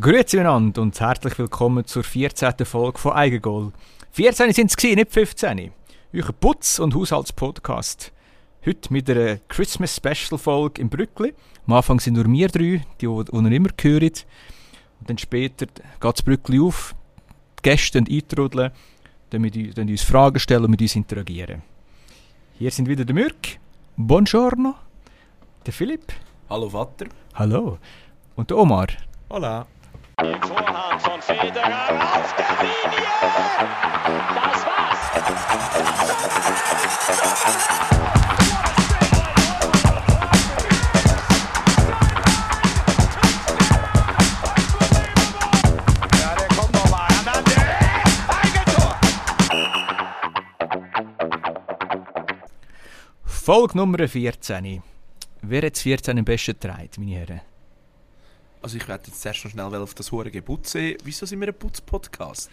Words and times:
Grüezi 0.00 0.38
miteinander 0.38 0.82
und 0.82 0.98
herzlich 0.98 1.38
willkommen 1.38 1.84
zur 1.84 2.02
14. 2.02 2.52
Folge 2.64 2.98
von 2.98 3.12
Eigengoal. 3.12 3.70
14 4.10 4.52
sind 4.52 4.76
es 4.76 4.82
nicht 4.82 5.12
15. 5.12 5.70
Euer 6.12 6.32
Putz- 6.32 6.80
und 6.80 6.96
Haushaltspodcast. 6.96 8.10
Heute 8.66 8.92
mit 8.92 9.08
einer 9.08 9.36
Christmas-Special-Folge 9.46 10.80
im 10.80 10.88
Brückli. 10.88 11.32
Am 11.68 11.74
Anfang 11.74 12.00
sind 12.00 12.14
nur 12.14 12.26
wir 12.26 12.48
drei, 12.48 12.60
die, 12.60 12.84
die 13.00 13.06
ihr 13.06 13.52
immer 13.52 13.68
hört. 13.80 14.26
Und 14.98 15.10
dann 15.10 15.16
später 15.16 15.66
geht 15.66 15.78
das 16.00 16.22
Brückli 16.22 16.58
auf, 16.58 16.96
die 17.60 17.70
Gäste 17.70 17.98
eintrudeln, 17.98 18.72
dann, 19.30 19.42
mit, 19.42 19.78
dann 19.78 19.88
uns 19.88 20.02
Fragen 20.02 20.40
stellen 20.40 20.64
und 20.64 20.72
mit 20.72 20.82
uns 20.82 20.96
interagieren. 20.96 21.62
Hier 22.58 22.72
sind 22.72 22.88
wieder 22.88 23.04
der 23.04 23.14
Mürk, 23.14 23.60
Buongiorno, 23.96 24.74
der 25.64 25.72
Philipp, 25.72 26.12
Hallo 26.50 26.68
Vater. 26.68 27.06
hallo, 27.34 27.78
und 28.34 28.50
der 28.50 28.58
Omar. 28.58 28.88
Hola. 29.30 29.68
Vorhand 30.24 31.02
von 31.02 31.20
Federer 31.20 31.90
auf 32.00 32.34
der 32.36 32.46
Linie. 32.62 33.08
Das 34.34 34.66
war's. 34.66 34.98
Folge 53.26 53.76
Nummer 53.76 54.08
14. 54.08 54.82
Wer 55.42 55.62
hat 55.62 55.74
das 55.74 55.82
14 55.82 56.18
am 56.18 56.24
besten 56.24 56.52
getragen, 56.52 56.88
meine 56.96 57.10
Herren? 57.10 57.53
Also 58.64 58.78
ich 58.78 58.88
werde 58.88 59.08
jetzt 59.08 59.20
zuerst 59.20 59.44
noch 59.44 59.50
schnell 59.50 59.74
auf 59.74 59.92
das 59.92 60.10
hure 60.10 60.30
Putze. 60.40 60.96
Wieso 61.04 61.26
sind 61.26 61.38
wir 61.38 61.48
ein 61.48 61.54
Putz-Podcast? 61.54 62.50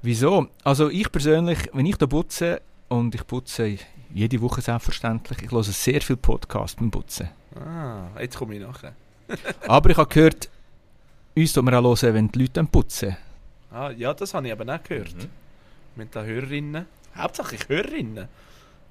Wieso? 0.00 0.46
Also 0.62 0.88
ich 0.90 1.10
persönlich, 1.10 1.58
wenn 1.72 1.86
ich 1.86 1.96
da 1.96 2.06
putze, 2.06 2.62
und 2.88 3.12
ich 3.16 3.26
putze 3.26 3.76
jede 4.14 4.40
Woche 4.42 4.60
selbstverständlich, 4.60 5.42
ich 5.42 5.50
höre 5.50 5.64
sehr 5.64 6.00
viel 6.02 6.16
Podcast 6.16 6.78
beim 6.78 6.92
Putzen. 6.92 7.30
Ah, 7.56 8.10
jetzt 8.20 8.38
komme 8.38 8.54
ich 8.54 8.60
nachher. 8.60 8.94
Aber 9.66 9.90
ich 9.90 9.96
habe 9.96 10.08
gehört, 10.08 10.48
uns 11.34 11.52
tut 11.52 11.64
man 11.64 11.74
auch 11.74 12.00
hören, 12.00 12.14
wenn 12.14 12.28
die 12.28 12.38
Leute 12.42 12.52
dann 12.52 12.68
putzen. 12.68 13.16
Ah, 13.72 13.90
ja, 13.90 14.14
das 14.14 14.32
habe 14.32 14.46
ich 14.46 14.52
eben 14.52 14.70
auch 14.70 14.82
gehört. 14.84 15.16
Wir 15.96 16.04
haben 16.04 16.10
da 16.12 16.22
Hörerinnen. 16.22 16.86
Hauptsächlich 17.16 17.68
Hörerinnen. 17.68 18.28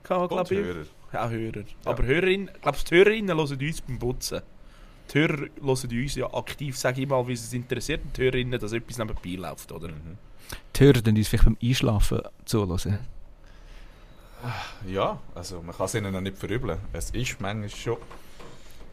Kann, 0.03 0.27
glaub 0.27 0.51
ich. 0.51 0.57
Hörer. 0.57 0.85
Ja, 1.13 1.29
Hörer. 1.29 1.63
Aber 1.85 2.03
Hörerinnen, 2.03 2.51
glaubst 2.61 2.91
du, 2.91 2.95
die 2.95 2.99
Hörerinnen 2.99 3.38
hören 3.38 3.57
uns 3.57 3.79
beim 3.79 3.97
Putzen? 3.97 4.41
Die 5.13 5.19
Hörer 5.19 5.47
hören 5.61 6.02
uns 6.02 6.15
ja 6.15 6.33
aktiv, 6.33 6.77
sage 6.77 7.02
ich 7.02 7.07
mal, 7.07 7.27
wie 7.27 7.33
es 7.33 7.52
interessiert. 7.53 8.02
Und 8.03 8.17
die 8.17 8.21
Hörerinnen, 8.21 8.59
dass 8.59 8.71
etwas 8.73 8.97
nebenbei 8.97 9.49
läuft, 9.49 9.71
oder? 9.71 9.89
Die 10.75 10.83
Hörer 10.83 11.01
uns 11.05 11.27
vielleicht 11.27 11.45
beim 11.45 11.57
Einschlafen 11.61 12.21
zuhören. 12.45 12.99
Ja, 14.88 15.19
also 15.35 15.61
man 15.61 15.75
kann 15.75 15.85
es 15.85 15.95
ihnen 15.95 16.13
noch 16.13 16.21
nicht 16.21 16.38
verübeln. 16.38 16.77
Es 16.93 17.09
ist 17.11 17.41
manchmal 17.41 17.69
schon... 17.69 17.97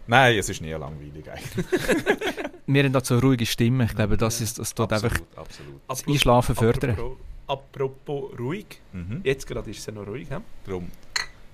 Nein, 0.09 0.39
es 0.39 0.49
ist 0.49 0.61
nie 0.61 0.71
langweilig 0.71 1.31
eigentlich. 1.31 1.67
Wir 2.67 2.85
haben 2.85 2.93
da 2.93 3.05
so 3.05 3.15
eine 3.15 3.23
ruhige 3.23 3.47
Stimme. 3.47 3.85
Ich 3.85 3.95
glaube, 3.95 4.17
das 4.17 4.41
ist 4.41 4.59
das 4.59 4.75
tut 4.75 4.93
einfach 4.93 5.11
absolut, 5.11 5.37
absolut. 5.37 5.81
das 5.89 6.07
Einschlafen 6.07 6.55
fördern. 6.55 6.91
Apropos, 6.91 7.19
apropos 7.47 8.39
ruhig. 8.39 8.67
Mhm. 8.93 9.21
Jetzt 9.23 9.47
gerade 9.47 9.71
ist 9.71 9.79
es 9.79 9.87
ja 9.87 9.93
noch 9.93 10.07
ruhig. 10.07 10.29
He? 10.29 10.37
Darum 10.65 10.91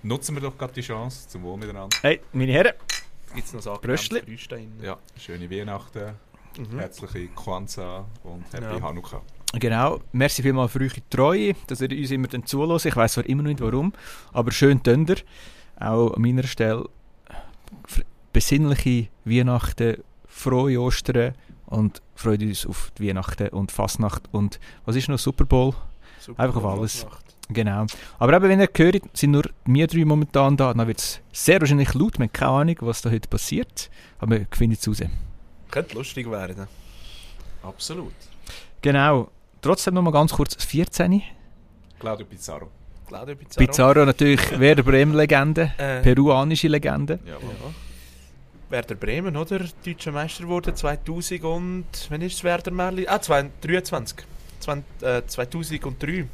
nutzen 0.03 0.35
wir 0.35 0.43
doch 0.43 0.57
gerade 0.57 0.73
die 0.73 0.81
Chance 0.81 1.29
zum 1.29 1.43
Wohl 1.43 1.59
miteinander. 1.59 1.97
Hey, 2.01 2.21
meine 2.33 2.53
Herren. 2.53 2.75
Gibt 3.35 3.47
es 3.47 3.53
noch 3.55 3.63
da 3.63 3.77
drin? 3.77 4.73
Ja, 4.83 4.99
schöne 5.19 5.51
Weihnachten, 5.51 6.15
Mhm. 6.59 6.79
herzliche 6.79 7.29
Kwanzaa 7.29 8.05
und 8.25 8.45
Happy 8.53 8.65
Ja. 8.77 8.83
Hanukkah. 8.83 9.23
Genau, 9.55 10.01
merci 10.13 10.43
vielmals 10.43 10.73
für 10.73 10.81
eure 10.81 11.09
Treue, 11.11 11.55
dass 11.67 11.81
ihr 11.81 11.91
uns 11.91 12.11
immer 12.11 12.29
dann 12.29 12.45
zuhört. 12.47 12.85
Ich 12.85 12.97
weiß 12.97 13.13
zwar 13.15 13.27
immer 13.27 13.43
noch 13.43 13.49
nicht 13.51 13.61
warum, 13.61 13.93
aber 14.33 14.51
schön 14.51 14.83
tönt 14.83 15.11
ihr. 15.11 15.17
Auch 15.77 16.13
an 16.15 16.23
meiner 16.23 16.43
Stelle 16.45 16.89
besinnliche 18.33 19.09
Weihnachten, 19.25 20.03
frohe 20.27 20.79
Ostern 20.81 21.35
und 21.67 22.01
freut 22.15 22.43
uns 22.43 22.67
auf 22.67 22.93
die 22.99 23.09
Weihnachten 23.09 23.49
und 23.49 23.73
Fastnacht 23.73 24.29
und 24.33 24.59
was 24.85 24.97
ist 24.97 25.09
noch 25.09 25.19
Super 25.19 25.45
Bowl? 25.45 25.75
Super, 26.21 26.43
Einfach 26.43 26.63
auf 26.63 26.79
alles. 26.79 27.05
macht. 27.05 27.32
Genau. 27.49 27.87
Aber 28.19 28.35
eben, 28.35 28.49
wenn 28.49 28.61
ihr 28.61 28.69
hört, 28.75 29.03
sind 29.17 29.33
nur 29.33 29.45
wir 29.67 29.87
drei 29.87 30.05
momentan 30.05 30.57
da, 30.57 30.73
dann 30.73 30.87
wird 30.87 30.99
es 31.01 31.21
sehr 31.33 31.61
wahrscheinlich 31.61 31.93
laut. 31.95 32.19
Wir 32.19 32.25
haben 32.25 32.33
keine 32.33 32.51
Ahnung, 32.53 32.77
was 32.81 33.03
da 33.03 33.11
heute 33.11 33.29
passiert, 33.29 33.91
aber 34.19 34.39
wir 34.39 34.47
finden 34.51 34.77
es 34.81 34.89
raus. 34.89 35.03
Könnte 35.71 35.95
lustig 35.95 36.31
werden. 36.31 36.67
Absolut. 37.63 38.13
Genau. 38.81 39.31
Trotzdem 39.61 39.95
noch 39.95 40.03
mal 40.03 40.11
ganz 40.11 40.33
kurz 40.33 40.57
das 40.57 40.65
14. 40.65 41.23
Claudio 41.99 42.27
Pizarro. 42.27 42.69
Claudio 43.07 43.37
Pizarro. 43.37 43.67
Pizarro 43.67 44.05
natürlich 44.05 44.59
Werder 44.59 44.83
Bremen-Legende, 44.83 45.73
Äh, 45.79 46.01
peruanische 46.03 46.69
Legende. 46.69 47.21
Ja. 47.25 47.37
Werder 48.71 48.95
Bremen, 48.95 49.37
oder? 49.37 49.61
Deutscher 49.85 50.13
Meister 50.13 50.49
wurde 50.49 50.75
2000 50.75 51.45
und... 51.45 51.85
Wann 52.09 52.23
ist 52.23 52.35
es 52.35 52.45
Werder 52.45 52.71
Merli? 52.71 53.07
Ah, 53.07 53.21
2023. 53.21 54.25
20, 54.61 55.03
äh, 55.03 55.23
2003. 55.27 56.27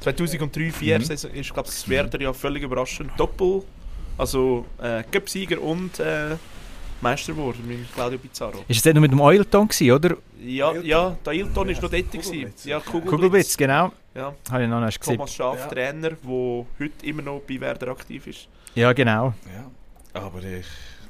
2003, 0.00 0.70
4 0.70 0.98
Mhm. 0.98 1.04
Saison 1.04 1.30
ist, 1.32 1.52
glaube 1.52 1.68
ich, 1.68 1.88
Werder 1.88 2.20
ja 2.20 2.32
völlig 2.32 2.62
überraschend 2.62 3.10
Doppel. 3.18 3.62
Also 4.18 4.66
äh, 4.82 5.02
Cup-Sieger 5.10 5.60
und 5.60 5.98
äh, 5.98 6.36
Meister 7.00 7.32
geworden 7.32 7.64
mit 7.66 7.90
Claudio 7.94 8.18
Pizarro. 8.18 8.64
Ist 8.68 8.76
es 8.76 8.82
dort 8.82 8.94
noch 8.96 9.00
mit 9.02 9.10
dem 9.12 9.20
Oilton 9.20 9.68
gewesen, 9.68 9.90
oder? 9.92 10.16
Ja, 10.44 10.72
ja, 10.74 11.16
der 11.24 11.32
Ailton 11.32 11.68
ist 11.70 11.80
noch 11.80 11.90
dort. 11.90 12.10
Gewesen. 12.12 12.52
Ja, 12.64 12.80
Kugelblitz. 12.80 13.10
Kugelblitz, 13.10 13.56
genau. 13.56 13.92
Ja, 14.14 14.34
Habe 14.50 14.64
ich 14.64 14.68
noch 14.68 14.84
nicht 14.84 15.00
gesehen. 15.00 15.16
Thomas 15.16 15.34
Schaaf, 15.34 15.58
Ja. 15.60 15.66
Trainer, 15.68 16.10
der 16.10 16.18
heute 16.78 17.06
immer 17.06 17.22
noch 17.22 17.40
bei 17.48 17.60
Werder 17.60 17.88
aktiv 17.88 18.26
ist. 18.26 18.48
Ja, 18.74 18.92
genau. 18.92 19.32
Ja, 19.54 20.20
aber 20.20 20.42
ich 20.42 20.66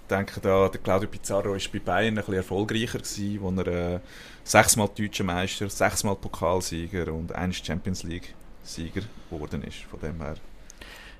denke, 0.08 0.40
da, 0.40 0.68
der 0.68 0.80
Claudio 0.80 1.08
Pizarro 1.08 1.50
war 1.52 1.58
bei 1.72 1.78
Bayern 1.78 2.08
ein 2.14 2.14
bisschen 2.16 2.34
erfolgreicher, 2.34 2.98
gewesen, 2.98 3.38
wo 3.40 3.50
er 3.60 3.66
äh, 3.96 4.00
sechsmal 4.44 4.88
deutscher 4.96 5.24
Meister, 5.24 5.68
sechsmal 5.68 6.14
Pokalsieger 6.16 7.12
und 7.12 7.32
eins 7.34 7.56
Champions 7.56 8.04
League-Sieger 8.64 9.02
geworden 9.30 9.62
ist. 9.62 9.78
Von 9.90 10.00
dem 10.00 10.20
her. 10.20 10.34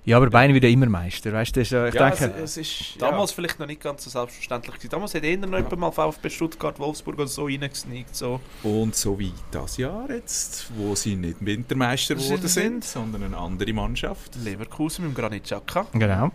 Ja, 0.05 0.17
aber 0.17 0.31
Bayern 0.31 0.55
wieder 0.55 0.69
immer 0.69 0.87
Meister. 0.87 1.31
Weißt 1.31 1.55
du, 1.55 1.61
das 1.61 1.71
ist, 1.71 1.73
ich 1.73 1.95
ja, 1.95 2.09
denke, 2.09 2.35
es, 2.43 2.57
es 2.57 2.57
ist 2.57 3.03
Damals 3.03 3.33
vielleicht 3.33 3.59
noch 3.59 3.67
nicht 3.67 3.83
ganz 3.83 4.05
so 4.05 4.09
selbstverständlich 4.11 4.77
gewesen. 4.77 4.91
Damals 4.91 5.15
hat 5.15 5.25
eher 5.25 5.37
noch 5.37 5.59
jemand 5.59 5.77
mal 5.79 5.91
VfB 5.91 6.31
Stuttgart, 6.31 6.79
Wolfsburg 6.79 7.17
oder 7.17 7.27
so 7.27 7.45
reingesneakt. 7.45 8.17
So. 8.17 8.41
ja. 8.65 8.71
Und 8.71 8.95
so 8.97 9.19
wie 9.19 9.33
das 9.51 9.77
Jahr 9.77 10.11
jetzt, 10.11 10.71
wo 10.75 10.95
sie 10.95 11.17
nicht 11.17 11.45
Wintermeister 11.45 12.15
geworden 12.15 12.49
sind, 12.49 12.83
sind- 12.83 12.85
sondern 12.85 13.25
eine 13.25 13.37
andere 13.37 13.73
Mannschaft. 13.75 14.37
Leverkusen 14.37 15.07
mit 15.07 15.15
dem 15.15 15.21
Granit 15.21 15.45
Xhaka. 15.45 15.87
Genau. 15.93 16.31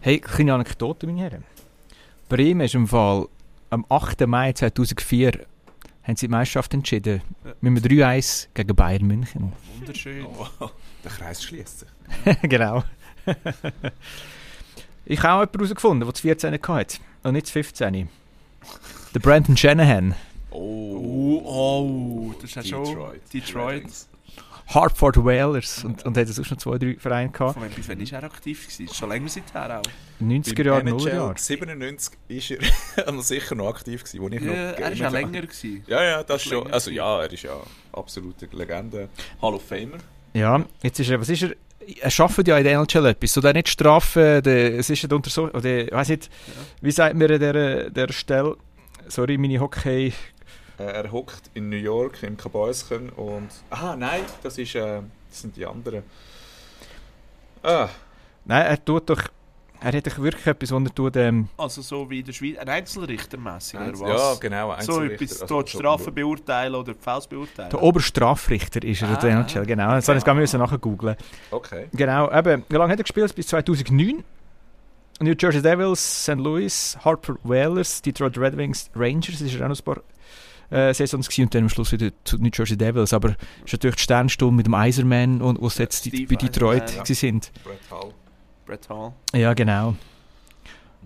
Hey, 0.00 0.20
kleine 0.20 0.54
Anekdote, 0.54 1.06
meine 1.06 1.20
Herren. 1.20 1.44
Bremen 2.28 2.60
ist 2.60 2.74
im 2.76 2.86
Fall 2.86 3.26
am 3.70 3.84
8. 3.88 4.26
Mai 4.28 4.52
2004 4.52 5.46
haben 6.02 6.16
sie 6.16 6.26
die 6.26 6.30
Meisterschaft 6.30 6.74
entschieden. 6.74 7.22
Mit 7.60 7.84
einem 7.86 8.02
3-1 8.02 8.48
gegen 8.54 8.74
Bayern 8.74 9.06
München. 9.06 9.52
Wunderschön. 9.78 10.26
Oh, 10.26 10.70
der 11.04 11.10
Kreis 11.10 11.42
schließt 11.42 11.80
sich. 11.80 11.88
genau. 12.42 12.84
ich 15.04 15.22
habe 15.22 15.34
auch 15.34 15.40
jemanden 15.40 15.58
herausgefunden, 15.58 16.00
der 16.00 16.12
das 16.12 16.20
14 16.20 16.52
hatte. 16.54 16.98
Und 17.22 17.32
nicht 17.34 17.46
das 17.46 17.52
15. 17.52 18.08
Der 19.14 19.20
Brandon 19.20 19.56
Shanahan. 19.56 20.14
Oh, 20.50 21.42
oh, 21.44 22.34
das 22.40 22.50
ist 22.50 22.56
ja 22.56 22.64
schon 22.64 22.84
Detroit. 22.84 23.32
Detroit. 23.32 23.84
Hartford 24.68 25.24
Whalers. 25.24 25.84
Und, 25.84 26.04
und 26.04 26.16
hat 26.16 26.28
sonst 26.28 26.50
noch 26.50 26.58
zwei, 26.58 26.78
drei 26.78 26.96
Vereine 26.98 27.30
gehabt. 27.30 27.58
Von 27.58 27.68
bis 27.70 27.88
wann 27.88 28.00
ist 28.00 28.12
er 28.12 28.24
aktiv 28.24 28.66
gewesen? 28.66 28.88
Schon 28.94 29.08
länger 29.08 29.28
seither 29.28 29.78
auch. 29.78 29.82
90er 30.22 30.64
Jahre, 30.64 30.84
Beim 30.84 30.96
0 30.96 31.00
NHL 31.08 31.16
Jahre. 31.16 31.34
97 31.36 32.18
ist 32.28 32.50
er 32.96 33.12
noch 33.12 33.22
sicher 33.22 33.54
noch 33.54 33.68
aktiv 33.68 34.04
gewesen, 34.04 34.20
wo 34.20 34.28
ich 34.28 34.40
Ja, 34.40 34.46
noch 34.46 34.78
er 34.78 34.92
ist 34.92 34.98
ja 34.98 35.08
länger 35.08 35.42
gewesen. 35.42 35.84
Ja, 35.86 36.02
ja, 36.02 36.22
das 36.22 36.42
schon. 36.42 36.72
Also 36.72 36.90
ja, 36.90 37.22
er 37.22 37.32
ist 37.32 37.42
ja 37.42 37.56
absolute 37.92 38.48
Legende. 38.52 39.08
Hall 39.40 39.54
of 39.54 39.62
Famer. 39.64 39.98
Ja, 40.34 40.64
jetzt 40.82 40.98
ist 41.00 41.10
er, 41.10 41.20
was 41.20 41.28
ist 41.28 41.42
er? 41.42 41.54
Er 42.00 42.10
schafft 42.10 42.46
ja 42.46 42.56
in 42.58 42.64
der 42.64 42.74
NHL 42.74 43.06
etwas. 43.06 43.32
So 43.32 43.40
der 43.40 43.54
nicht 43.54 43.68
strafen, 43.68 44.40
der, 44.42 44.78
es 44.78 44.88
ist 44.88 45.02
ja 45.02 45.08
unter 45.12 45.30
so, 45.30 45.50
oder, 45.50 45.84
ich 45.84 45.90
weiss 45.92 46.08
nicht, 46.08 46.30
wie 46.80 46.92
sagt 46.92 47.16
man 47.16 47.30
an 47.30 47.40
dieser, 47.40 47.90
dieser 47.90 48.12
Stelle? 48.12 48.56
Sorry, 49.08 49.36
meine 49.36 49.58
Hockey. 49.58 50.12
Äh, 50.82 50.92
er 51.02 51.12
hockt 51.12 51.50
in 51.54 51.68
New 51.68 51.76
York 51.76 52.22
im 52.22 52.36
Kabäuschen 52.36 53.10
und. 53.10 53.48
Ah, 53.70 53.94
nein, 53.96 54.22
das, 54.42 54.58
ist, 54.58 54.74
äh, 54.74 55.00
das 55.28 55.40
sind 55.42 55.56
die 55.56 55.64
anderen. 55.66 56.02
Ah, 57.62 57.88
Nein, 58.44 58.66
er 58.66 58.84
tut 58.84 59.08
doch, 59.08 59.22
er 59.80 59.92
hat 59.96 60.04
doch 60.06 60.18
wirklich 60.18 60.44
etwas, 60.48 60.72
wo 60.72 60.78
er 60.78 60.92
tut, 60.92 61.14
ähm, 61.16 61.48
Also 61.56 61.80
so 61.80 62.10
wie 62.10 62.18
in 62.20 62.26
der 62.26 62.32
Schweiz, 62.32 62.58
ein 62.58 62.68
Einzelrichter 62.68 63.38
mäßig 63.38 63.78
oder 63.78 64.08
ja, 64.08 64.14
was? 64.14 64.40
genau. 64.40 64.74
so 64.80 65.00
etwas, 65.02 65.42
Also, 65.42 65.60
so- 65.60 65.66
Strafen 65.66 66.12
beurteilen 66.12 66.74
oder 66.74 66.92
die 66.94 66.98
Fouls 67.00 67.28
beurteilen. 67.28 67.70
der 67.70 67.80
Oberstrafrichter 67.82 68.82
ist 68.82 69.02
er 69.02 69.10
in 69.14 69.20
der 69.20 69.36
Ah, 69.38 69.40
NHL, 69.42 69.64
genau. 69.66 69.90
Das 69.90 70.08
habe 70.08 70.18
ich 70.18 70.24
gar 70.24 70.34
nicht 70.34 70.52
nachher 70.54 70.78
googeln. 70.78 71.16
Okay. 71.52 71.86
Genau, 71.92 72.32
eben, 72.32 72.64
wie 72.68 72.76
lange 72.76 72.92
hat 72.92 72.98
er 72.98 73.04
gespielt? 73.04 73.32
Bis 73.34 73.46
2009. 73.46 74.24
New 75.20 75.34
Jersey 75.38 75.62
Devils, 75.62 76.24
St. 76.24 76.34
Louis, 76.34 76.98
Hartford 77.04 77.38
Whalers, 77.44 78.02
Detroit 78.02 78.36
Red 78.38 78.56
Wings, 78.56 78.90
Rangers, 78.96 79.40
ist 79.40 79.54
er 79.54 79.66
auch 79.66 79.68
noch 79.68 79.78
ein 79.78 79.84
paar 79.84 80.02
äh, 80.72 80.92
Saisons 80.94 81.28
gewesen 81.28 81.44
und 81.44 81.54
dann 81.54 81.62
am 81.64 81.68
Schluss 81.68 81.92
wieder 81.92 82.10
zu 82.24 82.38
New 82.38 82.50
Jersey 82.52 82.76
Devils. 82.76 83.12
Aber 83.12 83.30
es 83.30 83.36
ist 83.66 83.72
natürlich 83.74 83.96
die 83.96 84.02
Sternstunde 84.02 84.54
mit 84.56 84.66
dem 84.66 84.74
Eiserman 84.74 85.40
und 85.42 85.60
wo 85.60 85.68
sie 85.68 85.82
jetzt 85.82 85.98
Steve 86.06 86.26
bei 86.26 86.36
Detroit 86.36 86.84
Yzerman, 86.84 86.96
ja. 86.96 87.02
gewesen 87.02 87.14
sind. 87.20 87.52
Brett 87.64 87.78
Hall. 87.90 88.14
Brett 88.66 88.88
Hall. 88.88 89.12
Ja, 89.34 89.54
genau. 89.54 89.90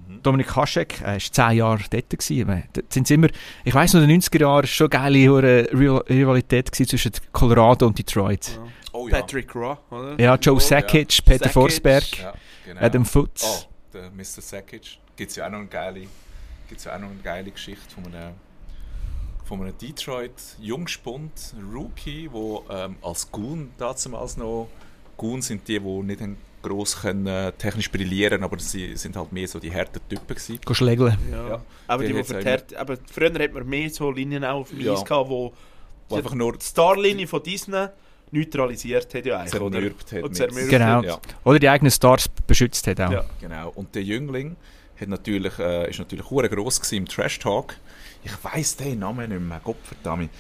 Mhm. 0.09 0.23
Dominik 0.23 0.55
Haschek, 0.55 1.01
er 1.03 1.15
war 1.15 1.19
10 1.19 1.51
Jahre 1.57 1.81
dort. 1.91 2.11
Gewesen. 2.11 2.63
Sind's 2.91 3.11
immer, 3.11 3.29
ich 3.65 3.75
weiss 3.75 3.93
noch, 3.95 4.03
in 4.03 4.09
den 4.09 4.21
90er 4.21 4.41
Jahren 4.41 4.55
war 4.63 4.67
schon 4.67 4.93
eine 4.93 5.11
geile 5.25 5.69
Rivalität 6.09 6.71
gewesen 6.71 6.89
zwischen 6.91 7.13
Colorado 7.33 7.87
und 7.87 7.99
Detroit. 7.99 8.49
Ja. 8.55 8.65
Oh 8.93 9.09
ja. 9.09 9.21
Patrick 9.21 9.55
Raw, 9.55 9.77
oder? 9.91 10.19
Ja, 10.21 10.37
Joe 10.37 10.55
Ja. 10.55 10.61
Sakic, 10.61 11.23
Peter 11.25 11.39
Sakic. 11.45 11.53
Forsberg, 11.53 12.19
Ja, 12.19 12.35
genau. 12.65 12.81
Adam 12.81 13.03
Oh, 13.03 13.05
Futz. 13.05 13.69
der 13.93 14.11
Mr. 14.11 14.41
Sakic. 14.41 14.99
Gibt 15.17 15.31
es 15.31 15.37
ja 15.37 15.47
auch 15.47 15.51
noch 15.51 15.59
eine 15.59 15.67
geile, 15.69 16.07
gibt's 16.69 16.85
ja 16.85 16.95
auch 16.95 17.01
noch 17.01 17.11
eine 17.11 17.21
geile 17.23 17.51
Geschichte 17.51 17.85
von 17.95 18.05
einem, 18.07 18.35
von 19.47 19.63
einem 19.63 19.79
Detroit 19.79 20.33
Jungspund 20.61 21.55
Rookie, 21.73 22.29
wo 22.31 22.65
ähm, 22.71 22.97
als 23.03 23.31
Goon 23.31 23.71
damals 23.79 24.37
noch 24.37 24.69
Goon 25.17 25.41
sind 25.41 25.67
die, 25.69 25.79
die 25.79 26.03
nicht 26.03 26.21
gross 26.63 27.01
können, 27.01 27.27
äh, 27.27 27.53
technisch 27.53 27.91
brillieren, 27.91 28.43
aber 28.43 28.59
sie 28.59 28.97
sind 28.97 29.17
halt 29.17 29.33
mehr 29.33 29.47
so 29.47 29.61
die 29.61 29.73
harten 29.73 30.01
Typen 30.09 30.27
gewesen. 30.27 30.59
Schlägeln. 30.73 31.17
Ja. 31.31 31.49
Ja. 31.49 31.63
Aber 31.87 32.03
die, 32.03 32.13
Die 32.13 32.19
die 32.19 32.25
verteert, 32.25 32.75
aber 32.75 32.97
früher 33.11 33.33
hat 33.33 33.53
man 33.55 33.69
mehr 33.69 33.89
so 33.91 34.11
Linien 34.11 34.45
auch 34.45 34.61
auf 34.61 34.71
dem 34.71 34.81
Ja. 34.81 34.95
Eis 34.95 35.05
gehabt, 35.05 35.31
wo 35.31 35.53
Wo 36.09 36.17
einfach 36.17 36.35
nur 36.35 36.53
die 36.59 36.65
Starlinie 36.65 37.27
von 37.27 37.43
Disney 37.43 37.87
neutralisiert 38.33 39.15
hat 39.15 39.25
ja 39.27 39.39
eigentlich. 39.39 39.61
oder? 39.61 39.73
zermürbt 39.73 40.13
hat. 40.13 40.23
Und 40.25 40.35
zermürbt 40.37 40.71
Genau. 40.71 41.03
Ja, 41.03 41.19
Oder 41.45 41.59
die 41.61 41.69
eigenen 41.69 41.91
Stars 41.93 42.29
beschützt 42.29 42.87
hat 42.89 43.01
auch. 43.01 43.13
Ja. 43.13 43.25
genau. 43.41 43.71
Und 43.75 43.95
der 43.95 44.03
Jüngling 44.03 44.57
hat 45.01 45.09
natürlich, 45.09 45.59
äh, 45.61 45.89
ist 45.91 45.99
natürlich 45.99 46.29
hure 46.31 46.49
gross 46.49 46.81
gewesen 46.81 46.97
im 46.97 47.07
Trash 47.07 47.39
Talk. 47.39 47.77
Ich 48.27 48.33
weiss 48.43 48.77
den 48.77 48.99
Namen 48.99 49.31
nicht 49.31 49.41
mehr, 49.41 49.61
Gott 49.63 49.77
verdammt. 49.85 50.31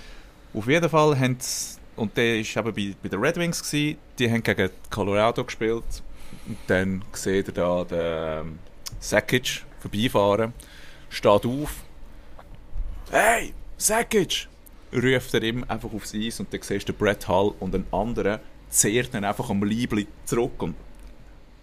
Auf 0.52 0.66
jeden 0.66 0.90
Fall 0.90 1.16
haben 1.16 1.36
sie, 1.38 1.78
und 1.94 2.16
der 2.16 2.38
war 2.38 2.66
eben 2.66 2.74
bei, 2.74 2.96
bei 3.00 3.08
den 3.08 3.20
Red 3.20 3.36
Wings, 3.36 3.62
gewesen, 3.62 3.98
die 4.18 4.28
haben 4.28 4.42
gegen 4.42 4.70
Colorado 4.90 5.44
gespielt. 5.44 6.02
Und 6.48 6.58
dann 6.66 7.04
sieht 7.12 7.46
er 7.46 7.54
da 7.54 7.84
den 7.84 8.46
ähm, 8.48 8.58
Sakic 8.98 9.62
vorbeifahren, 9.78 10.52
steht 11.10 11.46
auf. 11.46 11.70
Hey, 13.12 13.54
Sakic! 13.76 14.48
ruft 14.92 15.34
er 15.34 15.42
ihm 15.44 15.64
einfach 15.68 15.92
aufs 15.92 16.12
Eis 16.12 16.40
und 16.40 16.52
dann 16.52 16.62
siehst 16.62 16.88
du 16.88 16.92
Brett 16.92 17.28
Hall 17.28 17.52
und 17.60 17.72
einen 17.72 17.86
anderen 17.92 18.40
zehrt 18.68 19.14
dann 19.14 19.24
einfach 19.24 19.48
am 19.48 19.62
Liebli 19.62 20.08
zurück 20.24 20.60
und 20.60 20.74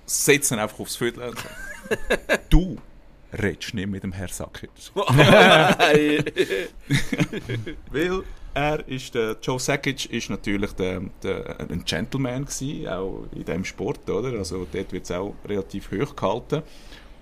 setzt 0.06 0.52
ihn 0.52 0.60
einfach 0.60 0.80
aufs 0.80 0.96
Viertel 0.96 1.34
du 2.50 2.78
redest 3.42 3.74
nicht 3.74 3.88
mit 3.90 4.04
dem 4.04 4.12
Herr 4.12 4.28
Sakic. 4.28 4.70
Weil 7.92 8.24
er 8.54 8.88
ist 8.88 9.16
der, 9.16 9.36
Joe 9.42 9.60
Sakic 9.60 10.06
ist 10.12 10.30
natürlich 10.30 10.74
der, 10.74 11.02
der, 11.24 11.60
ein 11.60 11.84
Gentleman 11.86 12.46
gewesen, 12.46 12.88
auch 12.88 13.26
in 13.34 13.46
diesem 13.46 13.66
Sport, 13.66 14.08
oder? 14.10 14.38
Also 14.38 14.68
dort 14.72 14.92
wird 14.92 15.04
es 15.06 15.12
auch 15.12 15.34
relativ 15.48 15.90
hoch 15.92 16.16
gehalten. 16.16 16.62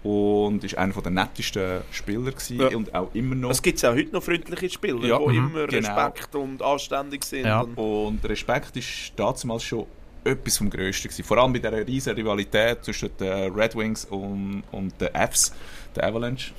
Und 0.03 0.63
ist 0.63 0.75
einer 0.79 0.93
der 0.99 1.11
nettesten 1.11 1.81
Spieler 1.91 2.31
gewesen 2.31 2.59
Ja. 2.59 2.75
und 2.75 2.93
auch 2.95 3.13
immer 3.13 3.35
noch. 3.35 3.51
Es 3.51 3.61
gibt 3.61 3.85
auch 3.85 3.93
heute 3.93 4.11
noch 4.11 4.23
freundliche 4.23 4.67
Spieler, 4.67 5.05
Ja, 5.05 5.19
die 5.19 5.37
mhm, 5.37 5.47
immer 5.49 5.67
genau. 5.67 5.95
Respekt 5.95 6.33
und 6.35 6.59
anständig 6.63 7.23
sind. 7.23 7.45
Ja. 7.45 7.61
Und 7.61 7.77
Und 7.77 8.25
Respekt 8.27 8.75
ist 8.77 9.13
damals 9.15 9.63
schon 9.63 9.85
etwas 10.23 10.57
vom 10.57 10.69
Größten 10.69 11.09
gewesen. 11.09 11.23
Vor 11.25 11.37
allem 11.37 11.53
bei 11.53 11.59
dieser 11.59 11.85
riesen 11.87 12.13
Rivalität 12.15 12.83
zwischen 12.83 13.09
den 13.19 13.53
Red 13.53 13.75
Wings 13.75 14.05
und, 14.05 14.63
und 14.71 14.93
den 15.01 15.09
Fs, 15.29 15.53
der 15.95 16.05
Avalanche 16.05 16.51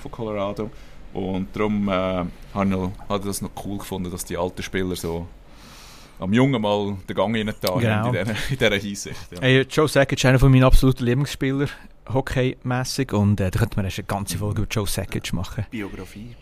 von 0.00 0.10
Colorado. 0.10 0.70
Und 1.12 1.48
darum 1.54 1.88
äh, 1.88 1.92
habe 1.92 2.28
ich, 2.64 2.64
noch- 2.70 2.92
das 3.24 3.40
noch 3.40 3.50
cool 3.64 3.78
gefunden, 3.78 4.10
dass 4.10 4.24
die 4.24 4.36
alten 4.36 4.62
Spieler 4.62 4.96
so 4.96 5.28
am 6.18 6.32
Jungen 6.32 6.60
mal 6.60 6.96
den 7.08 7.14
Gang 7.16 7.36
rein 7.36 7.52
da 7.60 7.74
Genau. 7.74 7.90
haben 7.90 8.14
in 8.16 8.24
dieser, 8.24 8.32
in 8.50 8.58
dieser 8.58 8.76
Hinsicht. 8.76 9.16
Ja. 9.32 9.40
Hey, 9.40 9.60
Joe 9.70 9.88
Sakic 9.88 10.18
ist 10.18 10.24
einer 10.24 10.38
von 10.38 10.50
meinen 10.50 10.64
absoluten 10.64 11.04
Lieblingsspieler, 11.04 11.68
hockeymäßig 12.12 13.12
und 13.12 13.40
äh, 13.40 13.50
da 13.50 13.58
könnte 13.58 13.76
man 13.76 13.84
erst 13.84 13.98
eine 13.98 14.06
ganze 14.06 14.38
Folge 14.38 14.62
über 14.62 14.68
Joe 14.70 14.86
Sakic 14.86 15.32
machen. 15.32 15.66
Biografie. 15.70 16.34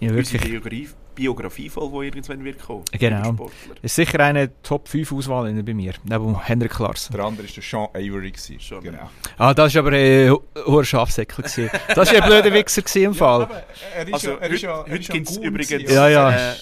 Ja, 0.00 0.10
Unsere 0.10 0.32
wirklich. 0.42 0.42
Biografie, 0.50 0.88
Biografie 1.16 1.68
voll, 1.68 1.90
die 1.90 2.06
irgendwann 2.06 2.44
wird 2.44 2.62
kommen. 2.62 2.84
Genau. 2.92 3.48
Ist 3.82 3.96
sicher 3.96 4.20
eine 4.20 4.50
Top 4.62 4.86
5 4.86 5.10
Auswahl 5.12 5.52
bei 5.64 5.74
mir, 5.74 5.94
neben 6.04 6.40
Henrik 6.40 6.78
Larsson. 6.78 7.16
Der 7.16 7.24
andere 7.24 7.48
war 7.48 7.52
der 7.54 7.62
Sean 7.64 7.88
Avery. 7.92 8.30
Gewesen. 8.30 8.80
Genau. 8.82 9.10
Ah, 9.38 9.52
das 9.52 9.74
war 9.74 9.80
aber 9.80 9.90
ein 9.90 10.28
äh, 10.28 10.30
hoher 10.66 10.84
Schafsäckel. 10.84 11.42
gewesen. 11.44 11.70
Das 11.94 12.12
war 12.12 12.22
ein 12.22 12.28
blöder 12.28 12.52
Wichser 12.52 12.82
im 13.00 13.14
Fall. 13.14 13.48
er 13.96 14.06
ist 14.06 14.14
Also, 14.14 14.30
ja, 14.30 14.36
er 14.38 14.50
ist 14.50 14.62
ja, 14.62 14.76
heute- 14.78 14.90
er 14.90 14.98
gibt's 14.98 15.10
ein 15.10 15.24
Goon 15.24 15.44
übrigens- 15.44 15.68
gewesen. 15.70 15.94
Ja, 15.94 16.08
ja. 16.08 16.30
Äh, 16.30 16.54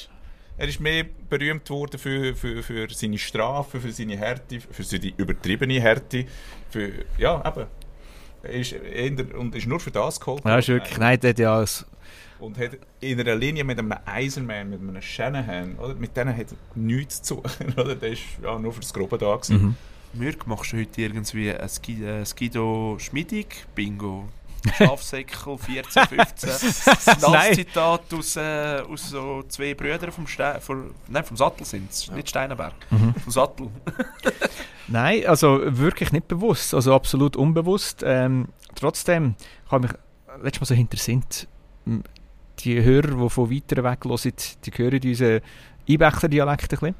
Er 0.57 0.69
ist 0.69 0.79
mehr 0.81 1.05
berühmt 1.29 1.69
worden 1.69 1.99
für, 1.99 2.35
für, 2.37 2.63
für 2.63 2.87
seine 2.91 3.19
Strafe, 3.19 3.81
für 3.81 3.91
seine 3.91 4.17
Härte, 4.17 4.61
für 4.61 4.85
seine 4.85 5.13
übertriebene 5.17 5.81
Härte. 5.81 6.27
Für, 6.71 6.91
ja, 7.19 7.43
eben. 7.47 7.67
Er 8.45 8.51
ist, 8.53 8.75
und 9.39 9.55
ist 9.57 9.67
nur 9.67 9.81
für 9.81 9.91
das 9.91 10.21
geholt. 10.21 10.45
Ja, 10.45 10.59
ist 10.59 10.69
wirklich, 10.69 10.97
nein, 10.99 11.19
der 11.19 11.31
hat 11.31 11.39
ja 11.39 11.65
Und 12.39 12.59
hat 12.59 12.73
in 13.01 13.21
einer 13.21 13.35
Linie 13.37 13.65
mit 13.65 13.79
einem 13.79 13.95
Eisenman, 14.05 14.71
mit 14.71 14.81
einem 14.81 15.01
Shanahan, 15.01 15.77
oder? 15.77 15.95
mit 15.95 16.17
denen 16.17 16.37
hat 16.37 16.47
er 16.51 16.57
nichts 16.75 17.23
zu 17.23 17.37
tun. 17.37 17.45
Oder? 17.77 17.95
Der 17.95 18.11
ist 18.11 18.23
ja, 18.43 18.59
nur 18.59 18.73
für 18.73 18.81
das 18.81 18.93
Grobe 18.93 19.19
da. 19.19 19.37
Gewesen. 19.37 19.63
Mhm. 19.63 19.77
Mürk, 20.15 20.47
machst 20.47 20.73
du 20.73 20.79
heute 20.79 21.01
irgendwie 21.01 21.53
ein 21.53 21.69
Ski, 21.69 22.05
äh, 22.05 22.25
Skido 22.25 22.97
Schmiedig? 22.99 23.67
Bingo. 23.75 24.29
Schafsäckel 24.77 25.59
14, 25.59 26.07
15. 26.07 26.51
Nein. 27.21 27.33
Das 27.33 27.57
Zitat 27.57 28.15
aus, 28.15 28.37
äh, 28.37 28.83
aus 28.89 29.11
so 29.11 29.43
zwei 29.49 29.75
Brüdern 29.75 30.11
vom, 30.11 30.27
Ste 30.27 30.59
von, 30.61 30.95
nein, 31.09 31.25
vom 31.25 31.37
Sattel 31.37 31.67
sind 31.67 31.91
es, 31.91 32.11
nicht 32.11 32.31
Steinenberg. 32.31 32.75
Mhm. 32.91 33.15
Vom 33.15 33.33
Sattel. 33.33 33.69
Nein, 34.89 35.27
also 35.27 35.61
wirklich 35.63 36.13
nicht 36.13 36.29
bewusst, 36.29 36.75
also 36.75 36.95
absolut 36.95 37.37
unbewusst. 37.37 38.03
Ähm, 38.05 38.49
trotzdem 38.75 39.35
habe 39.71 39.87
ich 39.87 39.93
mich 39.93 40.01
letztes 40.43 40.61
Mal 40.61 40.67
so 40.67 40.75
hintersinnt, 40.75 41.49
m, 41.87 42.03
die 42.61 42.83
Hörer, 42.83 43.23
die 43.23 43.31
von 43.31 43.51
weiter 43.51 43.85
weg 43.85 44.05
hören, 44.05 44.21
die 44.65 44.71
hören 44.75 45.01
unseren 45.05 45.41
Einbächler 45.89 46.29
Dialekt 46.29 46.73
ein 46.73 46.79
bisschen. 46.79 46.95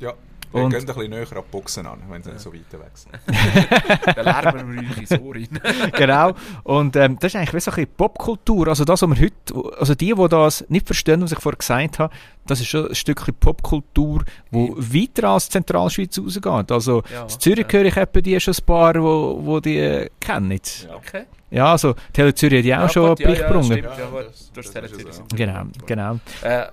Ja. 0.00 0.14
Wir 0.52 0.62
Und- 0.64 0.70
gehen 0.70 0.80
ein 0.80 0.86
bisschen 0.86 1.10
näher 1.10 1.20
an 1.30 1.42
die 1.46 1.50
Boxen 1.50 1.86
an, 1.86 1.98
wenn 2.08 2.22
sie 2.22 2.30
so 2.38 2.52
weit 2.52 2.72
weg 2.72 2.90
sind. 2.94 3.14
Dann 4.16 4.24
lernen 4.24 4.74
wir 4.74 4.98
ins 4.98 5.12
Ohr 5.12 5.34
rein. 5.34 5.48
genau. 5.96 6.32
Und 6.64 6.96
ähm, 6.96 7.18
das 7.20 7.32
ist 7.34 7.36
eigentlich 7.36 7.54
wie 7.54 7.60
so 7.60 7.70
ein 7.70 7.74
bisschen 7.74 7.90
Popkultur. 7.96 8.68
Also 8.68 8.84
das, 8.84 9.02
was 9.02 9.10
wir 9.10 9.20
heute, 9.20 9.78
also 9.78 9.94
die, 9.94 10.14
die 10.14 10.28
das 10.28 10.64
nicht 10.68 10.86
verstehen, 10.86 11.20
was 11.22 11.32
ich 11.32 11.38
vorher 11.38 11.58
gesagt 11.58 11.98
habe, 11.98 12.14
das 12.46 12.60
ist 12.60 12.68
schon 12.68 12.88
ein 12.88 12.94
Stückchen 12.94 13.34
Popkultur, 13.34 14.24
wo 14.50 14.74
weiter 14.78 15.28
als 15.28 15.46
die 15.48 15.52
Zentralschweiz 15.52 16.18
rausgeht. 16.18 16.72
Also 16.72 17.02
Ja, 17.12 17.22
in 17.24 17.28
Zürich 17.28 17.66
ja. 17.70 17.78
höre 17.78 17.84
ich 17.84 17.96
etwa 17.96 18.20
die 18.20 18.40
schon 18.40 18.54
ein 18.54 18.64
paar, 18.64 18.94
wo, 18.94 19.38
wo 19.42 19.60
die 19.60 19.76
äh, 19.78 20.08
kennen. 20.18 20.52
Ja. 20.88 20.94
Okay. 20.96 21.24
Ja, 21.50 21.72
also 21.72 21.94
Tele 22.12 22.34
Zürich 22.34 22.58
hat 22.60 22.64
ja 22.66 22.84
auch 22.86 22.90
schon 22.90 23.08
gut, 23.08 23.20
einen 23.24 23.26
Bericht 23.26 23.42
ja, 23.42 23.48
gebracht. 23.48 23.70
Ja, 23.98 24.20
ja, 24.20 24.26
das- 24.54 24.70
Tele 24.70 24.88
so. 24.88 25.22
Genau, 25.34 25.62
genau, 25.86 26.12
Äh, 26.42 26.66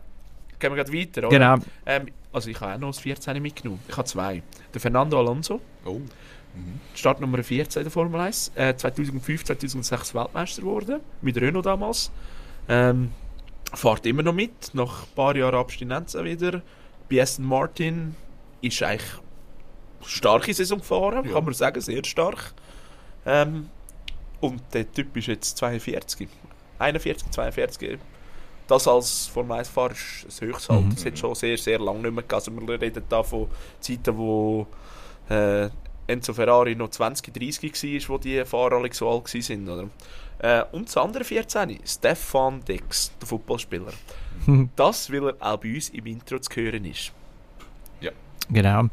gehen 0.60 0.76
wir 0.76 0.84
gerade 0.84 0.94
weiter, 0.94 1.20
oder? 1.22 1.30
genau. 1.30 1.56
Ähm, 1.86 2.08
also 2.36 2.50
ich 2.50 2.60
habe 2.60 2.74
auch 2.75 2.80
noch 2.80 2.89
das 2.89 3.00
14 3.00 3.42
mitgenommen. 3.42 3.80
Ich 3.88 3.96
habe 3.98 4.08
zwei. 4.08 4.44
Der 4.74 4.82
Fernando 4.82 5.18
Alonso, 5.20 5.60
Oh. 5.86 5.94
Mhm. 6.54 6.80
Startnummer 6.94 7.44
14 7.44 7.82
in 7.82 7.84
der 7.86 7.92
Formel 7.92 8.20
1. 8.22 8.51
Äh, 8.56 8.75
2005, 8.77 9.44
2006 9.46 10.13
Weltmeister 10.15 10.62
geworden. 10.62 11.01
Mit 11.22 11.38
Renault 11.38 11.65
damals. 11.65 12.12
Ähm, 12.70 13.12
fährt 13.74 14.06
immer 14.06 14.24
noch 14.24 14.34
mit. 14.34 14.74
Nach 14.74 15.04
ein 15.04 15.10
paar 15.15 15.36
Jahren 15.36 15.56
Abstinenz 15.56 16.13
wieder. 16.15 16.62
Bei 17.10 17.22
Aston 17.22 17.46
Martin 17.46 18.15
ist 18.62 18.82
eigentlich 18.84 19.12
eine 20.00 20.08
starke 20.10 20.54
Saison 20.54 20.80
gefahren, 20.80 21.25
Ja. 21.25 21.34
kann 21.34 21.44
man 21.46 21.54
sagen. 21.54 21.82
Sehr 21.82 22.04
stark. 22.06 22.54
Ähm, 23.25 23.70
und 24.39 24.62
der 24.74 24.89
Typ 24.92 25.15
ist 25.18 25.27
jetzt 25.27 25.58
42. 25.58 26.27
41, 26.80 27.32
42. 27.32 28.00
Das 28.68 28.88
als 28.88 29.28
Formel 29.28 29.60
1-Fahrer 29.60 29.92
ist 29.92 30.26
das 30.28 30.42
Höchstalter. 30.42 30.82
Mhm. 30.82 30.96
Das 30.96 31.06
hat 31.06 31.18
schon 31.18 31.36
sehr, 31.36 31.58
sehr 31.58 31.80
lange 31.80 32.00
nicht 32.00 32.14
mehr 32.14 32.24
gegeben. 32.24 32.36
Also 32.36 32.68
wir 32.68 32.82
reden 32.82 33.04
da 33.08 33.24
von 33.24 33.48
Zeiten, 33.80 34.18
wo 34.18 34.68
äh, 35.30 35.70
Enzo 36.08 36.34
Ferrari 36.34 36.76
noch 36.76 36.90
20, 36.90 37.34
30 37.34 38.10
war, 38.10 38.16
wo 38.16 38.18
die 38.18 38.46
Fahrer 38.46 38.78
alle 38.78 38.94
so 38.94 39.10
alt 39.10 39.34
waren. 39.34 39.70
Oder? 39.70 39.90
Äh, 40.40 40.64
und 40.72 40.88
das 40.88 40.98
andere 40.98 41.24
14, 41.24 41.80
Stefan 41.86 42.64
Dex, 42.66 43.12
der 43.20 43.28
Fußballspieler. 43.28 43.94
Das, 44.76 45.12
weil 45.12 45.30
er 45.30 45.36
auch 45.40 45.58
bei 45.58 45.76
uns 45.76 45.90
im 45.90 46.06
Intro 46.08 46.40
zu 46.40 46.56
hören 46.56 46.86
ist. 46.86 47.12
Genau. 48.50 48.84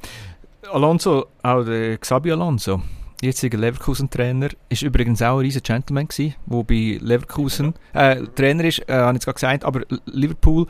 Alonso, 0.71 1.27
auch 1.43 1.65
der 1.65 1.99
Xabi 1.99 2.33
Alonso, 2.33 2.81
jetziger 3.23 3.57
Leverkusen-Trainer, 3.59 4.49
ist 4.69 4.83
übrigens 4.83 5.23
auch 5.23 5.37
ein 5.39 5.41
riesen 5.41 5.63
Gentleman 5.63 6.09
gewesen, 6.09 6.35
der 6.45 6.63
bei 6.65 6.99
Leverkusen 7.01 7.75
äh, 7.95 8.23
Trainer 8.35 8.65
ist, 8.65 8.81
äh, 8.89 8.93
habe 8.93 9.11
ich 9.11 9.15
jetzt 9.15 9.25
gerade 9.25 9.35
gesagt, 9.35 9.65
aber 9.65 9.83
Liverpool, 10.07 10.67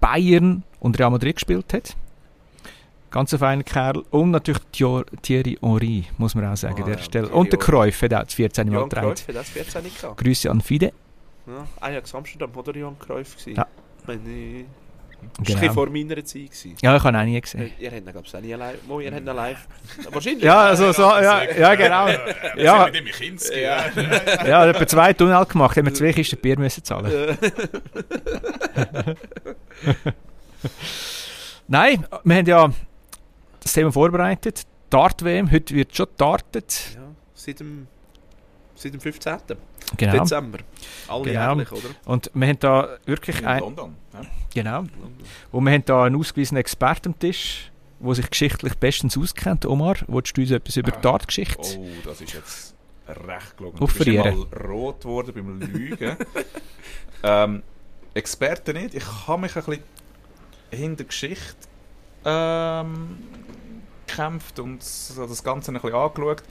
Bayern 0.00 0.62
und 0.78 0.98
Real 0.98 1.10
Madrid 1.10 1.36
gespielt 1.36 1.72
hat. 1.74 1.96
Ganz 3.10 3.32
ein 3.32 3.40
feiner 3.40 3.64
Kerl. 3.64 4.04
Und 4.10 4.30
natürlich 4.30 4.62
Thierry 5.22 5.58
Henry, 5.60 6.04
muss 6.16 6.36
man 6.36 6.46
auch 6.46 6.56
sagen, 6.56 6.76
Ah, 6.78 6.82
an 6.82 6.90
der 6.90 6.98
ja, 6.98 7.02
Stelle. 7.02 7.28
Und 7.28 7.50
der. 7.52 7.58
Cruyff 7.58 8.02
hat 8.02 8.14
auch 8.14 8.22
das 8.22 8.34
14 8.34 8.68
Mal 8.70 8.84
getragen. 8.84 9.08
Cruyff 9.08 9.28
hat 9.28 9.34
das 9.34 9.48
14 9.48 9.82
nicht 9.82 10.00
gehabt. 10.00 10.20
Grüße 10.20 10.50
an 10.50 10.60
Fide. 10.60 10.92
Ja, 11.46 11.66
Ajax 11.80 12.14
Amsterdam 12.14 12.50
oder 12.54 12.76
Johann 12.76 12.98
Cruyff 13.00 13.36
gewesen. 13.36 13.56
Ja. 13.56 13.66
Wenn 14.06 14.20
ich 14.30 14.64
Das 15.38 15.54
war 15.54 15.60
Genau. 15.60 15.72
vor 15.72 15.90
meiner 15.90 16.16
Zeit. 16.24 16.50
Gewesen. 16.50 16.74
Ja, 16.82 16.96
ich 16.96 17.02
habe 17.02 17.16
ihn 17.16 17.20
auch 17.20 17.24
nie 17.24 17.40
gesehen. 17.40 17.72
Ihr 17.78 17.90
habt 17.90 17.98
ihn, 17.98 18.04
glaube 18.12 18.26
ich, 18.26 18.34
auch 18.36 18.40
nie 18.40 18.52
live. 18.52 18.82
Mo, 18.86 19.00
ihr 19.00 19.10
habt 19.10 19.20
ihn 19.20 19.26
live. 19.26 19.66
Wahrscheinlich. 20.10 20.44
Ja, 20.44 20.60
also 20.64 20.92
so, 20.92 21.02
ja, 21.02 21.42
ja 21.44 21.74
genau. 21.74 22.08
Ja, 22.56 22.84
mit 22.86 22.94
dem 22.96 23.04
Kinski. 23.06 23.60
Ja. 23.62 23.86
ja, 24.46 24.66
etwa 24.66 24.86
zwei 24.86 25.12
Tunnel 25.12 25.44
gemacht, 25.46 25.76
haben 25.76 25.86
wir 25.86 25.94
zwei 25.94 26.12
Kisten 26.12 26.38
Bier 26.40 26.58
müssen 26.58 26.84
zahlen. 26.84 27.10
Nein, 31.68 32.06
wir 32.24 32.36
haben 32.36 32.46
ja 32.46 32.70
das 33.62 33.72
Thema 33.72 33.92
vorbereitet. 33.92 34.62
Dart-WM, 34.90 35.50
heute 35.52 35.74
wird 35.74 35.94
schon 35.96 36.06
dartet. 36.16 36.96
ja. 36.96 37.02
Seit 37.34 37.60
dem, 37.60 37.86
seit 38.80 38.94
dem 38.94 39.00
15. 39.00 39.36
Genau. 39.96 40.12
Dezember. 40.12 40.58
Alljährlich, 41.08 41.72
oder? 41.72 41.88
Und 42.06 42.30
wir 42.32 42.46
haben 42.48 42.58
da 42.60 42.96
wirklich 43.06 43.40
In 43.40 43.46
ein, 43.46 43.60
London. 43.60 43.96
Ja. 44.12 44.20
genau. 44.54 44.84
Und 45.52 45.64
wir 45.64 45.72
haben 45.72 45.84
da 45.84 46.04
einen 46.04 46.16
ausgewiesenen 46.16 46.60
Experten 46.60 47.08
am 47.08 47.18
Tisch, 47.18 47.70
der 47.98 48.14
sich 48.14 48.30
geschichtlich 48.30 48.74
bestens 48.78 49.18
auskennt. 49.18 49.66
Omar, 49.66 49.96
willst 50.06 50.36
du 50.36 50.40
uns 50.42 50.50
etwas 50.50 50.76
über 50.76 50.94
Ah. 50.96 51.00
Dart-Geschichte? 51.00 51.78
Oh, 51.78 51.86
das 52.04 52.20
ist 52.20 52.32
jetzt 52.34 52.74
recht 53.08 53.56
gelungen. 53.56 53.76
Du 53.78 53.86
bist 53.86 54.06
mal 54.06 54.30
rot 54.68 55.00
geworden 55.00 55.32
beim 55.34 55.60
Lügen. 55.72 56.16
ähm, 57.22 57.62
Experte 58.14 58.72
nicht. 58.72 58.94
Ich 58.94 59.04
habe 59.26 59.42
mich 59.42 59.56
ein 59.56 59.62
bisschen 59.64 59.82
hinter 60.70 61.04
Geschichte 61.04 61.68
ähm, 62.24 63.18
gekämpft 64.06 64.58
und 64.60 64.78
das 64.80 65.42
Ganze 65.44 65.72
ein 65.72 65.74
bisschen 65.74 65.94
angeschaut. 65.94 66.42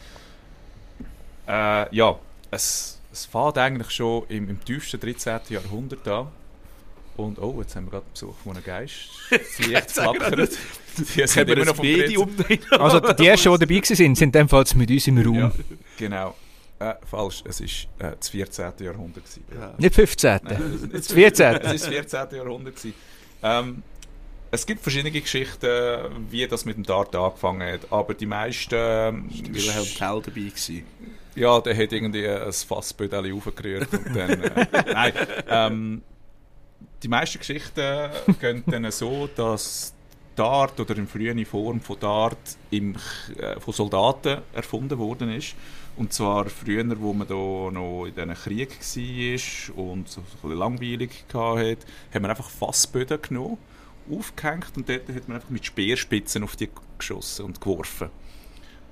Äh, 1.50 1.96
ja, 1.96 2.20
es, 2.52 3.00
es 3.12 3.26
fängt 3.26 3.58
eigentlich 3.58 3.90
schon 3.90 4.24
im, 4.30 4.50
im 4.50 4.64
tiefsten 4.64 5.00
13. 5.00 5.40
Jahrhundert 5.50 6.08
an. 6.08 6.28
Und 7.18 7.38
oh, 7.40 7.58
jetzt 7.60 7.76
haben 7.76 7.88
wir 7.88 7.92
gerade 7.92 8.06
Besuch 8.14 8.36
von 8.44 8.54
einem 8.54 8.64
Geist. 8.64 9.10
Das 9.30 9.68
Licht 9.68 9.92
flackert. 9.92 10.52
Die 10.98 11.28
sind 11.28 11.50
immer 11.50 11.66
noch 11.66 11.76
vom 11.76 11.86
Medium. 11.86 12.30
Also 12.72 13.00
die 13.00 13.28
ersten, 13.28 13.52
die 13.52 13.60
dabei 13.60 13.76
waren, 13.76 14.16
sind 14.16 14.50
Fall 14.50 14.66
mit 14.76 14.92
uns 14.92 15.08
im 15.08 15.18
Raum. 15.18 15.36
Ja, 15.36 15.52
genau. 15.98 16.36
Äh, 16.80 16.94
falsch, 17.06 17.44
es 17.46 17.62
war 17.62 18.10
äh, 18.10 18.16
das 18.18 18.30
14. 18.30 18.72
Jahrhundert. 18.80 19.26
Gewesen. 19.26 19.44
Ja. 19.54 19.74
Nicht 19.78 19.96
15. 19.96 20.40
Nein, 20.44 20.90
Das 20.94 21.12
14. 21.12 21.56
Es 21.58 21.74
ist 21.74 21.86
das 21.86 22.12
14. 22.12 22.38
Jahrhundert. 22.38 22.76
Gewesen. 22.76 22.94
Ähm, 23.44 23.84
es 24.52 24.66
gibt 24.66 24.82
verschiedene 24.82 25.12
Geschichten, 25.12 25.68
wie 26.30 26.48
das 26.48 26.66
mit 26.66 26.78
dem 26.78 26.84
Dart 26.84 27.16
angefangen 27.16 27.72
hat, 27.72 27.82
aber 27.92 28.14
die 28.14 28.26
meisten... 28.26 28.76
ähm, 28.76 29.30
Wilhelm 29.30 29.86
Tell 29.86 30.22
dabei 30.22 30.32
gewesen. 30.32 30.84
Ja, 31.36 31.60
der 31.62 31.78
hat 31.78 31.92
irgendwie 31.92 32.28
ein 32.28 32.52
Fassbödeli 32.52 33.32
aufgerührt 33.34 33.94
und 33.94 34.16
dann... 34.16 34.44
Äh, 34.44 34.66
nein, 34.94 35.14
ähm, 35.48 36.02
die 37.04 37.08
meisten 37.08 37.40
Geschichten 37.40 38.10
gehen 38.40 38.64
dann 38.68 38.92
so, 38.92 39.30
dass 39.36 39.94
Dart 40.36 40.80
oder 40.80 40.96
eine 40.96 41.08
frühe 41.08 41.46
Form 41.46 41.82
von 41.82 42.00
Dart 42.00 42.58
im, 42.72 42.96
äh, 43.38 43.60
von 43.60 43.74
Soldaten 43.74 44.40
erfunden 44.54 44.98
worden 44.98 45.32
ist. 45.32 45.56
Und 45.98 46.14
zwar 46.14 46.46
früher, 46.46 46.86
wo 47.02 47.12
man 47.12 47.28
da 47.28 47.36
noch 47.36 48.06
in 48.06 48.16
diesen 48.16 48.34
Krieg 48.36 48.70
war 48.80 49.78
und 49.78 50.08
so 50.08 50.22
ein 50.22 50.26
bisschen 50.42 50.58
langweilig 50.58 51.26
hatte, 51.34 51.78
haben 52.14 52.24
wir 52.24 52.30
einfach 52.30 52.50
Fassböden 52.50 53.22
genommen, 53.22 53.58
aufgehängt 54.10 54.72
und 54.78 54.88
dort 54.88 55.10
hat 55.10 55.28
man 55.28 55.36
einfach 55.36 55.50
mit 55.50 55.66
Speerspitzen 55.66 56.44
auf 56.44 56.56
die 56.56 56.70
geschossen 56.98 57.46
und 57.46 57.60
geworfen. 57.60 58.10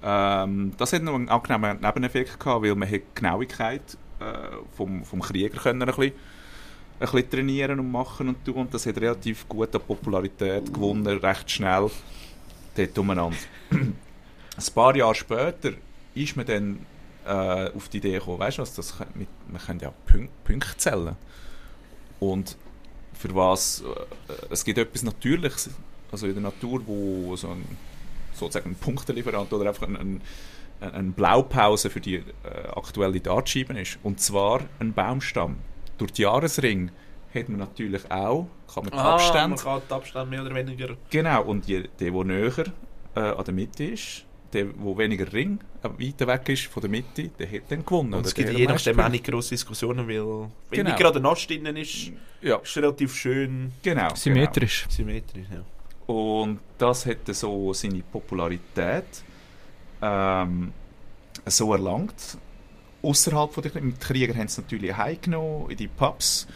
Ähm, 0.09 0.71
das 0.77 0.93
hat 0.93 1.03
noch 1.03 1.15
einen 1.15 1.27
angenehmen 1.27 1.81
Nebeneffekt 1.81 2.39
gehabt, 2.39 2.63
weil 2.63 2.75
man 2.75 2.89
die 2.89 3.03
Genauigkeit 3.13 3.97
äh, 4.21 4.55
vom, 4.71 5.03
vom 5.03 5.19
Krieger 5.19 5.59
können 5.59 5.81
ein 5.81 5.87
bisschen, 5.87 6.13
ein 6.99 7.11
bisschen 7.11 7.29
trainieren 7.29 7.81
und 7.81 7.91
machen 7.91 8.29
und 8.29 8.45
tun. 8.45 8.55
Und 8.55 8.73
das 8.73 8.85
hat 8.85 8.95
relativ 8.97 9.49
gut 9.49 9.75
an 9.75 9.81
Popularität 9.81 10.73
gewonnen, 10.73 11.05
recht 11.17 11.51
schnell 11.51 11.91
dort 12.77 12.97
umeinander. 12.97 13.37
ein 13.71 14.73
paar 14.73 14.95
Jahre 14.95 15.13
später 15.13 15.73
ist 16.15 16.37
man 16.37 16.45
dann 16.45 16.79
äh, 17.25 17.69
auf 17.75 17.89
die 17.89 17.97
Idee 17.97 18.13
gekommen, 18.13 18.39
weißt 18.39 18.59
du 18.59 18.61
was, 18.61 18.73
das, 18.75 18.95
mit, 19.13 19.27
man 19.51 19.61
kann 19.61 19.77
ja 19.79 19.91
Punk 20.05 20.29
Punkte 20.45 20.77
zählen. 20.77 21.17
Und 22.21 22.55
für 23.11 23.35
was, 23.35 23.81
äh, 23.81 24.33
es 24.49 24.63
gibt 24.63 24.77
etwas 24.77 25.03
Natürliches, 25.03 25.69
also 26.09 26.27
in 26.27 26.33
der 26.33 26.43
Natur, 26.43 26.81
wo 26.85 27.35
so 27.35 27.49
ein, 27.49 27.65
sozusagen 28.37 28.71
ein 28.71 28.75
Punktelieferant 28.75 29.51
oder 29.53 29.67
einfach 29.69 29.87
ein, 29.87 29.95
ein, 29.97 30.21
eine 30.79 31.11
Blaupause 31.11 31.89
für 31.89 31.99
die 31.99 32.15
äh, 32.15 32.23
aktuelle 32.75 33.19
Dartscheibe 33.19 33.79
ist. 33.79 33.99
Und 34.03 34.19
zwar 34.19 34.61
ein 34.79 34.93
Baumstamm. 34.93 35.57
Durch 35.97 36.11
die 36.13 36.21
Jahresring 36.23 36.91
hat 37.33 37.49
man 37.49 37.59
natürlich 37.59 38.09
auch, 38.11 38.47
kann 38.73 38.85
man 38.85 38.93
Ah, 38.93 39.15
Abstände 39.15 39.49
man 39.49 39.57
kann 39.57 39.81
die 39.89 39.93
Abstände 39.93 40.29
mehr 40.29 40.41
oder 40.43 40.55
weniger... 40.55 40.95
Genau, 41.09 41.43
und 41.43 41.67
je, 41.67 41.87
der, 41.99 42.11
der 42.11 42.23
näher 42.23 42.65
äh, 43.15 43.19
an 43.19 43.43
der 43.43 43.53
Mitte 43.53 43.83
ist, 43.85 44.25
der, 44.53 44.65
der 44.65 44.97
weniger 44.97 45.31
Ring, 45.33 45.59
äh, 45.83 45.89
weiter 46.07 46.27
weg 46.27 46.47
ist 46.49 46.65
von 46.67 46.81
der 46.81 46.89
Mitte, 46.89 47.29
der 47.29 47.51
hat 47.51 47.63
dann 47.69 47.83
gewonnen. 47.85 48.13
Und 48.13 48.25
es 48.25 48.33
gibt 48.33 48.49
je 48.53 48.65
nachdem 48.65 48.99
auch 48.99 49.09
nicht 49.09 49.25
grosse 49.25 49.49
Diskussionen, 49.49 50.07
weil 50.07 50.15
wenn 50.17 50.49
Genau. 50.71 50.89
nicht 50.89 50.99
gerade 50.99 51.19
ein 51.19 51.25
Ast 51.25 51.49
drin 51.49 51.65
ist, 51.75 52.11
Ja, 52.41 52.55
ist 52.57 52.69
es 52.69 52.77
relativ 52.77 53.13
schön 53.15 53.71
genau. 53.83 54.13
Symmetrisch. 54.15 54.85
symmetrisch. 54.89 55.47
Ja. 55.51 55.61
Und 56.07 56.59
das 56.77 57.05
dann 57.27 57.35
so 57.35 57.73
seine 57.73 58.01
Popularität 58.01 59.05
ähm, 60.01 60.71
so 61.45 61.73
erlangt. 61.73 62.37
Außerhalb 63.03 63.53
von 63.53 63.63
den 63.63 63.99
Krieger 63.99 64.33
haben 64.33 64.45
es 64.45 64.57
natürlich 64.57 64.95
heimgenommen, 64.95 65.69
in 65.69 65.77
die 65.77 65.87
Pubs. 65.87 66.47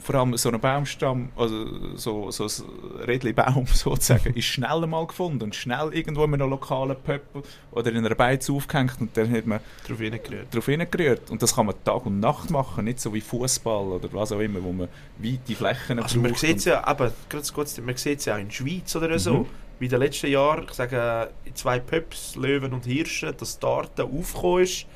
Vor 0.00 0.14
allem 0.14 0.36
so 0.36 0.50
ein 0.50 0.60
Baumstamm, 0.60 1.30
also 1.36 1.96
so, 1.96 2.30
so 2.30 2.44
ein 2.44 3.04
Rädli-Baum 3.06 3.66
sozusagen, 3.72 4.34
ist 4.34 4.44
schnell 4.46 4.86
mal 4.86 5.06
gefunden 5.06 5.42
und 5.42 5.54
schnell 5.54 5.90
irgendwo 5.92 6.24
in 6.24 6.34
einem 6.34 6.50
lokalen 6.50 6.96
Pub 7.04 7.44
oder 7.72 7.90
in 7.90 7.98
einer 7.98 8.14
Beiz 8.14 8.48
aufgehängt 8.48 8.94
und 9.00 9.16
dann 9.16 9.30
hat 9.32 9.46
man 9.46 9.60
Darauf 9.86 10.66
hingerührt. 10.66 11.30
Und 11.30 11.42
das 11.42 11.54
kann 11.54 11.66
man 11.66 11.74
Tag 11.84 12.06
und 12.06 12.20
Nacht 12.20 12.50
machen, 12.50 12.84
nicht 12.84 13.00
so 13.00 13.12
wie 13.12 13.20
Fußball 13.20 13.86
oder 13.88 14.08
was 14.12 14.32
auch 14.32 14.40
immer, 14.40 14.62
wo 14.62 14.72
man 14.72 14.88
weite 15.18 15.54
Flächen 15.54 15.98
Also 15.98 16.20
man 16.20 16.30
braucht 16.30 16.40
sieht 16.40 16.58
es 16.58 16.66
und- 16.66 16.72
ja, 16.72 16.90
eben, 16.90 17.10
ganz 17.28 17.52
kurz, 17.52 17.78
man 17.78 17.96
sieht 17.96 18.24
ja 18.24 18.34
auch 18.36 18.38
in 18.38 18.46
der 18.48 18.54
Schweiz 18.54 18.94
oder 18.96 19.18
so, 19.18 19.34
Mhm. 19.34 19.46
wie 19.78 19.84
in 19.86 19.90
den 19.90 20.00
letzten 20.00 20.28
Jahren, 20.30 20.64
ich 20.68 20.74
sage, 20.74 21.30
in 21.44 21.54
zwei 21.54 21.78
Pubs, 21.80 22.36
Löwen 22.36 22.72
und 22.72 22.84
Hirsche, 22.86 23.32
das 23.32 23.58
Darten 23.58 24.02
aufgekommen 24.02 24.62
ist 24.62 24.86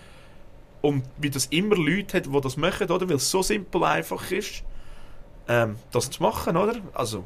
und 0.80 1.04
wie 1.18 1.30
das 1.30 1.46
immer 1.46 1.76
Leute 1.76 2.16
hat, 2.18 2.26
die 2.26 2.40
das 2.40 2.56
machen, 2.56 2.90
oder? 2.90 3.08
Weil 3.08 3.16
es 3.16 3.30
so 3.30 3.42
simpel 3.42 3.84
einfach 3.84 4.30
ist, 4.30 4.62
ähm, 5.48 5.76
das 5.90 6.10
zu 6.10 6.22
machen, 6.22 6.56
oder? 6.56 6.76
Also, 6.94 7.24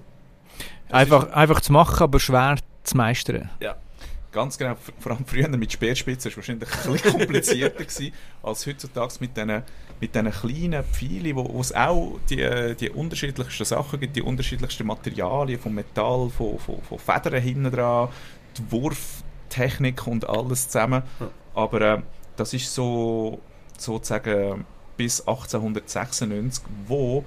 Einfach, 0.91 1.33
einfach 1.33 1.61
zu 1.61 1.73
machen, 1.73 2.03
aber 2.03 2.21
schwer 2.21 2.57
zu 2.85 2.97
meistern. 2.97 3.51
Ganz 4.33 4.59
genau, 4.59 4.77
vor 4.99 5.13
allem 5.13 5.25
früher 5.25 5.49
mit 5.49 5.73
Speerspitzen 5.73 6.31
war 6.31 6.31
es 6.31 6.37
wahrscheinlich 6.37 6.69
ein 6.71 6.93
bisschen 6.93 7.13
komplizierter 7.13 7.85
gewesen, 7.85 8.13
als 8.43 8.67
heutzutage 8.67 9.15
mit 9.21 9.37
diesen 9.37 9.63
mit 9.99 10.15
diesen 10.15 10.31
kleinen 10.31 10.85
Pfeilen, 10.85 11.37
wo 11.37 11.55
wo 11.55 11.61
es 11.61 11.75
auch 11.75 12.19
die, 12.29 12.77
die 12.79 12.91
unterschiedlichsten 12.91 13.65
Sachen 13.65 13.99
gibt, 13.99 14.15
die 14.15 14.21
unterschiedlichsten 14.21 14.87
Materialien, 14.87 15.59
vom 15.59 15.75
Metall, 15.75 16.29
von, 16.29 16.59
von, 16.59 16.83
von 16.83 16.99
Federn 16.99 17.41
hinten 17.41 17.71
dran, 17.71 18.11
die 18.59 18.73
Wurftechnik 18.73 20.07
und 20.07 20.29
alles 20.29 20.69
zusammen. 20.69 21.03
Ja. 21.19 21.31
Aber 21.55 21.81
äh, 21.81 22.03
das 22.37 22.53
ist 22.53 22.75
so 22.75 23.41
sozusagen 23.79 24.67
bis 24.99 25.21
1896, 25.21 26.63
wo 26.87 27.25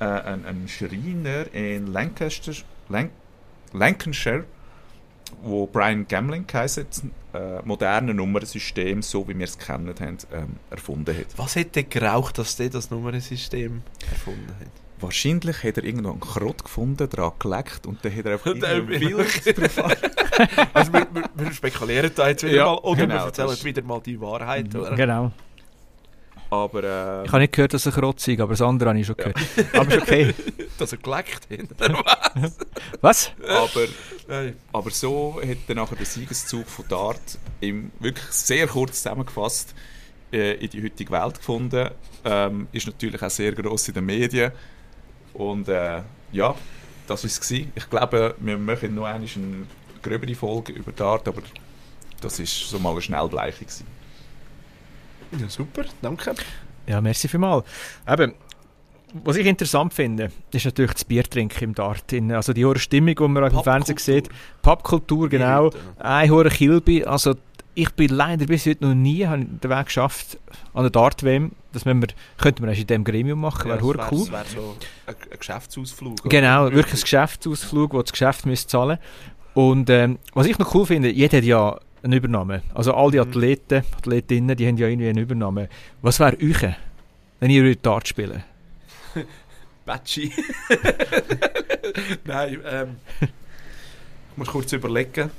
äh, 0.00 0.04
ein, 0.04 0.44
ein 0.46 0.68
Schreiner 0.68 1.52
in 1.52 1.86
Lancaster, 1.86 2.52
Lanc 2.88 3.10
Lancashire 3.72 4.44
wo 5.42 5.66
Brian 5.66 6.06
Gamling 6.08 6.46
heisst, 6.52 7.04
äh, 7.32 7.62
moderne 7.64 8.14
Nummernsystem, 8.14 9.02
so 9.02 9.28
wie 9.28 9.38
wir 9.38 9.44
es 9.44 9.58
kennen 9.58 9.94
haben, 9.98 10.18
ähm, 10.32 10.56
erfunden 10.70 11.16
hat. 11.16 11.26
was 11.36 11.56
hätte 11.56 11.84
geraucht, 11.84 12.38
dass 12.38 12.56
der 12.56 12.70
das 12.70 12.90
Nummernsystem 12.90 13.82
erfunden 14.10 14.48
hat? 14.60 14.68
Wahrscheinlich 15.00 15.64
hat 15.64 15.78
er 15.78 15.84
irgendwo 15.84 16.10
einen 16.10 16.20
Krott 16.20 16.62
gefunden, 16.62 17.08
dran 17.08 17.32
geleckt 17.38 17.86
und 17.86 18.04
dann 18.04 18.14
hat 18.14 18.26
er 18.26 18.32
einfach 18.32 18.54
irgendwie 18.54 19.16
wild 19.16 19.58
drauf 19.58 19.78
Also 20.74 20.92
wir, 20.92 21.06
wir, 21.12 21.24
wir 21.34 21.52
spekulieren 21.52 22.10
da 22.14 22.28
jetzt 22.28 22.42
wieder 22.42 22.56
Ja, 22.56 22.64
mal, 22.66 22.78
oder 22.78 23.00
genau, 23.00 23.14
wir 23.14 23.20
erzählen 23.20 23.64
wieder 23.64 23.82
mal 23.82 24.00
die 24.00 24.20
Wahrheit, 24.20 24.74
oder? 24.74 24.94
Genau. 24.94 25.32
Aber 26.50 26.82
äh, 26.82 27.24
Ich 27.24 27.32
habe 27.32 27.42
nicht 27.42 27.52
gehört, 27.52 27.74
dass 27.74 27.86
er 27.86 27.92
Krotz 27.92 28.24
sei, 28.24 28.32
aber 28.40 28.52
das 28.52 28.60
andere 28.60 28.90
habe 28.90 28.98
ich 28.98 29.06
schon 29.06 29.16
gehört. 29.16 29.36
Aber 29.72 29.94
ist 29.94 30.02
okay. 30.02 30.34
Dass 30.78 30.92
er 30.92 30.98
geleckt 30.98 31.46
hat. 31.78 31.92
Was? 33.00 33.32
aber, 33.46 33.86
Nein. 34.26 34.56
aber 34.72 34.90
so 34.90 35.40
hat 35.46 35.58
dann 35.68 35.76
nachher 35.76 35.96
der 35.96 36.06
Siegeszug 36.06 36.66
von 36.66 36.86
Dart 36.88 37.38
im 37.60 37.92
wirklich 38.00 38.26
sehr 38.30 38.66
kurz 38.66 39.02
zusammengefasst 39.02 39.74
äh, 40.32 40.54
in 40.54 40.70
die 40.70 40.82
heutige 40.82 41.12
Welt 41.12 41.36
gefunden. 41.36 41.90
Ähm, 42.24 42.66
ist 42.72 42.86
natürlich 42.86 43.22
auch 43.22 43.30
sehr 43.30 43.52
gross 43.52 43.88
in 43.88 43.94
den 43.94 44.06
Medien. 44.06 44.52
Und 45.34 45.68
äh, 45.68 46.02
ja, 46.32 46.54
das 47.06 47.22
war 47.22 47.28
es. 47.28 47.40
gewesen. 47.40 47.72
Ich 47.74 47.88
glaube, 47.90 48.34
wir 48.38 48.58
machen 48.58 48.94
noch 48.94 49.04
eine 49.04 49.26
gröbere 50.02 50.34
Folge 50.34 50.72
über 50.72 50.92
Dart, 50.92 51.28
aber 51.28 51.42
das 52.20 52.38
war 52.38 52.46
so 52.46 52.78
mal 52.78 52.90
eine 52.92 53.02
Schnellbleiche. 53.02 53.64
Gewesen. 53.64 53.99
Ja, 55.38 55.48
super, 55.48 55.84
danke. 56.02 56.34
Ja, 56.86 57.00
merci 57.00 57.28
vielmals. 57.28 57.64
Eben, 58.08 58.34
was 59.24 59.36
ich 59.36 59.46
interessant 59.46 59.92
finde, 59.92 60.30
ist 60.52 60.64
natürlich 60.64 60.92
das 60.92 61.04
Biertrinken 61.04 61.64
im 61.64 61.74
Dart. 61.74 62.12
Also 62.32 62.52
die 62.52 62.64
hohe 62.64 62.78
Stimmung, 62.78 63.14
die 63.14 63.28
man 63.28 63.52
im 63.52 63.62
Fernsehen 63.62 63.98
sieht. 63.98 64.28
Pappkultur, 64.62 65.28
genau. 65.28 65.70
Ein 65.98 66.30
hoher 66.30 66.48
Kilby. 66.48 67.04
Also 67.04 67.34
ich 67.74 67.90
bin 67.94 68.10
leider 68.10 68.46
bis 68.46 68.66
heute 68.66 68.86
noch 68.86 68.94
nie 68.94 69.24
den 69.24 69.60
Weg 69.62 69.86
geschafft 69.86 70.38
an 70.74 70.82
der 70.82 70.90
Dart-WM. 70.90 71.52
Das 71.72 71.86
wir, 71.86 71.94
könnte 72.38 72.62
man 72.62 72.70
erst 72.70 72.80
in 72.80 72.86
diesem 72.88 73.04
Gremium 73.04 73.40
machen, 73.40 73.70
wäre 73.70 73.80
hure 73.80 73.98
cool. 74.10 74.28
Das 74.30 74.32
wäre 74.32 74.44
so 74.44 74.76
ein, 75.06 75.14
ein 75.14 75.38
Geschäftsausflug. 75.38 76.20
oder? 76.20 76.28
Genau, 76.28 76.64
wirklich 76.72 76.94
ein 76.94 77.02
Geschäftsausflug, 77.02 77.94
wo 77.94 78.02
das 78.02 78.12
Geschäft 78.12 78.44
müsste 78.44 78.68
zahlen 78.68 78.98
Und 79.54 79.88
ähm, 79.88 80.18
was 80.34 80.46
ich 80.46 80.58
noch 80.58 80.74
cool 80.74 80.86
finde, 80.86 81.10
jeder 81.10 81.38
hat 81.38 81.44
ja 81.44 81.78
eine 82.02 82.16
Übernahme. 82.16 82.62
Also 82.74 82.94
all 82.94 83.10
die 83.10 83.18
Mhm. 83.18 83.28
Athleten, 83.28 83.84
Athletinnen, 83.96 84.56
die 84.56 84.66
haben 84.66 84.76
ja 84.76 84.86
irgendwie 84.88 85.08
eine 85.08 85.20
Übernahme. 85.20 85.68
Was 86.02 86.18
wäre 86.20 86.36
euch, 86.36 86.66
wenn 87.40 87.50
ihr 87.50 87.74
Dart 87.76 88.08
spielen 88.08 88.42
Batschi. 89.84 90.32
Nein, 92.24 92.60
ähm, 92.64 92.96
ich 93.20 94.36
muss 94.36 94.48
kurz 94.48 94.72
überlegen. 94.72 95.30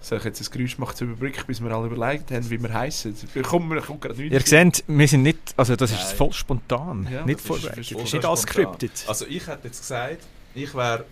Soll 0.00 0.18
ich 0.18 0.24
jetzt 0.24 0.40
ein 0.42 0.52
Geräusch 0.52 0.76
machen 0.76 0.94
zur 0.96 1.06
Überblick, 1.08 1.46
bis 1.46 1.62
wir 1.62 1.70
alle 1.70 1.86
überlegt 1.86 2.30
haben, 2.30 2.50
wie 2.50 2.60
wir 2.62 2.70
heißen? 2.74 3.14
Kommt 3.42 3.68
mir 3.70 3.80
kommt 3.80 4.02
gerade 4.02 4.22
Ihr 4.22 4.28
nichts. 4.30 4.50
seht, 4.50 4.84
wir 4.86 5.08
sind 5.08 5.22
nicht, 5.22 5.38
also 5.56 5.76
das 5.76 5.92
ist 5.92 6.08
Nein. 6.08 6.16
voll 6.16 6.32
spontan, 6.34 7.08
Ja, 7.10 7.24
nicht 7.24 7.36
das 7.36 7.42
ist- 7.42 7.46
vorbereitet. 7.46 7.78
das 7.78 7.90
ist 7.90 8.04
ist 8.08 8.12
nicht 8.12 8.24
alles 8.26 8.42
scripted. 8.42 8.90
Also 9.08 9.24
ich 9.26 9.46
hätte 9.46 9.60
jetzt 9.68 9.80
gesagt, 9.80 10.18
ich 10.54 10.74
wäre 10.74 11.06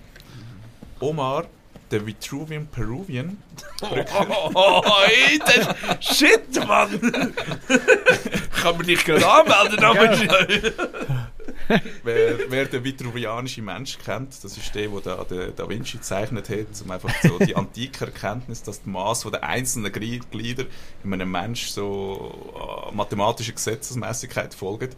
Omar, 1.00 1.46
der 1.92 2.06
Vitruvian 2.06 2.66
Peruvian. 2.66 3.36
Oh, 3.82 4.82
hey, 5.04 5.38
das 5.38 6.16
Shit, 6.16 6.66
Mann! 6.66 6.98
Kann 8.62 8.76
man 8.76 8.86
dich 8.86 9.04
gerade 9.04 9.26
anmelden, 9.26 9.84
aber 9.84 11.28
Wer, 12.02 12.50
wer 12.50 12.64
den 12.66 12.84
vitruvianischen 12.84 13.64
Mensch 13.64 13.96
kennt, 14.04 14.42
das 14.42 14.56
ist 14.56 14.74
der, 14.74 14.88
der 14.88 15.24
da 15.24 15.46
Da 15.54 15.68
Vinci 15.68 15.98
gezeichnet 15.98 16.48
hat, 16.48 16.66
um 16.84 16.90
einfach 16.90 17.12
so 17.22 17.38
die 17.38 17.54
antike 17.56 18.06
Erkenntnis, 18.06 18.62
dass 18.62 18.78
das 18.78 18.86
Maß 18.86 19.26
der 19.32 19.42
einzelnen 19.44 19.92
Glieder 19.92 20.64
in 21.04 21.14
einem 21.14 21.30
Mensch 21.30 21.68
so 21.68 22.88
äh, 22.90 22.94
mathematischer 22.94 23.52
Gesetzesmäßigkeit 23.52 24.54
folgt. 24.54 24.96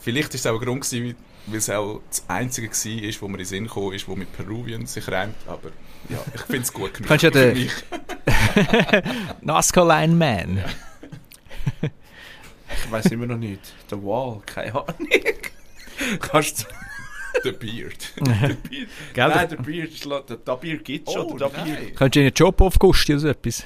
Vielleicht 0.00 0.34
ist 0.34 0.40
es 0.40 0.46
auch 0.46 0.58
ein 0.58 0.64
Grund 0.64 0.84
gewesen, 0.84 1.16
weil 1.46 1.58
es 1.58 1.70
auch 1.70 2.00
das 2.08 2.24
einzige 2.28 2.68
war, 2.68 3.22
wo 3.22 3.28
mir 3.28 3.34
in 3.34 3.38
den 3.38 3.46
Sinn 3.46 3.64
gekommen 3.64 3.92
ist, 3.94 4.06
wo 4.08 4.16
mit 4.16 4.32
Peruvian 4.36 4.86
sich 4.86 5.08
reimt, 5.10 5.36
aber 5.46 5.70
ja, 6.08 6.18
ich 6.34 6.40
finde 6.42 6.62
es 6.62 6.72
gut 6.72 6.94
genug 6.94 7.08
Kannst 7.08 7.24
ja 7.24 7.30
für 7.30 7.52
den- 7.52 7.64
mich. 7.64 7.72
Nazca 9.42 9.82
Line 9.82 10.14
Man. 10.14 10.64
Ich 12.84 12.90
weiß 12.90 13.06
immer 13.06 13.26
noch 13.26 13.36
nicht. 13.38 13.60
Der 13.90 14.02
Wall, 14.02 14.40
keine 14.46 14.72
Ahnung. 14.74 15.08
Kannst 16.20 16.62
du. 16.62 16.66
The 17.44 17.52
Beard. 17.52 18.14
Gell? 19.14 19.28
Nein, 19.28 19.48
der 19.48 19.56
Bier, 19.56 19.84
ist 19.88 20.04
la- 20.04 20.20
der, 20.22 20.36
Bier 20.56 20.78
gibt 20.78 21.08
es 21.08 21.14
schon. 21.14 21.26
Oh, 21.26 21.36
der 21.38 21.48
Bier. 21.48 21.64
nein. 21.74 21.94
Könntest 21.94 22.16
du 22.16 22.20
einen 22.20 22.32
Job 22.34 22.60
aufgusten 22.60 23.14
oder 23.14 23.20
so 23.20 23.28
etwas? 23.28 23.64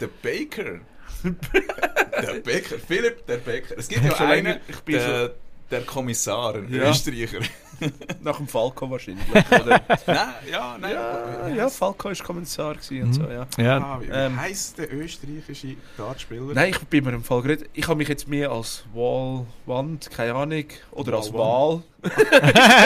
Der 0.00 0.06
Baker. 0.22 0.80
der 1.24 2.34
Baker. 2.44 2.76
Philipp, 2.86 3.26
der 3.26 3.38
Baker. 3.38 3.76
Es 3.76 3.88
gibt 3.88 4.04
ja 4.04 4.14
einen, 4.18 4.58
ich 4.68 4.80
bin 4.80 4.96
der, 4.96 5.34
der 5.70 5.82
Kommissar, 5.82 6.54
ein 6.56 6.72
Ja. 6.72 6.90
Österreicher. 6.90 7.38
Nach 8.22 8.36
dem 8.38 8.48
Falco 8.48 8.90
wahrscheinlich. 8.90 9.24
Oder? 9.52 9.80
nein, 10.06 10.18
ja, 10.50 10.76
nein. 10.80 10.90
ja, 10.92 11.48
ja, 11.48 11.68
Falco 11.68 12.08
war 12.08 12.16
Kommissar 12.16 12.74
gewesen 12.74 13.02
und 13.04 13.12
so, 13.12 13.22
ja. 13.30 13.46
Ja. 13.56 13.78
Ah, 13.78 14.00
wie 14.00 14.08
Ähm, 14.10 14.36
heisst 14.40 14.78
der 14.78 14.92
österreichische 14.92 15.76
Dartspieler? 15.96 16.54
Nein, 16.54 16.70
ich 16.70 16.78
bin 16.88 17.04
mir 17.04 17.12
im 17.12 17.22
Fall 17.22 17.42
gerade. 17.42 17.66
Ich 17.74 17.86
habe 17.86 17.98
mich 17.98 18.08
jetzt 18.08 18.26
mehr 18.26 18.50
als 18.50 18.82
Wall, 18.92 19.46
Wand, 19.66 20.10
keine 20.10 20.34
Ahnung, 20.34 20.64
oder 20.90 21.18
als 21.18 21.32
Wall, 21.32 21.82
Wal. 22.02 22.10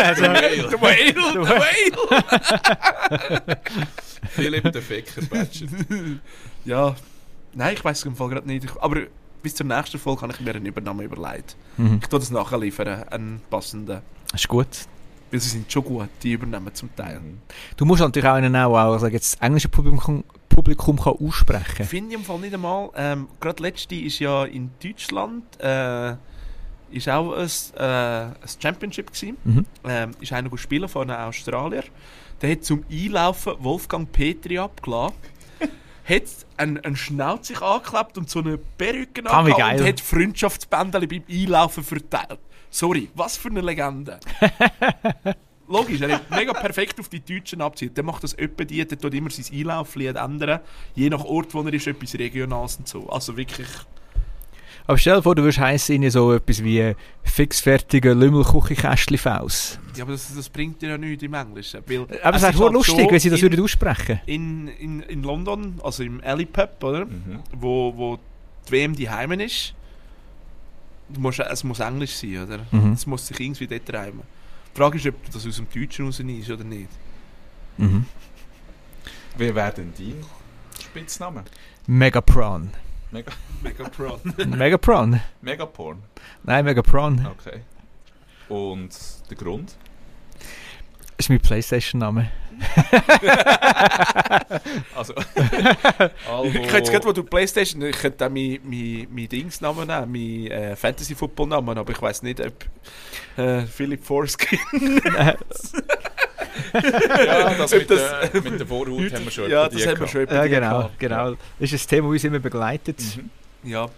also, 0.05 0.23
Der 0.25 0.35
Whale. 0.35 0.69
Der 0.69 0.81
Whale, 0.83 1.13
der 1.15 1.49
Whale! 1.49 2.83
Philipp, 4.31 4.73
der 4.73 4.83
Fecker. 4.83 5.23
Ja, 6.65 6.95
nein, 7.55 7.75
ich 7.75 7.85
weiß 7.85 7.99
es 7.99 8.05
im 8.05 8.17
Fall 8.17 8.29
gerade 8.29 8.47
nicht. 8.47 8.65
Ich, 8.65 8.71
aber 8.81 9.03
bis 9.43 9.55
zur 9.55 9.67
nächsten 9.67 9.99
Folge 9.99 10.23
habe 10.23 10.33
ich 10.33 10.41
mir 10.41 10.55
einen 10.55 10.67
Übernahme 10.67 11.05
überlegt. 11.05 11.57
mhm. 11.77 11.99
Ich 12.03 12.09
tue 12.09 12.19
das 12.19 12.31
nachher 12.31 12.59
liefern, 12.59 13.05
einen 13.09 13.41
passenden. 13.51 14.01
ist 14.33 14.49
gut. 14.49 14.69
Weil 15.31 15.41
sie 15.41 15.49
sind 15.49 15.73
schon 15.73 15.85
gut, 15.85 16.09
die 16.23 16.33
Übernahmen 16.33 16.75
zum 16.75 16.95
Teil. 16.95 17.21
Du 17.77 17.87
musst 17.87 18.03
natürlich 18.03 18.29
auch 18.29 18.35
einen 18.35 18.55
auch, 18.55 18.77
auch 18.77 18.99
sagen, 18.99 19.17
das 19.17 19.35
englische 19.37 19.69
Publikum, 19.69 20.25
Publikum 20.49 20.99
kann 20.99 21.15
aussprechen. 21.15 21.87
Finde 21.87 22.11
ich 22.11 22.19
im 22.21 22.25
Fall 22.25 22.39
nicht 22.39 22.53
einmal. 22.53 22.91
Ähm, 22.95 23.29
Gerade 23.41 23.63
letzte 23.63 23.95
ist 23.95 24.19
ja 24.19 24.45
in 24.45 24.71
Deutschland 24.83 25.45
äh, 25.59 26.15
ist 26.91 27.09
auch 27.09 27.33
ein, 27.33 27.49
äh, 27.77 27.83
ein 27.83 28.35
Championship 28.61 29.13
gewesen. 29.13 29.39
Mhm. 29.45 29.67
Ähm, 29.85 30.11
ist 30.21 30.33
einer 30.33 30.51
gespielt 30.51 30.91
von 30.91 31.11
einem 31.11 31.29
Australier. 31.29 31.85
Der 32.43 32.53
hat 32.53 32.65
zum 32.65 32.85
Einlaufen 32.91 33.55
Wolfgang 33.61 34.11
Petri 34.13 34.59
abgelassen. 34.59 35.15
Hat 36.05 36.23
einen, 36.57 36.79
einen 36.79 36.97
Schnauz 36.97 37.49
sich 37.49 37.61
angeklebt 37.61 38.19
und 38.19 38.29
so 38.29 38.41
eine 38.41 38.59
Perücke 38.59 39.23
Ah, 39.27 39.41
und 39.41 39.87
hat 39.87 40.01
Freundschaftsbändchen 40.01 41.09
beim 41.09 41.23
Einlaufen 41.29 41.85
verteilt. 41.85 42.41
Sorry, 42.71 43.11
was 43.15 43.37
für 43.37 43.49
eine 43.49 43.61
Legende. 43.61 44.19
Logisch, 45.69 46.01
er 46.01 46.15
hat 46.15 46.31
mega 46.31 46.53
perfekt 46.53 46.99
auf 47.01 47.09
die 47.09 47.21
Deutschen 47.21 47.61
abzielt. 47.61 47.97
Der 47.97 48.05
macht 48.05 48.25
das 48.25 48.37
öppe 48.37 48.67
die, 48.67 48.85
der 48.87 48.99
tut 48.99 49.15
immer 49.15 49.31
sein 49.31 49.47
Einlauflied 49.53 50.17
ändern. 50.17 50.61
Je 50.95 51.09
nach 51.09 51.25
Ort, 51.25 51.55
wo 51.55 51.63
er 51.63 51.73
ist, 51.73 51.87
etwas 51.87 52.15
Regionales 52.15 52.77
und 52.77 52.89
so. 52.89 53.09
Also 53.09 53.37
wirklich, 53.37 53.69
Aber 54.87 54.99
stell 54.99 55.17
dir 55.17 55.23
vor, 55.23 55.35
du 55.35 55.43
würdest 55.43 55.61
heißen 55.61 56.11
so 56.11 56.33
etwas 56.33 56.63
wie 56.65 56.95
fixfertige 57.23 58.15
Lümmelkuchenkästchen-Faus. 58.15 59.79
ja, 59.97 60.03
aber 60.05 60.13
das, 60.13 60.35
das 60.35 60.49
bringt 60.49 60.83
dir 60.83 60.91
ja 60.91 60.99
nichts 60.99 61.23
im 61.23 61.35
Englischen. 61.35 61.83
Weil 61.87 62.07
Aber 62.23 62.37
es 62.37 62.43
wäre 62.43 62.59
halt 62.59 62.73
lustig, 62.73 63.05
so, 63.05 63.11
wenn 63.11 63.21
sie 63.21 63.31
das 63.31 63.41
in, 63.41 63.51
würden 63.51 63.65
aussprechen 63.65 64.21
in, 64.27 64.69
in, 64.69 65.01
in 65.03 65.23
London, 65.23 65.81
also 65.83 66.03
im 66.03 66.21
Alley 66.25 66.47
Pub, 66.47 66.83
oder? 66.83 67.05
Mhm. 67.05 67.41
Wo, 67.53 67.93
wo 67.97 68.19
die 68.67 68.73
WM 68.73 68.95
die 68.95 69.09
Heimen 69.09 69.41
ist. 69.41 69.75
Du 71.09 71.21
musst, 71.21 71.41
es 71.41 71.65
muss 71.65 71.81
Englisch 71.81 72.15
sein, 72.15 72.43
oder? 72.45 72.67
Mhm. 72.71 72.93
Es 72.93 73.07
muss 73.07 73.27
sich 73.27 73.39
irgendwie 73.39 73.67
dort 73.67 73.93
reimen. 73.93 74.23
Die 74.75 74.79
Frage 74.79 74.97
ist, 74.99 75.07
ob 75.07 75.31
das 75.31 75.47
aus 75.47 75.57
dem 75.57 75.67
Deutschen 75.73 76.07
raus 76.07 76.21
ist 76.21 76.51
oder 76.51 76.65
nicht. 76.65 76.89
Mhm. 77.77 78.07
Wie 79.37 79.55
wäre 79.55 79.73
denn 79.73 79.93
dein 79.97 80.25
Spitzname? 80.81 81.45
Megapron. 81.87 82.71
Mega, 83.13 83.31
Mega 83.63 83.85
Pro. 83.91 84.19
Megapron? 84.47 85.21
Megaporn. 85.43 86.03
Nein, 86.45 86.65
Megapron. 86.65 87.27
Okay. 87.39 87.61
Und 88.49 88.91
der 89.29 89.37
Grund? 89.37 89.77
Das 91.17 91.27
ist 91.27 91.29
mein 91.29 91.41
Playstation-Name. 91.41 92.31
Also, 94.95 95.15
Ich 96.45 96.53
könnte 96.53 96.77
jetzt 96.77 96.91
gerade, 96.91 97.05
wo 97.07 97.13
du 97.13 97.25
Playstation, 97.25 97.83
ich 97.83 97.97
könnte 97.99 98.27
auch 98.27 98.31
meinen 98.31 98.61
mein, 98.65 99.09
mein 99.11 99.29
Dingsnamen 99.29 99.87
nehmen, 99.87 100.13
meinen 100.13 100.51
äh, 100.51 100.77
Fantasy-Football-Namen, 100.77 101.79
aber 101.79 101.91
ich 101.93 102.01
weiß 102.01 102.23
nicht, 102.23 102.41
ob 102.41 102.65
äh, 103.37 103.63
Philipp 103.63 104.05
Forskin. 104.05 104.59
ja, 106.73 107.55
das 107.55 107.71
mit, 107.75 107.91
das- 107.91 108.31
der, 108.33 108.43
mit 108.43 108.61
der 108.61 108.67
Vorhaut 108.67 109.13
haben 109.13 109.25
wir 109.25 109.31
schon 109.31 109.51
ja, 109.51 109.69
das 109.69 109.77
die 109.83 109.89
haben 109.89 110.01
wir 110.01 110.07
schon 110.09 110.27
Ja, 110.29 110.43
die 110.45 110.49
genau, 110.51 110.77
gehabt. 110.79 110.99
genau. 110.99 111.31
Das 111.59 111.73
ist 111.73 111.85
ein 111.85 111.89
Thema, 111.89 112.09
das 112.09 112.13
uns 112.15 112.25
immer 112.25 112.39
begleitet. 112.39 113.01
Mhm. 113.63 113.71
Ja. 113.71 113.89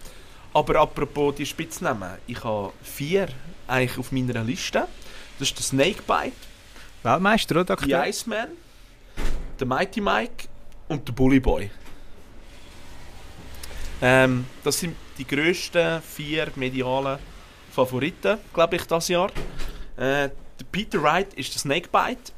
Aber 0.53 0.75
apropos 0.79 1.35
die 1.35 1.45
Spitznamen, 1.45 2.11
ich 2.27 2.41
habe 2.43 2.71
vier 2.81 3.27
eigentlich 3.67 3.97
auf 3.97 4.11
meiner 4.11 4.43
Liste. 4.43 4.87
Das 5.37 5.49
ist 5.49 5.57
der 5.57 5.63
Snakebite, 5.65 6.31
Weltmeister, 7.03 7.55
oder? 7.55 7.65
der 7.65 7.77
aktuell? 7.77 8.09
Iceman, 8.09 8.47
der 9.59 9.67
Mighty 9.67 9.99
Mike 9.99 10.47
und 10.87 11.05
der 11.07 11.13
Bully 11.13 11.39
Boy. 11.41 11.69
Ähm, 14.01 14.45
das 14.63 14.79
sind 14.79 14.95
die 15.17 15.25
grössten 15.25 16.01
vier 16.01 16.47
medialen 16.55 17.17
Favoriten, 17.71 18.37
glaube 18.53 18.75
ich, 18.77 18.83
das 18.83 19.07
Jahr. 19.07 19.29
Äh, 19.97 20.29
der 20.29 20.65
Peter 20.71 21.01
Wright 21.01 21.33
ist 21.33 21.53
der 21.53 21.59
Snakebite. 21.59 22.31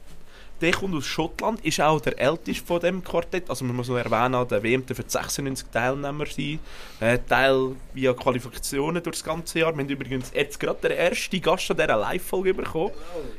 Der 0.59 0.71
kommt 0.71 0.95
aus 0.95 1.05
Schottland, 1.05 1.63
ist 1.63 1.79
auch 1.79 2.01
der 2.01 2.19
älteste 2.19 2.65
von 2.65 2.79
dem 2.79 3.03
Quartett. 3.03 3.47
Also 3.49 3.63
man 3.63 3.75
muss 3.75 3.89
noch 3.89 3.97
erwähnen, 3.97 4.47
der 4.47 4.63
WM 4.63 4.85
dürfen 4.85 5.07
96 5.07 5.67
Teilnehmer 5.69 6.25
sein. 6.25 6.59
Äh, 6.99 7.19
Teil 7.29 7.75
via 7.93 8.13
Qualifikationen 8.13 9.03
durch 9.03 9.17
das 9.17 9.23
ganze 9.23 9.59
Jahr. 9.59 9.75
Wir 9.75 9.83
haben 9.83 9.89
übrigens 9.89 10.31
jetzt 10.33 10.59
gerade 10.59 10.89
den 10.89 10.97
ersten 10.97 11.41
Gast 11.41 11.69
an 11.69 11.77
dieser 11.77 11.97
Live-Folge 11.97 12.55
bekommen. 12.55 12.91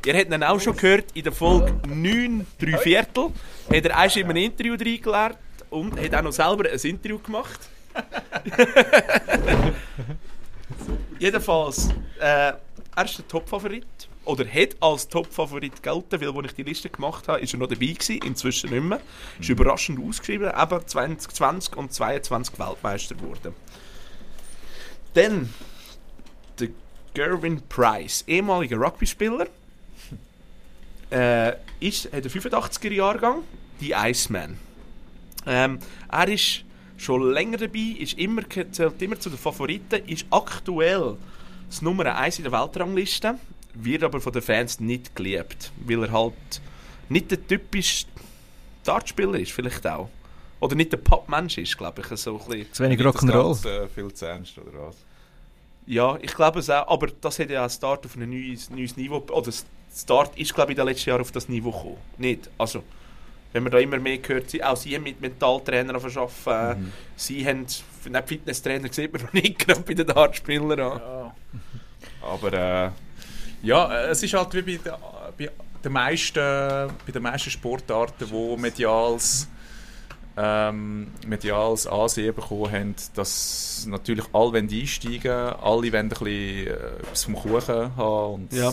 Ihr 0.06 0.14
habt 0.14 0.32
ihn 0.32 0.44
auch 0.44 0.60
schon 0.60 0.76
gehört 0.76 1.06
in 1.14 1.24
der 1.24 1.32
Folge 1.32 1.74
9, 1.88 2.46
3 2.60 2.78
Viertel. 2.78 3.30
Hat 3.68 3.84
er 3.84 3.90
erst 3.90 4.16
in 4.16 4.24
einem 4.24 4.36
Interview 4.36 4.74
reingelernt 4.74 5.38
und 5.70 6.00
hat 6.00 6.14
auch 6.14 6.22
noch 6.22 6.32
selber 6.32 6.70
ein 6.70 6.78
Interview 6.78 7.18
gemacht. 7.18 7.58
Jedenfalls, 11.18 11.88
äh, 12.20 12.52
er 12.94 13.04
ist 13.04 13.18
der 13.18 13.26
Top-Favorit. 13.26 14.08
Oder 14.28 14.44
hat 14.46 14.76
als 14.80 15.08
Top-Favorit 15.08 15.82
gelten, 15.82 16.20
weil 16.20 16.36
als 16.36 16.48
ich 16.48 16.54
die 16.56 16.62
Liste 16.62 16.90
gemacht 16.90 17.28
habe, 17.28 17.40
ist 17.40 17.54
er 17.54 17.60
noch 17.60 17.66
dabei 17.66 17.86
gewesen, 17.86 18.20
inzwischen 18.22 18.68
nicht 18.68 18.84
mehr. 18.84 19.00
Ist 19.40 19.48
überraschend 19.48 19.98
ausgeschrieben, 20.06 20.50
eben 20.50 20.86
2020 20.86 21.76
und 21.76 21.94
22 21.94 22.58
Weltmeister 22.58 23.14
geworden. 23.14 23.54
Dann, 25.14 25.48
der 26.60 26.68
Gervin 27.14 27.62
Price, 27.70 28.22
ehemaliger 28.26 28.76
Rugby-Spieler, 28.76 29.46
äh, 31.10 31.54
ist, 31.80 32.12
hat 32.12 32.12
einen 32.12 32.28
85er 32.28 32.92
Jahrgang, 32.92 33.44
die 33.80 33.92
Iceman. 33.92 34.58
Ähm, 35.46 35.78
er 36.12 36.28
ist 36.28 36.64
schon 36.98 37.32
länger 37.32 37.56
dabei, 37.56 37.96
ist 37.98 38.18
immer, 38.18 38.42
zählt 38.50 39.00
immer 39.00 39.18
zu 39.18 39.30
den 39.30 39.38
Favoriten, 39.38 40.06
ist 40.06 40.26
aktuell 40.28 41.16
das 41.70 41.80
Nummer 41.80 42.14
1 42.14 42.40
in 42.40 42.44
der 42.44 42.52
Weltrangliste, 42.52 43.38
wird 43.84 44.02
aber 44.02 44.20
von 44.20 44.32
den 44.32 44.42
Fans 44.42 44.80
nicht 44.80 45.14
geliebt, 45.14 45.72
weil 45.84 46.04
er 46.04 46.12
halt 46.12 46.34
nicht 47.08 47.30
der 47.30 47.46
typische 47.46 48.06
Dartspieler 48.84 49.38
ist, 49.38 49.52
vielleicht 49.52 49.86
auch. 49.86 50.08
Oder 50.60 50.74
nicht 50.74 50.92
der 50.92 50.98
Popmensch 50.98 51.58
ist, 51.58 51.76
glaube 51.78 52.02
ich. 52.02 52.06
So 52.18 52.40
ein 52.40 52.46
bisschen. 52.48 52.72
Zu 52.72 52.84
wenig 52.84 53.00
Rock'n'Roll. 53.00 53.66
Äh, 53.66 53.88
viel 53.88 54.12
zu 54.12 54.26
ernst, 54.26 54.58
oder 54.58 54.88
was? 54.88 54.96
Ja, 55.86 56.18
ich 56.20 56.34
glaube 56.34 56.58
es 56.58 56.68
auch. 56.68 56.88
Aber 56.88 57.06
das 57.20 57.38
hat 57.38 57.50
ja 57.50 57.64
auch 57.64 57.70
Start 57.70 58.04
auf 58.04 58.16
ein 58.16 58.28
neues, 58.28 58.68
neues 58.68 58.96
Niveau. 58.96 59.24
Oder 59.30 59.52
Start 59.94 60.36
ist, 60.36 60.54
glaube 60.54 60.72
ich, 60.72 60.78
in 60.78 60.84
den 60.84 60.88
letzten 60.88 61.10
Jahren 61.10 61.20
auf 61.20 61.32
das 61.32 61.48
Niveau 61.48 61.70
gekommen. 61.70 61.96
Nicht? 62.18 62.50
Also, 62.58 62.82
wenn 63.52 63.62
man 63.62 63.72
da 63.72 63.78
immer 63.78 63.98
mehr 63.98 64.18
hört, 64.26 64.50
sie, 64.50 64.62
auch 64.62 64.76
sie 64.76 64.94
haben 64.94 65.04
mit 65.04 65.20
Mentaltrainern 65.20 65.96
arbeiten. 65.96 66.82
Mhm. 66.82 66.92
Sie 67.16 67.46
haben, 67.46 67.60
nicht 67.60 68.28
Fitnesstrainer 68.28 68.92
sieht 68.92 69.12
man 69.12 69.22
noch 69.22 69.32
nicht 69.32 69.58
gerade 69.66 69.80
bei 69.80 69.94
den 69.94 70.06
Dartspielern 70.06 70.80
an. 70.80 71.32
Aber 72.20 72.52
äh, 72.52 72.90
ja, 73.62 73.92
äh, 73.92 74.06
es 74.08 74.22
ist 74.22 74.34
halt 74.34 74.52
wie 74.54 74.62
bei, 74.62 74.82
der- 74.84 74.98
bei, 75.36 75.50
den 75.84 75.92
meisten, 75.92 76.34
bei 77.06 77.12
den 77.12 77.22
meisten 77.22 77.50
Sportarten, 77.50 78.28
wo 78.30 78.56
medials, 78.56 79.48
ähm, 80.36 81.08
medials 81.26 81.86
Ansehen 81.88 82.32
bekommen 82.34 82.70
haben, 82.70 82.94
dass 83.14 83.86
natürlich 83.88 84.24
alle 84.32 84.52
wollen 84.52 84.68
einsteigen 84.70 85.32
alle 85.32 85.92
wollen 85.92 85.94
ein 85.94 86.08
bisschen 86.08 86.26
äh, 86.28 86.70
etwas 86.70 87.24
vom 87.24 87.34
Kuchen 87.34 87.96
haben. 87.96 88.34
Und 88.34 88.52
Ja. 88.52 88.72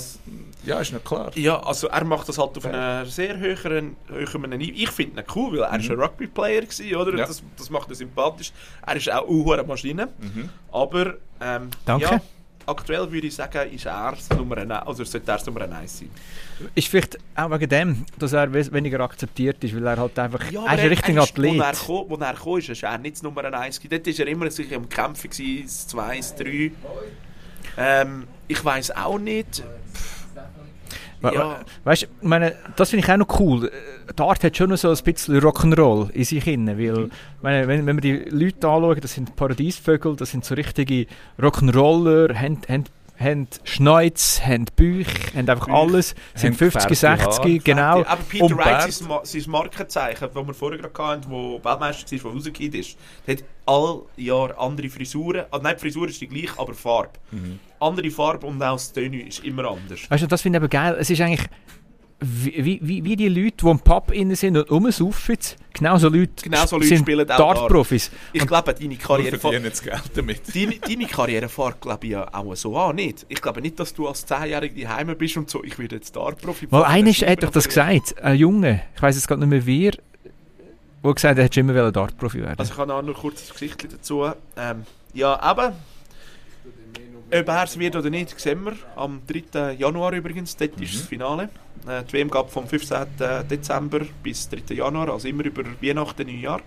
ja, 0.64 0.80
ist 0.80 0.94
nicht 0.94 1.04
klar. 1.06 1.32
Ja, 1.36 1.60
also 1.64 1.88
er 1.88 2.04
macht 2.04 2.30
das 2.30 2.38
halt 2.38 2.56
auf 2.58 2.66
einem 2.66 3.08
sehr 3.10 3.38
höheren, 3.38 3.96
höheren 4.08 4.50
Niveau. 4.52 4.74
Ich 4.76 4.92
finde 4.92 5.22
ihn 5.22 5.26
cool, 5.36 5.54
weil 5.54 5.62
er 5.72 5.80
ist 5.80 5.90
ein 5.90 6.00
Rugby-Player 6.00 6.62
war, 6.64 7.02
oder? 7.02 7.18
Ja. 7.18 7.26
Das, 7.26 7.42
das 7.58 7.70
macht 7.72 7.90
ihn 7.90 7.96
sympathisch. 7.96 8.52
Er 8.86 8.96
ist 8.96 9.12
auch 9.12 9.28
eine 9.54 9.64
Maschine. 9.64 10.10
Mhm. 10.20 10.50
Aber 10.72 11.16
ähm, 11.42 11.70
Danke. 11.86 12.06
Ja, 12.06 12.22
aktuell 12.66 13.12
würde 13.12 13.28
ich 13.28 13.36
sagen, 13.36 13.70
ist 13.72 13.86
er 13.86 14.14
Nummer 14.36 14.58
1, 14.58 14.72
also 14.72 15.04
sollte 15.04 15.32
er 15.32 15.40
Nummer 15.46 15.62
1 15.62 16.00
sein. 16.00 16.10
Ist 16.74 16.88
vielleicht 16.88 17.18
auch 17.36 17.50
wegen 17.52 17.70
dem, 17.70 18.06
dass 18.18 18.34
er 18.34 18.52
weniger 18.54 19.00
akzeptiert 19.02 19.64
ist, 19.64 19.76
weil 19.76 19.86
er 19.88 19.98
halt 19.98 20.18
einfach. 20.20 20.40
er 20.66 20.74
ist 20.74 20.80
ein 20.80 20.88
richtiger 20.90 21.22
Athlet. 21.24 21.52
Wo 21.58 21.62
er, 21.62 21.74
kam, 22.08 22.22
er 22.22 22.34
kam, 22.34 22.58
ist, 22.58 22.84
er 22.84 22.98
nicht 22.98 23.24
Nummer 23.24 23.44
1 23.44 23.80
gewesen. 23.80 24.04
Dort 24.04 24.20
war 24.20 24.26
er 24.26 24.32
immer 24.32 24.52
sich 24.52 24.76
am 24.76 24.88
Kämpfen, 24.90 25.30
gewesen, 25.30 25.64
das 25.64 25.88
2, 25.88 26.18
das 26.18 26.36
3. 26.36 26.72
Ähm, 27.78 28.28
ich 28.48 28.64
weiß 28.64 28.92
auch 28.96 29.20
nicht. 29.20 29.60
We- 29.60 29.66
Ja. 31.24 31.32
we- 31.32 31.66
Weißt 31.84 32.04
du, 32.04 32.08
meine, 32.22 32.56
das 32.76 32.90
finde 32.92 33.06
ich 33.06 33.12
auch 33.12 33.18
noch 33.18 33.40
cool. 33.40 33.66
Äh, 33.68 34.14
Dart 34.16 34.44
hat 34.44 34.56
schon 34.56 34.70
noch 34.70 34.78
so 34.78 34.90
ein 34.90 34.98
bisschen 35.04 35.40
Rock'n'Roll 35.40 36.12
in 36.12 36.24
sich 36.24 36.46
inne, 36.48 36.78
weil, 36.78 37.10
meine, 37.42 37.68
wenn, 37.68 37.86
wenn 37.86 38.02
wir 38.02 38.02
die 38.02 38.30
Leute 38.30 38.68
anschauen, 38.68 39.00
das 39.02 39.14
sind 39.14 39.36
Paradiesvögel, 39.36 40.16
das 40.16 40.32
sind 40.32 40.46
so 40.46 40.54
richtige 40.56 41.08
Rock'n'Roller, 41.40 42.36
haben, 42.36 42.60
haben, 42.70 42.84
haben 43.18 43.48
Schneuz, 43.64 44.42
haben 44.46 44.66
Büch, 44.76 45.08
haben 45.36 45.50
einfach 45.50 45.68
Büch, 45.68 45.74
alles, 45.74 46.16
sind 46.34 46.52
haben 46.52 46.58
50, 46.58 46.88
gefärbte 46.88 47.26
60, 47.26 47.40
Haare. 47.40 47.60
genau. 47.60 48.04
Aber 48.04 48.24
Peter 48.28 48.46
Und 48.46 48.58
Wright, 48.58 48.92
sein, 48.92 49.10
sein 49.24 49.44
Markenzeichen, 49.48 50.30
das 50.34 50.48
wir 50.48 50.54
vorher 50.54 50.80
gerade 50.80 51.04
hatten, 51.04 51.30
wo 51.30 51.64
Weltmeister 51.64 52.12
war, 52.12 52.20
der 52.20 52.32
rausgekommen 52.32 52.74
ist, 52.74 52.98
der 53.28 53.38
hat 53.38 53.44
all 53.66 54.02
Jahr 54.18 54.60
andere 54.60 54.90
Frisuren. 54.90 55.46
Also 55.52 55.64
nein, 55.64 55.76
die 55.76 55.82
Frisur 55.82 56.08
ist 56.10 56.22
die 56.22 56.28
gleiche, 56.28 56.60
aber 56.60 56.74
Farbe. 56.74 57.14
Mhm. 57.32 57.60
Andere 57.80 58.12
Farbe 58.12 58.48
und 58.48 58.62
auch 58.62 58.74
das 58.74 58.92
Tenue 58.92 59.22
ist 59.24 59.44
immer 59.44 59.66
anders. 59.66 60.10
Weißt 60.10 60.24
du, 60.24 60.28
das 60.28 60.42
finde 60.42 60.58
ich 60.58 60.62
aber 60.62 60.70
geil. 60.70 60.96
Es 61.00 61.10
ist 61.10 61.22
eigentlich 61.22 61.48
wie, 62.28 62.80
wie, 62.82 63.04
wie- 63.06 63.16
die 63.16 63.28
Leute, 63.30 63.58
die 63.64 63.70
im 63.70 63.80
Pub 63.80 64.12
innen 64.12 64.36
sind 64.36 64.58
und 64.58 64.70
rumsaufen, 64.72 65.38
genau 65.74 65.98
so 65.98 66.10
Leute, 66.10 66.32
Genau 66.44 66.66
so 66.66 66.76
Leute 66.78 66.88
sind 66.88 67.00
spielen 67.00 67.30
auch 67.30 67.38
Dart-Profis. 67.38 68.12
Ich 68.34 68.46
glaube, 68.48 68.74
deine 68.74 68.90
Wir 68.90 68.98
Karriere 68.98 69.38
verdienen 69.38 69.64
Geld 69.84 70.02
damit. 70.14 70.42
Deine, 70.56 70.80
deine 70.80 71.06
Karriere 71.06 71.50
fährt, 71.50 71.82
glaube 71.82 72.06
ich, 72.06 72.12
ja 72.14 72.28
auch 72.34 72.56
so 72.56 72.78
an, 72.78 72.96
nicht? 72.96 73.26
Ich 73.30 73.42
glaube 73.42 73.62
nicht, 73.62 73.80
dass 73.80 73.94
du 73.94 74.08
als 74.08 74.28
10-Jähriger 74.28 74.84
daheim 74.84 75.16
bist 75.18 75.38
und 75.38 75.50
so, 75.50 75.64
ich 75.64 75.78
werde 75.78 75.96
jetzt 75.96 76.08
Star-Profi. 76.08 76.68
Weil 76.72 76.84
einer 76.84 77.12
hat 77.12 77.44
doch 77.44 77.52
das 77.52 77.68
gesagt, 77.68 78.20
ein 78.22 78.36
Junge, 78.38 78.82
ich 78.96 79.02
weiß 79.02 79.16
jetzt 79.16 79.28
gerade 79.28 79.42
nicht 79.46 79.50
mehr 79.50 79.66
wer, 79.66 79.92
der 81.04 81.14
gesagt 81.14 81.32
hat, 81.32 81.38
er 81.38 81.44
hätte 81.44 81.60
immer 81.60 81.92
Dart-Profi 81.92 82.42
werden. 82.42 82.58
Also 82.58 82.74
ich 82.74 82.78
habe 82.80 82.94
auch 82.94 83.02
noch 83.02 83.14
kurz 83.14 83.48
das 83.48 83.54
Gesicht 83.54 83.88
dazu. 83.92 84.26
Ähm, 84.58 84.84
ja, 85.14 85.40
aber 85.40 85.74
ob 87.28 87.48
er 87.48 87.64
es 87.64 87.80
wird 87.80 87.96
oder 87.96 88.10
nicht, 88.10 88.40
sehen 88.40 88.64
wir 88.64 88.74
am 88.96 89.22
3. 89.28 89.74
Januar 89.74 90.14
übrigens. 90.14 90.56
Dort 90.56 90.80
ist 90.80 90.96
das 90.96 91.02
Finale. 91.02 91.50
Äh, 91.88 92.04
die 92.04 92.14
WM 92.14 92.30
gab 92.30 92.52
vom 92.52 92.68
15. 92.68 93.06
Dezember 93.50 94.02
bis 94.24 94.50
3. 94.50 94.74
Januar, 94.74 95.10
also 95.10 95.28
immer 95.28 95.46
über 95.46 95.64
Weihnachten, 95.82 96.28
Neujahr. 96.28 96.62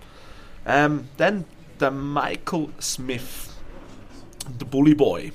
Ähm, 0.65 1.07
dann 1.17 1.45
der 1.79 1.91
Michael 1.91 2.67
Smith, 2.81 3.49
der 4.59 4.65
Bully 4.65 4.95
Boy. 4.95 5.31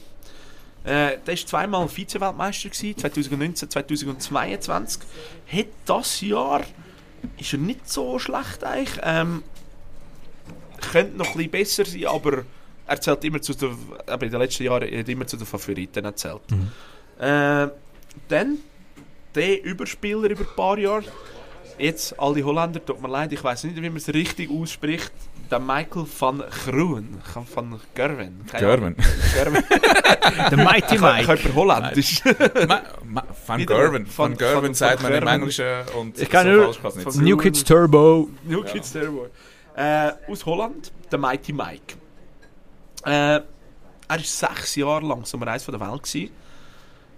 Äh, 0.85 1.19
der 1.27 1.29
war 1.29 1.37
zweimal 1.37 1.89
Vize-Weltmeister, 1.89 2.69
gewesen, 2.69 2.99
2019, 2.99 3.71
2022. 3.71 5.03
Hat 5.51 5.67
das 5.87 6.21
Jahr 6.21 6.63
ist 7.39 7.53
er 7.55 7.59
nicht 7.59 7.89
so 7.89 8.19
schlecht 8.19 8.65
eigentlich. 8.65 9.01
Ähm, 9.03 9.43
könnte 10.93 11.17
noch 11.17 11.29
ein 11.29 11.51
bisschen 11.51 11.51
besser 11.51 11.85
sein, 11.87 12.07
aber 12.07 12.45
er 12.87 13.01
zählt 13.01 13.25
immer 13.25 13.41
zu 13.41 13.55
den, 13.55 13.77
aber 14.07 14.25
in 14.27 14.31
den 14.33 14.41
letzten 14.41 14.65
Jahren 14.65 14.83
er 14.89 15.01
hat 15.01 15.09
immer 15.09 15.27
zu 15.27 15.37
den 15.37 15.47
Favoriten 15.47 16.05
erzählt. 16.05 16.43
Äh, 17.19 17.69
dann 18.29 18.59
der 19.35 19.65
Überspieler 19.65 20.31
über 20.31 20.41
ein 20.43 20.57
paar 20.57 20.79
Jahre. 20.79 21.05
Jetzt 21.79 22.19
alle 22.21 22.45
Holländer, 22.45 22.85
tut 22.85 23.03
mir 23.03 23.09
leid, 23.09 23.33
ich 23.33 23.43
weiß 23.43 23.65
nicht, 23.65 23.77
wie 23.77 23.89
man 23.89 23.97
es 23.97 24.09
richtig 24.13 24.49
ausspricht. 24.51 25.11
Der 25.51 25.59
Michael 25.59 26.07
van 26.19 26.43
Groen, 26.65 27.21
van 27.55 27.81
Gerwen. 27.95 28.47
Gerwen. 28.51 28.97
Der 30.51 30.57
Mighty 30.57 30.95
Ich 30.95 31.01
Mike. 31.01 31.27
habe 31.29 31.55
Holländisch. 31.55 32.23
Ma- 32.67 32.83
ma- 33.05 33.25
Van 33.47 33.67
Gerwen. 33.67 34.07
Van 34.17 34.37
Gerwen 34.37 34.73
sagt 34.75 35.03
man 35.03 35.13
im. 35.13 35.27
Englischen 35.27 35.67
und 35.99 36.19
Ich 36.19 36.31
kann 36.31 36.51
nur- 36.51 36.73
falsch 36.73 36.95
nicht. 36.97 37.17
New 37.17 37.37
Kids 37.37 37.63
Turbo. 37.65 38.29
New 38.45 38.63
Kids 38.63 38.93
Terrible. 38.93 39.31
Äh, 39.77 40.13
aus 40.29 40.47
Holland, 40.47 40.93
der 41.11 41.19
Mighty 41.19 41.53
Mike. 41.53 41.97
Äh, 43.05 43.41
er 43.41 43.45
war 44.09 44.19
sechs 44.19 44.77
Jahre 44.77 45.07
lang 45.07 45.25
Nummer 45.33 45.49
1 45.49 45.67
der 45.67 45.81
Welt. 45.81 46.03
Gewesen. 46.03 46.31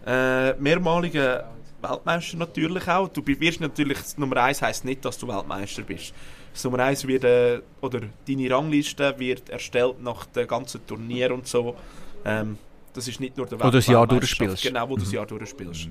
Äh, 0.07 0.55
mehrmaliger 0.55 1.51
Weltmeister 1.83 2.37
natürlich 2.37 2.89
auch. 2.89 3.09
Du 3.09 3.23
wirst 3.27 3.61
natürlich, 3.61 3.99
Nummer 4.17 4.37
1 4.39 4.63
heisst 4.63 4.85
nicht, 4.85 5.05
dass 5.05 5.19
du 5.19 5.29
Weltmeister 5.29 5.83
bist. 5.83 6.15
Das 6.53 6.65
Nummer 6.65 6.81
1 6.81 7.07
wird, 7.07 7.25
äh, 7.25 7.61
oder 7.81 8.01
deine 8.27 8.51
Rangliste 8.51 9.15
wird 9.19 9.51
erstellt 9.51 10.03
nach 10.03 10.25
dem 10.27 10.47
ganzen 10.47 10.87
Turnier 10.87 11.33
und 11.35 11.47
so. 11.47 11.77
Ähm, 12.25 12.59
das 12.93 13.09
ist 13.09 13.21
nicht 13.21 13.37
nur 13.37 13.47
der 13.47 13.61
Wo 13.61 13.65
du 13.65 13.71
das 13.73 13.87
Jahr 13.87 14.07
durchspielst. 14.07 14.63
Genau, 14.63 14.89
wo 14.89 14.97
du 14.97 15.03
das 15.03 15.13
Jahr 15.13 15.27
durchspielst. 15.27 15.89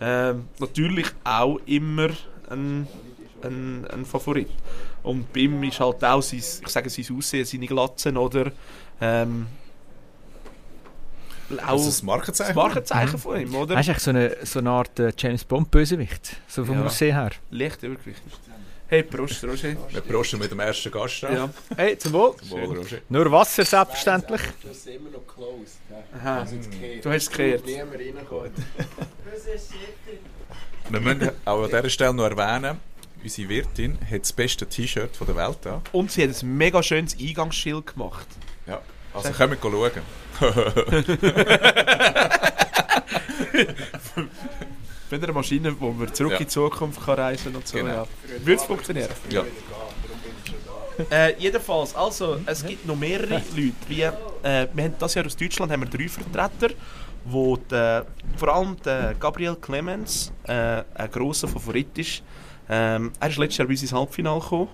Ähm, 0.00 0.48
natürlich 0.58 1.06
auch 1.22 1.60
immer 1.66 2.08
ein, 2.50 2.88
ein, 3.42 3.86
ein 3.86 4.04
Favorit. 4.04 4.48
Und 5.04 5.32
bei 5.32 5.40
ihm 5.40 5.62
ist 5.62 5.78
halt 5.78 6.02
auch 6.04 6.20
sein, 6.20 6.40
ich 6.40 6.68
sage 6.68 6.90
sein 6.90 7.16
Aussehen, 7.16 7.44
seine 7.44 7.66
Glatzen 7.66 8.16
oder 8.16 8.50
ähm, 9.00 9.46
auch 11.66 11.76
Das 11.78 11.86
ist 11.86 12.02
ein 12.02 12.06
Markenzeichen. 12.06 12.54
das 12.54 12.62
Markenzeichen 12.62 13.18
von 13.18 13.40
ihm, 13.40 13.54
oder? 13.54 13.74
Er 13.74 13.80
ist 13.80 13.88
eigentlich 13.88 14.02
so 14.02 14.10
eine, 14.10 14.36
so 14.44 14.58
eine 14.58 14.70
Art 14.70 14.98
äh, 14.98 15.12
James 15.16 15.44
Bond-Bösewicht. 15.44 16.36
So 16.46 16.64
vom 16.64 16.78
Ja. 16.78 16.84
Aussehen 16.86 17.14
her. 17.14 17.30
Leicht 17.50 17.80
wirklich. 17.82 18.16
Hey, 18.90 19.02
Prost, 19.02 19.44
Roger. 19.44 19.76
Wir 19.90 20.00
prosten 20.00 20.38
mit 20.38 20.50
dem 20.50 20.60
ersten 20.60 20.90
Gast 20.90 21.22
an. 21.24 21.34
Ja. 21.34 21.50
Hey, 21.76 21.98
zum 21.98 22.12
Wohl. 22.14 22.34
Wohl, 22.48 22.78
Roger. 22.78 22.98
Nur 23.10 23.30
Wasser, 23.30 23.64
selbstverständlich. 23.64 24.40
Das 24.62 24.76
ist 24.78 24.86
immer 24.86 25.10
noch 25.10 25.26
closed. 25.26 25.76
Aha. 26.18 26.40
Also 26.40 26.56
gekehrt. 26.56 27.04
Du 27.04 27.10
hast 27.10 27.22
es 27.24 27.30
gekehrt. 27.30 27.66
Niemand 27.66 27.94
reinkommt. 27.94 28.52
Wir 30.90 31.00
müssen 31.00 31.30
auch 31.44 31.62
an 31.64 31.68
dieser 31.68 31.90
Stelle 31.90 32.14
noch 32.14 32.24
erwähnen, 32.30 32.78
unsere 33.22 33.48
Wirtin 33.50 33.98
hat 34.10 34.22
das 34.22 34.32
beste 34.32 34.66
T-Shirt 34.66 35.14
von 35.14 35.26
der 35.26 35.36
Welt 35.36 35.66
an. 35.66 35.82
Und 35.92 36.10
sie 36.10 36.26
hat 36.26 36.42
ein 36.42 36.56
mega 36.56 36.82
schönes 36.82 37.14
Eingangsschild 37.18 37.86
gemacht. 37.92 38.26
Ja. 38.68 38.80
Also 39.14 39.30
können 39.32 39.52
wir 39.52 39.58
schauen. 39.60 39.90
Mit 45.10 45.24
einer 45.24 45.32
Maschine, 45.32 45.74
wo 45.80 45.90
man 45.90 46.12
zurück 46.12 46.32
Ja. 46.32 46.38
in 46.38 46.44
die 46.44 46.48
Zukunft 46.48 47.02
kann 47.04 47.14
reisen 47.14 47.56
und 47.56 47.66
so. 47.66 47.78
Genau. 47.78 47.90
Ja. 47.90 48.06
Würde 48.44 48.60
es 48.60 48.64
funktionieren? 48.64 49.08
Ja. 49.30 49.44
Äh, 51.10 51.34
jedenfalls, 51.38 51.94
also, 51.94 52.38
es 52.44 52.66
gibt 52.66 52.84
noch 52.86 52.96
mehrere 52.96 53.34
Leute. 53.54 53.72
Wie, 53.88 54.02
äh, 54.02 54.12
wir 54.72 54.84
haben 54.84 54.94
das 54.98 55.14
Jahr 55.14 55.24
aus 55.26 55.36
Deutschland 55.36 55.70
haben 55.72 55.82
wir 55.82 55.88
drei 55.88 56.08
Vertreter, 56.08 56.74
wo 57.24 57.56
der, 57.56 58.04
vor 58.36 58.48
allem 58.54 58.76
der 58.84 59.14
Gabriel 59.18 59.56
Clemens 59.56 60.32
äh, 60.44 60.82
ein 60.94 61.10
grosser 61.10 61.48
Favorit 61.48 61.96
ist. 61.96 62.22
Ähm, 62.68 63.12
er 63.18 63.28
ist 63.30 63.38
letztes 63.38 63.58
Jahr 63.58 63.66
bei 63.68 63.72
uns 63.72 63.82
ins 63.82 63.92
Halbfinale 63.92 64.40
gekommen. 64.40 64.68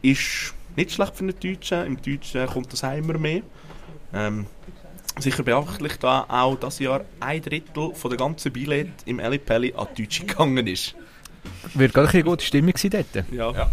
Ist 0.00 0.54
nicht 0.76 0.92
schlecht 0.92 1.14
für 1.16 1.24
einen 1.24 1.38
Deutschen. 1.38 1.86
Im 1.86 2.00
Deutschen 2.02 2.46
kommt 2.46 2.72
das 2.72 2.84
auch 2.84 2.96
immer 2.96 3.18
mehr. 3.18 3.42
Ähm, 4.14 4.46
Sicher 5.18 5.42
beachtlich, 5.42 5.98
da 5.98 6.24
auch 6.26 6.56
das 6.56 6.78
Jahr 6.78 7.02
ein 7.20 7.42
Drittel 7.42 7.94
von 7.94 8.10
der 8.10 8.16
ganzen 8.18 8.50
Billett 8.50 8.88
im 9.04 9.20
Eli 9.20 9.36
Pelli 9.38 9.74
an 9.76 9.88
die 9.96 10.04
Deutsche 10.04 10.24
gegangen 10.24 10.66
ist. 10.66 10.94
Wird 11.74 11.92
gar 11.92 12.06
keine 12.06 12.24
gute 12.24 12.42
Stimmung 12.44 12.72
gewesen 12.72 12.90
dort. 12.90 13.30
Ja. 13.30 13.50
Ja. 13.52 13.70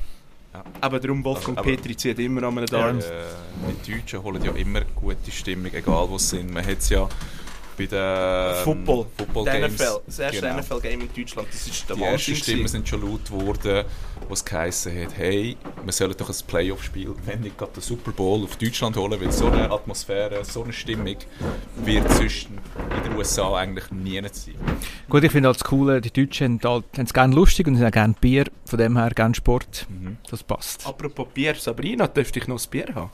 Aber 0.82 1.00
darum, 1.00 1.24
Wolfgang 1.24 1.58
Also, 1.58 1.70
aber- 1.70 1.78
Petri 1.78 1.96
zieht 1.96 2.20
immer 2.20 2.44
an 2.44 2.58
einem 2.58 2.66
Äh, 2.66 2.68
Dart. 2.68 3.04
die 3.88 3.92
Deutschen 3.94 4.22
holen 4.22 4.44
ja 4.44 4.52
immer 4.52 4.82
gute 4.82 5.32
Stimmung, 5.32 5.74
egal 5.74 6.10
wo 6.10 6.18
sie 6.18 6.38
sind. 6.38 6.52
Man 6.52 6.66
hat 6.66 6.80
es 6.80 6.90
ja 6.90 7.08
bei 7.88 8.56
den 8.56 8.64
Football. 8.64 9.06
Football 9.18 9.46
Der 9.46 9.60
Games. 9.62 9.74
NFL, 9.76 10.00
das 10.06 10.20
erste 10.20 10.42
Genau. 10.42 10.58
NFL-Game 10.60 11.02
in 11.02 11.10
Deutschland, 11.16 11.48
das 11.52 11.68
ist 11.68 11.90
der 11.90 11.96
Die 11.96 12.04
ersten. 12.04 12.36
Stimmen 12.36 12.68
sind 12.68 12.88
schon 12.88 13.02
laut 13.02 13.26
geworden, 13.26 13.86
wo 14.28 14.34
es 14.34 14.44
geheißen 14.46 15.02
hat, 15.04 15.18
hey, 15.18 15.58
wir 15.84 15.92
sollen 15.94 16.14
doch 16.18 16.30
ein 16.30 16.36
Playoff-Spiel, 16.48 17.14
wenn 17.26 17.42
nicht 17.42 17.58
gerade 17.58 17.72
den 17.74 17.82
Super 17.82 18.12
Bowl 18.12 18.44
auf 18.44 18.56
Deutschland 18.58 18.96
holen, 18.98 19.20
weil 19.20 19.32
so 19.32 19.48
eine 19.48 19.72
Atmosphäre, 19.72 20.44
so 20.46 20.64
eine 20.64 20.74
Stimmung 20.74 21.16
wird 21.78 22.12
zwischen 22.12 22.58
in 22.98 23.10
den 23.10 23.18
USA 23.18 23.56
eigentlich 23.56 23.90
nie 23.92 24.22
sein. 24.32 24.56
Gut, 25.10 25.24
ich 25.24 25.32
finde 25.32 25.48
halt 25.50 25.56
das 25.60 25.64
Coole, 25.64 26.02
die 26.02 26.12
Deutschen 26.12 26.60
haben 26.64 26.70
halt- 26.72 26.86
haben 26.98 27.06
es 27.06 27.14
gerne 27.14 27.36
lustig 27.36 27.68
und 27.68 27.76
sie 27.76 27.84
haben 27.84 27.92
gerne 27.92 28.16
Bier, 28.20 28.46
von 28.66 28.78
dem 28.80 28.98
her 28.98 29.10
gerne 29.12 29.34
Sport. 29.36 29.88
Mhm. 29.90 30.18
Das 30.30 30.44
passt. 30.44 30.86
Apropos 30.86 31.28
Bier, 31.34 31.56
Sabrina, 31.56 32.08
dürfte 32.08 32.40
ich 32.40 32.48
noch 32.48 32.60
ein 32.64 32.70
Bier 32.70 32.88
haben? 32.94 33.10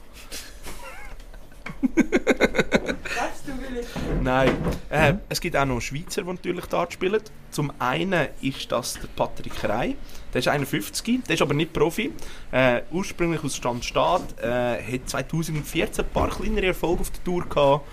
Nein. 4.22 4.58
Äh, 4.90 5.14
es 5.30 5.40
gibt 5.40 5.56
auch 5.56 5.66
noch 5.66 5.82
Schweizer, 5.82 6.24
die 6.24 6.30
natürlich 6.30 6.66
Dart 6.66 6.94
spielen. 6.94 7.22
Zum 7.52 7.72
einen 7.80 8.28
ist 8.42 8.72
das 8.72 8.96
der 8.96 9.08
Patrick 9.16 9.64
Rey. 9.64 9.96
Der 10.34 10.40
ist 10.40 10.48
51, 10.48 11.24
der 11.24 11.36
ist 11.36 11.42
aber 11.42 11.54
nicht 11.54 11.74
Profi. 11.74 12.12
Äh, 12.52 12.82
ursprünglich 12.92 13.44
aus 13.44 13.56
Standstaat. 13.56 14.40
Äh, 14.42 14.82
hat 14.82 15.10
2014 15.10 16.06
ein 16.06 16.12
paar 16.12 16.30
kleinere 16.30 16.68
Erfolge 16.68 17.02
auf 17.02 17.12
der 17.12 17.24
Tour 17.24 17.46
gehabt. 17.48 17.88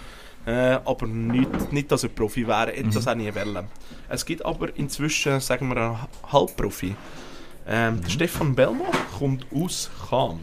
Äh, 0.44 0.78
aber 0.84 1.06
nicht, 1.06 1.72
nicht, 1.72 1.92
dass 1.92 2.02
er 2.02 2.08
Profi 2.08 2.46
wäre, 2.48 2.72
hätte 2.72 2.90
das 2.90 3.06
auch 3.06 3.14
nie 3.14 3.32
wollen. 3.32 3.66
Es 4.08 4.26
gibt 4.26 4.44
aber 4.44 4.76
inzwischen, 4.76 5.38
sagen 5.38 5.68
wir, 5.68 5.76
einen 5.76 5.98
Halbprofi. 6.32 6.96
Ähm, 7.68 8.00
der 8.02 8.08
Stefan 8.08 8.54
Belmo 8.54 8.86
kommt 9.18 9.46
aus 9.54 9.88
Cham. 10.08 10.40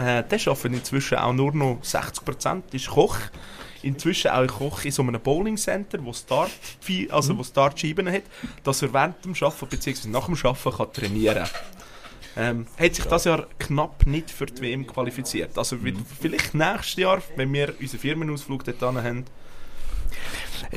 Äh, 0.00 0.24
der 0.24 0.38
arbeitet 0.46 0.72
inzwischen 0.72 1.18
auch 1.18 1.32
nur 1.32 1.52
noch 1.52 1.78
60%, 1.82 2.62
ist 2.72 2.88
Koch. 2.88 3.16
Inzwischen 3.82 4.30
auch 4.30 4.46
Koch 4.46 4.84
in 4.84 4.92
so 4.92 5.02
einem 5.02 5.20
Bowling 5.20 5.56
Center, 5.56 5.98
wo 6.02 6.12
Start, 6.12 6.50
also 7.10 7.36
wo 7.36 7.42
Startscheiben 7.42 8.10
hat, 8.10 8.22
dass 8.64 8.82
er 8.82 8.92
während 8.92 9.24
dem 9.24 9.34
Arbeiten 9.34 9.66
bzw. 9.68 10.08
nach 10.08 10.26
dem 10.26 10.36
Arbeiten 10.42 10.76
kann 10.76 10.92
trainieren 10.92 11.48
ähm, 12.36 12.66
hat 12.78 12.94
sich 12.94 13.04
das 13.04 13.24
Jahr 13.24 13.46
knapp 13.58 14.06
nicht 14.06 14.30
für 14.30 14.46
die 14.46 14.62
WM 14.62 14.86
qualifiziert. 14.86 15.56
Also 15.58 15.82
wird 15.82 15.96
vielleicht 16.20 16.54
nächstes 16.54 16.96
Jahr, 16.96 17.20
wenn 17.36 17.52
wir 17.52 17.74
unseren 17.80 18.00
Firmenausflug 18.00 18.64
dort 18.64 18.80
haben, 18.82 19.24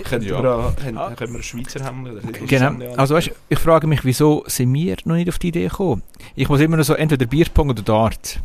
können, 0.04 0.24
Ja. 0.26 0.42
wir, 0.42 0.76
äh, 0.90 0.94
haben, 0.96 1.16
können 1.16 1.18
wir 1.18 1.28
einen 1.36 1.44
Schweizer 1.44 1.84
haben. 1.84 2.22
Genau. 2.48 2.94
Also 2.96 3.16
weißt, 3.16 3.32
ich 3.50 3.60
frage 3.60 3.88
mich, 3.88 4.04
wieso 4.04 4.44
sind 4.48 4.74
wir 4.74 4.98
noch 5.06 5.16
nicht 5.16 5.30
auf 5.30 5.40
die 5.40 5.50
Idee 5.50 5.68
gekommen? 5.68 6.02
Ich 6.36 6.50
muss 6.50 6.60
immer 6.60 6.78
noch 6.78 6.86
so 6.86 6.94
entweder 6.94 7.26
Bierpong 7.26 7.70
oder 7.70 7.82
Dart. 7.82 8.40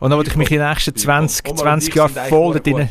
Und 0.00 0.10
dann 0.10 0.18
wollte 0.18 0.30
ich 0.30 0.36
mich 0.36 0.50
in 0.50 0.58
den 0.58 0.68
nächsten 0.68 0.94
20, 0.94 1.46
Omar 1.46 1.52
und 1.52 1.58
20 1.58 1.88
ich 1.88 1.94
Jahren 1.94 2.12
voll 2.28 2.60
drin. 2.60 2.88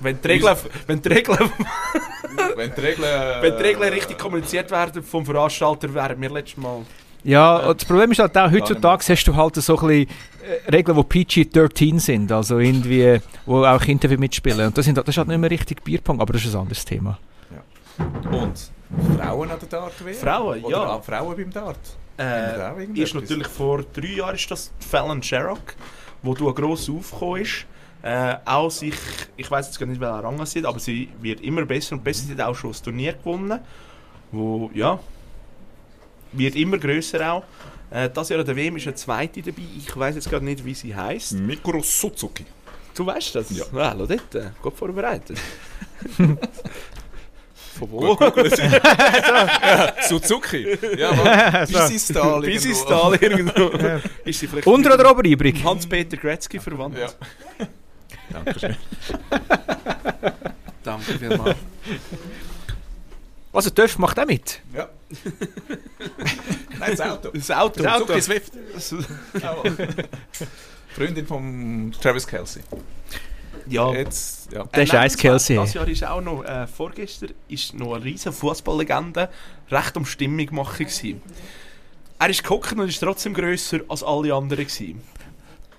Wenn 0.00 0.20
die 0.20 0.28
Regeln, 0.28 0.56
wenn 0.86 1.00
die 1.00 1.08
Regeln, 1.08 1.38
Wenn 2.56 2.74
die 2.74 2.80
Regeln, 2.80 3.08
wenn 3.40 3.56
die 3.56 3.62
Regeln 3.62 3.92
richtig 3.92 4.18
kommuniziert 4.18 4.70
werden 4.70 5.02
vom 5.02 5.24
Veranstalter, 5.24 5.92
wären 5.94 6.20
wir 6.20 6.30
letztes 6.30 6.56
Mal. 6.56 6.82
Ja, 7.22 7.62
Äh, 7.62 7.68
und 7.68 7.80
das 7.80 7.88
Problem 7.88 8.12
ist 8.12 8.18
halt 8.18 8.36
auch, 8.36 8.50
heutzutage 8.50 9.04
hast 9.08 9.24
du 9.24 9.34
halt 9.34 9.54
so 9.56 9.78
ein 9.78 9.86
bisschen 9.86 10.08
äh, 10.66 10.70
Regeln, 10.70 10.96
die 10.96 11.24
PG-13 11.24 12.00
sind, 12.00 12.32
also 12.32 12.58
irgendwie, 12.58 13.20
wo 13.46 13.64
auch 13.64 13.80
Kinder 13.80 14.08
mitspielen. 14.16 14.66
Und 14.66 14.76
das, 14.76 14.84
sind, 14.84 14.98
das 14.98 15.08
ist 15.08 15.16
halt 15.16 15.28
nicht 15.28 15.38
mehr 15.38 15.50
richtig 15.50 15.82
Bierpong, 15.82 16.20
aber 16.20 16.34
das 16.34 16.44
ist 16.44 16.54
ein 16.54 16.62
anderes 16.62 16.84
Thema. 16.84 17.18
Und 18.30 18.70
Frauen 19.16 19.50
an 19.50 19.58
der 19.58 19.68
Dart 19.68 20.04
WM? 20.04 20.14
Frauen, 20.14 20.64
Oder 20.64 20.76
ja. 20.76 21.00
Frauen 21.00 21.36
beim 21.36 21.50
Dart? 21.50 21.78
Äh, 22.18 22.84
ist 22.94 23.14
natürlich 23.14 23.48
vor 23.48 23.82
drei 23.92 24.06
Jahren 24.06 24.34
ist 24.36 24.50
das 24.50 24.72
Fallon 24.78 25.22
Sherrock, 25.22 25.74
wo 26.22 26.34
du 26.34 26.52
gross 26.54 26.88
aufgekommen 26.88 27.42
ist. 27.42 27.66
Äh, 28.02 28.36
auch 28.44 28.70
sich, 28.70 28.94
ich 29.36 29.50
weiß 29.50 29.66
jetzt 29.66 29.78
gar 29.78 29.86
nicht, 29.86 30.00
welcher 30.00 30.22
Rang 30.22 30.44
sie 30.46 30.58
hat, 30.58 30.66
aber 30.66 30.78
sie 30.78 31.08
wird 31.20 31.40
immer 31.40 31.64
besser 31.64 31.94
und 31.94 32.04
besser. 32.04 32.24
Sie 32.26 32.32
hat 32.32 32.40
auch 32.40 32.54
schon 32.54 32.70
das 32.70 32.82
Turnier 32.82 33.14
gewonnen, 33.14 33.60
wo 34.30 34.70
ja 34.74 35.00
wird 36.32 36.56
immer 36.56 36.78
grösser 36.78 37.32
auch. 37.32 37.44
Äh, 37.90 38.10
das 38.10 38.28
Jahr 38.28 38.40
an 38.40 38.46
der 38.46 38.56
WM 38.56 38.76
ist 38.76 38.86
eine 38.86 38.94
zweite 38.94 39.42
dabei. 39.42 39.62
Ich 39.76 39.96
weiß 39.96 40.16
jetzt 40.16 40.28
gerade 40.28 40.44
nicht, 40.44 40.64
wie 40.64 40.74
sie 40.74 40.94
heißt. 40.94 41.32
Mikro 41.32 41.80
Suzuki. 41.82 42.44
Du 42.94 43.06
weißt 43.06 43.34
das? 43.34 43.50
Ja. 43.50 43.64
Schau 43.70 44.06
dort, 44.06 44.34
äh, 44.34 44.50
gut 44.62 44.76
vorbereitet. 44.76 45.38
Von 47.78 47.90
wo? 47.90 48.16
Suzuki. 50.08 50.78
Ja, 50.96 51.10
aber 51.10 51.66
Bisistal. 51.66 52.40
Bisistal 52.40 53.16
irgendwo. 53.16 53.66
Ist 54.24 54.40
sie 54.40 54.46
vielleicht 54.46 54.66
Unter 54.66 54.94
oder 54.94 55.10
ober 55.10 55.24
übrig? 55.24 55.62
Hans-Peter 55.64 56.16
Gretzky 56.16 56.60
verwandt? 56.60 56.98
Ja. 56.98 57.08
Dankeschön. 58.30 58.76
Danke 60.82 61.18
vielmals. 61.18 61.56
Also, 63.52 63.70
Töff 63.70 63.98
macht 63.98 64.18
auch 64.18 64.26
mit. 64.26 64.60
Ja. 64.74 64.88
Nein, 66.78 66.90
das 66.96 67.00
Auto. 67.00 67.30
Das 67.30 67.50
Auto. 67.50 67.82
Das 67.82 67.92
Auto. 67.92 68.06
Suzuki 68.06 68.20
Swift. 68.20 68.52
Freundin 70.94 71.26
von 71.26 71.94
Travis 72.00 72.26
Kelsey. 72.26 72.62
Ja. 73.68 73.92
Jetzt, 73.92 74.52
ja. 74.52 74.64
Der 74.64 74.82
ist 74.82 74.92
Ice 74.92 75.16
Kelsey. 75.16 75.56
Das 75.56 75.74
Jahr 75.74 75.88
ist 75.88 76.04
auch 76.04 76.20
noch, 76.20 76.44
äh, 76.44 76.66
vorgestern 76.66 77.30
ist 77.48 77.74
noch 77.74 77.94
eine 77.94 78.04
riesige 78.04 78.32
Fußballlegende 78.32 79.28
recht 79.70 79.96
um 79.96 80.04
Stimmung 80.06 80.48
machen 80.52 80.86
gewesen. 80.86 81.22
Er 82.18 82.30
ist 82.30 82.42
gehockt 82.42 82.72
und 82.72 82.88
ist 82.88 83.00
trotzdem 83.00 83.34
grösser 83.34 83.80
als 83.88 84.02
alle 84.02 84.32
anderen 84.34 84.64
gewesen. 84.66 85.02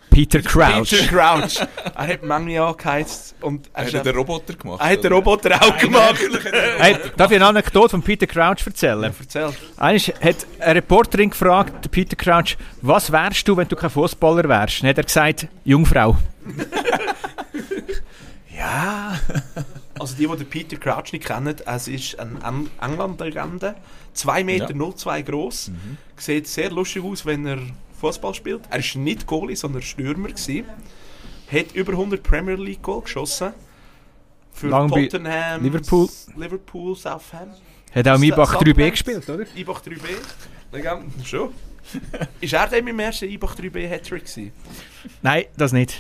Peter 0.10 0.42
Crouch. 0.42 0.90
Peter 0.92 1.08
Crouch. 1.08 1.60
er 1.94 2.08
hat 2.08 2.24
Menge 2.24 2.62
angeheizt 2.64 3.36
und 3.42 3.70
er, 3.74 3.82
Hat 3.82 3.88
ist 3.88 3.94
er 3.96 4.04
den 4.04 4.16
Roboter 4.16 4.54
gemacht? 4.54 4.80
er 4.82 4.90
hat 4.92 5.04
den? 5.04 5.12
Roboter 5.12 5.62
auch 5.62 5.78
gemacht. 5.78 6.16
Hey, 6.78 6.96
darf 7.18 7.32
ich 7.32 7.36
eine 7.36 7.48
Anekdote 7.48 7.90
von 7.90 8.02
Peter 8.02 8.26
Crouch 8.26 8.66
erzählen? 8.66 9.14
Erzähl. 9.20 9.50
Eines 9.76 10.08
hat 10.08 10.48
eine 10.60 10.76
Reporterin 10.76 11.32
gefragt, 11.32 11.84
der 11.84 11.90
Peter 11.90 12.16
Crouch, 12.16 12.56
was 12.82 13.12
wärst 13.12 13.46
du, 13.46 13.58
wenn 13.58 13.68
du 13.68 13.76
kein 13.76 13.90
Fußballer 13.90 14.48
wärst? 14.48 14.84
Dann 14.84 14.90
hat 14.92 14.98
er 15.00 15.04
gesagt, 15.04 15.48
Jungfrau. 15.66 16.16
Ja. 18.56 19.20
Also 19.98 20.14
die, 20.18 20.28
die 20.28 20.36
den 20.36 20.50
Peter 20.50 20.76
Crouch 20.76 21.14
nicht 21.14 21.24
kennen, 21.26 21.56
es 21.66 21.88
ist 21.88 22.20
ein 22.20 22.38
Eng- 22.44 22.70
England-Legende. 22.82 23.76
2 24.14 24.44
Meter 24.44 24.76
Ja. 24.76 24.92
02 24.94 25.22
groß. 25.22 25.72
Sieht 26.18 26.48
sehr 26.48 26.70
lustig 26.70 27.02
aus, 27.02 27.26
wenn 27.26 27.46
er 27.46 27.60
Fußball 28.02 28.34
spielt. 28.34 28.64
Er 28.70 28.80
ist 28.80 28.98
nicht 28.98 29.26
Goalie, 29.26 29.56
sondern 29.56 29.82
Stürmer 29.82 30.28
gewesen. 30.28 30.66
Hat 31.50 31.72
über 31.76 31.94
100 31.94 32.22
Premier 32.22 32.56
League 32.56 32.82
Goal 32.82 33.04
geschossen. 33.04 33.54
Für 34.52 34.68
Lang 34.68 34.90
Tottenham, 34.90 35.64
Liverpool. 35.64 36.10
Liverpool, 36.36 36.94
Southampton. 36.98 37.52
Hat 37.94 38.08
auch 38.10 38.16
im 38.16 38.24
Ibach 38.24 38.52
Sa- 38.52 38.60
3B 38.60 38.66
Sandman. 38.66 38.92
gespielt, 38.92 39.30
oder? 39.30 39.46
Ibach 39.56 39.82
3B. 39.82 40.08
Legende. 40.74 41.06
Schon. 41.26 41.52
ist 42.42 42.52
er 42.54 42.68
dann 42.68 42.86
im 42.86 43.00
ersten 43.00 43.30
Ibach 43.30 43.56
3B 43.56 43.88
Hattrick 43.88 44.26
gewesen? 44.26 44.52
Nein, 45.22 45.46
das 45.56 45.72
nicht. 45.72 45.98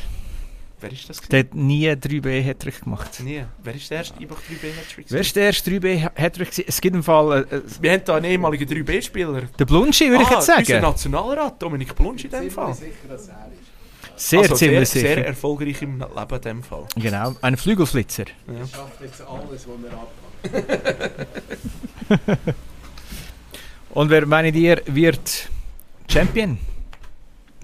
Wer 0.85 0.91
ist 0.93 1.09
das? 1.09 1.17
gewesen? 1.17 1.29
Der 1.31 1.39
hat 1.39 1.55
nie 1.55 1.89
3B 1.89 2.43
Hattrick 2.43 2.83
gemacht. 2.83 3.19
Nie. 3.21 3.43
Wer 3.63 3.73
ist 3.75 3.89
der 3.89 3.97
erste 3.97 4.21
Ibach 4.21 4.37
3B 4.37 4.75
Hattrick? 4.77 5.05
Wer 5.09 5.21
ist 5.21 5.35
der 5.35 5.43
erste 5.45 5.71
3B 5.71 6.09
Hattrick? 6.15 6.51
gewesen? 6.51 6.65
Es 6.67 6.79
gibt 6.79 6.95
im 6.95 7.01
Fall 7.03 7.47
äh, 7.51 7.55
äh, 7.55 7.61
Wir 7.81 7.91
haben 7.93 8.01
hier 8.05 8.13
einen 8.13 8.25
ehemaligen 8.25 8.69
3B-Spieler. 8.69 9.41
den 9.41 9.65
Blunschi, 9.65 10.11
würde 10.11 10.23
ich 10.23 10.29
jetzt 10.29 10.47
Unser 10.47 10.63
sagen. 10.65 10.81
Nationalrat, 10.83 11.59
Dominik 11.61 11.95
Blunsch 11.95 12.25
in 12.25 12.29
dem 12.29 12.51
Fall. 12.51 12.73
sicher, 12.75 12.91
dass 13.09 13.27
er 13.29 13.49
ist. 13.51 14.29
Sehr 14.29 14.39
also 14.41 14.55
ziemlich 14.55 14.87
sehr, 14.89 15.01
sicher. 15.01 15.15
sehr 15.15 15.25
erfolgreich 15.25 15.81
im 15.81 15.99
Leben 15.99 16.35
in 16.35 16.41
dem 16.41 16.63
Fall. 16.63 16.85
Genau, 16.95 17.35
ein 17.41 17.57
Flügelflitzer. 17.57 18.25
Er 18.47 18.67
schafft 18.67 19.01
jetzt 19.01 19.21
alles, 19.21 19.67
was 19.67 19.91
er 19.91 20.53
abpackt. 22.13 22.55
Und 23.89 24.09
wer, 24.09 24.25
meint 24.25 24.55
ihr, 24.55 24.81
wird 24.85 25.49
Champion? 26.07 26.59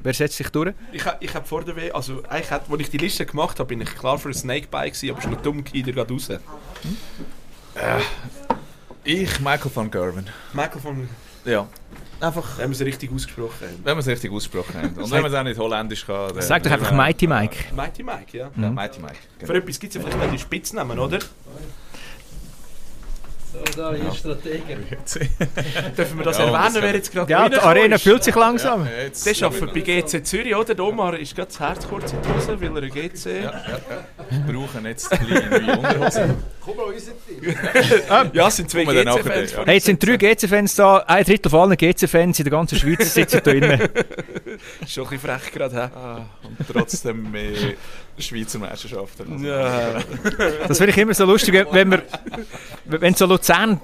Wer 0.04 0.14
setzt 0.14 0.38
sich 0.38 0.50
durch? 0.50 0.74
Ich, 0.92 1.04
ich 1.20 1.34
habe 1.36 1.46
vor 1.48 1.64
der 1.64 1.76
W, 1.76 1.92
also 1.92 2.24
eigentlich, 2.30 2.52
hat- 2.52 2.64
als 2.70 2.80
ich 2.82 2.90
die 2.90 2.98
Liste 2.98 3.26
gemacht 3.26 3.60
habe, 3.60 3.68
bin 3.68 3.82
ich 3.82 3.94
klar 3.96 4.18
für 4.18 4.30
ein 4.30 4.34
Snakebite 4.34 4.92
gewesen, 4.92 5.10
aber 5.12 5.20
es 5.20 5.26
ist 5.26 5.32
noch 5.32 5.42
dumm, 5.42 5.64
geht 5.64 5.88
er 5.88 5.94
gerade 5.94 6.14
raus. 6.14 6.30
Ich, 9.04 9.40
Michael 9.40 9.72
van 9.74 9.90
Gerwen. 9.92 10.28
Michael 10.54 10.82
von, 10.82 11.10
Ja. 11.46 11.68
Einfach, 12.20 12.60
haben 12.60 12.70
wir 12.70 12.72
es 12.72 12.82
richtig 12.82 13.12
ausgesprochen. 13.12 13.68
wenn 13.84 13.96
wir 13.96 14.00
es 14.00 14.06
richtig 14.08 14.32
ausgesprochen 14.32 14.76
haben. 14.76 14.90
Und 14.96 15.10
wenn 15.10 15.24
man 15.24 15.32
es 15.32 15.38
auch 15.40 15.44
nicht 15.44 15.58
holländisch 15.60 16.06
kann. 16.06 16.28
dann- 16.34 16.42
Sag 16.44 16.62
doch 16.62 16.70
einfach 16.72 16.92
Mighty 16.92 17.26
Mike. 17.26 17.74
Mighty 17.76 18.04
Mike, 18.04 18.38
ja. 18.38 18.52
Ja, 18.56 18.70
Mighty 18.70 19.00
Mike. 19.02 19.16
Für 19.40 19.48
Genau. 19.48 19.60
etwas 19.60 19.80
gibt 19.80 19.96
es 19.96 20.04
ja 20.04 20.08
vielleicht 20.08 20.34
die 20.34 20.38
Spitznamen, 20.40 21.00
oder? 21.00 21.18
So, 23.54 23.60
da 23.76 23.90
ist 23.92 24.18
Strategen. 24.18 24.86
Dürfen 25.98 26.18
wir 26.20 26.24
das 26.26 26.38
Ja, 26.38 26.46
erwähnen, 26.46 26.74
das 26.74 26.82
wer 26.82 26.94
jetzt 26.96 27.12
gerade 27.12 27.32
Ja, 27.32 27.50
die 27.50 27.58
Arena 27.58 27.98
fühlt 27.98 28.24
sich 28.24 28.34
langsam. 28.36 28.86
Ja, 28.86 29.04
jetzt- 29.04 29.26
Der 29.26 29.46
arbeitet 29.48 29.74
bei 29.74 29.80
GC 29.82 30.24
Zürich, 30.24 30.56
oder? 30.56 30.74
Der 30.74 30.86
Omar 30.86 31.18
ist 31.20 31.36
gerade 31.36 31.48
das 31.50 31.60
Herz 31.60 31.88
kurz 31.88 32.14
in 32.14 32.22
die 32.22 32.30
Hose, 32.30 32.62
weil 32.62 32.78
er 32.78 32.84
ein 32.84 32.90
GC... 32.90 33.50
brauchen 34.48 34.86
jetzt 34.86 35.10
kleine 35.10 35.50
neue 35.60 35.78
Unterhosen. 35.80 36.36
Komm 36.64 36.78
mal 36.78 36.84
unser 36.86 37.12
Team. 37.28 37.56
Ja, 38.34 38.48
es 38.48 38.56
sind 38.58 38.70
zwei 38.70 38.84
GC-Fans. 38.86 39.52
dann, 39.54 39.66
Hey, 39.66 39.76
jetzt 39.76 39.86
sind 39.86 40.06
drei 40.06 40.18
GC-Fans 40.18 40.76
da, 40.76 40.98
ein 41.00 41.24
Drittel 41.24 41.50
von 41.50 41.60
allen 41.62 41.78
GC-Fans 41.78 42.38
in 42.40 42.46
der 42.46 42.52
ganzen 42.52 42.78
Schweiz 42.78 43.14
sitzen 43.14 43.42
da 43.44 43.52
drinnen. 43.52 43.82
Ist 44.82 44.92
schon 44.94 45.06
ein 45.06 45.10
bisschen 45.10 45.20
frech 45.20 45.52
gerade, 45.52 45.76
hä? 45.76 45.90
Ah, 45.96 46.26
und 46.44 46.58
trotzdem 46.72 47.32
mehr 47.32 47.52
Schweizer 48.20 48.60
Meisterschaften. 48.60 49.34
Also, 49.34 49.46
Ja. 49.46 50.00
Das 50.68 50.78
finde 50.78 50.92
ich 50.92 50.98
immer 50.98 51.14
so 51.16 51.26
lustig, 51.26 51.54
wenn- 51.72 51.92
wir, 51.92 52.04
wenn 52.86 53.16
so 53.16 53.26
Luzern 53.26 53.80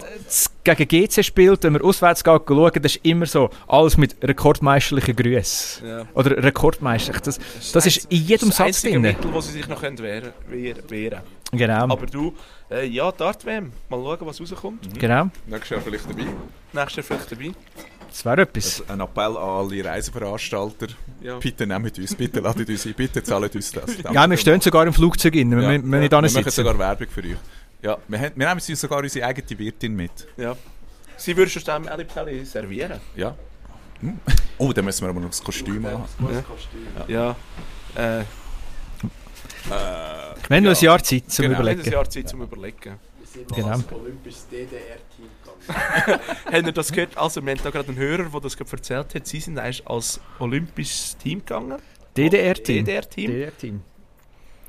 gegen 0.63 0.88
GC 0.88 1.24
spielt, 1.24 1.63
wenn 1.63 1.74
wir 1.74 1.84
auswärts 1.84 2.24
gehen, 2.24 2.40
schauen, 2.48 2.72
das 2.82 2.96
ist 2.96 3.06
immer 3.06 3.26
so, 3.26 3.50
alles 3.68 3.98
mit 3.98 4.16
rekordmeisterlichen 4.24 5.16
Grüßen. 5.16 5.88
ja. 5.88 6.06
Oder 6.13 6.44
rekordmeisterlich. 6.44 7.22
Das, 7.22 7.40
das 7.74 7.86
ist 7.88 8.06
in 8.12 8.24
jedem 8.24 8.50
das 8.50 8.58
Satz 8.58 8.82
drin. 8.84 9.02
Mittel, 9.02 9.34
wo 9.34 9.42
sie 9.42 9.54
sich 9.54 9.68
noch 9.68 9.82
wehren 9.82 10.32
können. 10.50 10.76
Wehren. 10.90 11.22
Genau. 11.51 11.83
Aber 11.83 12.05
du, 12.05 12.33
äh, 12.69 12.86
ja, 12.88 13.12
Dart 13.12 13.45
WM. 13.45 13.71
Mal 13.89 13.97
schauen, 14.03 14.27
was 14.27 14.41
rauskommt. 14.41 14.99
genau. 14.99 15.29
Nächstes 15.45 15.69
Jahr 15.69 15.81
vielleicht 15.81 16.10
dabei. 16.10 16.25
Nächstes 16.73 16.95
Jahr 16.95 17.03
vielleicht 17.19 17.31
dabei. 17.31 17.51
Das 18.10 18.25
wäre 18.25 18.41
etwas. 18.41 18.81
Also 18.81 18.93
ein 18.93 18.99
Appell 19.01 19.38
an 19.38 19.49
alle 19.71 19.86
Reiseveranstalter. 19.86 20.88
Ja. 21.21 21.38
Bitte 21.39 21.67
nehmt 21.67 21.97
uns, 21.97 22.15
bitte 22.15 22.39
ladet 22.39 22.69
uns 22.69 22.86
ein, 22.86 22.93
bitte 22.93 23.21
zahlt 23.23 23.55
uns 23.55 23.71
das. 23.71 23.97
Ja, 24.13 24.29
wir 24.29 24.38
stehen 24.38 24.62
sogar 24.62 24.86
im 24.88 24.93
Flugzeug 24.93 25.36
rein. 25.36 25.51
Wir 25.51 25.62
Ja, 25.62 25.69
wir 25.69 25.77
nicht 25.79 25.91
wir 25.91 26.01
ja, 26.12 26.21
machen 26.21 26.29
sitzen. 26.33 26.51
sogar 26.51 26.77
Werbung 26.79 27.07
für 27.10 27.21
euch. 27.21 27.36
Ja, 27.81 27.97
wir, 28.07 28.19
haben, 28.19 28.31
wir 28.36 28.47
nehmen 28.47 28.62
uns 28.67 28.81
sogar 28.81 28.99
unsere 28.99 29.25
eigene 29.25 29.60
Wirtin 29.60 29.95
mit. 29.95 30.27
ja. 30.38 30.55
Sie 31.19 31.36
würden 31.36 31.49
schon 31.49 31.63
dem 31.63 31.88
Ali 31.88 32.03
Pelli 32.05 32.45
servieren. 32.45 32.99
Ja. 33.15 33.36
Hm. 34.01 34.19
Oh, 34.60 34.71
dann 34.71 34.86
müssen 34.86 35.01
wir 35.03 35.10
aber 35.10 35.19
noch 35.19 35.29
das 35.29 35.43
Kostüm 35.43 35.83
haben. 35.88 36.03
Ja. 37.07 37.36
Äh, 37.95 38.23
Wir 39.69 40.56
haben 40.58 40.63
noch 40.63 40.75
ein 40.77 40.84
Jahr 40.84 41.03
Zeit 41.03 41.30
zum 41.32 41.43
genau. 41.43 41.60
Überlegen. 41.60 41.82
ein 41.82 41.91
Jahr 41.91 42.10
Zeit 42.10 42.30
zum 42.30 42.41
Überlegen. 42.41 42.99
Wir 43.19 43.27
sind 43.27 43.53
Genau. 43.53 43.67
als 43.69 43.91
olympisches 43.91 44.47
DDR-Team 44.49 45.27
gegangen. 45.67 46.19
Habt 46.45 46.65
ihr 46.67 46.71
das 46.71 46.91
gehört? 46.91 47.17
Also, 47.17 47.45
wir 47.45 47.51
haben 47.51 47.62
da 47.63 47.69
gerade 47.69 47.89
einen 47.89 47.97
Hörer, 47.97 48.30
der 48.30 48.39
das 48.41 48.56
gerade 48.58 48.71
erzählt 48.71 49.13
hat. 49.15 49.27
Sie 49.27 49.39
sind 49.39 49.60
eigentlich 49.60 49.86
als 49.88 50.21
olympisches 50.39 51.17
Team 51.17 51.39
gegangen. 51.39 51.77
DDR-Team. 52.15 52.86
DDR-Team. 52.86 53.32
DDR-Team. 53.32 53.82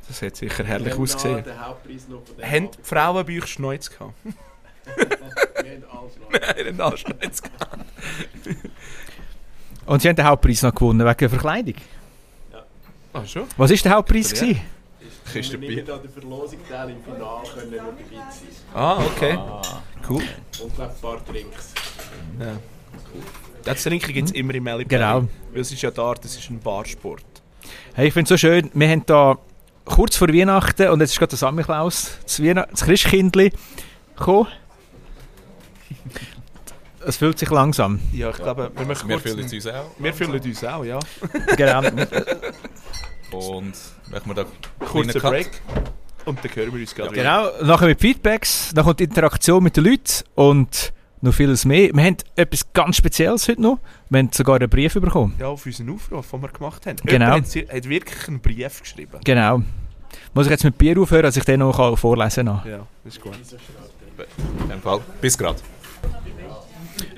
Das 0.08 0.22
hat 0.22 0.36
sicher 0.36 0.64
herrlich 0.64 0.86
Wir 0.86 0.94
haben 0.94 1.02
ausgesehen. 1.02 1.44
Haben 2.42 2.70
die 2.70 2.78
Frauen 2.82 3.26
bei 3.26 3.38
euch 3.38 3.46
Schneuz 3.46 3.90
gehabt? 3.90 4.14
Wir 4.24 5.70
haben 5.70 5.84
alles 5.90 6.16
noch. 6.18 6.30
Nein, 6.32 6.66
haben 6.66 6.80
alle 6.80 6.96
Schneuz 6.98 7.42
gehabt. 7.42 7.78
Und 9.86 10.02
sie 10.02 10.08
haben 10.08 10.16
den 10.16 10.24
Hauptpreis 10.24 10.62
noch 10.62 10.74
gewonnen 10.74 11.06
wegen 11.06 11.16
der 11.18 11.30
Verkleidung. 11.30 11.74
Ah, 13.12 13.24
schon? 13.26 13.44
Was 13.56 13.70
war 13.70 13.76
der 13.76 13.92
Hauptpreis? 13.92 14.32
Ja. 14.32 14.40
gewesen? 14.40 14.60
Kiste 15.32 15.60
Wir 15.60 15.68
Bier. 15.68 15.76
nehmen 15.84 15.90
an 15.90 16.02
der 16.02 16.10
Verlosung 16.10 16.58
teil 16.68 16.90
im 16.90 17.02
Finale 17.02 17.48
können 17.54 17.70
wir 17.72 17.78
dabei 17.78 18.02
sein. 18.10 18.48
Ah, 18.74 18.98
okay. 19.04 19.38
Cool. 20.08 20.22
Und 20.62 20.74
glaube 20.74 20.92
ein 20.92 21.00
paar 21.00 21.20
Drinks. 21.30 21.74
Ja. 22.40 22.58
Das 23.64 23.82
Trinken 23.82 24.12
gibt 24.12 24.28
es 24.28 24.34
immer 24.34 24.54
im 24.54 24.66
Ali 24.66 24.84
Genau. 24.84 25.28
Weil 25.52 25.60
es 25.60 25.72
ist 25.72 25.82
ja 25.82 25.90
da, 25.90 26.14
das 26.14 26.36
ist 26.36 26.48
ein 26.50 26.58
Barsport. 26.60 27.24
Hey, 27.94 28.08
ich 28.08 28.14
finde 28.14 28.24
es 28.34 28.40
so 28.40 28.46
schön, 28.46 28.70
wir 28.72 28.88
haben 28.88 29.04
da 29.06 29.36
kurz 29.84 30.16
vor 30.16 30.28
Weihnachten 30.28 30.88
und 30.88 31.00
jetzt 31.00 31.12
ist 31.12 31.18
gerade 31.18 31.30
der 31.30 31.38
Samichlaus, 31.38 32.18
das, 32.22 32.42
Weihn 32.42 32.54
das 32.70 32.84
Christkindli, 32.84 33.52
gekommen. 34.16 34.48
Es 37.04 37.16
fühlt 37.16 37.38
sich 37.38 37.50
langsam. 37.50 38.00
Ja, 38.12 38.30
ich 38.30 38.36
glaube, 38.36 38.70
wir 38.74 38.86
möchten 38.86 39.08
Wir 39.08 39.18
fühlen 39.18 39.40
uns 39.40 39.66
auch. 39.66 39.90
wir 39.98 40.14
fühlen 40.14 40.40
uns 40.40 40.64
auch, 40.64 40.84
ja. 40.84 40.98
genau. 41.56 41.82
Und 43.32 43.72
machen 44.10 44.22
wir 44.26 44.34
da 44.34 44.42
einen 44.94 45.08
Cut. 45.12 45.22
Break. 45.22 45.50
Und 46.24 46.38
dann 46.44 46.54
hören 46.54 46.72
wir 46.74 46.80
uns 46.80 46.94
gerade 46.94 47.12
wieder. 47.12 47.22
genau. 47.22 47.66
Nachher 47.66 47.86
mit 47.88 48.00
Feedbacks, 48.00 48.70
dann 48.74 48.84
kommt 48.84 49.00
die 49.00 49.04
Interaktion 49.04 49.62
mit 49.62 49.76
den 49.76 49.84
Leuten 49.84 50.24
und 50.34 50.92
noch 51.20 51.32
vieles 51.34 51.64
mehr. 51.64 51.90
Wir 51.94 52.04
haben 52.04 52.16
etwas 52.36 52.72
ganz 52.72 52.96
Spezielles 52.96 53.48
heute 53.48 53.60
noch. 53.62 53.78
Wir 54.08 54.18
haben 54.20 54.30
sogar 54.32 54.56
einen 54.56 54.68
Brief 54.68 54.94
bekommen. 54.94 55.34
Ja, 55.38 55.48
auf 55.48 55.64
unseren 55.66 55.90
Aufruf, 55.90 56.30
den 56.30 56.42
wir 56.42 56.48
gemacht 56.48 56.86
haben. 56.86 56.96
Genau. 57.04 57.24
Jemand 57.24 57.44
hat, 57.44 57.50
sie- 57.50 57.66
hat 57.68 57.88
wirklich 57.88 58.28
einen 58.28 58.40
Brief 58.40 58.80
geschrieben. 58.82 59.18
Genau. 59.24 59.62
Muss 60.34 60.46
ich 60.46 60.50
jetzt 60.50 60.64
mit 60.64 60.76
Bier 60.78 60.98
aufhören, 61.00 61.22
dass 61.22 61.36
ich 61.36 61.44
den 61.44 61.60
noch 61.60 61.98
vorlesen 61.98 62.46
kann? 62.46 62.62
Ja, 62.68 62.86
das 63.04 63.14
ist 63.16 63.20
gut. 63.22 63.32
In 64.62 64.68
dem 64.68 64.80
Fall. 64.82 65.00
Bis 65.20 65.36
gerade. 65.36 65.58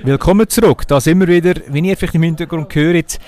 Willkommen 0.03 0.49
zurück. 0.49 0.87
Da 0.89 1.01
sind 1.01 1.21
wir 1.21 1.29
wieder, 1.29 1.55
wie 1.69 1.81
ihr 1.87 1.97
vielleicht 1.97 2.15
im 2.15 2.23
Hintergrund 2.23 2.75
hört. 2.75 3.19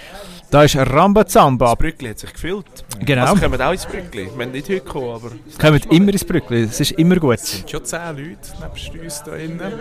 Da 0.52 0.64
ist 0.64 0.76
Rambazamba. 0.76 1.70
Das 1.70 1.76
Brückli 1.78 2.10
hat 2.10 2.18
sich 2.18 2.30
gefüllt. 2.30 2.66
Genau. 3.00 3.22
Also 3.22 3.36
kommen 3.36 3.62
auch 3.62 3.72
ins 3.72 3.86
Brückli. 3.86 4.28
Wir 4.36 4.44
haben 4.44 4.52
nicht 4.52 4.68
heute 4.68 4.80
gekommen, 4.80 5.14
aber... 5.14 5.30
Kommen 5.58 5.80
immer 5.90 6.12
ins 6.12 6.26
Brückli. 6.26 6.64
Es 6.64 6.78
ist 6.78 6.92
immer 6.92 7.16
gut. 7.16 7.38
Schon 7.66 7.82
zehn 7.86 8.00
Leute 8.08 8.36
nebst 8.60 8.90
uns 9.02 9.22
da 9.24 9.34
innen. 9.36 9.72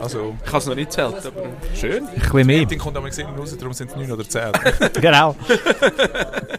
Also, 0.00 0.36
Ich 0.40 0.46
habe 0.46 0.58
es 0.58 0.66
noch 0.66 0.76
nicht 0.76 0.90
gezählt, 0.90 1.16
aber 1.26 1.46
schön. 1.74 2.06
Ein 2.06 2.14
bisschen 2.14 2.46
mehr. 2.46 2.58
Meeting 2.60 2.78
kommt 2.78 2.96
aber 2.96 3.08
gesehen 3.08 3.26
raus, 3.36 3.56
darum 3.58 3.72
sind 3.72 3.90
es 3.90 3.96
neun 3.96 4.12
oder 4.12 4.28
zehn. 4.28 4.52
Genau. 5.00 5.34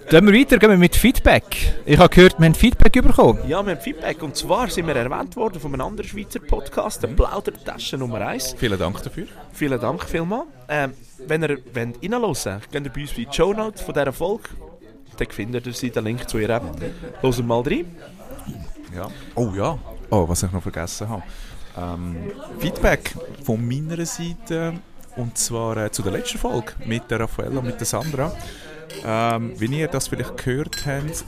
Gehen 0.09 0.27
wir 0.27 0.39
weiter, 0.39 0.57
gehen 0.57 0.69
wir 0.71 0.77
mit 0.77 0.97
Feedback. 0.97 1.45
Ich 1.85 1.97
habe 1.97 2.09
gehört, 2.13 2.37
wir 2.37 2.45
haben 2.47 2.55
Feedback 2.55 2.91
bekommen. 2.91 3.39
Ja, 3.47 3.65
wir 3.65 3.75
haben 3.75 3.81
Feedback. 3.81 4.21
Und 4.21 4.35
zwar 4.35 4.69
sind 4.69 4.85
wir 4.85 4.97
erwähnt 4.97 5.33
worden 5.37 5.61
von 5.61 5.73
einem 5.73 5.87
anderen 5.87 6.09
Schweizer 6.09 6.41
Podcast, 6.41 7.01
der 7.03 7.07
Plaudertasche 7.07 7.97
Nummer 7.97 8.19
1. 8.19 8.55
Vielen 8.57 8.77
Dank 8.77 9.01
dafür. 9.01 9.27
Vielen 9.53 9.79
Dank 9.79 10.03
vielmals. 10.03 10.43
Ähm, 10.67 10.93
wenn 11.27 11.43
ihr 11.43 11.57
wollt 11.73 12.03
reinhören 12.03 12.21
wollt, 12.21 12.71
geht 12.71 12.85
ihr 12.85 12.91
bei 12.91 13.01
uns 13.01 13.17
in 13.17 13.25
die 13.25 13.27
Show 13.31 13.53
Notes 13.53 13.81
von 13.81 13.93
dieser 13.93 14.13
Folge. 14.13 14.49
Dann 15.17 15.29
findet 15.29 15.83
ihr 15.83 15.91
den 15.91 16.03
Link 16.03 16.29
zu 16.29 16.37
ihr 16.39 16.49
App. 16.49 16.63
Hören 17.21 17.47
mal 17.47 17.61
rein. 17.61 17.95
Ja. 18.93 19.07
Oh 19.35 19.51
ja. 19.55 19.77
Oh, 20.09 20.27
was 20.27 20.43
ich 20.43 20.51
noch 20.51 20.61
vergessen 20.61 21.09
habe. 21.09 21.23
Ähm, 21.77 22.31
Feedback 22.59 23.15
von 23.43 23.65
meiner 23.67 24.05
Seite 24.05 24.73
und 25.17 25.37
zwar 25.37 25.77
äh, 25.77 25.91
zu 25.91 26.01
der 26.01 26.13
letzten 26.13 26.37
Folge 26.37 26.73
mit 26.85 27.09
der 27.09 27.21
Raffaella 27.21 27.59
und 27.59 27.65
mit 27.65 27.79
der 27.79 27.85
Sandra. 27.85 28.31
Ähm, 29.03 29.53
wie 29.59 29.65
ihr 29.79 29.87
das 29.87 30.07
vielleicht 30.07 30.37
gehört 30.37 30.85
habt, 30.85 31.25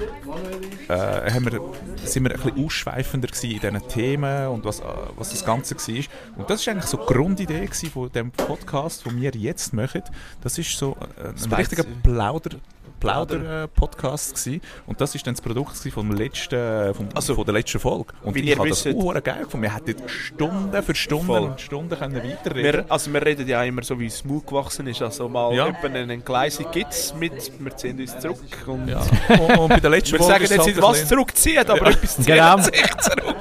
äh, 0.89 1.31
haben 1.31 1.51
wir, 1.51 1.59
sind 2.03 2.23
wir 2.23 2.31
ein 2.35 2.39
bisschen 2.41 2.65
ausschweifender 2.65 3.29
in 3.43 3.59
diesen 3.59 3.87
Themen 3.87 4.47
und 4.47 4.65
was, 4.65 4.79
äh, 4.79 4.83
was 5.15 5.29
das 5.31 5.43
Ganze 5.45 5.75
war. 5.75 6.03
Und 6.37 6.49
das 6.49 6.65
war 6.65 6.73
eigentlich 6.73 6.85
so 6.85 6.97
die 6.97 7.13
Grundidee 7.13 7.67
von 7.91 8.11
dem 8.11 8.31
Podcast, 8.31 9.05
den 9.05 9.21
wir 9.21 9.31
jetzt 9.31 9.73
machen. 9.73 10.03
Das 10.41 10.57
ist 10.57 10.77
so 10.77 10.95
äh, 11.21 11.27
ein 11.27 11.53
richtiger 11.53 11.83
Plauder, 12.03 12.57
Plauder-Podcast 12.99 14.35
gewesen. 14.35 14.61
Und 14.85 14.99
das 15.01 15.15
ist 15.15 15.25
dann 15.27 15.33
das 15.35 15.41
Produkt 15.41 15.77
vom 15.77 16.11
letzten, 16.11 16.93
vom, 16.93 17.09
Also, 17.13 17.35
von 17.35 17.45
der 17.45 17.53
letzten 17.53 17.79
Folge. 17.79 18.13
Und 18.23 18.35
ich 18.35 18.57
habe 18.57 18.69
das 18.69 18.85
auch 18.87 19.13
geil 19.23 19.43
gefunden. 19.43 19.63
Wir 19.63 19.75
hätten 19.75 20.07
Stunden 20.07 20.83
für 20.83 20.95
Stunden 20.95 21.25
Voll. 21.27 21.41
und 21.43 21.61
Stunden 21.61 21.97
können 21.97 22.15
weiterreden 22.15 22.63
Wir, 22.63 22.85
also 22.91 23.13
wir 23.13 23.25
reden 23.25 23.47
ja 23.47 23.63
immer 23.63 23.83
so, 23.83 23.99
wie 23.99 24.07
es 24.07 24.23
Mut 24.25 24.47
gewachsen 24.47 24.87
ist. 24.87 25.01
Also 25.01 25.29
mal 25.29 25.53
Ja. 25.53 25.65
eine 25.83 26.13
Entgleisung 26.13 26.67
gibt 26.71 26.91
es 26.91 27.13
mit, 27.13 27.56
wir 27.59 27.75
ziehen 27.77 27.99
uns 27.99 28.17
zurück. 28.19 28.37
Und 28.67 28.87
Ja. 28.87 28.99
Und, 29.29 29.57
und 29.57 29.69
bei 29.69 29.79
der 29.79 29.89
letzten 29.89 30.13
Wir 30.13 30.19
Folge 30.19 30.33
sagen 30.33 30.43
ist 30.43 30.51
es 30.51 30.55
jetzt 30.57 30.65
halt 30.65 30.75
nicht, 30.75 30.77
ein 30.77 30.83
was 30.83 30.91
bisschen- 30.99 31.07
zurückziehen, 31.09 31.67
aber 31.69 31.87
etwas 31.87 32.15
ziehen 32.15 32.25
Genau. 32.25 32.57
sich 32.57 32.97
zurück. 32.97 33.35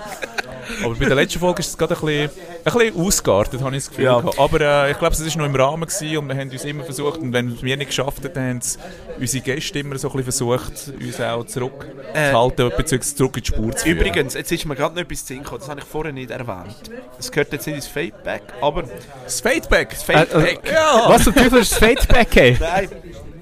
Aber 0.84 0.94
bei 0.96 1.04
der 1.06 1.14
letzten 1.14 1.38
Folge 1.38 1.60
ist 1.60 1.68
es 1.68 1.78
gerade 1.78 1.94
ein 1.94 2.00
bisschen, 2.00 2.30
ein 2.64 2.72
bisschen 2.72 3.00
ausgeartet, 3.00 3.60
habe 3.62 3.76
ich 3.76 3.84
das 3.84 3.88
Gefühl. 3.90 4.04
Ja. 4.06 4.16
Aber 4.36 4.60
äh, 4.60 4.90
ich 4.90 4.98
glaube, 4.98 5.14
es 5.14 5.24
war 5.36 5.38
noch 5.42 5.46
im 5.46 5.54
Rahmen 5.54 5.86
gewesen 5.88 6.16
und 6.18 6.28
wir 6.28 6.36
haben 6.36 6.50
uns 6.50 6.64
immer 6.64 6.82
versucht, 6.84 7.20
und 7.20 7.32
wenn 7.32 7.62
wir 7.62 7.76
nicht 7.76 7.86
geschafft 7.86 8.24
haben, 8.24 8.34
haben 8.48 8.58
es 8.58 8.76
unsere 9.18 9.44
Gäste 9.44 9.78
immer 9.78 9.96
so 9.96 10.08
ein 10.10 10.16
bisschen 10.24 10.48
versucht, 10.58 10.92
uns 11.00 11.20
auch 11.20 11.44
zurückzuhalten, 11.44 12.72
beziehungsweise 12.76 13.14
zurück 13.14 13.36
in 13.36 13.42
die 13.44 13.46
Spur 13.46 13.76
zu 13.76 13.84
führen. 13.84 13.96
Übrigens, 13.98 14.34
jetzt 14.34 14.50
ist 14.52 14.66
mir 14.66 14.74
gerade 14.74 14.94
noch 14.96 15.02
etwas 15.02 15.24
zu 15.24 15.34
gekommen, 15.34 15.60
das 15.60 15.68
habe 15.68 15.80
ich 15.80 15.86
vorher 15.86 16.12
nicht 16.12 16.30
erwähnt. 16.32 16.90
Es 17.18 17.30
gehört 17.30 17.52
jetzt 17.52 17.66
nicht 17.68 17.76
ins 17.76 17.86
Feedback, 17.86 18.42
aber 18.60 18.84
Das 19.24 19.40
Fadeback! 19.40 19.90
das 19.90 20.02
Feedback... 20.02 20.60
Äh, 20.64 20.74
Was 21.06 21.24
zum 21.24 21.34
Teufel 21.34 21.60
ist 21.60 21.72
das 21.72 21.78
Feedback? 21.78 22.28
Hey? 22.34 22.56
Nein, 22.60 22.88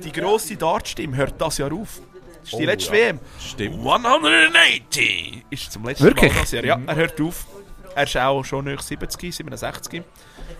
die 0.04 0.12
grosse 0.12 0.56
Dartstimme 0.56 1.16
hört 1.16 1.34
das 1.40 1.58
Jahr 1.58 1.72
auf. 1.72 2.00
Das 2.42 2.52
ist 2.52 2.58
die 2.58 2.62
Oh, 2.64 2.66
letzte 2.66 2.96
ja. 2.96 3.06
WM. 3.06 3.20
Stimmt. 3.40 3.78
180 3.78 5.44
ist 5.50 5.72
zum 5.72 5.84
letzten 5.84 6.04
Wirklich? 6.04 6.32
Mal 6.34 6.40
das 6.40 6.50
Jahr. 6.52 6.64
Ja, 6.64 6.78
er 6.86 6.94
hört 6.96 7.20
auf. 7.20 7.46
Er 7.94 8.04
ist 8.04 8.16
auch 8.16 8.42
schon 8.44 8.64
nach 8.66 8.82
70, 8.82 9.34
67. 9.34 10.02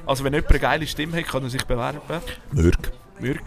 Also 0.07 0.24
wenn 0.24 0.32
jemand 0.32 0.51
eine 0.51 0.59
geile 0.61 0.86
Stimme 0.86 1.18
hat, 1.18 1.26
kann 1.26 1.42
er 1.42 1.51
sich 1.51 1.64
bewerben. 1.64 2.01
Mürk. 2.53 2.92
Mürk. 3.18 3.42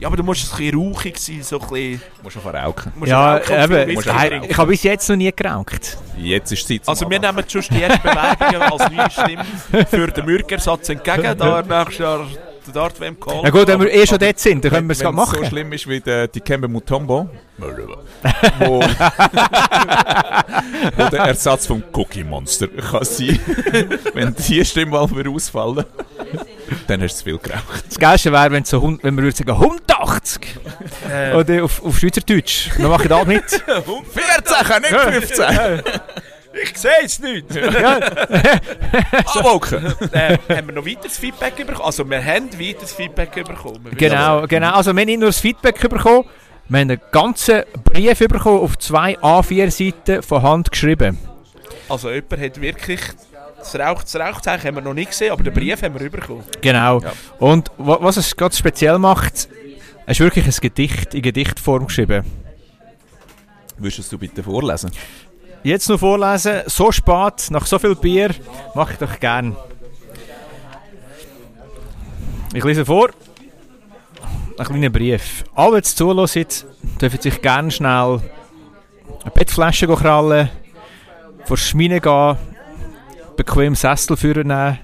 Ja, 0.00 0.08
aber 0.08 0.16
du 0.16 0.24
musst 0.24 0.52
ein 0.52 0.56
bisschen 0.58 0.78
rauchig 0.78 1.18
sein, 1.18 1.42
so 1.42 1.60
ein 1.60 1.68
bisschen... 1.68 2.02
Musst 2.22 2.36
du 2.36 2.40
verrauchen. 2.40 2.92
musst 2.96 3.10
Ja, 3.10 3.36
auch 3.38 3.44
viel 3.44 3.76
eben. 3.76 4.44
Ich 4.50 4.56
habe 4.56 4.70
bis 4.72 4.82
jetzt 4.82 5.08
noch 5.08 5.16
nie 5.16 5.30
geraucht. 5.34 5.96
Jetzt 6.16 6.50
ist 6.50 6.68
die 6.68 6.80
Zeit 6.80 6.88
Also 6.88 7.08
wir 7.08 7.20
nehmen 7.20 7.44
schon 7.48 7.62
die 7.70 7.82
ersten 7.82 8.02
Bewerbungen 8.02 8.62
als 8.62 8.90
neue 8.90 9.10
Stimme 9.10 9.86
für 9.86 10.08
den 10.08 10.24
Mürkersatz 10.26 10.88
entgegen, 10.88 11.22
da 11.38 11.60
er 11.60 11.62
nächstes 11.62 11.98
Jahr 11.98 12.26
der 12.66 12.74
Dart 12.74 13.00
WM 13.00 13.18
Call. 13.18 13.40
Na 13.42 13.50
gut, 13.50 13.66
wenn 13.66 13.80
wir 13.80 13.92
eh 13.92 14.06
schon 14.06 14.18
dort 14.18 14.38
sind, 14.38 14.64
dann 14.64 14.72
können 14.72 14.88
wir 14.88 14.92
es 14.92 15.00
Wenn 15.00 15.06
gerade 15.14 15.22
es 15.22 15.28
so 15.30 15.36
machen. 15.36 15.46
schlimm 15.46 15.72
ist 15.72 15.88
wie 15.88 16.00
der 16.00 16.28
Dikembe 16.28 16.68
Mutombo, 16.68 17.28
wo, 17.58 18.80
wo 20.96 21.08
der 21.08 21.20
Ersatz 21.20 21.66
vom 21.66 21.82
Cookie 21.92 22.24
Monster 22.24 22.68
kann 22.68 23.04
sein. 23.04 23.38
wenn 24.14 24.34
die 24.34 24.64
Stimme 24.64 24.92
mal 24.92 25.10
wieder 25.10 25.30
ausfallen, 25.30 25.84
dann 26.86 27.02
hast 27.02 27.14
du 27.14 27.18
zu 27.18 27.24
viel 27.24 27.38
geraucht. 27.38 27.84
Das 27.88 27.98
Geilste 27.98 28.32
wäre, 28.32 28.50
wenn, 28.50 28.64
so, 28.64 28.96
wenn 29.02 29.16
wir 29.16 29.32
sagen 29.32 29.50
180. 29.50 30.42
Äh, 31.10 31.34
Oder 31.34 31.64
auf, 31.64 31.84
auf 31.84 31.98
Schweizerdeutsch. 31.98 32.70
Wir 32.76 32.88
machen 32.88 33.08
da 33.08 33.24
mit. 33.24 33.44
14, 33.50 34.82
nicht 34.82 34.94
15! 34.94 35.82
Ich 36.62 36.76
sehe 36.76 36.90
es 37.04 37.18
nicht. 37.18 37.46
Abwolken! 39.12 39.86
äh, 40.12 40.38
haben 40.56 40.68
wir 40.68 40.74
noch 40.74 40.86
weiteres 40.86 41.18
Feedback 41.18 41.56
bekommen? 41.56 41.80
Also 41.82 42.08
wir 42.08 42.24
haben 42.24 42.48
weiteres 42.58 42.92
Feedback 42.92 43.32
bekommen. 43.32 43.86
Genau, 43.96 44.46
genau. 44.46 44.72
Also 44.72 44.92
wir 44.94 45.00
haben 45.00 45.06
nicht 45.06 45.20
nur 45.20 45.28
das 45.30 45.40
Feedback 45.40 45.80
bekommen, 45.88 46.24
wir 46.68 46.80
haben 46.80 46.90
einen 46.90 47.00
ganzen 47.12 47.62
Brief 47.84 48.18
bekommen 48.18 48.60
auf 48.60 48.78
zwei 48.78 49.18
A4-Seiten 49.18 50.22
von 50.22 50.42
Hand 50.42 50.70
geschrieben. 50.70 51.18
Also 51.88 52.10
jemand 52.10 52.40
hat 52.40 52.60
wirklich... 52.60 53.00
Das, 53.58 53.74
Rauch, 53.78 54.02
das 54.02 54.14
Rauchzeichen 54.16 54.66
haben 54.68 54.74
wir 54.74 54.82
noch 54.82 54.92
nicht 54.92 55.10
gesehen, 55.10 55.32
aber 55.32 55.42
den 55.42 55.54
Brief 55.54 55.80
haben 55.82 55.98
wir 55.98 56.10
bekommen. 56.10 56.44
Genau. 56.60 57.00
Ja. 57.00 57.12
Und 57.38 57.70
wa- 57.78 57.96
was 58.00 58.18
es 58.18 58.36
ganz 58.36 58.58
speziell 58.58 58.98
macht, 58.98 59.32
es 59.34 59.48
ist 60.06 60.20
wirklich 60.20 60.44
ein 60.44 60.52
Gedicht 60.60 61.14
in 61.14 61.22
Gedichtform 61.22 61.86
geschrieben. 61.86 62.24
Würdest 63.78 64.12
du 64.12 64.18
bitte 64.18 64.42
vorlesen? 64.42 64.90
Jetzt 65.64 65.88
noch 65.88 65.98
vorlesen, 65.98 66.60
so 66.66 66.92
spät, 66.92 67.50
nach 67.50 67.64
so 67.64 67.78
viel 67.78 67.94
Bier, 67.94 68.34
mache 68.74 68.92
ich 68.92 68.98
doch 68.98 69.18
gern. 69.18 69.56
Ich 72.52 72.62
lese 72.62 72.84
vor. 72.84 73.08
Ein 74.58 74.66
kleiner 74.66 74.90
Brief. 74.90 75.42
Alle, 75.54 75.80
die 75.80 75.88
zuhören, 75.88 76.28
dürfen 77.00 77.20
sich 77.20 77.40
gerne 77.40 77.70
schnell 77.70 78.20
eine 79.22 79.30
Bettflasche 79.32 79.86
krallen, 79.88 80.50
vor 81.46 81.56
die 81.56 81.62
Schmine 81.62 81.98
gehen, 81.98 82.36
bequem 83.36 83.74
Sessel 83.74 84.18
führen 84.18 84.48
nehmen, 84.48 84.78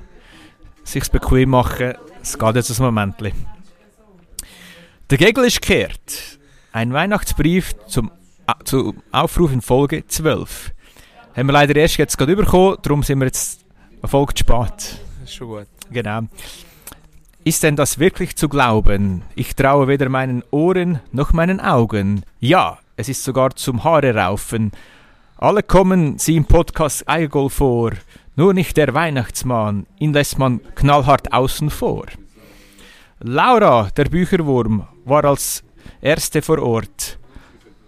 sich 0.83 1.11
bequem 1.11 1.51
machen. 1.51 1.93
Es 2.23 2.39
geht 2.39 2.55
jetzt 2.55 2.71
ein 2.81 2.83
Moment. 2.83 3.17
Der 5.11 5.19
Gegel 5.19 5.45
ist 5.45 5.61
gekehrt. 5.61 6.39
Ein 6.73 6.95
Weihnachtsbrief 6.95 7.75
zum 7.87 8.11
zu 8.65 8.95
Aufruf 9.13 9.53
in 9.53 9.61
Folge 9.61 10.07
12. 10.07 10.73
Haben 11.37 11.47
wir 11.47 11.53
leider 11.53 11.77
erst 11.77 11.97
jetzt 11.97 12.19
gerade 12.19 12.37
bekommen, 12.37 12.77
darum 12.83 13.03
sind 13.03 13.19
wir 13.19 13.27
jetzt 13.27 13.65
eine 14.03 14.09
Folge 14.09 14.35
zu 14.35 14.45
spät. 14.45 15.01
Ist 15.25 15.35
schon 15.35 15.49
gut. 15.49 15.67
Genau. 15.91 16.23
Ist 17.45 17.63
denn 17.63 17.77
das 17.77 17.99
wirklich 17.99 18.37
zu 18.37 18.49
glauben? 18.49 19.23
Ich 19.35 19.57
traue 19.57 19.89
weder 19.89 20.09
meinen 20.09 20.43
Ohren 20.51 21.01
noch 21.13 21.33
meinen 21.33 21.61
Augen. 21.61 22.23
Ja, 22.39 22.79
es 22.97 23.09
ist 23.09 23.25
sogar 23.25 23.57
zum 23.57 23.85
Haare 23.85 24.15
raufen. 24.15 24.73
Alle 25.39 25.63
kommen 25.63 26.19
sie 26.19 26.37
im 26.37 26.45
Podcast 26.45 27.09
Eigol 27.09 27.49
vor. 27.49 27.93
Nur 28.37 28.55
nicht 28.55 28.77
der 28.77 28.93
Weihnachtsmann, 28.93 29.87
ihn 29.99 30.13
lässt 30.13 30.39
man 30.39 30.61
knallhart 30.75 31.33
außen 31.33 31.71
vor. 31.71 32.07
Laura, 33.21 33.89
der 33.97 34.05
Bücherwurm, 34.05 34.87
war 35.05 35.25
als 35.25 35.63
erste 36.01 36.43
vor 36.43 36.59
Ort. 36.59 37.19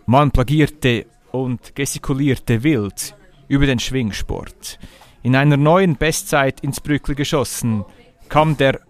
Man 0.07 0.31
plagierte 0.31 1.07
und 1.31 1.75
gestikulierte 1.75 2.63
wild 2.63 3.15
über 3.49 3.67
den 3.67 3.79
Schwingsport. 3.79 4.79
In 5.23 5.37
einer 5.37 5.57
neuen 5.57 5.97
Bestzeit 5.97 6.61
ins 6.61 6.81
Brückli 6.81 7.15
geschossen 7.15 7.85
kam 8.29 8.57
der 8.57 8.81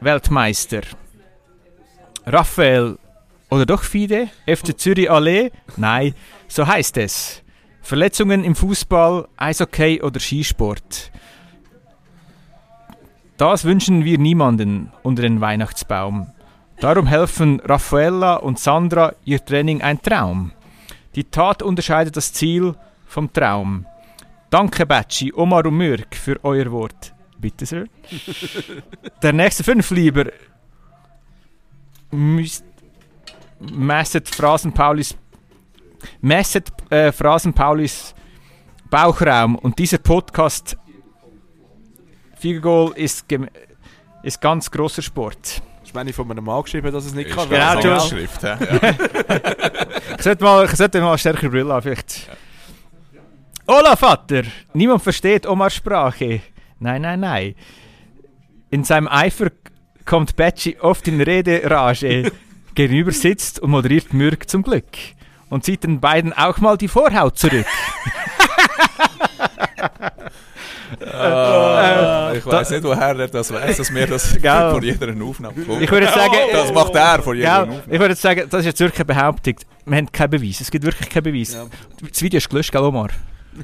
Weltmeister. 0.00 0.82
Raphael 2.26 2.98
oder 3.50 3.66
doch 3.66 3.82
Fide? 3.82 4.28
FC 4.46 4.78
Zürich 4.78 5.10
Allee? 5.10 5.50
Nein, 5.76 6.14
so 6.46 6.66
heißt 6.66 6.96
es. 6.98 7.42
Verletzungen 7.82 8.44
im 8.44 8.54
Fußball, 8.54 9.26
Eishockey 9.36 10.02
oder 10.02 10.20
Skisport. 10.20 11.10
Das 13.36 13.64
wünschen 13.64 14.04
wir 14.04 14.18
niemanden 14.18 14.92
unter 15.02 15.22
den 15.22 15.40
Weihnachtsbaum. 15.40 16.30
Darum 16.80 17.06
helfen 17.06 17.60
Raffaella 17.60 18.36
und 18.36 18.58
Sandra 18.58 19.12
ihr 19.26 19.44
Training 19.44 19.82
ein 19.82 20.00
Traum. 20.00 20.52
Die 21.14 21.24
Tat 21.24 21.62
unterscheidet 21.62 22.16
das 22.16 22.32
Ziel 22.32 22.74
vom 23.06 23.30
Traum. 23.30 23.84
Danke, 24.48 24.86
Batschi, 24.86 25.30
Omar 25.34 25.66
und 25.66 25.76
Mürk, 25.76 26.16
für 26.16 26.42
euer 26.42 26.72
Wort. 26.72 27.12
Bitte, 27.38 27.66
Sir. 27.66 27.84
Der 29.22 29.34
nächste 29.34 29.62
fünf 29.62 29.90
lieber. 29.90 30.26
Müsst. 32.10 32.64
Messet 33.60 34.34
Phrasen 34.34 34.72
Paulis. 34.72 35.14
Messet 36.22 36.72
äh, 36.90 37.12
Phrasen 37.12 37.52
Paulis 37.52 38.14
Bauchraum. 38.88 39.56
Und 39.56 39.78
dieser 39.78 39.98
Podcast. 39.98 40.78
Figurgoal 42.36 42.92
ist, 42.96 43.26
ist 44.22 44.40
ganz 44.40 44.70
großer 44.70 45.02
Sport. 45.02 45.62
Ich 45.90 45.94
meine, 45.94 46.12
von 46.12 46.30
einem 46.30 46.44
Mann 46.44 46.62
geschrieben, 46.62 46.92
dass 46.92 47.04
es 47.04 47.14
nicht 47.14 47.30
kann. 47.30 47.48
Genau. 47.48 47.98
Schrift, 47.98 48.44
ja. 48.44 48.56
ja. 48.60 48.80
Ich 50.16 50.22
sollte 50.22 50.44
mal, 50.44 50.64
ich 50.64 50.76
sollte 50.76 51.00
mal 51.00 51.08
eine 51.08 51.18
stärkere 51.18 51.50
Brille 51.50 51.72
haben, 51.72 51.82
vielleicht. 51.82 52.28
Hola, 53.66 53.96
Vater! 53.96 54.44
Niemand 54.72 55.02
versteht 55.02 55.48
Omars 55.48 55.74
Sprache. 55.74 56.42
Nein, 56.78 57.02
nein, 57.02 57.18
nein. 57.18 57.56
In 58.70 58.84
seinem 58.84 59.08
Eifer 59.08 59.48
kommt 60.04 60.36
Betschi 60.36 60.76
oft 60.80 61.08
in 61.08 61.20
Rederage. 61.20 62.30
Gegenüber 62.76 63.10
sitzt 63.10 63.58
und 63.58 63.70
moderiert 63.70 64.14
Mürk 64.14 64.48
zum 64.48 64.62
Glück. 64.62 64.86
Und 65.48 65.64
zieht 65.64 65.82
den 65.82 65.98
beiden 65.98 66.32
auch 66.32 66.58
mal 66.58 66.78
die 66.78 66.86
Vorhaut 66.86 67.36
zurück. 67.36 67.66
Ah, 71.12 72.32
ich 72.34 72.44
weiß 72.44 72.70
nicht, 72.70 72.82
woher 72.84 73.16
er 73.18 73.28
das 73.28 73.52
weiß, 73.52 73.76
dass 73.76 73.94
wir 73.94 74.06
das 74.06 74.32
Gell. 74.42 74.70
vor 74.70 74.82
jeder 74.82 75.24
Aufnahme 75.24 75.64
kommen. 75.64 75.82
Ich 75.82 75.90
würde 75.90 76.06
sagen, 76.06 76.34
das 76.52 76.72
macht 76.72 76.94
er 76.94 77.22
vor 77.22 77.34
jeder 77.34 77.48
Gell? 77.48 77.74
Aufnahme. 77.74 77.94
ich 77.94 78.00
würde 78.00 78.14
sagen, 78.14 78.46
das 78.50 78.60
ist 78.60 78.66
jetzt 78.66 78.80
wirklich 78.80 79.00
eine 79.00 79.04
Behauptung. 79.14 79.54
Wir 79.86 79.96
haben 79.96 80.12
keinen 80.12 80.30
Beweis. 80.30 80.60
Es 80.60 80.70
gibt 80.70 80.84
wirklich 80.84 81.08
keinen 81.08 81.24
Beweis. 81.24 81.54
Ja. 81.54 81.66
Das 82.08 82.22
Video 82.22 82.38
ist 82.38 82.48
gelöscht, 82.48 82.72
gell, 82.72 82.82
Omar? 82.82 83.08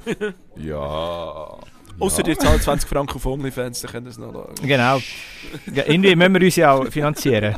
Ja. 0.57 1.57
Außer 1.99 2.27
ihr 2.27 2.39
zahlt 2.39 2.63
20 2.63 2.89
Franken 2.89 3.17
auf 3.17 3.25
OnlyFans, 3.25 3.81
dann 3.81 3.91
könnt 3.91 4.07
ihr 4.07 4.11
es 4.11 4.19
noch 4.19 4.33
schauen. 4.33 4.55
Genau. 4.63 4.99
Ja, 5.73 5.85
irgendwie 5.87 6.15
müssen 6.15 6.35
wir 6.35 6.43
uns 6.43 6.57
ja 6.57 6.73
auch 6.73 6.87
finanzieren. 6.89 7.57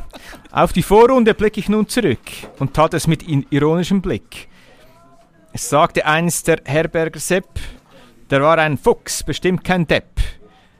Auf 0.51 0.71
die 0.71 0.83
Vorrunde 0.83 1.33
blicke 1.33 1.59
ich 1.59 1.67
nun 1.67 1.87
zurück 1.89 2.19
und 2.57 2.73
tat 2.73 2.93
es 2.93 3.05
mit 3.07 3.23
ironischem 3.51 4.01
Blick. 4.01 4.47
Es 5.51 5.67
sagte 5.69 6.05
einst 6.05 6.47
der 6.47 6.61
Herberger 6.63 7.19
Sepp, 7.19 7.47
der 8.29 8.41
war 8.41 8.57
ein 8.57 8.77
Fuchs, 8.77 9.23
bestimmt 9.23 9.63
kein 9.63 9.87
Depp. 9.87 10.19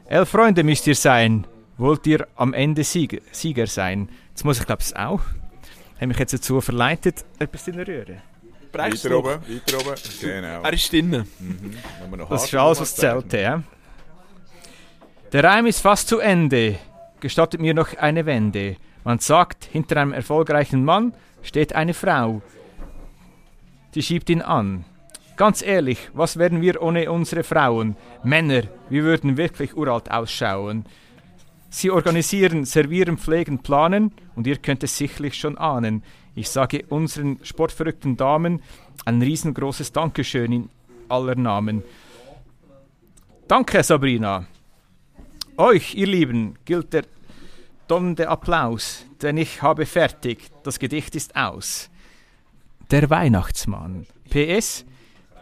Elf 0.06 0.28
Freunde 0.28 0.62
müsst 0.64 0.86
ihr 0.86 0.94
sein, 0.94 1.46
wollt 1.78 2.06
ihr 2.06 2.26
am 2.36 2.52
Ende 2.54 2.84
Sieger, 2.84 3.18
Sieger 3.32 3.66
sein. 3.66 4.08
Jetzt 4.30 4.44
muss 4.44 4.60
ich 4.60 4.66
glaube 4.66 4.82
ich 4.82 4.96
auch. 4.96 5.20
Habe 5.96 6.06
mich 6.06 6.18
jetzt 6.18 6.32
dazu 6.32 6.60
verleitet, 6.60 7.24
etwas 7.38 7.68
in 7.68 7.76
der 7.76 7.86
Röhre. 7.86 8.22
Brechst 8.72 9.04
Weiter 9.04 9.14
du? 9.14 9.18
oben, 9.18 9.40
weiter 9.48 9.78
oben. 9.78 9.94
Genau. 10.20 10.62
Er 10.62 10.72
ist 10.72 10.92
drinnen. 10.92 11.28
Mhm. 11.38 11.76
Das 12.28 12.44
ist 12.44 12.54
alles, 12.54 12.80
was 12.80 12.96
zählte, 12.96 13.40
ja. 13.40 13.62
Der 15.32 15.44
Reim 15.44 15.66
ist 15.66 15.80
fast 15.80 16.08
zu 16.08 16.18
Ende. 16.18 16.78
Gestattet 17.20 17.60
mir 17.60 17.74
noch 17.74 17.96
eine 17.96 18.26
Wende. 18.26 18.76
Man 19.04 19.18
sagt, 19.18 19.64
hinter 19.64 19.96
einem 19.96 20.12
erfolgreichen 20.12 20.84
Mann 20.84 21.12
steht 21.42 21.74
eine 21.74 21.94
Frau. 21.94 22.42
Die 23.94 24.02
schiebt 24.02 24.30
ihn 24.30 24.42
an. 24.42 24.84
Ganz 25.40 25.62
ehrlich, 25.62 26.10
was 26.12 26.36
wären 26.36 26.60
wir 26.60 26.82
ohne 26.82 27.10
unsere 27.10 27.42
Frauen? 27.42 27.96
Männer, 28.22 28.64
wir 28.90 29.04
würden 29.04 29.38
wirklich 29.38 29.74
uralt 29.74 30.10
ausschauen. 30.10 30.84
Sie 31.70 31.90
organisieren, 31.90 32.66
servieren, 32.66 33.16
pflegen, 33.16 33.60
planen 33.60 34.12
und 34.36 34.46
ihr 34.46 34.58
könnt 34.58 34.82
es 34.82 34.98
sicherlich 34.98 35.32
schon 35.38 35.56
ahnen. 35.56 36.02
Ich 36.34 36.50
sage 36.50 36.84
unseren 36.90 37.38
sportverrückten 37.42 38.18
Damen 38.18 38.60
ein 39.06 39.22
riesengroßes 39.22 39.92
Dankeschön 39.92 40.52
in 40.52 40.68
aller 41.08 41.36
Namen. 41.36 41.84
Danke, 43.48 43.82
Sabrina. 43.82 44.44
Euch, 45.56 45.94
ihr 45.94 46.06
Lieben, 46.06 46.56
gilt 46.66 46.92
der 46.92 47.04
donnernde 47.88 48.28
Applaus, 48.28 49.06
denn 49.22 49.38
ich 49.38 49.62
habe 49.62 49.86
fertig, 49.86 50.50
das 50.64 50.78
Gedicht 50.78 51.16
ist 51.16 51.34
aus. 51.34 51.88
Der 52.90 53.08
Weihnachtsmann. 53.08 54.06
PS, 54.28 54.84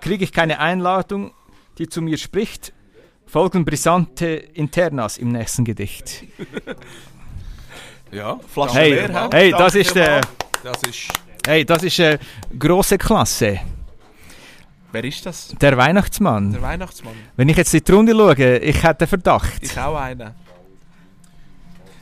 kriege 0.01 0.25
ich 0.25 0.33
keine 0.33 0.59
Einladung, 0.59 1.33
die 1.79 1.89
zu 1.89 2.03
mir 2.03 2.19
spricht, 2.19 2.73
folgen 3.27 3.65
brisante 3.65 4.27
Internas 4.27 5.19
im 5.19 5.33
nächsten 5.33 5.65
Gedicht. 5.65 6.25
Ja, 8.11 8.39
Flasche 8.49 8.75
Hey, 8.75 8.91
leer, 8.95 9.29
hey, 9.33 9.51
das 9.51 9.75
ist 9.75 9.95
der, 9.95 10.23
das 10.63 10.83
ist... 10.83 11.09
hey, 11.47 11.65
das 11.65 11.83
ist 11.83 11.99
äh, 11.99 12.19
große 12.59 12.97
Klasse. 12.97 13.61
Wer 14.91 15.05
ist 15.05 15.27
das? 15.27 15.49
Der 15.61 15.77
Weihnachtsmann. 15.77 16.53
Der 16.53 16.63
Weihnachtsmann. 16.63 17.15
Wenn 17.37 17.49
ich 17.51 17.57
jetzt 17.59 17.75
in 17.75 17.85
die 17.85 17.93
Runde 17.93 18.13
schaue, 18.13 18.59
ich 18.59 18.83
hätte 18.83 19.07
Verdacht. 19.07 19.63
Ich 19.63 19.79
auch 19.79 19.97
einen. 19.97 20.35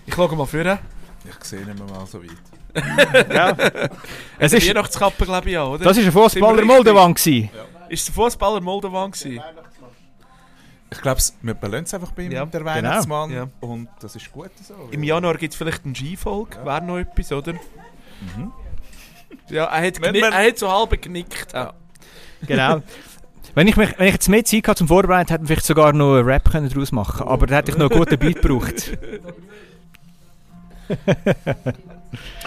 Ich 0.07 0.15
schaue 0.15 0.37
mal 0.37 0.47
vor. 0.47 0.61
Ich 0.61 1.45
sehe 1.45 1.65
nicht 1.65 1.77
mehr 1.77 1.89
mal 1.89 2.07
so 2.07 2.23
weit. 2.23 3.35
Ja. 3.35 3.57
Es 4.39 4.53
ist, 4.53 4.69
Weihnachtskappe, 4.69 5.25
glaube 5.25 5.51
ich, 5.51 5.59
auch, 5.59 5.73
oder? 5.73 5.85
das 5.85 5.97
ist 5.97 6.07
ein 6.07 6.13
Fußballer? 6.13 6.65
Moldovan 6.65 7.15
gewesen. 7.15 7.49
Ist 7.89 8.09
der 8.09 8.15
Fußballer 8.15 8.61
Moldovan 8.61 9.11
gewesen? 9.11 9.41
Ich 10.91 11.01
glaube, 11.01 11.21
wir 11.43 11.55
belassen 11.55 11.85
es 11.85 11.95
einfach 11.95 12.13
bei 12.13 12.23
ihm, 12.23 12.33
Ja, 12.33 12.47
der 12.47 12.61
genau. 12.61 12.73
Weihnachtsmann. 12.73 13.31
Ja. 13.33 13.49
Und 13.61 13.89
das 14.01 14.15
ist 14.17 14.31
gut 14.31 14.51
so. 14.63 14.75
Im 14.93 15.03
Januar 15.03 15.37
gibt 15.37 15.53
es 15.53 15.59
vielleicht 15.59 15.85
einen 15.85 15.95
Skifolge. 15.95 16.65
Wäre 16.65 16.83
noch 16.83 16.99
etwas, 16.99 17.33
oder? 17.33 17.55
Ja, 19.49 19.65
er 19.65 19.87
hat, 19.87 20.01
man- 20.01 20.15
er 20.15 20.47
hat 20.49 20.59
so 20.59 20.71
halb 20.71 21.01
genickt. 21.03 21.53
Ja. 21.53 21.73
Genau. 22.47 22.83
Wenn 23.55 23.69
ich, 23.69 23.77
mich, 23.77 23.99
wenn 23.99 24.07
ich 24.09 24.13
jetzt 24.13 24.29
mehr 24.29 24.45
Zeit 24.45 24.69
hatte 24.69 24.79
zum 24.79 24.89
Vorbereiten, 24.89 25.31
hätte 25.31 25.43
ich 25.45 25.49
vielleicht 25.49 25.67
sogar 25.67 25.93
noch 25.93 26.17
einen 26.17 26.25
Rap 26.27 26.51
können 26.51 26.69
daraus 26.69 26.93
machen 26.93 27.19
können. 27.19 27.31
Aber 27.31 27.47
da 27.47 27.57
hätte 27.57 27.71
ich 27.73 27.79
noch 27.79 27.91
einen 27.91 27.99
guten 27.99 28.19
Beat 28.19 28.43
gebraucht. 28.43 28.97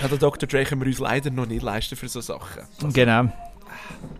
Ja, 0.01 0.07
der 0.07 0.17
Dr. 0.17 0.47
Dre 0.47 0.63
können 0.63 0.81
wir 0.81 0.87
uns 0.87 0.99
leider 0.99 1.29
noch 1.29 1.45
nicht 1.45 1.61
leisten 1.61 1.95
für 1.95 2.07
so 2.07 2.21
Sachen. 2.21 2.63
Genau. 2.93 3.29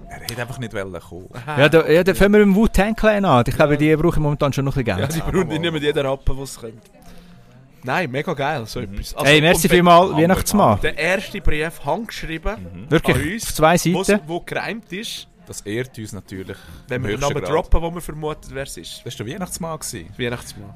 Er 0.10 0.20
hätte 0.22 0.42
einfach 0.42 0.60
nicht 0.60 0.74
wollen 0.74 1.00
kommen. 1.00 1.30
Ja, 1.46 1.70
da, 1.70 1.88
ja, 1.88 2.04
da 2.04 2.14
fangen 2.14 2.34
wir 2.34 2.46
mit 2.46 2.48
dem 2.48 2.56
Wu-Tang 2.56 2.96
Clan 2.96 3.26
an. 3.26 3.44
Ich 3.48 3.56
glaube, 3.56 3.78
die 3.78 3.96
brauchen 3.96 4.22
momentan 4.24 4.52
schon 4.54 4.66
noch 4.66 4.76
ein 4.76 4.84
bisschen 4.84 5.00
Ja, 5.00 5.06
Geld. 5.08 5.16
die 5.16 5.32
brauchen 5.32 5.48
nicht 5.48 5.62
mehr 5.62 5.82
jeden 5.82 6.06
Rappen, 6.06 6.38
was 6.38 6.54
sie 6.56 6.60
können. 6.62 6.82
Nein, 7.84 8.12
mega 8.12 8.34
geil, 8.34 8.66
so 8.66 8.82
etwas. 8.82 9.14
Also, 9.16 9.26
Hey, 9.26 9.40
merci 9.40 9.70
vielmals, 9.70 10.12
Weihnachtsmann. 10.14 10.80
Der 10.82 10.98
erste 10.98 11.40
Brief 11.40 11.80
handgeschrieben 11.86 12.52
an 12.56 12.86
Wirklich, 12.90 13.34
uns, 13.36 13.44
auf 13.46 13.54
zwei 13.54 13.78
wo, 13.94 14.04
Seiten. 14.04 14.22
wo 14.28 14.40
gereimt 14.42 14.92
ist, 14.92 15.28
Das 15.48 15.62
ehrt 15.62 15.98
uns 15.98 16.12
natürlich. 16.12 16.58
wenn 16.90 17.02
wir 17.04 17.12
den 17.12 17.22
Namen 17.22 17.36
Grad. 17.36 17.50
droppen, 17.50 17.82
wo 17.82 17.90
wir 17.94 18.02
vermuten, 18.02 18.50
wer 18.52 18.64
es 18.64 18.76
ist. 18.76 19.02
Das 19.06 19.18
war 19.18 19.26
der 19.26 19.34
Weihnachtsmann. 19.34 19.80
gewesen. 19.80 20.10
Weihnachtsmann. 20.18 20.74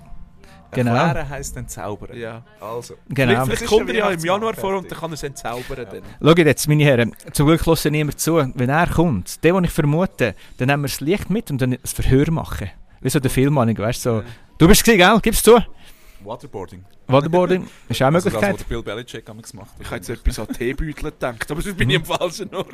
Genau. 0.73 0.95
Erklären 0.95 1.29
heisst 1.29 1.57
entzaubern. 1.57 2.17
Ja. 2.17 2.43
Also. 2.59 2.95
Genau. 3.09 3.45
Vielleicht 3.45 3.65
kommt 3.65 3.89
er 3.89 3.95
ja 3.95 4.09
im 4.09 4.19
Januar 4.19 4.53
vor 4.53 4.77
und 4.77 4.91
dann 4.91 4.99
kann 4.99 5.11
er 5.11 5.15
es 5.15 5.23
entzaubern. 5.23 5.85
Dann. 5.89 6.01
Schaut 6.21 6.37
jetzt, 6.37 6.67
meine 6.67 6.83
Herren, 6.83 7.15
zum 7.31 7.47
Glück 7.47 7.65
hört 7.65 7.85
niemand 7.85 8.19
zu. 8.19 8.35
Wenn 8.55 8.69
er 8.69 8.87
kommt, 8.87 9.43
der, 9.43 9.53
den 9.53 9.63
ich 9.65 9.71
vermute, 9.71 10.35
dann 10.57 10.67
nehmen 10.67 10.83
wir 10.83 10.89
das 10.89 11.01
Licht 11.01 11.29
mit 11.29 11.51
und 11.51 11.61
dann 11.61 11.73
ein 11.73 11.79
Verhör 11.83 12.29
machen. 12.31 12.69
Wie 13.01 13.09
so 13.09 13.19
der 13.19 13.31
Filmmann, 13.31 13.75
weißt 13.77 14.05
du, 14.05 14.09
so. 14.09 14.23
Du 14.57 14.67
bist 14.67 14.87
es, 14.87 14.97
gell? 14.97 15.19
Gib's 15.21 15.43
zu. 15.43 15.59
Waterboarding. 16.23 16.85
Waterboarding 17.07 17.67
ist 17.89 18.01
auch 18.01 18.07
eine 18.07 18.15
Also 18.15 18.29
das, 18.29 18.33
Möglichkeit. 18.41 18.53
was 18.53 18.67
der 18.67 18.75
Bill 18.75 18.83
Belichick 18.83 19.25
damals 19.25 19.51
gemacht 19.51 19.71
hat. 19.73 19.81
Ich 19.81 19.87
habe 19.87 19.95
jetzt 19.97 20.09
etwas 20.09 20.39
an 20.39 20.47
Teebeutel 20.47 20.93
gedacht, 21.11 21.51
aber 21.51 21.61
sonst 21.61 21.77
bin 21.77 21.89
ich 21.89 21.95
im 21.97 22.05
falschen 22.05 22.55
Ort. 22.55 22.67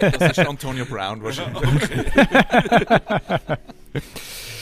Das 0.00 0.36
ist 0.36 0.46
Antonio 0.46 0.84
Brown 0.84 1.22
wahrscheinlich. 1.22 1.62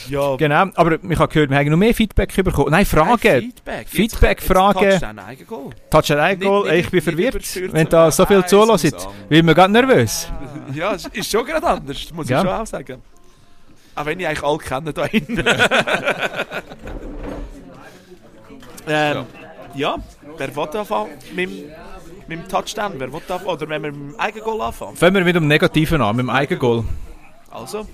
Ja, 0.08 0.36
Genau, 0.36 0.68
aber 0.74 0.98
ich 1.02 1.18
habe 1.18 1.30
gehört, 1.32 1.50
wir 1.50 1.58
haben 1.58 1.68
noch 1.68 1.76
mehr 1.76 1.92
Feedback 1.94 2.34
bekommen. 2.34 2.70
Nein, 2.70 2.86
Fragen. 2.86 3.18
Feedback. 3.18 3.86
Feedback, 3.88 4.40
Fragen. 4.42 4.82
Jetzt 4.82 5.02
du 5.02 6.14
einen 6.14 6.20
Eigengoal. 6.22 6.74
Ich 6.76 6.90
bin 6.90 7.02
verwirrt, 7.02 7.44
wenn 7.72 7.86
da 7.88 8.10
so 8.10 8.24
viel 8.24 8.42
zulässt. 8.46 9.06
Wird 9.28 9.44
mir 9.44 9.54
gerade 9.54 9.70
nervös. 9.70 10.28
Ja, 10.72 10.92
ist 10.92 11.30
schon 11.30 11.44
gerade 11.44 11.66
anders, 11.66 12.10
muss 12.14 12.26
Ja. 12.28 12.38
ich 12.38 12.46
schon 12.48 12.58
auch 12.58 12.66
sagen. 12.66 13.02
Auch 13.94 14.06
wenn 14.06 14.18
ich 14.20 14.26
eigentlich 14.26 14.42
alle 14.42 14.58
kenne 14.58 14.92
da 14.94 15.04
hinten. 15.06 15.38
ähm, 18.88 19.26
ja. 19.74 19.96
wer 20.36 20.56
will 20.56 20.68
anfangen 20.78 21.10
mit, 21.34 21.50
mit 22.28 22.38
dem 22.38 22.48
Touchdown? 22.48 22.92
Wer 22.96 23.12
will 23.12 23.20
anfangen? 23.28 23.44
Oder 23.46 23.68
wenn 23.68 23.82
wir 23.82 23.92
mit 23.92 24.00
dem 24.14 24.18
Eigengoal 24.20 24.60
anfangen? 24.68 24.96
Fangen 24.96 25.14
wir 25.16 25.24
mit 25.24 25.36
dem 25.36 25.48
Negativen 25.48 26.00
an, 26.00 26.16
mit 26.16 26.22
dem 26.24 26.30
Eigengoal. 26.30 26.84
Also, 27.50 27.86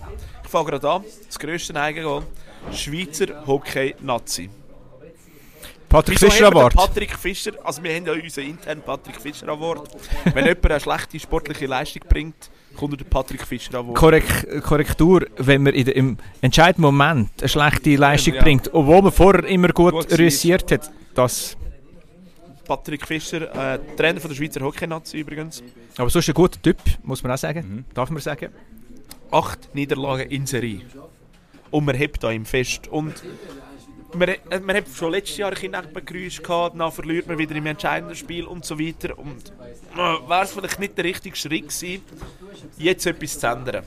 fange 0.54 0.70
gerade 0.70 0.88
an. 0.88 1.04
Das 1.26 1.38
grösste 1.38 1.74
Eigengoal. 1.74 2.22
Schweizer 2.72 3.44
Hockey-Nazi. 3.46 4.48
Patrick 5.88 6.20
Wieso 6.20 6.30
Fischer 6.30 6.46
Award. 6.46 6.74
Patrick 6.74 7.16
Fischer, 7.16 7.52
also 7.62 7.82
wir 7.82 7.94
haben 7.94 8.06
ja 8.06 8.12
unseren 8.12 8.46
internen 8.46 8.82
Patrick 8.82 9.20
Fischer 9.20 9.48
Award. 9.48 9.88
Wenn 10.32 10.44
jemand 10.44 10.70
eine 10.70 10.80
schlechte 10.80 11.20
sportliche 11.20 11.66
Leistung 11.66 12.02
bringt, 12.08 12.50
kommt 12.76 12.94
er 12.94 12.96
den 12.98 13.08
Patrick 13.08 13.42
Fischer 13.46 13.78
Award. 13.78 13.96
Korrekt, 13.96 14.62
Korrektur, 14.62 15.26
wenn 15.38 15.62
man 15.64 15.74
in 15.74 15.84
der, 15.84 15.96
im 15.96 16.16
entscheidenden 16.40 16.82
Moment 16.82 17.30
eine 17.40 17.48
schlechte 17.48 17.96
Leistung 17.96 18.34
Ja. 18.34 18.42
bringt, 18.42 18.72
obwohl 18.72 19.02
man 19.02 19.12
vorher 19.12 19.44
immer 19.44 19.68
gut, 19.68 19.92
Gut 19.92 20.18
reüssiert 20.18 20.70
hat, 20.70 20.90
das. 21.14 21.56
Patrick 22.64 23.06
Fischer, 23.06 23.74
äh, 23.74 23.78
Trainer 23.96 24.20
von 24.20 24.30
der 24.30 24.36
Schweizer 24.36 24.60
Hockey-Nazi 24.62 25.18
übrigens. 25.18 25.62
Aber 25.96 26.10
sonst 26.10 26.28
ein 26.28 26.34
guter 26.34 26.60
Typ, 26.62 26.78
muss 27.02 27.22
man 27.22 27.32
auch 27.32 27.38
sagen. 27.38 27.84
Darf 27.92 28.10
man 28.10 28.22
sagen. 28.22 28.48
Acht 29.34 29.74
Niederlagen 29.74 30.30
in 30.30 30.46
Serie. 30.46 30.82
Und 31.72 31.86
man 31.86 31.96
hebt 31.96 32.22
da 32.22 32.30
ihm 32.30 32.46
fest. 32.46 32.86
Und 32.86 33.14
man, 34.14 34.28
äh, 34.28 34.60
man 34.60 34.76
hat 34.76 34.84
schon 34.94 35.10
letztes 35.10 35.38
Jahr 35.38 35.50
ein 35.50 35.56
Knackbegrüß 35.56 36.40
gehabt, 36.40 36.78
dann 36.78 36.92
verliert 36.92 37.26
man 37.26 37.36
wieder 37.36 37.56
im 37.56 37.66
entscheidenden 37.66 38.14
Spiel 38.14 38.44
und 38.44 38.64
so 38.64 38.78
weiter. 38.78 39.18
Und 39.18 39.52
äh, 39.94 39.96
wäre 39.96 40.44
es 40.44 40.52
vielleicht 40.52 40.78
nicht 40.78 40.96
der 40.96 41.04
richtige 41.04 41.34
Schritt 41.34 41.68
gewesen, 41.68 42.02
jetzt 42.78 43.06
etwas 43.06 43.40
zu 43.40 43.48
ändern. 43.48 43.84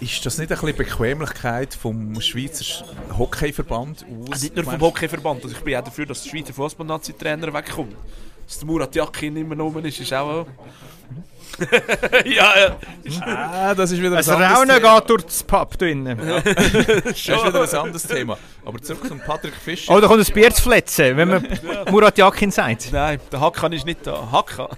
Ist 0.00 0.26
das 0.26 0.38
nicht 0.38 0.50
ein 0.50 0.58
bisschen 0.58 0.76
Bequemlichkeit 0.76 1.72
vom 1.72 2.20
Schweizer 2.20 2.84
Hockeyverband 3.16 4.04
aus? 4.04 4.32
Also 4.32 4.44
nicht 4.44 4.56
nur 4.56 4.64
vom 4.64 4.80
Hockeyverband, 4.80 5.44
also 5.44 5.56
ich 5.56 5.62
bin 5.62 5.76
auch 5.76 5.84
dafür, 5.84 6.04
dass 6.04 6.24
der 6.24 6.30
Schweizer 6.30 6.52
Fußball-Nazi-Trainer 6.52 7.54
wegkommt. 7.54 7.94
Dass 8.44 8.58
der 8.58 8.66
Murat 8.66 8.92
Yakin 8.92 9.36
immer 9.36 9.54
noch 9.54 9.76
ist, 9.76 10.00
ist 10.00 10.12
auch... 10.12 10.48
ja, 12.24 12.52
ja. 12.58 12.76
Ah, 13.24 13.74
das 13.74 13.90
ist 13.92 13.98
wieder 14.00 14.16
ein 14.18 14.28
anderes 14.28 14.58
Raunen 14.58 14.76
Thema. 14.76 15.00
geht 15.00 15.10
durch 15.10 15.22
das 15.24 15.42
Pub 15.42 15.78
drinnen. 15.78 16.18
Das 16.44 16.46
ist 17.16 17.26
wieder 17.28 17.62
ein 17.62 17.74
anderes 17.74 18.02
Thema. 18.06 18.36
Aber 18.64 18.80
zurück 18.82 19.06
zum 19.08 19.20
Patrick 19.20 19.54
Fischer. 19.54 19.94
Oh, 19.94 20.00
da 20.00 20.06
kommt 20.06 20.26
ein 20.28 20.34
Bier 20.34 20.50
zu 20.52 20.62
fletzen, 20.62 21.16
wenn 21.16 21.28
man 21.28 21.46
Murat 21.90 22.18
Yakin 22.18 22.50
sagt. 22.50 22.92
Nein, 22.92 23.20
der 23.32 23.40
Hakan 23.40 23.72
ist 23.72 23.86
nicht 23.86 24.06
da. 24.06 24.30
Hakan. 24.30 24.68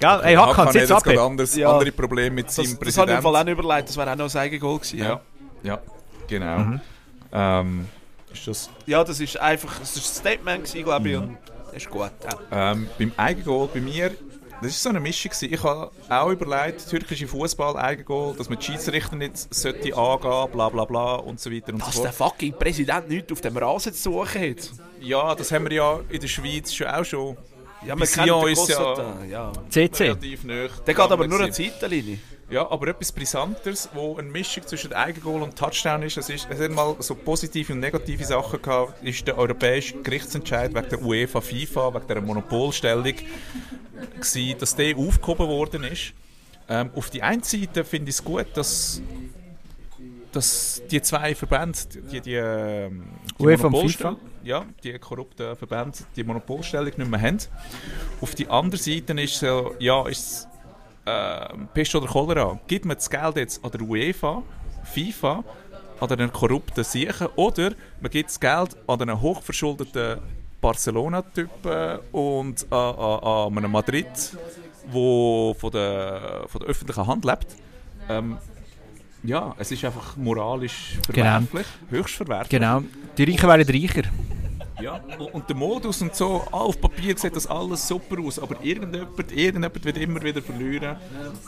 Gell? 0.00 0.20
Hey, 0.22 0.34
Hakan, 0.34 0.66
hat 0.66 0.72
sitz 0.72 0.82
jetzt 0.82 0.92
ab. 0.92 1.02
gerade 1.04 1.20
anders, 1.22 1.54
Ja. 1.56 1.72
andere 1.72 1.92
Probleme 1.92 2.30
mit 2.36 2.46
Das, 2.48 2.56
seinem 2.56 2.64
das 2.64 2.72
habe 2.98 3.12
ich 3.12 3.16
im 3.16 3.22
Präsidenten. 3.22 3.22
Fall 3.22 3.36
auch 3.36 3.44
nicht 3.44 3.58
überlegt, 3.58 3.88
das 3.88 3.96
wäre 3.96 4.12
auch 4.12 4.16
noch 4.16 4.34
ein 4.34 4.40
Eigengoal 4.40 4.78
gewesen. 4.78 4.98
Ja. 4.98 5.04
Ja, 5.04 5.20
ja, 5.62 5.78
genau. 6.26 6.58
Mhm. 6.58 6.80
Ähm, 7.32 7.86
ist 8.32 8.46
das, 8.46 8.70
ja, 8.86 9.04
das 9.04 9.20
ist 9.20 9.38
einfach 9.38 9.78
das 9.78 9.96
ist 9.96 9.98
ein 9.98 10.14
Statement, 10.20 10.64
gewesen, 10.64 10.84
glaube 10.84 11.08
ich, 11.08 11.16
und 11.16 11.36
das 11.66 11.76
ist 11.82 11.90
gut. 11.90 12.10
Ja. 12.50 12.72
ähm, 12.72 12.88
beim 12.98 13.12
Eigengoal 13.16 13.68
bei 13.72 13.80
mir, 13.80 14.10
das 14.62 14.70
ist 14.72 14.82
so 14.82 14.88
eine 14.90 15.00
Mischung. 15.00 15.30
gewesen. 15.30 15.52
Ich 15.54 15.62
habe 15.62 15.90
auch 16.08 16.28
überlegt, 16.30 16.88
türkische 16.88 17.26
Fußball 17.28 17.76
Eigengoal, 17.76 18.34
dass 18.36 18.48
man 18.48 18.58
die 18.58 18.64
Schiedsrichter 18.66 19.16
nicht 19.16 19.52
sollte 19.54 19.96
angehen, 19.96 20.48
bla 20.52 20.68
bla 20.68 20.84
bla 20.84 21.14
und 21.16 21.40
so 21.40 21.50
weiter 21.50 21.72
und 21.72 21.80
Dass 21.82 21.94
so 21.96 22.02
der 22.02 22.12
fort. 22.12 22.32
fucking 22.32 22.52
Präsident 22.54 23.08
nichts 23.08 23.32
auf 23.32 23.40
dem 23.40 23.56
Rasen 23.56 23.92
zu 23.92 24.02
suchen 24.12 24.40
hat. 24.40 24.70
Ja, 25.00 25.34
das 25.34 25.50
haben 25.52 25.64
wir 25.68 25.72
ja 25.72 26.00
in 26.08 26.20
der 26.20 26.28
Schweiz 26.28 26.72
schon 26.72 26.86
auch 26.88 27.04
schon 27.04 27.36
Ja, 27.86 27.94
Bei 27.94 28.04
Sion 28.04 28.46
ist 28.48 28.68
ja- 28.68 29.14
ja. 29.30 29.52
CC. 29.70 30.04
relativ 30.04 30.44
nah. 30.44 30.66
Der 30.86 30.92
geht 30.94 30.98
aber 30.98 31.26
nur 31.26 31.38
eine 31.40 31.50
gewesen. 31.50 31.72
Zeitlinie. 31.80 32.18
Ja, 32.50 32.68
aber 32.70 32.88
etwas 32.88 33.10
Brisanteres, 33.12 33.88
wo 33.94 34.18
eine 34.18 34.28
Mischung 34.28 34.66
zwischen 34.66 34.92
Eigengoal 34.92 35.40
und 35.42 35.56
Touchdown 35.56 36.02
ist, 36.02 36.16
das 36.16 36.28
ist, 36.28 36.48
es 36.50 36.60
hat 36.60 36.70
mal 36.72 36.96
so 36.98 37.14
positive 37.14 37.72
und 37.72 37.78
negative 37.78 38.24
Sachen 38.24 38.60
gehabt, 38.60 39.02
ist 39.04 39.24
der 39.26 39.38
europäische 39.38 39.94
Gerichtsentscheid 40.02 40.74
wegen 40.74 40.88
der 40.90 41.00
UEFA 41.00 41.40
FIFA, 41.40 41.94
wegen 41.94 42.06
der 42.08 42.20
Monopolstellung, 42.20 43.14
gewesen, 44.00 44.58
dass 44.58 44.76
der 44.76 44.96
aufgehoben 44.96 45.48
worden 45.48 45.84
ist. 45.84 46.12
Ähm, 46.68 46.90
auf 46.94 47.10
die 47.10 47.22
einen 47.22 47.42
Seite 47.42 47.84
finde 47.84 48.10
ich 48.10 48.16
es 48.16 48.24
gut, 48.24 48.46
dass, 48.54 49.02
dass 50.32 50.82
die 50.90 51.02
zwei 51.02 51.34
Verbände, 51.34 51.78
die, 52.12 52.20
die, 52.20 52.34
ähm, 52.34 53.04
die 53.38 53.44
und 53.44 53.60
Monopolstellung- 53.60 54.16
ja, 54.42 54.64
die 54.82 54.98
korrupten 54.98 55.56
Verbände 55.56 55.98
die 56.16 56.24
Monopolstellung 56.24 56.92
nicht 56.96 57.10
mehr 57.10 57.20
haben. 57.20 57.38
Auf 58.20 58.34
die 58.34 58.48
andere 58.48 58.80
Seite 58.80 59.12
ist 59.20 59.38
so, 59.38 59.74
ja, 59.78 60.06
ist 60.06 60.48
äh, 61.04 61.48
Pest 61.74 61.94
oder 61.94 62.06
Cholera. 62.06 62.58
Gibt 62.66 62.84
man 62.84 62.96
das 62.96 63.10
Geld 63.10 63.36
jetzt 63.36 63.64
an 63.64 63.70
der 63.70 63.82
UEFA, 63.82 64.42
FIFA, 64.84 65.44
an 66.00 66.10
einen 66.10 66.32
korrupten 66.32 66.84
Siechen 66.84 67.26
oder 67.36 67.72
man 68.00 68.10
gibt 68.10 68.30
das 68.30 68.40
Geld 68.40 68.76
an 68.86 69.02
einen 69.02 69.20
hochverschuldeten 69.20 70.20
Barcelona-Typen 70.60 71.98
und 72.12 72.72
an, 72.72 73.56
einen 73.56 73.70
Madrid, 73.70 74.06
wo 74.90 75.54
von 75.58 75.70
der, 75.70 76.44
von 76.46 76.60
der 76.60 76.68
öffentlichen 76.68 77.06
Hand 77.06 77.24
lebt. 77.24 77.46
Ähm, 78.08 78.36
ja, 79.22 79.54
es 79.58 79.70
ist 79.70 79.84
einfach 79.84 80.16
moralisch 80.16 80.98
verwerflich, 81.04 81.66
höchst 81.90 82.14
verwerflich. 82.16 82.48
Genau. 82.48 82.82
Die 83.18 83.24
Reichen 83.24 83.48
werden 83.48 83.68
reicher. 83.68 84.08
Ja, 84.80 84.98
und- 85.32 85.46
der 85.46 85.56
Modus 85.56 86.00
und 86.00 86.14
so, 86.16 86.42
ah, 86.50 86.56
auf 86.60 86.80
Papier 86.80 87.14
sieht 87.18 87.36
das 87.36 87.46
alles 87.46 87.86
super 87.86 88.18
aus, 88.22 88.38
aber 88.38 88.56
irgendjemand, 88.64 89.18
irgendjemand 89.30 89.84
wird 89.84 89.98
immer 89.98 90.22
wieder 90.22 90.40
verlieren. 90.40 90.96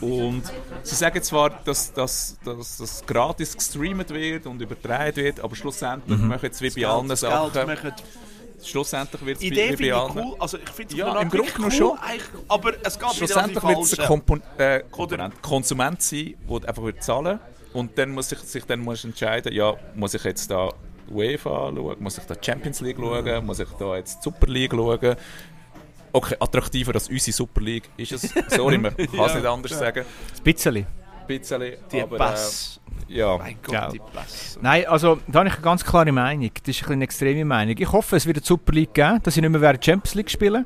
Und 0.01 0.43
sie 0.83 0.93
sagen 0.93 1.19
zwar, 1.23 1.49
dass 1.49 1.91
das 1.91 2.37
dass, 2.45 2.77
dass 2.77 3.03
gratis 3.07 3.55
gestreamt 3.57 4.11
wird 4.11 4.45
und 4.45 4.61
übertragen 4.61 5.15
wird, 5.15 5.39
aber 5.39 5.55
schlussendlich 5.55 6.19
machen 6.19 6.49
es 6.51 6.61
wie 6.61 6.69
bei 6.81 6.87
allen 6.87 7.07
Das 7.07 7.21
Sachen. 7.21 7.51
Schlussendlich 8.67 9.25
wird 9.25 9.37
es 9.41 9.49
bei 9.49 9.85
ich 9.85 9.93
allen. 9.93 10.11
cool. 10.17 10.35
Also 10.39 10.57
ich 10.57 10.69
finde 10.69 10.93
es 10.93 10.99
Ja, 10.99 11.19
im 11.21 11.29
Grunde 11.29 11.51
cool, 11.59 11.71
schon. 11.71 11.97
Aber 12.47 12.73
es 12.83 12.99
geht 12.99 13.13
Schlussendlich 13.13 13.63
wird 13.63 13.79
es 13.79 13.99
ein. 13.99 14.05
Kompon 14.05 14.41
äh, 14.57 14.81
Komponent, 14.91 15.41
Konsument 15.41 16.01
sein, 16.01 16.35
der 16.49 16.69
einfach 16.69 16.83
wird 16.83 17.03
zahlen 17.03 17.39
und 17.73 17.97
dann 17.97 18.11
muss 18.11 18.31
ich 18.31 18.39
sich 18.39 18.63
dann 18.65 18.79
muss 18.81 19.03
entscheiden, 19.03 19.51
ja, 19.53 19.73
muss 19.95 20.13
ich 20.13 20.23
jetzt 20.23 20.49
da 20.51 20.69
UEFA 21.09 21.71
schauen, 21.75 21.95
muss 21.99 22.17
ich 22.17 22.23
da 22.25 22.35
Champions 22.39 22.81
League 22.81 22.97
schauen, 22.99 23.45
muss 23.45 23.59
ich 23.59 23.69
da 23.79 23.95
jetzt 23.97 24.17
die 24.19 24.23
Super 24.23 24.47
League 24.47 24.71
schauen. 24.73 25.15
Okay, 26.15 26.35
attraktiver 26.39 26.93
als 26.93 27.09
unsere 27.09 27.33
Super 27.33 27.61
League 27.61 27.89
ist 27.97 28.11
es. 28.11 28.33
Sorry, 28.49 28.77
man 28.77 28.95
kann 28.95 29.05
es 29.07 29.13
Ja, 29.13 29.35
nicht 29.35 29.45
anders 29.47 29.71
sagen. 29.79 30.05
Ein 30.37 30.43
bisschen. 30.43 30.85
Ein 31.27 31.39
bisschen, 31.39 31.63
Die 31.91 32.01
aber, 32.01 32.17
Pass. 32.17 32.79
Äh, 33.09 33.13
ja. 33.15 33.37
Mein 33.37 33.55
Gott, 33.63 33.73
Ja. 33.73 33.89
die 33.89 33.99
Pass. 33.99 34.57
Nein, 34.61 34.85
also 34.87 35.19
da 35.27 35.39
habe 35.39 35.49
ich 35.49 35.55
eine 35.55 35.63
ganz 35.63 35.83
klare 35.83 36.11
Meinung. 36.11 36.49
Das 36.53 36.53
ist 36.55 36.65
ein 36.65 36.79
bisschen 36.79 36.93
eine 36.93 37.03
extreme 37.05 37.45
Meinung. 37.45 37.75
Ich 37.77 37.91
hoffe, 37.91 38.15
es 38.15 38.25
wird 38.25 38.37
eine 38.37 38.45
Super 38.45 38.73
League 38.73 38.93
geben, 38.93 39.19
dass 39.23 39.33
sie 39.33 39.41
nicht 39.41 39.49
mehr 39.49 39.61
während 39.61 39.83
Champions 39.83 40.15
League 40.15 40.29
spielen. 40.29 40.65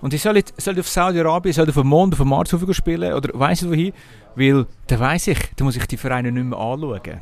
Und 0.00 0.12
die 0.12 0.18
sollen, 0.18 0.42
sollen 0.56 0.80
auf 0.80 0.88
Saudi-Arabien, 0.88 1.52
sollen 1.52 1.68
auf 1.68 1.74
dem 1.76 1.86
Mond, 1.86 2.14
auf 2.14 2.18
dem 2.18 2.28
Mars 2.28 2.50
spielen 2.72 3.12
oder 3.12 3.30
weiss 3.38 3.62
ich 3.62 3.68
wohin, 3.68 3.92
weil 4.34 4.66
dann 4.88 4.98
weiss 5.00 5.28
ich, 5.28 5.38
dann 5.56 5.64
muss 5.66 5.76
ich 5.76 5.86
die 5.86 5.96
Vereine 5.96 6.32
nicht 6.32 6.44
mehr 6.44 6.58
anschauen. 6.58 7.20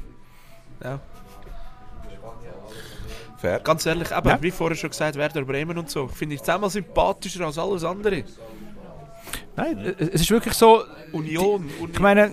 Fair. 3.36 3.58
Ganz 3.60 3.86
ehrlich, 3.86 4.10
eben, 4.10 4.28
Ja. 4.28 4.42
wie 4.42 4.50
vorher 4.50 4.76
schon 4.76 4.90
gesagt, 4.90 5.16
Werder 5.16 5.44
Bremen 5.44 5.78
und 5.78 5.88
so, 5.90 6.06
finde 6.08 6.34
ich 6.34 6.42
zehnmal 6.42 6.68
sympathischer 6.68 7.46
als 7.46 7.58
alles 7.58 7.84
andere. 7.84 8.22
Nein, 9.56 9.94
es 9.98 10.22
ist 10.22 10.30
wirklich 10.30 10.54
so, 10.54 10.84
Union, 11.12 11.64
Union 11.64 11.90
ich 11.92 11.98
meine, 11.98 12.30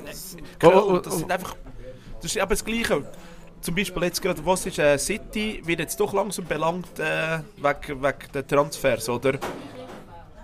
Köln, 0.59 0.73
oh, 0.73 0.93
oh, 0.93 0.97
das 0.99 1.19
sind 1.19 1.31
einfach, 1.31 1.55
das 2.21 2.31
ist 2.31 2.37
eben 2.37 2.49
das 2.49 2.63
Gleiche. 2.63 3.03
Zum 3.61 3.75
Beispiel 3.75 4.03
jetzt 4.03 4.21
gerade, 4.21 4.45
was 4.45 4.65
ist 4.65 4.79
äh, 4.79 4.97
City, 4.97 5.61
wird 5.65 5.79
jetzt 5.79 5.99
doch 5.99 6.13
langsam 6.13 6.45
belangt 6.45 6.99
äh, 6.99 7.39
wegen, 7.57 8.03
wegen 8.03 8.31
der 8.33 8.47
Transfers, 8.47 9.09
oder? 9.09 9.33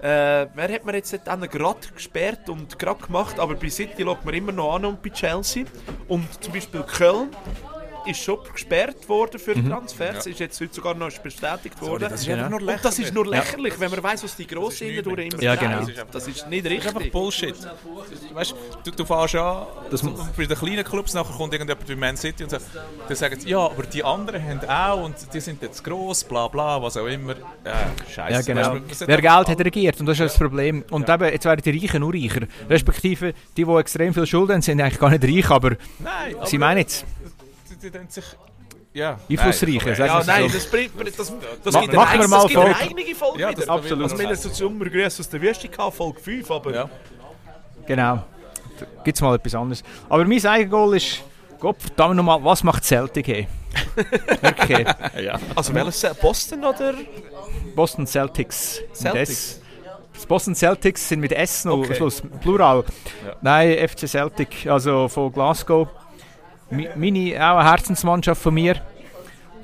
Äh, 0.01 0.47
wer 0.53 0.73
hat 0.73 0.83
man 0.83 0.95
jetzt 0.95 1.17
dann 1.23 1.41
gerade 1.41 1.87
gesperrt 1.95 2.49
und 2.49 2.77
gerade 2.77 3.01
gemacht, 3.01 3.39
aber 3.39 3.55
bei 3.55 3.69
City 3.69 4.03
schaut 4.03 4.25
man 4.25 4.33
immer 4.33 4.51
noch 4.51 4.75
an 4.75 4.83
und 4.83 5.01
bei 5.01 5.09
Chelsea. 5.09 5.63
Und 6.09 6.43
zum 6.43 6.53
Beispiel 6.53 6.83
Köln 6.83 7.29
ist 8.05 8.21
schon 8.21 8.39
gesperrt 8.51 9.07
worden 9.07 9.39
für 9.39 9.53
Transfers, 9.53 10.25
ist 10.27 10.39
jetzt 10.39 10.59
heute 10.61 10.73
sogar 10.73 10.93
noch 10.95 11.11
bestätigt 11.19 11.79
worden. 11.81 12.07
das 12.09 12.21
ist 12.21 12.29
einfach 12.29 12.49
nur 12.49 12.61
und 12.61 12.67
das 12.67 12.99
ist 12.99 12.99
lächerlich. 12.99 13.13
nur 13.13 13.27
lächerlich, 13.27 13.79
wenn 13.79 13.91
man 13.91 14.03
weiß, 14.03 14.23
was 14.23 14.35
die 14.35 14.47
Grossen 14.47 14.87
innen 14.89 15.03
durch 15.03 15.27
immer 15.27 15.41
Ja, 15.41 15.55
sagen. 15.55 15.85
genau. 15.87 16.03
Das 16.11 16.27
ist 16.27 16.47
nicht 16.49 16.65
Das 16.65 16.71
ist 16.71 16.87
einfach 16.87 16.95
richtig. 16.99 17.11
Bullshit. 17.13 17.55
Weißt 18.33 18.55
du, 18.83 18.91
du 18.91 19.05
fährst 19.05 19.35
an, 19.35 19.65
Das 19.89 20.01
bei 20.01 20.45
den 20.45 20.57
kleinen 20.57 20.83
Clubs 20.83 21.13
nachher 21.13 21.33
kommt 21.33 21.53
irgendjemand 21.53 21.87
wie 21.89 21.95
Man 21.95 22.17
City 22.17 22.43
und 22.43 22.49
sagt, 22.49 22.65
dann 23.07 23.15
sagen 23.15 23.39
sie, 23.39 23.49
ja, 23.49 23.59
aber 23.59 23.83
die 23.83 24.03
anderen 24.03 24.43
haben 24.43 24.59
auch 24.69 25.03
und 25.05 25.15
die 25.33 25.39
sind 25.39 25.61
jetzt 25.61 25.83
gross, 25.83 26.23
bla 26.23 26.47
bla, 26.47 26.81
was 26.81 26.97
auch 26.97 27.05
immer. 27.07 27.35
Ja, 27.65 27.91
scheiße. 28.13 28.33
Ja, 28.33 28.41
genau. 28.41 28.79
Weißt 28.87 29.07
Wer 29.07 29.21
Geld 29.21 29.47
hat 29.47 29.59
regiert, 29.59 29.99
und 29.99 30.05
das 30.05 30.19
ist 30.19 30.25
das 30.33 30.37
Problem. 30.37 30.83
Und 30.89 31.07
eben, 31.09 31.23
jetzt 31.25 31.45
werden 31.45 31.61
die 31.63 31.79
Reichen 31.85 31.99
nur 32.01 32.13
reicher. 32.13 32.41
Respektive, 32.69 33.33
die, 33.57 33.65
die 33.65 33.71
extrem 33.75 34.13
viel 34.13 34.25
Schulden 34.25 34.53
haben, 34.53 34.61
sind 34.61 34.81
eigentlich 34.81 34.99
gar 34.99 35.09
nicht 35.09 35.23
reich, 35.23 35.49
aber 35.51 35.71
Nein, 35.99 36.35
aber 36.35 36.45
sie 36.45 36.57
meinen 36.57 36.79
jetzt 36.79 37.05
die, 37.83 37.91
die 37.91 38.11
sich... 38.11 38.23
Ja. 38.95 39.17
Einflussreiche. 39.27 39.95
Sagen 39.95 40.07
Ja, 40.07 40.23
nein, 40.23 40.51
das 40.53 40.67
bringt 40.67 40.95
mir 40.95 41.05
das, 41.05 41.15
das 41.15 41.31
Ma- 41.73 41.81
gibt 41.81 41.93
machen 41.93 42.09
eine, 42.09 42.21
wir 42.21 42.27
mal 42.27 42.37
das 42.43 42.47
gibt 42.47 42.59
eine 42.61 42.73
Folge. 42.75 42.91
eigene 42.95 43.15
Folge 43.15 43.41
Ja, 43.41 43.51
das 43.51 43.63
wieder. 43.63 43.73
absolut. 43.73 44.03
Also 44.03 44.19
wir 44.19 44.27
haben 44.27 44.35
so 44.35 44.49
Sommergrüße 44.49 45.19
aus 45.21 45.29
der 45.29 45.41
Wüste 45.41 45.67
gehabt, 45.67 45.95
Folge 45.97 46.19
5, 46.19 46.51
aber 46.51 46.73
Ja. 46.75 46.89
Genau. 47.87 48.23
Gibt 49.03 49.17
es 49.17 49.21
mal 49.21 49.35
etwas 49.35 49.55
anderes. 49.55 49.83
Aber 50.09 50.25
mein 50.25 50.45
Eigengoal 50.45 50.95
ist, 50.95 51.23
Gott 51.59 51.77
verdammt 51.81 52.17
nochmal, 52.17 52.43
was 52.43 52.63
macht 52.63 52.83
Celtic 52.83 53.27
hey? 53.29 53.47
Wirklich. 54.41 54.87
ja. 55.23 55.39
also 55.55 55.73
welches 55.73 56.05
Boston 56.21 56.63
oder 56.63 56.93
Boston 57.75 58.05
Celtics. 58.05 58.79
Celtics? 58.93 59.59
Das 60.13 60.25
Boston 60.27 60.53
Celtics 60.55 61.09
sind 61.09 61.19
mit 61.21 61.31
S 61.31 61.65
noch 61.65 61.79
Okay. 61.79 61.95
Schluss, 61.95 62.21
Plural. 62.41 62.83
Ja. 63.25 63.35
Nein, 63.41 63.89
FC 63.89 64.07
Celtic, 64.07 64.67
also 64.67 65.07
von 65.07 65.33
Glasgow. 65.33 65.87
Meine, 66.95 67.35
auch 67.35 67.57
eine 67.57 67.69
Herzensmannschaft 67.69 68.41
von 68.41 68.53
mir. 68.53 68.75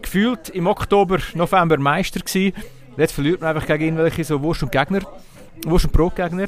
Gefühlt 0.02 0.50
im 0.50 0.68
Oktober, 0.68 1.20
November 1.34 1.78
Meister 1.78 2.20
gewesen. 2.20 2.54
Jetzt 2.98 3.14
verliert 3.14 3.42
man 3.42 3.56
einfach 3.56 3.68
gegen 3.68 3.98
irgendwelche 3.98 4.24
so 4.24 4.42
Wurst 4.42 4.64
und 4.64 4.72
Gegner. 4.72 5.02
Wurst 5.66 5.86
und 5.86 5.94
Brotgegner. 5.94 6.48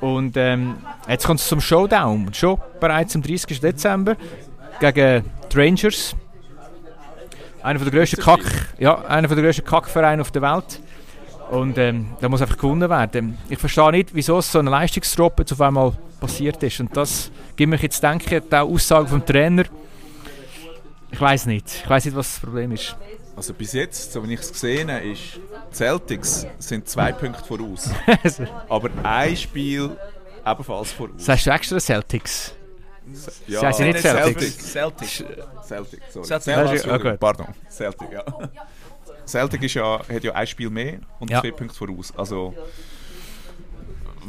Und 0.00 0.36
ähm, 0.36 0.76
jetzt 1.08 1.26
kommt 1.26 1.40
es 1.40 1.48
zum 1.48 1.60
Showdown. 1.60 2.32
Schon 2.34 2.60
bereits 2.80 3.14
am 3.14 3.22
30. 3.22 3.60
Dezember 3.60 4.16
gegen 4.80 5.24
die 5.52 5.56
Rangers. 5.56 6.14
Einer 7.62 7.78
der 7.78 7.90
grössten 7.90 8.20
Kack, 8.20 8.42
ja, 8.78 9.02
einer 9.06 9.28
der 9.28 9.36
grössten 9.38 9.64
Kackvereine 9.64 10.20
auf 10.20 10.30
der 10.30 10.42
Welt. 10.42 10.80
Und 11.50 11.78
ähm, 11.78 12.08
da 12.20 12.28
muss 12.28 12.42
einfach 12.42 12.58
gewonnen 12.58 12.88
werden. 12.88 13.38
Ich 13.48 13.58
verstehe 13.58 13.90
nicht, 13.90 14.14
wieso 14.14 14.40
so 14.40 14.58
eine 14.58 14.70
Leistungsdrop 14.70 15.38
jetzt 15.38 15.52
auf 15.52 15.60
einmal 15.60 15.92
passiert 16.26 16.62
ist. 16.62 16.80
Und 16.80 16.96
das 16.96 17.30
gibt 17.56 17.70
mich 17.70 17.82
jetzt 17.82 18.02
denken, 18.02 18.42
die 18.50 18.56
Aussage 18.56 19.08
vom 19.08 19.24
Trainer. 19.24 19.64
Ich 21.10 21.20
weiß 21.20 21.46
nicht. 21.46 21.66
Ich 21.84 21.88
weiß 21.88 22.04
nicht, 22.06 22.16
was 22.16 22.32
das 22.34 22.40
Problem 22.40 22.72
ist. 22.72 22.96
Also 23.36 23.52
bis 23.52 23.72
jetzt, 23.72 24.12
so 24.12 24.26
wie 24.26 24.34
ich 24.34 24.40
es 24.40 24.52
gesehen 24.52 24.90
habe, 24.90 25.04
ist, 25.06 25.40
die 25.72 25.74
Celtics 25.76 26.46
sind 26.58 26.88
zwei 26.88 27.12
Punkte 27.12 27.42
voraus. 27.44 27.90
aber 28.68 28.90
ein 29.02 29.36
Spiel 29.36 29.96
ebenfalls 30.46 30.92
voraus. 30.92 31.12
Sagst 31.18 31.46
du 31.46 31.50
extra 31.50 31.80
Celtics? 31.80 32.54
ja, 33.46 33.60
Sie 33.60 33.66
heißen 33.66 33.86
nicht 33.86 33.98
Celtics. 34.00 34.72
Celtics. 34.72 35.24
Celtic. 35.66 35.66
Celtic, 35.66 36.00
sorry. 36.10 36.26
Celtic. 36.40 36.86
Ja, 36.86 36.94
okay. 36.94 37.16
Pardon, 37.18 37.46
Celtic, 37.68 38.12
ja. 38.12 38.24
Celtic 39.26 39.62
ist 39.62 39.74
ja, 39.74 40.00
hat 40.08 40.24
ja 40.24 40.32
ein 40.32 40.46
Spiel 40.46 40.70
mehr 40.70 40.98
und 41.18 41.30
Ja. 41.30 41.40
zwei 41.40 41.50
Punkte 41.50 41.74
voraus. 41.76 42.12
Also, 42.16 42.54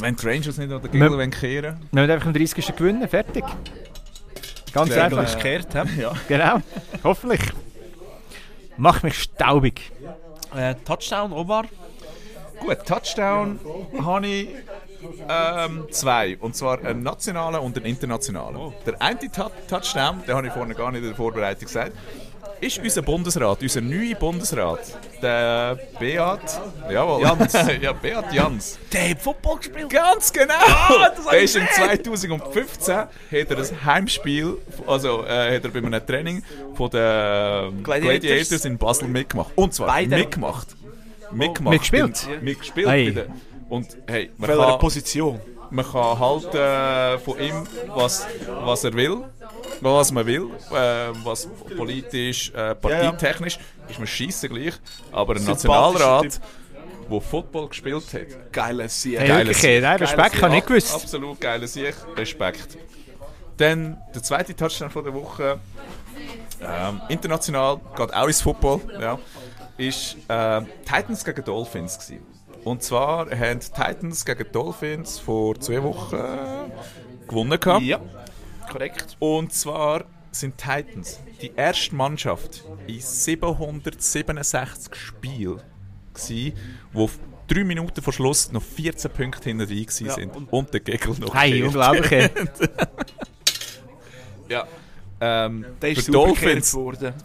wenn 0.01 0.15
die 0.15 0.25
Rangers 0.27 0.57
nicht 0.57 0.71
der 0.71 0.81
Wir- 0.83 0.89
Gegel 0.89 1.11
wollen 1.11 1.31
kehren 1.31 1.77
Wir 1.91 2.01
müssen 2.01 2.11
einfach 2.11 2.27
am 2.27 2.33
30. 2.33 2.75
gewinnen. 2.75 3.07
Fertig. 3.07 3.43
Ganz 4.73 4.91
Regel 4.91 5.01
einfach. 5.03 5.23
ist 5.23 5.35
gekehrt, 5.37 5.67
ja. 5.97 6.13
Genau. 6.27 6.61
Hoffentlich. 7.03 7.41
Mach 8.77 9.03
mich 9.03 9.21
staubig. 9.21 9.91
Äh, 10.55 10.75
Touchdown, 10.85 11.31
Omar. 11.31 11.65
Gut, 12.59 12.85
Touchdown 12.85 13.59
habe 14.01 14.27
ich 14.27 14.49
ähm, 15.29 15.85
zwei. 15.91 16.37
Und 16.37 16.55
zwar 16.55 16.83
einen 16.83 17.03
nationalen 17.03 17.59
und 17.59 17.77
einen 17.77 17.85
internationalen. 17.85 18.73
Der 18.85 19.01
eine 19.01 19.19
Touchdown, 19.67 20.23
den 20.27 20.35
habe 20.35 20.47
ich 20.47 20.53
vorhin 20.53 20.75
gar 20.75 20.91
nicht 20.91 21.01
in 21.01 21.07
der 21.09 21.15
Vorbereitung 21.15 21.65
gesagt, 21.67 21.93
ist 22.61 22.77
unser 22.79 23.01
Bundesrat, 23.01 23.61
unser 23.61 23.81
neuer 23.81 24.15
Bundesrat. 24.15 24.79
Der 25.21 25.77
Beat. 25.99 26.39
Jawohl. 26.89 27.21
Jans. 27.21 27.53
ja, 27.81 27.91
Beat 27.93 28.33
Jans. 28.33 28.77
Der 28.91 29.09
hat 29.11 29.21
Football 29.21 29.57
gespielt. 29.57 29.89
Ganz 29.89 30.31
genau! 30.31 30.53
das 30.89 31.25
hab 31.25 31.31
der 31.31 31.41
ist 31.41 31.55
im 31.55 31.67
2015 31.73 32.95
hat 32.95 33.09
er 33.31 33.57
ein 33.57 33.85
Heimspiel, 33.85 34.57
also 34.87 35.23
äh, 35.25 35.55
hat 35.55 35.63
er 35.63 35.69
bei 35.69 35.79
einem 35.79 36.05
Training 36.05 36.43
von 36.75 36.89
den 36.89 37.01
ähm, 37.01 37.83
Gladiators. 37.83 38.19
Gladiators, 38.21 38.65
in 38.65 38.77
Basel 38.77 39.07
mitgemacht. 39.07 39.51
Und 39.55 39.73
zwar 39.73 39.87
Beide. 39.87 40.15
mitgemacht. 40.17 40.67
Mitgemacht. 41.31 41.73
Mitgespielt? 41.73 42.27
Bin- 42.27 42.43
Mitgespielt. 42.43 42.87
Hey. 42.87 43.11
den- 43.13 43.25
Und 43.69 43.87
hey, 44.07 44.31
man 44.37 44.49
Welcher 44.49 44.65
kann, 44.67 44.79
Position? 44.79 45.39
man 45.71 45.85
kann 45.85 46.19
halten 46.19 46.57
äh, 46.57 47.17
von 47.19 47.39
ihm, 47.39 47.63
was, 47.95 48.25
was 48.63 48.83
er 48.83 48.93
will, 48.93 49.23
was 49.93 50.11
man 50.11 50.25
will, 50.25 50.49
äh, 50.71 51.11
was 51.23 51.47
politisch, 51.75 52.51
äh, 52.53 52.75
partietechnisch, 52.75 53.59
ist 53.87 53.99
mir 53.99 54.07
scheisse 54.07 54.49
gleich. 54.49 54.73
Aber 55.11 55.35
ein 55.35 55.43
Nationalrat, 55.43 56.39
der 57.09 57.21
Football 57.21 57.69
gespielt 57.69 58.05
hat, 58.13 58.51
Geiles 58.51 59.01
Sieg. 59.01 59.19
Hey, 59.19 59.29
wirklich, 59.29 59.57
Sieg. 59.57 59.81
nein, 59.81 59.97
Respekt, 59.97 60.41
habe 60.41 60.47
ich 60.47 60.53
nicht 60.53 60.67
gewusst. 60.67 60.93
Absolut 60.93 61.39
geiler 61.39 61.67
Sieg, 61.67 61.95
Respekt. 62.17 62.77
Dann 63.57 63.97
der 64.13 64.23
zweite 64.23 64.55
Touchdown 64.55 64.89
von 64.89 65.03
der 65.03 65.13
Woche, 65.13 65.59
ähm, 66.61 67.01
international, 67.09 67.79
geht 67.95 68.13
auch 68.13 68.27
ins 68.27 68.41
Football, 68.41 68.81
ja, 68.99 69.19
ist 69.77 70.17
äh, 70.27 70.61
Titans 70.85 71.23
gegen 71.23 71.43
Dolphins 71.43 71.99
gewesen. 71.99 72.25
Und 72.63 72.81
zwar 72.81 73.29
haben 73.29 73.59
die 73.59 73.69
Titans 73.69 74.25
gegen 74.25 74.51
Dolphins 74.51 75.19
vor 75.19 75.59
zwei 75.59 75.83
Wochen 75.83 76.15
äh, 76.15 77.27
gewonnen 77.27 77.59
gehabt. 77.59 77.83
Ja, 77.83 77.99
korrekt. 78.69 79.15
Und 79.19 79.53
zwar 79.53 80.05
sind 80.31 80.57
Titans 80.57 81.19
die 81.41 81.51
erste 81.55 81.95
Mannschaft 81.95 82.63
in 82.87 82.99
767 82.99 84.95
Spielen 84.95 85.61
gsi, 86.13 86.53
wo 86.93 87.05
auf 87.05 87.19
drei 87.47 87.63
Minuten 87.63 88.01
vor 88.01 88.11
Schluss 88.13 88.51
noch 88.51 88.61
14 88.63 89.11
Punkte 89.11 89.49
hinter 89.49 89.65
gsi 89.65 90.05
Ja, 90.05 90.13
sind 90.13 90.35
und- 90.35 90.51
und, 90.51 90.73
der 90.73 90.79
Gegel 90.81 91.15
noch 91.19 91.33
Hey, 91.33 91.63
unglaublich. 91.63 92.29
Ja. 94.47 94.67
Ähm, 95.21 95.65
Der 95.81 95.91
ist 95.91 96.05
für 96.05 96.11
Dolphins, 96.11 96.71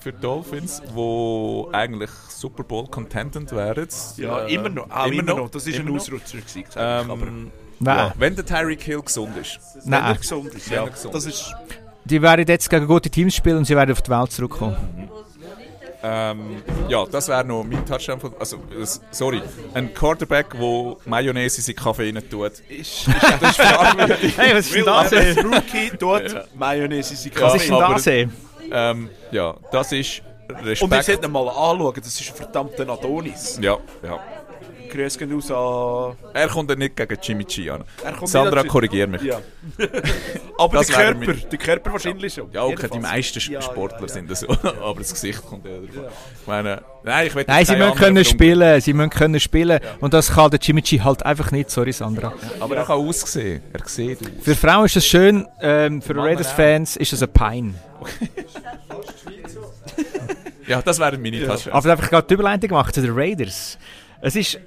für 0.00 0.12
Dolphins, 0.12 0.80
wo 0.94 1.68
eigentlich 1.72 2.10
Super 2.28 2.62
Bowl 2.62 2.86
contented 2.86 3.50
wären. 3.52 3.88
Ja, 4.16 4.46
äh, 4.46 4.54
immer 4.54 4.68
noch. 4.68 4.88
Auch 4.90 5.06
immer, 5.06 5.22
noch. 5.24 5.50
Das 5.50 5.66
war 5.66 5.74
ein 5.74 5.80
immer 5.80 5.90
noch. 5.90 5.96
Ausrutscher. 5.96 6.38
Gewesen, 6.38 6.64
Ähm, 6.76 7.50
Nein. 7.80 7.96
ja, 7.96 8.12
wenn 8.18 8.36
der 8.36 8.44
Tyreek 8.44 8.82
Hill 8.82 9.00
gesund 9.02 9.36
ist. 9.36 9.58
wenn 9.84 9.92
er 9.94 10.00
Nein. 10.02 10.16
gesund 10.18 10.54
ist. 10.54 10.68
Wenn 10.70 10.76
Ja, 10.76 10.84
er 10.84 10.90
gesund 10.90 11.14
das 11.14 11.24
ist 11.26 11.52
Die 12.04 12.20
werden 12.22 12.44
jetzt 12.46 12.68
gegen 12.70 12.86
gute 12.86 13.08
Teams 13.10 13.34
spielen 13.34 13.58
und 13.58 13.64
sie 13.64 13.74
werden 13.74 13.92
auf 13.92 14.02
die 14.02 14.10
Welt 14.10 14.30
zurückkommen. 14.32 14.76
Ähm, 16.02 16.62
ja, 16.88 17.04
das 17.04 17.28
wäre 17.28 17.44
noch 17.44 17.62
mein 17.62 17.84
Touchdown. 17.84 18.18
Von, 18.20 18.32
also, 18.40 18.56
sorry, 19.10 19.42
ein 19.74 19.92
Quarterback, 19.92 20.46
der 20.52 20.96
Mayonnaise 21.04 21.58
in 21.58 21.62
seinen 21.64 21.76
Kaffee 21.76 22.06
rein 22.10 22.22
tut. 22.30 22.52
ist, 22.70 23.06
Das 23.40 23.50
ist 23.50 23.60
fragwürdig. 23.60 24.34
Hey, 24.38 24.54
was 24.56 24.66
ist 24.66 24.74
denn 24.76 24.84
das? 24.86 25.12
ey? 25.12 25.32
Rookie 25.40 25.92
dort 25.98 26.48
Mayonnaise 26.56 27.10
in 27.12 27.16
seinen 27.32 27.42
Was 27.42 27.68
Ja, 27.68 27.96
ist 27.96 28.06
denn 28.06 28.30
das? 28.30 28.34
ähm, 28.72 29.10
ja, 29.30 29.54
das 29.72 29.92
ist 29.92 30.22
Und 30.48 30.64
Respekt. 30.64 31.04
sollten 31.04 31.22
wir 31.22 31.28
mal 31.28 31.48
anschauen, 31.48 31.92
das 31.96 32.18
ist 32.18 32.30
ein 32.30 32.34
verdammter 32.36 32.88
Adonis. 32.88 33.58
Ja, 33.60 33.76
ja. 34.02 34.18
Grüße 34.90 35.18
gehen 35.18 35.36
aus 35.36 35.50
an... 35.50 36.16
Er 36.34 36.48
kommt 36.48 36.68
ja 36.70 36.76
nicht 36.76 36.96
gegen 36.96 37.16
Jimmy 37.22 37.44
G 37.44 37.70
an. 37.70 37.84
Sandra, 38.24 38.62
korrigier 38.64 39.06
mich. 39.06 39.22
Ja. 39.22 39.40
Aber 40.58 40.78
Das 40.78 40.88
der 40.88 40.96
Körper, 40.96 41.26
mein- 41.26 41.42
der 41.50 41.58
Körper 41.58 41.92
wahrscheinlich 41.92 42.34
schon. 42.34 42.50
Ja, 42.52 42.64
okay, 42.64 42.88
die 42.92 42.98
meisten 42.98 43.38
Ja, 43.52 43.62
Sportler 43.62 44.00
ja, 44.00 44.06
ja. 44.06 44.12
sind 44.12 44.30
das 44.30 44.40
so, 44.40 44.48
aber 44.82 44.98
das 44.98 45.12
Gesicht 45.12 45.42
kommt 45.46 45.64
ja 45.64 45.72
davon. 45.72 45.88
Ich 46.40 46.46
meine, 46.46 46.82
nein, 47.02 47.26
ich 47.28 47.34
will 47.34 47.44
Nein, 47.46 47.64
sie 47.64 47.76
müssen 47.76 47.94
können 47.94 48.24
spielen, 48.24 48.80
sie 48.80 48.92
müssen 48.92 49.10
können 49.10 49.40
spielen. 49.40 49.80
Und 50.00 50.12
das 50.12 50.32
kann 50.32 50.50
der 50.50 50.60
Jimmy 50.60 50.82
G 50.82 51.00
halt 51.00 51.24
einfach 51.24 51.50
nicht, 51.50 51.70
sorry 51.70 51.92
Sandra. 51.92 52.32
Aber 52.60 52.76
er 52.76 52.84
kann 52.84 52.98
aussehen. 52.98 53.62
Er 53.72 53.80
sieht 53.86 54.20
aus. 54.20 54.28
Für 54.42 54.54
Frauen 54.54 54.84
ist 54.86 54.96
das 54.96 55.06
schön, 55.06 55.46
ähm, 55.62 56.02
für 56.02 56.14
Raiders-Fans 56.16 56.96
ist 56.96 57.12
das 57.12 57.22
ein 57.22 57.32
Pein. 57.32 57.74
Ja, 60.66 60.80
das 60.82 61.00
wäre 61.00 61.18
meine 61.18 61.44
Tasche. 61.44 61.72
Aber 61.74 61.90
einfach 61.90 62.08
gerade 62.08 62.26
die 62.28 62.34
Überleitung 62.34 62.68
gemacht 62.68 62.94
zu 62.94 63.02
den 63.02 63.10
Raiders. 63.12 63.76
Es 64.20 64.36
ist 64.36 64.60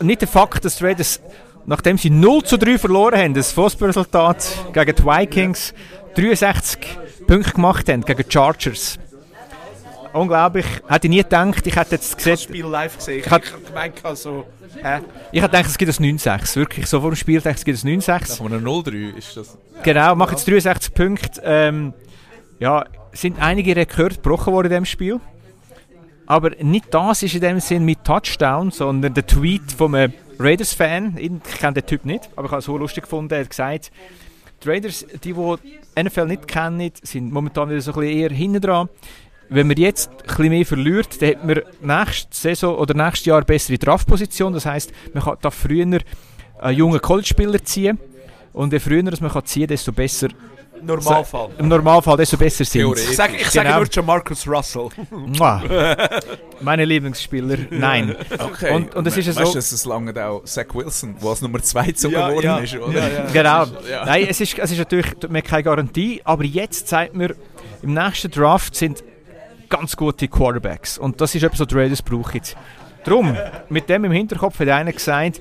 nicht 0.00 0.20
der 0.20 0.28
Fakt, 0.28 0.64
dass 0.64 0.76
die 0.76 0.84
Raiders, 0.84 1.20
nachdem 1.66 1.98
sie 1.98 2.10
0 2.10 2.42
zu 2.44 2.56
3 2.56 2.78
verloren 2.78 3.18
haben, 3.18 3.34
das 3.34 3.52
Fußballresultat 3.52 4.72
gegen 4.72 4.96
die 4.96 5.04
Vikings 5.04 5.74
63 6.14 6.98
Punkte 7.26 7.52
gemacht 7.52 7.88
haben, 7.88 8.02
gegen 8.04 8.22
die 8.22 8.32
Chargers. 8.32 8.98
Unglaublich. 10.12 10.66
Hätte 10.86 11.08
ich 11.08 11.10
nie 11.10 11.22
gedacht, 11.22 11.66
ich 11.66 11.74
hätte 11.74 11.96
jetzt 11.96 12.10
Ich 12.10 12.16
gesehen, 12.18 12.32
das 12.34 12.42
Spiel 12.44 12.66
live 12.66 12.96
gesehen. 12.96 13.18
Ich 13.18 13.26
Ich 13.26 13.32
habe 13.32 13.44
gemeint, 13.66 14.00
so... 14.14 14.46
Hä? 14.80 15.00
ich 15.32 15.42
hätte 15.42 15.50
gedacht, 15.50 15.66
es 15.66 15.78
gibt 15.78 16.00
ein 16.00 16.18
9-6. 16.18 16.56
Wirklich, 16.56 16.86
so 16.86 17.00
vor 17.00 17.10
dem 17.10 17.16
Spiel 17.16 17.40
dachte 17.40 17.50
ich, 17.50 17.56
es 17.56 17.64
gibt 17.64 17.84
ein 17.84 18.00
9-6. 18.00 18.42
Nach 18.42 18.52
einem 18.52 18.64
0-3 18.64 19.16
ist 19.16 19.36
das. 19.36 19.58
Genau, 19.82 20.14
macht 20.14 20.32
jetzt 20.32 20.46
63 20.46 20.94
Punkte. 20.94 21.42
Ähm, 21.44 21.94
ja, 22.60 22.84
sind 23.12 23.40
einige 23.40 23.74
Rekorde 23.74 24.14
gebrochen 24.14 24.52
worden 24.52 24.66
in 24.66 24.70
diesem 24.70 24.84
Spiel. 24.86 25.20
Aber 26.26 26.50
nicht 26.62 26.92
das 26.92 27.22
ist 27.22 27.34
in 27.34 27.40
dem 27.40 27.60
Sinn 27.60 27.84
mit 27.84 28.04
Touchdown, 28.04 28.70
sondern 28.70 29.12
der 29.14 29.26
Tweet 29.26 29.72
von 29.72 29.94
einem 29.94 30.14
Raiders-Fan. 30.38 31.16
Ich 31.18 31.58
kenne 31.58 31.74
den 31.74 31.86
Typ 31.86 32.04
nicht, 32.04 32.30
aber 32.36 32.46
ich 32.46 32.52
habe 32.52 32.58
es 32.60 32.64
so 32.64 32.78
lustig 32.78 33.04
gefunden. 33.04 33.32
Er 33.34 33.40
hat 33.40 33.50
gesagt, 33.50 33.92
die 34.62 34.68
Raiders, 34.68 35.06
die, 35.22 35.34
die 35.34 36.02
NFL 36.02 36.26
nicht 36.26 36.48
kennen, 36.48 36.90
sind 37.02 37.32
momentan 37.32 37.68
wieder 37.68 37.80
so 37.80 37.92
ein 37.92 38.00
bisschen 38.00 38.18
eher 38.18 38.30
hinten 38.30 38.60
dran. 38.60 38.88
Wenn 39.50 39.66
man 39.66 39.76
jetzt 39.76 40.10
ein 40.10 40.16
bisschen 40.26 40.48
mehr 40.48 40.66
verliert, 40.66 41.20
dann 41.20 41.28
hat 41.30 41.44
man 41.44 41.60
nächste 41.82 42.34
Saison 42.34 42.76
oder 42.76 42.94
nächstes 42.94 43.26
Jahr 43.26 43.42
bessere 43.42 43.76
Draftposition. 43.76 44.54
Das 44.54 44.64
heisst, 44.64 44.92
man 45.12 45.22
kann 45.22 45.36
da 45.42 45.50
früher 45.50 45.84
einen 45.84 46.76
jungen 46.76 47.00
College-Spieler 47.00 47.62
ziehen. 47.62 47.98
Und 48.54 48.72
je 48.72 48.78
früher 48.78 49.02
man 49.02 49.14
kann 49.14 49.44
ziehen 49.44 49.66
desto 49.66 49.92
besser 49.92 50.28
Normalfall. 50.86 51.50
im 51.58 51.68
Normalfall 51.68 52.16
desto 52.16 52.36
besser 52.36 52.64
sind 52.64 52.80
Theoretisch. 52.82 53.10
Ich 53.10 53.16
sage, 53.16 53.36
ich 53.36 53.50
sage 53.50 53.66
Genau. 53.68 53.78
nur 53.80 53.88
Jamarcus 53.90 54.46
Russell. 54.48 54.88
Mua. 55.10 55.62
Meine 56.60 56.84
Lieblingsspieler, 56.84 57.58
nein. 57.70 58.16
Okay. 58.38 58.74
Und- 58.74 58.94
und 58.94 59.06
es 59.06 59.16
ist 59.16 59.26
ja 59.26 59.36
weißt 59.36 59.46
so- 59.46 59.52
du, 59.52 59.58
es 59.58 59.84
langt 59.84 60.18
auch 60.18 60.44
Zach 60.44 60.66
Wilson, 60.74 61.16
der 61.20 61.28
als 61.30 61.40
Nummer 61.42 61.62
2 61.62 61.86
gezogen 61.86 62.14
Ja, 62.14 62.32
worden 62.32 62.44
ja. 62.44 62.58
ist, 62.58 62.76
oder? 62.76 62.92
Ja, 62.98 63.08
ja. 63.08 63.24
Genau. 63.32 63.64
Ja. 63.90 64.04
Nein, 64.06 64.26
es 64.28 64.40
ist, 64.40 64.58
es 64.58 64.70
ist 64.70 64.78
natürlich 64.78 65.06
mir 65.28 65.42
keine 65.42 65.62
Garantie, 65.62 66.20
aber 66.24 66.44
jetzt 66.44 66.88
zeigt 66.88 67.14
mir, 67.14 67.34
im 67.82 67.92
nächsten 67.94 68.30
Draft 68.30 68.74
sind 68.74 69.02
ganz 69.68 69.96
gute 69.96 70.28
Quarterbacks. 70.28 70.98
Und 70.98 71.20
das 71.20 71.34
ist 71.34 71.42
etwas, 71.42 71.60
was 71.60 71.66
die 71.68 71.74
Raiders 71.74 72.02
brauchen. 72.02 72.40
Darum, 73.04 73.36
mit 73.68 73.88
dem 73.88 74.04
im 74.04 74.12
Hinterkopf 74.12 74.58
hat 74.60 74.68
einer 74.68 74.92
gesagt, 74.92 75.40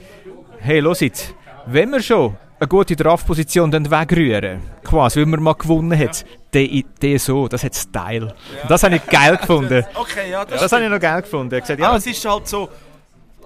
hey, 0.60 0.80
loset, 0.80 1.34
wenn 1.68 1.92
wir 1.92 2.02
schon 2.02 2.36
eine 2.64 2.68
gute 2.70 2.96
Draftposition 2.96 3.70
dann 3.72 3.90
wegrühren, 3.90 4.62
quasi, 4.84 5.20
weil 5.20 5.26
man 5.28 5.44
mal 5.44 5.54
gewonnen 5.54 5.98
hat, 5.98 6.26
der, 6.54 6.68
der 7.02 7.20
so, 7.20 7.48
das 7.48 7.64
hat 7.64 7.76
Style. 7.76 8.34
Und 8.62 8.72
das 8.72 8.84
habe 8.84 8.96
ich 8.96 9.06
geil 9.06 9.38
gefunden. 9.38 9.86
Okay, 9.96 10.32
ja, 10.32 10.46
das, 10.46 10.62
Das 10.62 10.72
habe 10.72 10.84
ich 10.84 10.90
noch 10.90 11.00
geil 11.00 11.22
gefunden. 11.22 11.56
Hat 11.56 11.62
gesagt, 11.62 11.80
Ja, 11.80 11.92
ja, 11.92 11.98
es 11.98 12.08
ist 12.08 12.24
halt 12.26 12.48
so, 12.48 12.70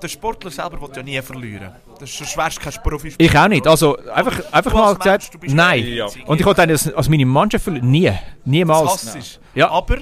der 0.02 0.08
Sportler 0.08 0.52
selber 0.52 0.80
will 0.82 0.90
ja 0.96 1.04
nie 1.04 1.22
verlieren. 1.22 1.72
Das 2.00 2.10
ist 2.10 2.30
schwerst 2.30 2.60
kein 2.62 2.74
Profispieler. 2.84 3.30
Ich 3.30 3.38
auch 3.38 3.48
nicht. 3.48 3.68
Also 3.68 3.98
einfach, 4.14 4.40
einfach 4.52 4.72
du 4.72 4.78
mal 4.78 4.86
Mensch, 4.94 5.00
gesagt, 5.00 5.40
bist 5.40 5.56
nein. 5.56 5.84
ja. 5.88 6.06
Und 6.28 6.40
ich 6.40 6.46
wollte 6.46 6.62
als, 6.62 6.94
als 6.94 7.10
meine 7.10 7.26
Mannschaft 7.26 7.64
verlieren. 7.64 7.90
Nie. 7.90 8.06
das 8.06 8.20
Niemals. 8.46 8.92
hassisch. 8.92 9.40
Ja. 9.56 9.70
Aber 9.72 9.98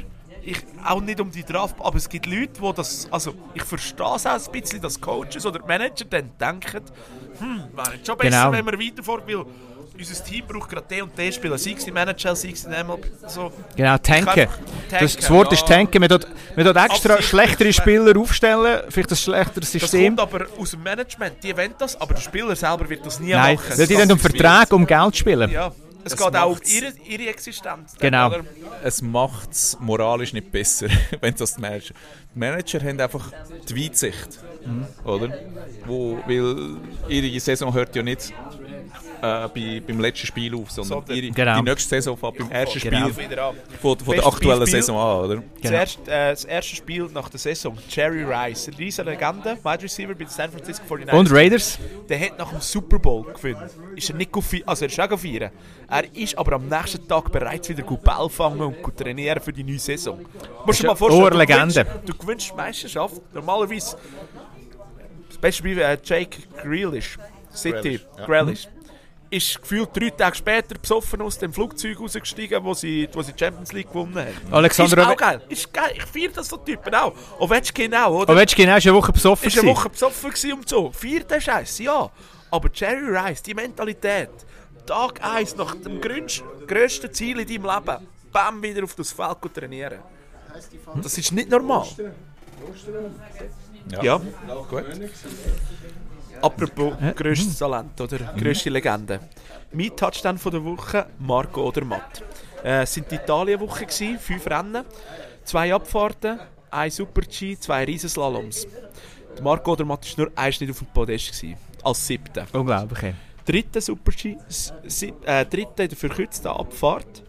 ich, 0.46 0.58
auch 0.86 1.02
nicht 1.02 1.20
um 1.20 1.32
die 1.32 1.44
Draft, 1.44 1.76
aber 1.80 1.98
es 1.98 2.08
gibt 2.08 2.26
Leute, 2.28 2.62
die 2.62 2.74
das, 2.76 3.08
also 3.12 3.34
ich 3.54 3.64
verstehe 3.64 4.16
es 4.16 4.26
auch 4.26 4.34
ein 4.34 4.52
bisschen, 4.52 4.82
dass 4.82 5.00
Coaches 5.00 5.46
oder 5.46 5.66
Manager 5.66 6.06
dann 6.06 6.32
denken, 6.40 6.82
hm, 7.40 7.64
wäre 7.76 7.94
schon 8.06 8.18
besser, 8.18 8.50
Genau. 8.50 8.52
wenn 8.52 8.66
wir 8.66 8.80
weiterfahren, 8.80 9.24
weil 9.28 9.46
unser 9.98 10.24
Team 10.26 10.46
braucht 10.46 10.70
gerade 10.70 10.86
den 10.88 11.04
und 11.04 11.18
den 11.18 11.32
Spieler, 11.32 11.58
sei 11.58 11.72
es 11.78 11.88
im 11.88 11.96
NHL, 11.96 12.36
sei 12.36 12.50
es 12.50 12.66
in 12.66 12.72
MLB, 12.72 13.06
so. 13.28 13.52
Genau, 13.76 13.98
tanken. 13.98 14.48
Das, 14.92 15.16
das 15.16 15.30
Wort 15.30 15.52
ja. 15.52 15.58
ist 15.58 15.68
tanken. 15.68 16.00
Man 16.00 16.10
dort 16.10 16.26
extra 16.58 16.84
Absichtlich. 16.84 17.26
schlechtere 17.28 17.74
Spieler 17.74 18.20
aufstellen. 18.20 18.84
Vielleicht 18.90 19.12
ein 19.12 19.16
schlechteres 19.16 19.72
Das 19.72 19.82
System. 19.82 20.18
kommt 20.18 20.34
aber 20.34 20.46
aus 20.60 20.72
dem 20.72 20.84
Management, 20.84 21.36
die 21.42 21.56
wollen 21.56 21.74
das, 21.78 22.00
aber 22.00 22.14
der 22.14 22.22
Spieler 22.22 22.56
selber 22.56 22.90
wird 22.90 23.06
das 23.06 23.20
nie 23.20 23.32
Nein, 23.32 23.56
machen. 23.56 23.78
weil 23.78 23.88
die 23.88 23.96
dann 23.96 24.12
um 24.12 24.20
Verträge, 24.20 24.76
um 24.76 24.86
Geld 24.86 25.16
spielen. 25.16 25.50
Ja, 25.50 25.72
es, 26.06 26.14
Es 26.14 26.18
geht 26.18 26.36
auch 26.36 26.52
um 26.52 26.60
ihre, 26.66 26.94
ihre 27.06 27.30
Existenz. 27.30 27.96
Genau. 28.00 28.28
Oder? 28.28 28.46
Es 28.84 29.02
macht 29.02 29.52
es 29.52 29.78
moralisch 29.80 30.34
nicht 30.34 30.52
besser, 30.52 30.88
wenn 31.22 31.36
das 31.36 31.56
die 31.56 31.62
Manager... 32.36 32.80
Die 32.80 32.86
Manager 32.86 32.90
haben 32.90 33.00
einfach 33.00 33.32
die 33.70 33.86
Weitsicht, 33.86 34.40
oder? 35.06 35.30
Wo, 35.86 36.18
weil 36.28 36.78
ihre 37.08 37.40
Saison 37.40 37.74
hört 37.74 37.96
ja 37.96 38.04
nicht 38.04 38.34
äh, 39.22 39.48
bei, 39.48 39.82
beim 39.86 40.00
letzten 40.00 40.28
Spiel 40.28 40.54
auf, 40.56 40.70
sondern 40.72 41.00
Sondern- 41.06 41.16
ihre, 41.18 41.32
Genau. 41.32 41.58
die 41.62 41.70
nächste 41.70 41.90
Saison 41.90 42.18
fängt 42.18 42.38
beim 42.40 42.52
ersten 42.52 42.80
Genau. 42.80 43.10
Spiel 43.10 43.30
von, 43.82 44.00
von 44.00 44.16
der 44.16 44.26
aktuellen 44.28 44.60
Beispiel. 44.60 44.82
Saison 44.82 44.98
an, 44.98 45.26
oder? 45.26 45.36
Genau. 45.36 45.46
Zuerst, 45.64 46.00
äh, 46.08 46.30
das 46.32 46.46
erste 46.46 46.76
Spiel 46.76 47.10
nach 47.14 47.30
der 47.30 47.40
Saison, 47.40 47.78
Jerry 47.90 48.24
Rice, 48.24 48.68
eine 48.68 48.78
riesige 48.80 49.10
Legende, 49.10 49.58
Wide 49.64 49.84
Receiver 49.84 50.14
bei 50.14 50.24
den 50.26 50.28
San 50.30 50.52
Francisco 50.52 50.84
49ers. 50.96 51.12
Und 51.18 51.32
Raiders? 51.32 51.80
Der 52.10 52.20
hat 52.20 52.38
nach 52.38 52.50
dem 52.52 52.60
Super 52.62 53.00
Bowl 53.00 53.24
gewonnen. 53.24 53.70
Ist 53.96 54.10
er 54.10 54.16
nicht 54.16 54.32
gut 54.32 54.44
also 54.66 54.86
er 54.86 54.92
ist 54.92 55.00
auch 55.00 55.18
feiern. 55.20 55.52
Er 55.88 56.16
ist 56.16 56.38
aber 56.38 56.54
am 56.54 56.68
nächsten 56.68 57.08
Tag 57.08 57.32
bereits 57.32 57.70
wieder 57.70 57.84
gut 57.84 58.04
Ball 58.04 58.28
fangen 58.30 58.60
und 58.62 58.82
gut 58.82 58.98
trainieren 58.98 59.40
für 59.42 59.54
die 59.54 59.64
neue 59.64 59.80
Saison. 59.80 60.20
Musst 60.66 60.80
du 60.80 60.84
dir 60.84 60.88
mal 60.90 60.96
vorstellen, 60.96 61.22
du 61.30 61.36
Ohrlegende. 61.36 61.84
gewinnst, 61.86 62.10
du 62.10 62.25
gewinnst 62.26 62.52
die 62.52 62.56
Meisterschaft. 62.56 63.22
Normalerweise, 63.34 63.98
das 65.30 65.38
beste 65.38 65.64
Beispiel 65.64 65.80
äh, 65.80 65.98
Jake 66.04 66.38
Grealish, 66.62 67.18
City, 67.54 67.82
Grealish, 67.82 68.02
ja. 68.18 68.26
Grealish. 68.26 68.68
Ist 69.32 69.60
gefühlt 69.60 69.90
drei 69.94 70.12
Tage 70.12 70.36
später 70.36 70.76
besoffen 70.80 71.22
aus 71.22 71.38
dem 71.40 71.52
Flugzeug 71.52 72.00
rausgestiegen, 72.00 72.64
wo 72.64 72.74
sie, 72.74 73.10
wo 73.12 73.22
sie 73.22 73.34
die 73.34 73.40
Champions 73.40 73.74
League 73.74 73.88
gewonnen 73.88 74.18
haben. 74.18 74.54
Alexander 74.54 75.02
ist 75.02 75.08
auch 75.08 75.18
geil. 75.18 75.42
Ist 75.50 75.74
geil. 75.74 75.94
Ich 75.96 76.06
feiere 76.06 76.32
das 76.32 76.48
so 76.48 76.58
Typen 76.58 76.94
auch. 76.94 77.14
Ovechkin 77.40 77.94
auch, 77.96 78.22
oder? 78.22 78.34
Ovechkin 78.34 78.70
auch, 78.70 78.78
ist 78.78 78.86
eine 78.86 78.96
Woche 78.96 79.12
besoffen. 79.12 79.48
ist 79.48 79.58
eine. 79.58 79.68
Woche 79.68 79.90
besoffen 79.90 80.30
gewesen 80.30 80.54
und 80.54 80.70
so. 80.70 80.92
Feiert 80.92 81.30
den 81.32 81.42
Scheiß, 81.42 81.80
ja. 81.80 82.10
Aber 82.52 82.70
Jerry 82.72 83.18
Rice, 83.18 83.42
die 83.42 83.56
Mentalität, 83.56 84.30
Tag 84.86 85.20
1 85.22 85.56
nach 85.56 85.76
dem 85.76 86.00
grössten 86.00 87.12
Ziel 87.12 87.40
in 87.40 87.48
deinem 87.48 87.76
Leben, 87.76 88.08
bam, 88.32 88.62
wieder 88.62 88.84
auf 88.84 88.94
das 88.94 89.12
Feld 89.12 89.54
trainieren. 89.54 90.00
Das 91.02 91.18
ist 91.18 91.32
nicht 91.32 91.50
normal. 91.50 91.86
Ja. 94.02 94.18
Gut. 94.70 94.84
Apropos 96.42 96.94
grösstes 97.16 97.58
Talent 97.58 98.00
oder 98.02 98.18
grösste 98.38 98.70
Legende. 98.70 99.20
Mein 99.72 99.96
Touchdown 99.96 100.38
von 100.38 100.52
der 100.52 100.64
Woche, 100.64 101.08
Marco 101.20 101.68
Odermatt. 101.68 102.24
Äh, 102.64 102.84
Es 102.84 102.98
waren 102.98 103.06
die 103.10 103.16
Italien-Woche, 103.16 103.88
fünf 104.20 104.48
Rennen, 104.48 104.84
zwei 105.44 105.74
Abfahrten, 105.74 106.40
ein 106.72 106.92
Super-G, 106.92 107.58
zwei 107.60 107.84
Riesenslaloms. 107.84 108.68
Der 109.36 109.44
Marco 109.44 109.72
Odermatt 109.74 110.06
war 110.18 110.26
nur 110.26 110.34
ein 110.36 110.54
Schnitt 110.54 110.72
auf 110.72 110.80
dem 110.80 110.88
Podest, 110.88 111.28
gewesen, 111.28 111.58
als 111.84 112.06
siebter. 112.08 112.46
Unglaublich. 112.54 113.04
ey. 113.04 113.14
Dritter 113.46 113.82
Super-G, 113.82 114.38
äh, 115.26 115.46
dritter 115.46 115.84
in 115.84 115.90
der 115.90 115.98
verkürzten 115.98 116.48
Abfahrt. 116.52 117.24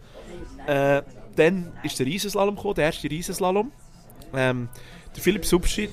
Äh, 0.65 1.01
dann 1.37 1.71
ist 1.83 1.99
der 1.99 2.05
Riesenslalom 2.05 2.55
gekommen, 2.55 2.75
der 2.75 2.85
erste 2.85 3.09
Riesenslalom. 3.09 3.71
Ähm, 4.35 4.69
der 5.15 5.23
Philipp 5.23 5.45
Subcic, 5.45 5.89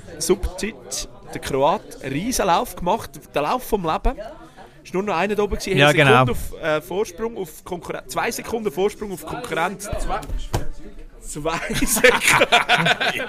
der 1.33 1.41
Kroat, 1.41 2.03
einen 2.03 2.13
Riesenlauf 2.13 2.77
gemacht, 2.77 3.11
der 3.35 3.43
Lauf 3.43 3.63
vom 3.63 3.83
Leben. 3.83 4.19
Es 4.85 4.93
war 4.93 5.01
nur 5.01 5.03
noch 5.05 5.17
einer 5.17 5.35
da 5.35 5.45
oben, 5.45 5.57
gewesen, 5.57 5.79
Ja, 5.79 5.93
genau. 5.93 6.27
Sekunde 6.27 6.33
auf, 6.33 6.63
äh, 6.63 6.81
Vorsprung 6.83 7.37
auf 7.39 7.65
Konkurrenz, 7.65 8.13
zwei 8.13 8.31
Sekunden 8.31 8.71
Vorsprung 8.71 9.13
auf 9.13 9.25
Konkurrenz. 9.25 9.85
Zwei, 9.85 10.21
zwei 11.27 11.59
Sekunden. 11.75 13.29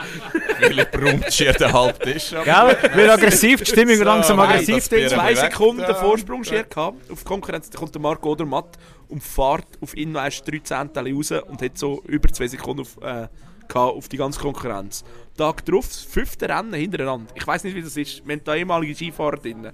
Philipp 0.60 1.02
Rumtschier 1.02 1.54
der 1.54 1.74
Halbtisch. 1.74 2.30
Gell? 2.30 2.78
Wird 2.94 3.10
aggressiv, 3.10 3.62
die 3.62 3.72
Stimmung 3.72 3.98
langsam 4.00 4.40
aggressiv. 4.40 4.84
zwei 4.84 5.36
Sekunden 5.36 5.84
den 5.86 5.96
Vorsprung 5.96 6.44
schier 6.44 6.64
gehabt 6.64 7.12
auf 7.12 7.24
Konkurrenz. 7.24 7.70
Dann 7.70 7.80
kommt 7.80 7.96
der 7.96 8.02
Marco 8.02 8.32
Odermatt 8.32 8.78
und 9.10 9.24
fährt 9.24 9.68
auf 9.82 9.96
ihn 9.96 10.12
noch 10.12 10.24
erst 10.24 10.48
drei 10.48 10.60
Zehntel 10.60 11.14
raus 11.14 11.32
und 11.32 11.62
hat 11.62 11.78
so 11.78 12.02
über 12.08 12.30
zwei 12.30 12.48
Sekunden 12.48 12.82
auf, 12.82 12.98
äh, 13.02 13.28
auf 13.74 14.08
die 14.08 14.18
ganze 14.18 14.40
Konkurrenz. 14.40 15.04
Tag 15.38 15.66
drauf, 15.66 15.88
das 15.88 16.02
fünfte 16.02 16.48
Rennen 16.48 16.74
hintereinander. 16.74 17.32
Ich 17.36 17.46
weiß 17.46 17.64
nicht, 17.64 17.76
wie 17.76 17.82
das 17.82 17.98
ist. 17.98 18.26
Wir 18.26 18.36
haben 18.36 18.44
da 18.44 18.56
ehemalige 18.56 18.96
Skifahrer 18.96 19.38
drin. 19.38 19.72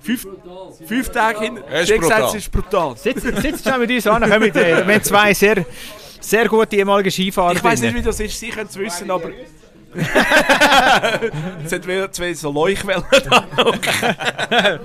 Fünf, 0.00 0.26
fünf 0.86 1.08
Tage 1.10 1.40
hin. 1.40 1.54
Brutal. 1.54 2.24
es 2.24 2.34
ist 2.34 2.52
brutal. 2.52 2.96
Sitz, 2.96 3.22
sitz 3.22 3.62
schnell 3.62 3.78
mit 3.78 3.90
uns 3.90 4.06
an, 4.06 4.22
kommen 4.22 4.54
wir. 4.54 4.54
Wir 4.54 4.86
haben 4.86 5.02
zwei 5.02 5.32
sehr, 5.32 5.64
sehr 6.30 6.48
gute 6.48 6.76
ehemalige 6.76 7.10
Skifahrer 7.10 7.54
Ich 7.54 7.64
weiß 7.64 7.80
nicht, 7.80 7.94
wie 7.94 8.02
das 8.02 8.20
ist. 8.20 8.38
Sie 8.38 8.48
können 8.48 8.68
es 8.68 8.76
wissen, 8.76 9.10
aber 9.10 9.30
Jetzt 11.62 11.72
hat 11.72 11.86
wieder 11.86 12.10
zwei 12.10 12.34
so 12.34 12.50
Leuchtwellen 12.50 13.04
da 13.28 13.46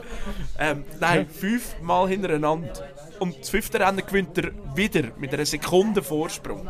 ähm, 0.60 0.84
Nein, 1.00 1.28
fünfmal 1.28 2.08
hintereinander. 2.08 2.70
Und 3.20 3.40
das 3.40 3.50
fünfte 3.50 3.80
Rennen 3.80 4.06
gewinnt 4.06 4.38
er 4.38 4.52
wieder 4.76 5.10
mit 5.18 5.34
einer 5.34 5.46
Sekunde 5.46 6.04
Vorsprung. 6.04 6.70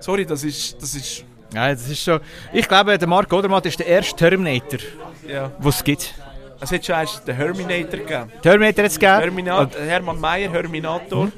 Sorry, 0.00 0.26
das 0.26 0.42
ist. 0.42 0.82
Das 0.82 0.94
ist 0.94 1.24
Ja, 1.54 1.70
das 1.70 1.88
ist 1.88 2.02
schon... 2.02 2.20
Ich 2.52 2.66
glaube, 2.66 2.98
der 2.98 3.08
Marc 3.08 3.32
Odermatt 3.32 3.64
ist 3.66 3.78
der 3.78 3.86
erste 3.86 4.16
Terminator, 4.16 4.80
ja. 5.26 5.48
den 5.48 5.68
es 5.68 5.84
gibt. 5.84 6.14
Es 6.60 6.72
hat 6.72 6.84
schon 6.84 6.94
erst 6.94 7.26
den 7.26 7.36
Herminator 7.36 7.98
gegeben. 7.98 8.32
Terminator 8.42 8.84
jetzt 8.84 8.98
gegeben. 8.98 9.20
Herminator, 9.20 9.80
Hermann 9.80 10.20
Mayer, 10.20 10.50
Herminator. 10.50 11.30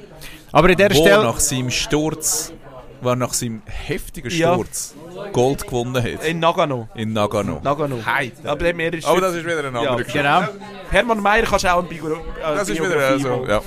Aber 0.54 0.70
in 0.70 0.76
der 0.76 0.90
Wo 0.90 0.94
Stelle... 0.94 1.24
nach 1.24 1.40
seinem 1.40 1.70
Sturz, 1.70 2.52
wo 3.00 3.12
nach 3.16 3.34
seinem 3.34 3.62
heftigen 3.66 4.30
Ja. 4.30 4.54
Sturz 4.54 4.94
Gold 5.32 5.66
gewonnen 5.66 6.00
hat. 6.00 6.24
In 6.24 6.38
Nagano. 6.38 6.88
In 6.94 7.12
Nagano. 7.12 7.60
Nagano. 7.62 7.98
Heide. 8.06 8.36
Aber 8.44 8.62
der 8.62 8.74
mehr 8.74 8.94
ist 8.94 9.04
Aber 9.04 9.20
das 9.20 9.34
ist 9.34 9.44
wieder 9.44 9.64
ein 9.64 9.74
anderer 9.74 9.96
Geschichte. 9.96 10.18
Genau. 10.18 10.42
Hermann 10.90 11.20
Mayer 11.20 11.42
kannst 11.42 11.64
du 11.64 11.74
auch 11.74 11.82
ein 11.82 11.88
Bigo 11.88 12.08
äh, 12.08 12.16
Das 12.40 12.68
ist 12.68 12.80
wieder, 12.80 13.18
so, 13.18 13.44
ja. 13.46 13.60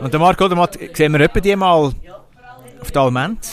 Und 0.00 0.10
der 0.10 0.20
Marc 0.20 0.40
Odermatt 0.40 0.78
sehen 0.94 1.12
wir 1.12 1.20
etwa 1.20 1.40
die 1.40 1.54
mal 1.54 1.92
auf 2.80 2.90
der 2.90 3.02
Alment 3.02 3.46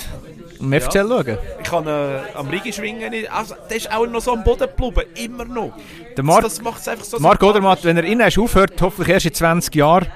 im 0.62 0.74
FCL 0.74 1.08
schauen. 1.08 1.38
Ich 1.62 1.70
kann 1.70 1.86
äh, 1.86 2.20
am 2.34 2.48
Rigi 2.48 2.72
schwingen. 2.72 3.14
Also, 3.30 3.56
der 3.70 3.78
ist 3.78 3.92
auch 3.92 4.08
noch 4.08 4.22
so 4.22 4.32
am 4.32 4.44
Boden 4.46 4.68
geblieben. 4.68 5.02
Immer 5.16 5.46
noch. 5.46 5.74
Der 6.16 6.24
Marc, 6.24 6.44
das 6.44 6.62
macht 6.62 6.80
es 6.80 6.88
einfach 6.88 7.06
so 7.06 7.20
Marc 7.20 7.40
sympathisch. 7.42 7.50
Odermatt, 7.50 7.84
wenn 7.84 7.98
er 7.98 8.04
innen 8.06 8.26
ist, 8.28 8.38
aufhört, 8.38 8.82
hoffentlich 8.82 9.10
erst 9.10 9.26
in 9.26 9.34
20 9.34 9.76
Jahren, 9.76 10.08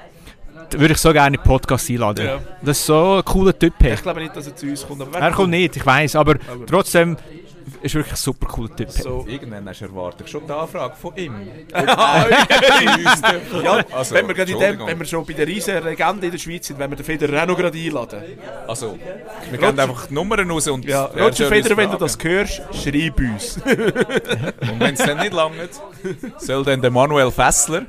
würde 0.78 0.92
ich 0.94 0.98
so 0.98 1.12
gerne 1.12 1.36
in 1.36 1.42
den 1.42 1.46
Podcast 1.48 1.88
einladen. 1.90 2.26
Ja. 2.26 2.38
Das 2.62 2.78
ist 2.78 2.86
so 2.86 3.14
ein 3.16 3.24
cooler 3.24 3.58
Typ. 3.58 3.74
hey. 3.80 3.94
Ich 3.94 4.02
glaube 4.02 4.20
nicht, 4.20 4.34
dass 4.36 4.46
er 4.46 4.56
zu 4.56 4.66
uns 4.66 4.86
kommt. 4.86 5.02
Aber 5.02 5.18
Er 5.18 5.30
kommt 5.32 5.50
nicht, 5.50 5.76
ich 5.76 5.84
weiß, 5.86 6.16
aber, 6.16 6.36
trotzdem 6.66 7.16
ist 7.80 7.94
wirklich 7.94 8.12
ein 8.12 8.16
super 8.16 8.46
cooler 8.46 8.74
Typ. 8.76 8.88
hey. 8.94 9.02
So. 9.02 9.24
Irgendwann 9.28 9.66
hast 9.68 9.80
du 9.80 9.84
erwartet 9.86 10.28
schon 10.28 10.46
die 10.46 10.52
Anfrage 10.52 10.94
von 10.96 11.16
ihm. 11.16 11.34
Ja, 13.62 13.84
Also, 13.92 14.14
wenn, 14.14 14.26
wir 14.28 14.34
gerade 14.34 14.52
in 14.52 14.58
dem, 14.58 14.86
wenn 14.86 14.98
wir 14.98 15.06
schon 15.06 15.24
bei 15.24 15.32
der 15.32 15.46
riesen 15.46 15.82
Legende 15.82 16.26
in 16.26 16.32
der 16.32 16.38
Schweiz 16.38 16.66
sind, 16.66 16.78
wenn 16.78 16.90
wir 16.90 16.96
den 16.96 17.04
Federer 17.04 17.42
auch 17.42 17.46
noch 17.48 17.56
gerade 17.56 17.78
einladen. 17.78 18.22
Also, 18.66 18.98
wir 19.50 19.58
geben 19.58 19.78
einfach 19.78 20.06
die 20.06 20.14
Nummern 20.14 20.50
raus 20.50 20.68
und 20.68 20.84
Ja, 20.84 21.10
er 21.14 21.24
Roger 21.24 21.48
Federer, 21.48 21.76
wenn 21.76 21.90
du 21.90 21.96
das 21.96 22.18
hörst, 22.22 22.62
schreib 22.72 23.18
uns. 23.18 23.56
Und 23.56 24.80
wenn 24.80 24.94
es 24.94 25.00
dann 25.00 25.18
nicht 25.18 25.32
langt, 25.32 25.54
soll 26.38 26.64
dann 26.64 26.80
der 26.80 26.90
Manuel 26.90 27.30
Fessler, 27.30 27.82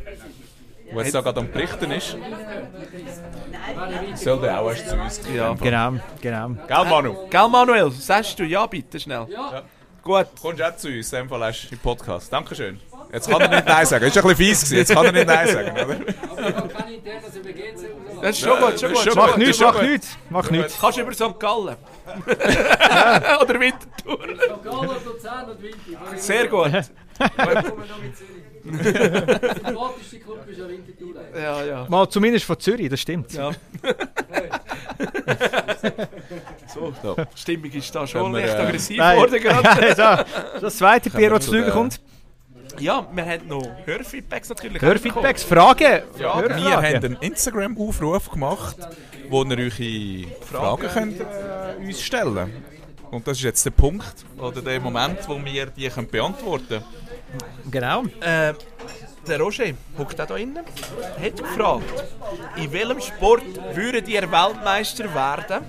der 0.93 1.03
jetzt 1.03 1.15
da 1.15 1.21
gerade 1.21 1.39
am 1.39 1.51
Berichten 1.51 1.91
ist, 1.91 2.17
soll 4.15 4.41
der 4.41 4.59
auch 4.59 4.69
erst 4.69 4.89
zu 4.89 4.95
uns 4.95 5.21
kommen. 5.21 5.35
Ja. 5.35 5.53
Genau, 5.53 5.93
genau. 6.21 6.49
Gell, 6.67 6.85
Manu? 6.85 7.27
Gell, 7.29 7.47
Manuel? 7.49 7.91
Sagst 7.91 8.37
du 8.39 8.43
ja, 8.43 8.65
bitte, 8.65 8.99
schnell. 8.99 9.25
Ja. 9.29 9.63
Gut. 10.03 10.27
Kommst 10.39 10.59
du 10.59 10.67
auch 10.67 10.75
zu 10.75 10.87
uns, 10.87 11.11
in 11.11 11.19
dem 11.19 11.29
Fall 11.29 11.43
hast 11.45 11.67
du 11.67 11.73
im 11.73 11.79
Podcast. 11.79 12.31
Dankeschön. 12.31 12.79
Jetzt 13.11 13.29
kann 13.29 13.41
er 13.41 13.47
nicht 13.49 13.65
Nein 13.65 13.85
sagen. 13.85 14.05
Ist 14.05 14.17
ein 14.17 14.23
bisschen 14.23 14.37
fies 14.37 14.61
gewesen. 14.61 14.77
Jetzt 14.77 14.93
kann 14.93 15.05
er 15.05 15.11
nicht 15.11 15.27
Nein 15.27 15.47
sagen, 15.47 15.71
oder? 15.71 15.81
Aber 15.81 16.49
ich 16.49 16.55
habe 16.55 16.69
keine 16.69 16.93
internes 16.93 17.35
übergehen. 17.35 17.75
Das 18.21 18.29
ist 18.37 18.39
schon 18.39 18.59
gut, 18.59 18.59
schon 18.59 18.71
das 18.71 18.81
ist 18.83 18.93
gut. 18.93 18.97
schon 19.03 19.15
Mach 19.15 19.27
gut, 19.29 19.37
nichts, 19.37 19.59
mach 19.59 19.81
nichts, 19.81 20.17
mach 20.29 20.51
nichts. 20.51 20.79
Kannst 20.79 20.97
du 20.97 21.01
über 21.01 21.13
St. 21.13 21.39
Gallen? 21.39 21.75
Oder 23.41 23.59
Winterthur? 23.59 24.19
Gallen, 24.63 24.89
Luzern 25.05 25.49
und 25.49 25.61
Winter. 25.61 26.17
Sehr 26.17 26.47
gut. 26.47 26.71
Der 28.65 29.55
sympathischste 29.55 30.19
Club 30.21 30.47
ist 30.49 30.57
ja 30.59 30.67
Winterthur. 30.67 31.13
Ja, 31.39 31.63
ja. 31.63 31.85
Mal 31.89 32.09
zumindest 32.09 32.45
von 32.45 32.59
Zürich, 32.59 32.89
das 32.89 32.99
stimmt. 33.01 33.31
ja. 33.33 33.51
so, 36.73 36.93
die 37.15 37.39
Stimmung 37.39 37.71
ist 37.71 37.93
da 37.93 38.07
schon 38.07 38.31
wir, 38.33 38.41
leicht 38.41 38.53
äh, 38.55 38.57
aggressiv 38.61 38.97
geworden 38.97 39.39
gerade. 39.43 40.25
so, 40.55 40.59
das 40.61 40.77
zweite 40.77 41.09
Bier, 41.09 41.29
das 41.29 41.45
zu 41.45 41.51
der- 41.51 41.71
kommt. 41.71 41.99
Ja, 42.79 43.07
wir 43.13 43.25
haben 43.25 43.47
noch 43.47 43.65
Hörfeedbacks 43.85 44.49
natürlich. 44.49 44.81
Hörfeedbacks, 44.81 45.43
Fragen. 45.43 46.01
Ja, 46.19 46.41
wir 46.41 46.49
Hörfragen. 46.55 46.73
haben 46.95 47.05
einen 47.05 47.15
Instagram-Aufruf 47.21 48.29
gemacht, 48.31 48.75
wo 49.29 49.43
ihr 49.45 49.57
eure 49.57 50.27
Fragen 50.41 50.87
könnt, 50.89 51.21
äh, 51.21 51.23
uns 51.79 52.01
stellen 52.01 52.35
könnt. 52.35 52.53
Und 53.11 53.25
das 53.27 53.37
ist 53.37 53.43
jetzt 53.43 53.65
der 53.65 53.69
Punkt 53.71 54.25
oder 54.37 54.61
der 54.61 54.81
Moment, 54.81 55.19
wo 55.27 55.39
wir 55.45 55.67
die 55.67 55.87
können 55.87 56.07
beantworten 56.09 56.67
können. 56.67 56.83
Genau. 57.71 58.03
Äh, 58.21 58.53
der 59.27 59.39
Roger 59.39 59.65
hockt 59.97 60.21
auch 60.21 60.27
da 60.27 60.35
innen, 60.37 60.57
hat 61.21 61.37
gefragt, 61.37 61.83
in 62.57 62.71
welchem 62.71 63.01
Sport 63.01 63.43
würdet 63.73 64.07
ihr 64.07 64.21
Weltmeister 64.31 65.13
werden, 65.13 65.65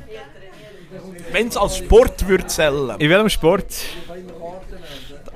wenn 1.33 1.49
es 1.49 1.57
als 1.57 1.79
Sport 1.79 2.27
würde 2.29 2.47
zählen? 2.47 2.97
In 2.99 3.09
welchem 3.11 3.31
Sport? 3.31 3.75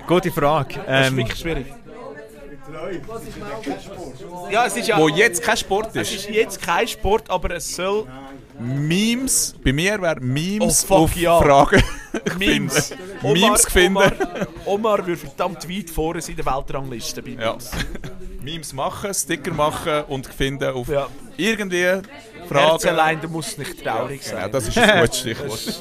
Gute 0.07 0.31
Frage. 0.31 0.75
Das 0.87 1.07
ist 1.07 1.11
Ähm, 1.13 1.17
wirklich 1.17 1.39
schwierig. 1.39 1.67
Ja, 4.51 4.67
es 4.67 4.77
ist 4.77 4.89
ja 4.89 4.99
Wo 4.99 5.09
jetzt 5.09 5.43
kein 5.43 5.57
Sport 5.57 5.95
es 5.97 6.13
ist. 6.13 6.27
ist 6.27 6.31
jetzt 6.31 6.63
kein 6.63 6.87
Sport, 6.87 7.29
aber 7.31 7.51
es 7.57 7.75
soll 7.75 8.07
Memes, 8.61 9.55
bei 9.65 9.73
mir 9.73 10.01
wäre 10.03 10.21
Memes 10.21 10.85
Oh, 10.89 10.95
auf 10.95 11.17
ja. 11.17 11.41
Fragen 11.41 11.83
Memes. 12.39 12.89
finden. 13.23 13.33
Memes 13.41 13.67
finden. 13.67 13.97
Omar, 13.97 14.13
Omar 14.67 14.99
würde 15.07 15.17
verdammt 15.17 15.69
weit 15.69 15.89
vorne 15.91 16.21
sein 16.21 16.37
in 16.37 16.45
der 16.45 16.47
Weltrangliste 16.55 17.23
bei 17.23 17.31
Ja. 17.31 17.51
Memes. 17.53 17.71
Memes 18.43 18.73
machen, 18.73 19.13
Sticker 19.15 19.53
machen 19.53 20.05
und 20.09 20.27
finden 20.27 20.71
auf 20.75 20.89
Ja. 20.89 21.09
irgendwie 21.37 21.83
Herz 21.85 22.05
Fragen. 22.49 22.89
allein, 22.89 23.21
der 23.21 23.29
muss 23.31 23.57
nicht 23.59 23.83
traurig 23.85 24.23
Ja, 24.25 24.31
sein. 24.43 24.53
das 24.53 24.69
ist 24.69 24.79
ein 24.79 25.01
gutes 25.03 25.19
Stichwort. 25.21 25.81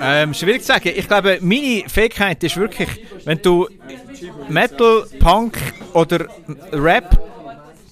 ähm, 0.00 0.34
schwierig 0.34 0.62
zu 0.62 0.68
sagen. 0.68 0.90
Ich 0.94 1.06
glaube, 1.06 1.38
meine 1.40 1.84
Fähigkeit 1.88 2.42
ist 2.44 2.56
wirklich, 2.56 2.88
wenn 3.24 3.40
du 3.42 3.68
Metal, 4.48 5.04
Punk 5.18 5.56
oder 5.94 6.26
Rap 6.72 7.18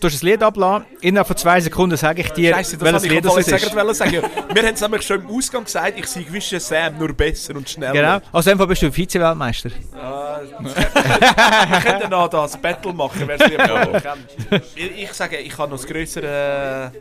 durch 0.01 0.23
ein 0.23 0.27
Lied 0.27 0.43
ablassen, 0.43 0.87
innerhalb 1.01 1.27
von 1.27 1.37
zwei 1.37 1.61
Sekunden 1.61 1.97
sage 1.97 2.23
ich 2.23 2.31
dir, 2.31 2.55
Scheiße, 2.55 2.79
das 2.79 2.93
welches 2.93 3.03
Lied 3.03 3.27
Fall 3.27 3.37
das 3.37 3.47
jetzt 3.47 3.65
ist. 3.65 3.99
sagen. 3.99 4.23
Wir 4.53 4.63
haben 4.63 4.75
es 4.75 4.81
nämlich 4.81 5.03
schon 5.03 5.21
im 5.21 5.29
Ausgang 5.29 5.65
gesagt, 5.65 5.99
ich 5.99 6.07
sei 6.07 6.23
gewisser 6.23 6.61
Sam, 6.61 6.99
nur 6.99 7.13
besser 7.13 7.57
und 7.57 7.69
schneller. 7.69 7.93
Genau. 7.93 8.19
Also 8.33 8.51
einfach 8.51 8.67
bist 8.67 8.83
du 8.83 8.93
Vize-Weltmeister. 8.93 9.71
Wir 9.71 11.81
können 11.81 12.11
noch 12.11 12.29
das 12.29 12.57
Battle 12.57 12.93
machen, 12.93 13.23
wer 13.27 13.41
es 13.41 13.51
lieber 13.51 14.01
kennt. 14.01 14.65
Ich, 14.75 15.03
ich 15.03 15.13
sage, 15.13 15.39
ich 15.39 15.57
habe 15.59 15.71
noch 15.71 15.79
das 15.79 15.87
grössere... 15.87 16.93
Äh, 16.95 16.99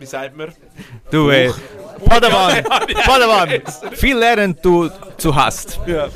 wie 0.00 0.06
sagt 0.06 0.36
man? 0.36 0.52
Du, 1.10 1.30
äh, 1.30 1.52
Padawan, 2.06 2.64
Padawan, 3.04 3.62
viel 3.92 4.16
lernen 4.16 4.56
du 4.62 4.88
zu 5.18 5.34
hast. 5.34 5.78
Ja. 5.86 6.08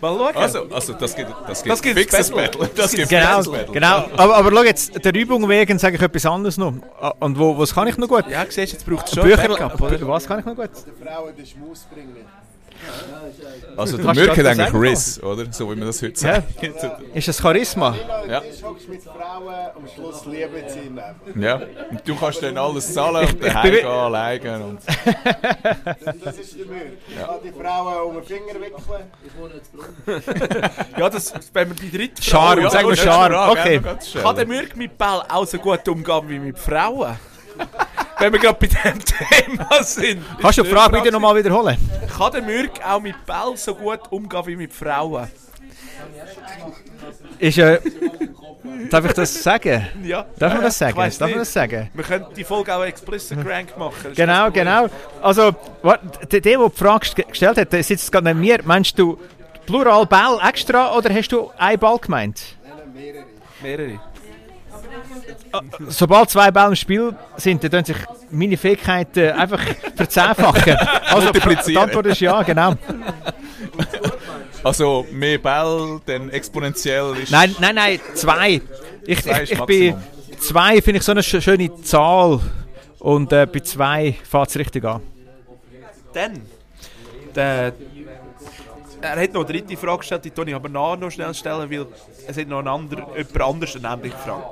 Mal 0.00 0.16
schauen. 0.16 0.36
Also, 0.36 0.62
also 0.70 0.92
das 0.94 1.14
gibt, 1.16 1.30
das 1.46 1.62
gibt, 1.62 1.72
Das 1.72 1.82
gibt 1.82 1.98
fixes 1.98 2.30
Battle. 2.30 2.58
Battle. 2.60 2.70
Das 2.76 2.92
gibt 2.92 3.08
Genau, 3.08 3.42
Battle. 3.42 3.72
genau. 3.72 4.04
Aber, 4.16 4.36
aber 4.36 4.50
schau 4.52 4.62
jetzt, 4.64 5.04
der 5.04 5.14
Übung 5.14 5.48
wegen 5.48 5.78
sage 5.78 5.96
ich 5.96 6.02
etwas 6.02 6.26
anderes 6.26 6.56
noch. 6.58 6.74
Ah, 7.00 7.12
Und 7.20 7.38
wo, 7.38 7.58
was 7.58 7.74
kann 7.74 7.88
ich 7.88 7.96
noch 7.96 8.08
gut? 8.08 8.24
ja, 8.30 8.44
siehst 8.48 8.72
jetzt 8.74 8.86
braucht 8.86 9.08
es 9.08 9.14
schon 9.14 9.24
Bücher, 9.24 9.48
was 10.08 10.26
kann 10.26 10.40
ich 10.40 10.44
noch 10.46 10.54
gut? 10.56 10.70
Frauen 11.04 11.34
den 11.36 11.46
Schmaus 11.46 11.86
bringen. 11.92 12.16
Also 13.76 13.96
der 13.96 14.14
Mürk 14.14 14.30
hat 14.36 14.46
eigentlich 14.46 14.56
sagen? 14.66 14.78
Riss, 14.80 15.22
oder? 15.22 15.52
So 15.52 15.70
wie 15.70 15.76
man 15.76 15.86
das 15.86 16.02
heute 16.02 16.18
sagt. 16.18 16.44
Ist 17.14 17.28
das 17.28 17.38
Charisma? 17.40 17.94
Ja. 18.28 18.40
Mit 18.88 19.02
Frauen, 19.02 19.54
am 19.76 19.88
Schluss 19.94 20.24
lieben 20.26 20.52
sie. 20.68 21.40
Ja. 21.40 21.54
Und 21.90 22.00
du 22.08 22.16
kannst 22.16 22.42
dann 22.42 22.56
alles 22.58 22.92
zahlen 22.92 23.28
und 23.28 23.34
ich 23.44 23.52
daheim 23.52 23.70
bin- 23.70 23.80
gehen, 23.80 23.86
alleine. 23.88 24.64
Und 24.64 24.78
Das 26.24 26.38
ist 26.38 26.58
der 26.58 26.66
Müll. 26.66 26.98
Ich 27.08 27.16
kann 27.16 27.36
die 27.44 27.50
Frauen 27.52 28.08
um 28.08 28.14
den 28.14 28.24
Finger 28.24 28.54
wickeln. 28.54 29.10
Ich 29.24 29.38
wohne 29.38 29.54
jetzt. 29.54 29.70
Ja, 30.98 31.08
das, 31.10 31.32
wenn 31.52 31.68
wir 31.68 31.76
die 31.76 31.96
dritte 31.96 32.22
Charme, 32.22 32.62
Frage- 32.62 32.70
sag 32.70 32.82
mal 32.84 32.94
Ja, 32.96 33.02
Charme. 33.04 33.50
Okay. 33.50 33.80
ja. 34.14 34.22
Kann 34.22 34.36
der 34.36 34.46
Mürk 34.46 34.76
mit 34.76 34.98
Ball 34.98 35.22
auch 35.28 35.46
so 35.46 35.58
gut 35.58 35.86
umgehen 35.88 36.28
wie 36.28 36.38
mit 36.38 36.58
Frauen? 36.58 37.16
Wenn 38.18 38.32
wir 38.32 38.40
gerade 38.40 38.58
bei 38.58 38.66
diesem 38.66 38.98
Thema 39.04 39.82
sind. 39.82 40.22
Kannst 40.40 40.58
du 40.58 40.62
die 40.62 40.70
Frage 40.70 40.96
bitte 40.98 41.12
nochmal 41.12 41.36
wiederholen? 41.36 41.76
Kann 42.16 42.32
der 42.32 42.42
Mürk 42.42 42.72
auch 42.84 43.00
mit 43.00 43.24
Ball 43.26 43.56
so 43.56 43.74
gut 43.74 44.00
umgehen 44.10 44.46
wie 44.46 44.56
mit 44.56 44.72
Frauen? 44.72 45.30
Ist, 47.38 47.58
äh, 47.58 47.80
darf 48.90 49.04
ich 49.04 49.12
das 49.12 49.42
sagen? 49.42 49.86
Ja. 50.02 50.26
Darf 50.38 50.54
man 50.54 50.62
das 50.62 50.78
sagen? 50.78 50.96
Darf 50.96 51.20
man 51.20 51.32
das 51.38 51.52
sagen? 51.52 51.90
Wir 51.94 52.04
können 52.04 52.26
die 52.36 52.44
Folge 52.44 52.74
auch 52.74 52.82
explicit 52.84 53.40
crank 53.44 53.76
machen. 53.78 53.94
das 54.02 54.12
ist 54.12 54.16
Genau, 54.16 54.50
genau. 54.50 54.86
Also, 55.22 55.52
der, 56.32 56.40
der, 56.40 56.40
die 56.40 56.70
Frage 56.74 57.06
gest- 57.06 57.28
gestellt 57.28 57.58
hat, 57.58 57.84
sitzt 57.84 58.10
gerade 58.10 58.26
neben 58.26 58.40
mir. 58.40 58.58
Meinst 58.64 58.98
du 58.98 59.18
Plural 59.66 60.06
Ball 60.06 60.40
extra 60.48 60.96
oder 60.96 61.14
hast 61.14 61.28
du 61.30 61.50
einen 61.56 61.78
Ball 61.78 61.98
gemeint? 61.98 62.40
Mehrere. 63.62 64.00
Sobald 65.88 66.30
zwei 66.30 66.50
Bälle 66.50 66.68
im 66.68 66.76
Spiel 66.76 67.14
sind, 67.36 67.62
dann 67.64 67.70
tun 67.70 67.84
sich 67.84 67.96
meine 68.30 68.56
Fähigkeiten 68.56 69.30
einfach 69.32 69.60
verzehnfachen. 69.96 70.76
Also, 71.10 71.32
die 71.32 71.76
Antwort 71.78 72.06
ist 72.06 72.20
ja, 72.20 72.42
genau. 72.42 72.74
also 74.62 75.06
mehr 75.10 75.38
Ball, 75.38 76.00
dann 76.04 76.28
exponentiell 76.30 77.16
ist... 77.22 77.32
Nein, 77.32 77.54
nein, 77.60 77.74
nein, 77.74 78.00
zwei. 78.14 78.60
Ich, 79.06 79.22
Zwei 79.22 79.42
ich, 79.44 79.52
ich 79.52 79.60
bin 79.62 79.96
zwei 80.38 80.82
finde 80.82 80.98
ich 80.98 81.04
so 81.04 81.12
eine 81.12 81.22
sch- 81.22 81.40
schöne 81.40 81.74
Zahl 81.82 82.40
und 82.98 83.32
äh, 83.32 83.46
bei 83.46 83.60
zwei 83.60 84.14
fährt 84.28 84.50
es 84.50 84.56
richtig 84.58 84.84
an. 84.84 85.00
Dann, 86.12 86.42
der 87.34 87.72
er 89.00 89.22
hat 89.22 89.32
noch 89.32 89.44
eine 89.48 89.52
dritte 89.52 89.76
Frage 89.76 89.98
gestellt, 89.98 90.24
die 90.24 90.32
ich 90.50 90.54
aber 90.54 90.68
nachher 90.68 90.96
noch 90.96 91.10
schnell 91.10 91.32
stellen, 91.32 91.70
weil 91.70 91.86
es 92.26 92.36
hat 92.36 92.48
noch 92.48 92.58
ein 92.58 92.68
anderer, 92.68 93.16
jemand 93.16 93.40
anderes 93.40 93.76
eine 93.76 93.88
ähnliche 93.94 94.16
Frage. 94.18 94.44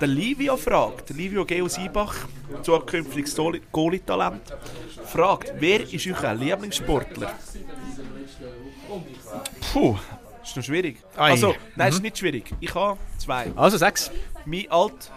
Der 0.00 0.06
Livio 0.08 0.56
fragt, 0.56 1.08
der 1.08 1.16
Livio 1.16 1.44
Geo 1.44 1.66
Siebach, 1.68 2.14
zukünftiges 2.62 3.36
Goalie- 3.36 3.62
Goalie-Talent, 3.72 4.42
fragt, 5.06 5.52
wer 5.58 5.80
ist 5.92 6.06
euer 6.06 6.34
Lieblingssportler? 6.34 7.32
Puh, 9.72 9.96
ist 10.42 10.56
noch 10.56 10.62
schwierig. 10.62 10.98
Ei. 11.16 11.30
Also, 11.32 11.54
nein, 11.74 11.88
ist 11.90 12.02
nicht 12.02 12.18
schwierig. 12.18 12.52
Ich 12.60 12.74
habe 12.74 12.98
zwei. 13.18 13.50
Also 13.56 13.76
sechs. 13.76 14.10
Mein 14.44 14.70
alt... 14.70 15.10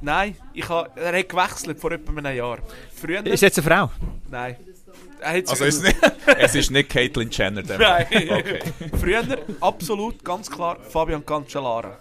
Nein, 0.00 0.36
ich 0.54 0.68
habe, 0.68 0.90
er 1.00 1.18
hat 1.18 1.28
gewechselt 1.28 1.80
vor 1.80 1.90
etwa 1.90 2.12
einem 2.12 2.36
Jahr. 2.36 2.58
Früher... 3.00 3.24
Ist 3.26 3.40
jetzt 3.40 3.58
eine 3.58 3.66
Frau? 3.68 3.90
Nein. 4.30 4.56
Also 5.20 5.64
es 5.64 5.76
ist 5.76 5.82
nicht, 5.82 5.96
es 6.38 6.54
ist 6.54 6.70
nicht 6.70 6.88
Caitlyn 6.88 7.28
Jenner. 7.30 7.62
Der 7.62 7.78
Nein. 7.78 8.06
Früher 9.00 9.24
absolut, 9.60 10.24
ganz 10.24 10.48
klar, 10.48 10.78
Fabian 10.88 11.24
Cancellara. 11.26 11.98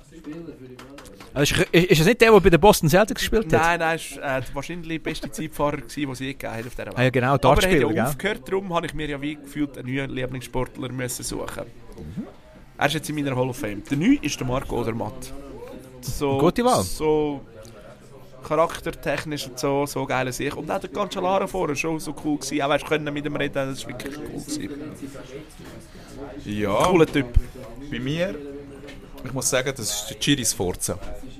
Also 1.37 1.55
ist, 1.55 1.73
ist 1.91 1.99
das 1.99 2.07
nicht 2.07 2.21
der, 2.21 2.31
der 2.31 2.39
bei 2.39 2.49
den 2.49 2.59
Boston 2.59 2.89
Celtics 2.89 3.21
gespielt 3.21 3.53
hat? 3.53 3.61
Nein, 3.61 3.79
nein, 3.79 3.99
er 4.21 4.23
war 4.23 4.37
äh, 4.39 4.41
wahrscheinlich 4.53 4.87
der 4.87 4.99
beste 4.99 5.31
Zeitfahrer, 5.31 5.77
den 5.77 6.09
es 6.09 6.19
je 6.19 6.33
gegeben 6.33 6.51
hat 6.53 6.65
auf 6.65 6.71
dieser 6.73 6.85
Welt. 6.87 6.97
Ah, 6.97 7.03
ja, 7.03 7.09
genau, 7.11 7.33
Aber 7.33 7.63
er 7.63 7.69
hat 7.69 7.79
ja 7.79 7.87
gell? 7.87 7.99
aufgehört, 8.01 8.41
darum 8.47 8.73
habe 8.73 8.87
ich 8.87 8.93
mir 8.95 9.07
ja 9.07 9.21
wie 9.21 9.35
gefühlt 9.35 9.77
einen 9.77 9.93
neuen 9.93 10.09
Lieblingssportler 10.09 10.91
müssen 10.91 11.23
suchen. 11.23 11.65
Er 12.79 12.85
ist 12.87 12.93
jetzt 12.95 13.09
in 13.09 13.15
meiner 13.15 13.35
Hall 13.35 13.49
of 13.49 13.57
Fame. 13.57 13.83
Der 13.83 13.97
neue 13.97 14.17
ist 14.21 14.39
der 14.39 14.47
Marco 14.47 14.81
Odermatt. 14.81 15.31
So, 16.01 16.39
Gute 16.39 16.65
Wahl. 16.65 16.81
So 16.83 17.41
charaktertechnisch 18.43 19.47
und 19.47 19.59
so, 19.59 19.85
so 19.85 20.05
geil 20.07 20.31
sich. 20.33 20.55
Und 20.55 20.71
auch 20.71 20.79
der 20.79 20.89
Cancellara 20.89 21.45
vorher 21.45 21.75
schon 21.75 21.99
so 21.99 22.15
cool 22.25 22.37
gewesen. 22.37 22.61
Auch 22.63 22.69
weißt, 22.69 22.85
können 22.85 23.13
mit 23.13 23.25
ihm 23.25 23.35
reden, 23.35 23.53
das 23.53 23.83
war 23.83 23.89
wirklich 23.91 24.17
cool. 24.17 24.41
Gewesen. 24.41 24.69
Ja, 26.45 26.83
Cooler 26.85 27.05
Typ. 27.05 27.27
bei 27.91 27.99
mir, 27.99 28.33
ich 29.23 29.33
muss 29.33 29.49
sagen, 29.49 29.71
das 29.75 29.89
ist 30.01 30.09
der 30.09 30.19
Chiris 30.19 30.53
Forza. 30.53 30.97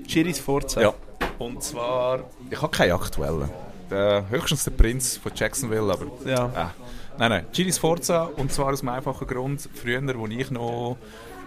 Chiris 0.08 0.40
Forza. 0.40 0.82
Ja. 0.82 0.94
Und 1.38 1.62
zwar, 1.62 2.22
ich 2.50 2.62
habe 2.62 2.76
keinen 2.76 2.94
aktuellen. 2.94 3.50
Der, 3.90 4.26
höchstens 4.30 4.64
der 4.64 4.72
Prinz 4.72 5.18
von 5.18 5.32
Jacksonville, 5.36 5.92
aber... 5.92 6.06
Ja. 6.26 6.52
Ah. 6.56 6.72
Nein, 7.18 7.30
nein, 7.30 7.46
Chiris 7.52 7.78
Forza. 7.78 8.30
Und 8.36 8.52
zwar 8.52 8.74
aus 8.74 8.80
dem 8.80 8.90
einfachen 8.90 9.28
Grund, 9.28 9.70
früher, 9.74 10.02
als 10.02 10.32
ich 10.32 10.52
noch 10.52 10.98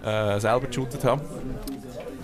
äh, 0.05 0.41
selber 0.41 0.67
geshootet 0.67 1.05
habe, 1.05 1.23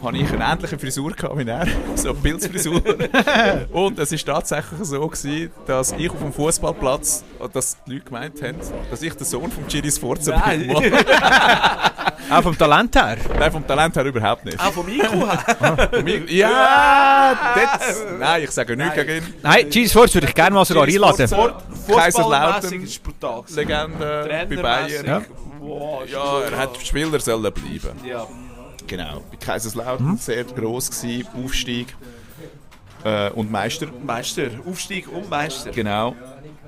hatte 0.03 0.17
ich 0.17 0.33
eine 0.33 0.45
ähnliche 0.45 0.79
Frisur 0.79 1.13
gehabt 1.13 1.39
wie 1.39 1.49
er, 1.49 1.67
so 1.95 2.11
eine 2.11 2.19
Pilzfrisur. 2.19 2.83
und 3.73 3.99
es 3.99 4.13
war 4.13 4.35
tatsächlich 4.35 4.81
so, 4.83 5.07
gewesen, 5.07 5.51
dass 5.67 5.93
ich 5.93 6.11
auf 6.11 6.19
dem 6.19 6.33
Fußballplatz, 6.33 7.25
dass 7.53 7.83
die 7.85 7.95
Leute 7.95 8.05
gemeint 8.05 8.43
haben, 8.43 8.57
dass 8.91 9.03
ich 9.03 9.15
der 9.15 9.27
Sohn 9.27 9.51
von 9.51 9.67
Chiris 9.69 9.99
Forza 9.99 10.39
Nein. 10.39 10.69
bin. 10.69 10.93
Auch 12.31 12.43
vom 12.43 12.57
Talent 12.59 12.95
her? 12.97 13.17
Nein, 13.39 13.53
vom 13.53 13.67
Talent 13.67 13.95
her 13.97 14.05
überhaupt 14.05 14.45
nicht. 14.45 14.59
Auch 14.59 14.73
vom 14.73 14.89
IQ 14.89 15.03
her. 15.13 16.25
Ja, 16.29 17.35
das, 17.55 18.05
nein, 18.19 18.43
ich 18.43 18.51
sage 18.51 18.77
nichts 18.77 18.95
gegen 18.95 19.17
ihn. 19.25 19.35
Nein, 19.43 19.71
Jesus 19.71 19.93
Force 19.93 20.15
würde 20.15 20.27
ich 20.29 20.35
gerne 20.35 20.55
mal 20.55 20.65
sogar 20.65 20.85
einladen. 20.85 21.29
Sport- 21.29 21.63
Kaiserslautern. 21.87 22.83
Ist 22.83 23.03
brutal. 23.03 23.45
Legende 23.55 24.47
bei. 24.51 24.63
Bayern. 24.63 25.25
Wow, 25.61 26.05
ist 26.05 26.13
Ja, 26.13 26.41
er 26.41 26.59
hat 26.59 26.77
Spieler 26.85 27.21
sollen 27.21 27.43
bleiben. 27.53 27.99
Ja. 28.05 28.27
Genau. 28.87 29.23
Bei 29.31 29.37
Kaiserslautern 29.37 30.17
sehr 30.19 30.45
gross 30.45 30.91
gewesen, 30.91 31.27
Aufstieg 31.45 31.95
äh, 33.05 33.31
und 33.31 33.51
Meister. 33.51 33.87
Meister, 34.05 34.49
Aufstieg 34.69 35.09
und 35.13 35.29
Meister. 35.29 35.71
Genau. 35.71 36.15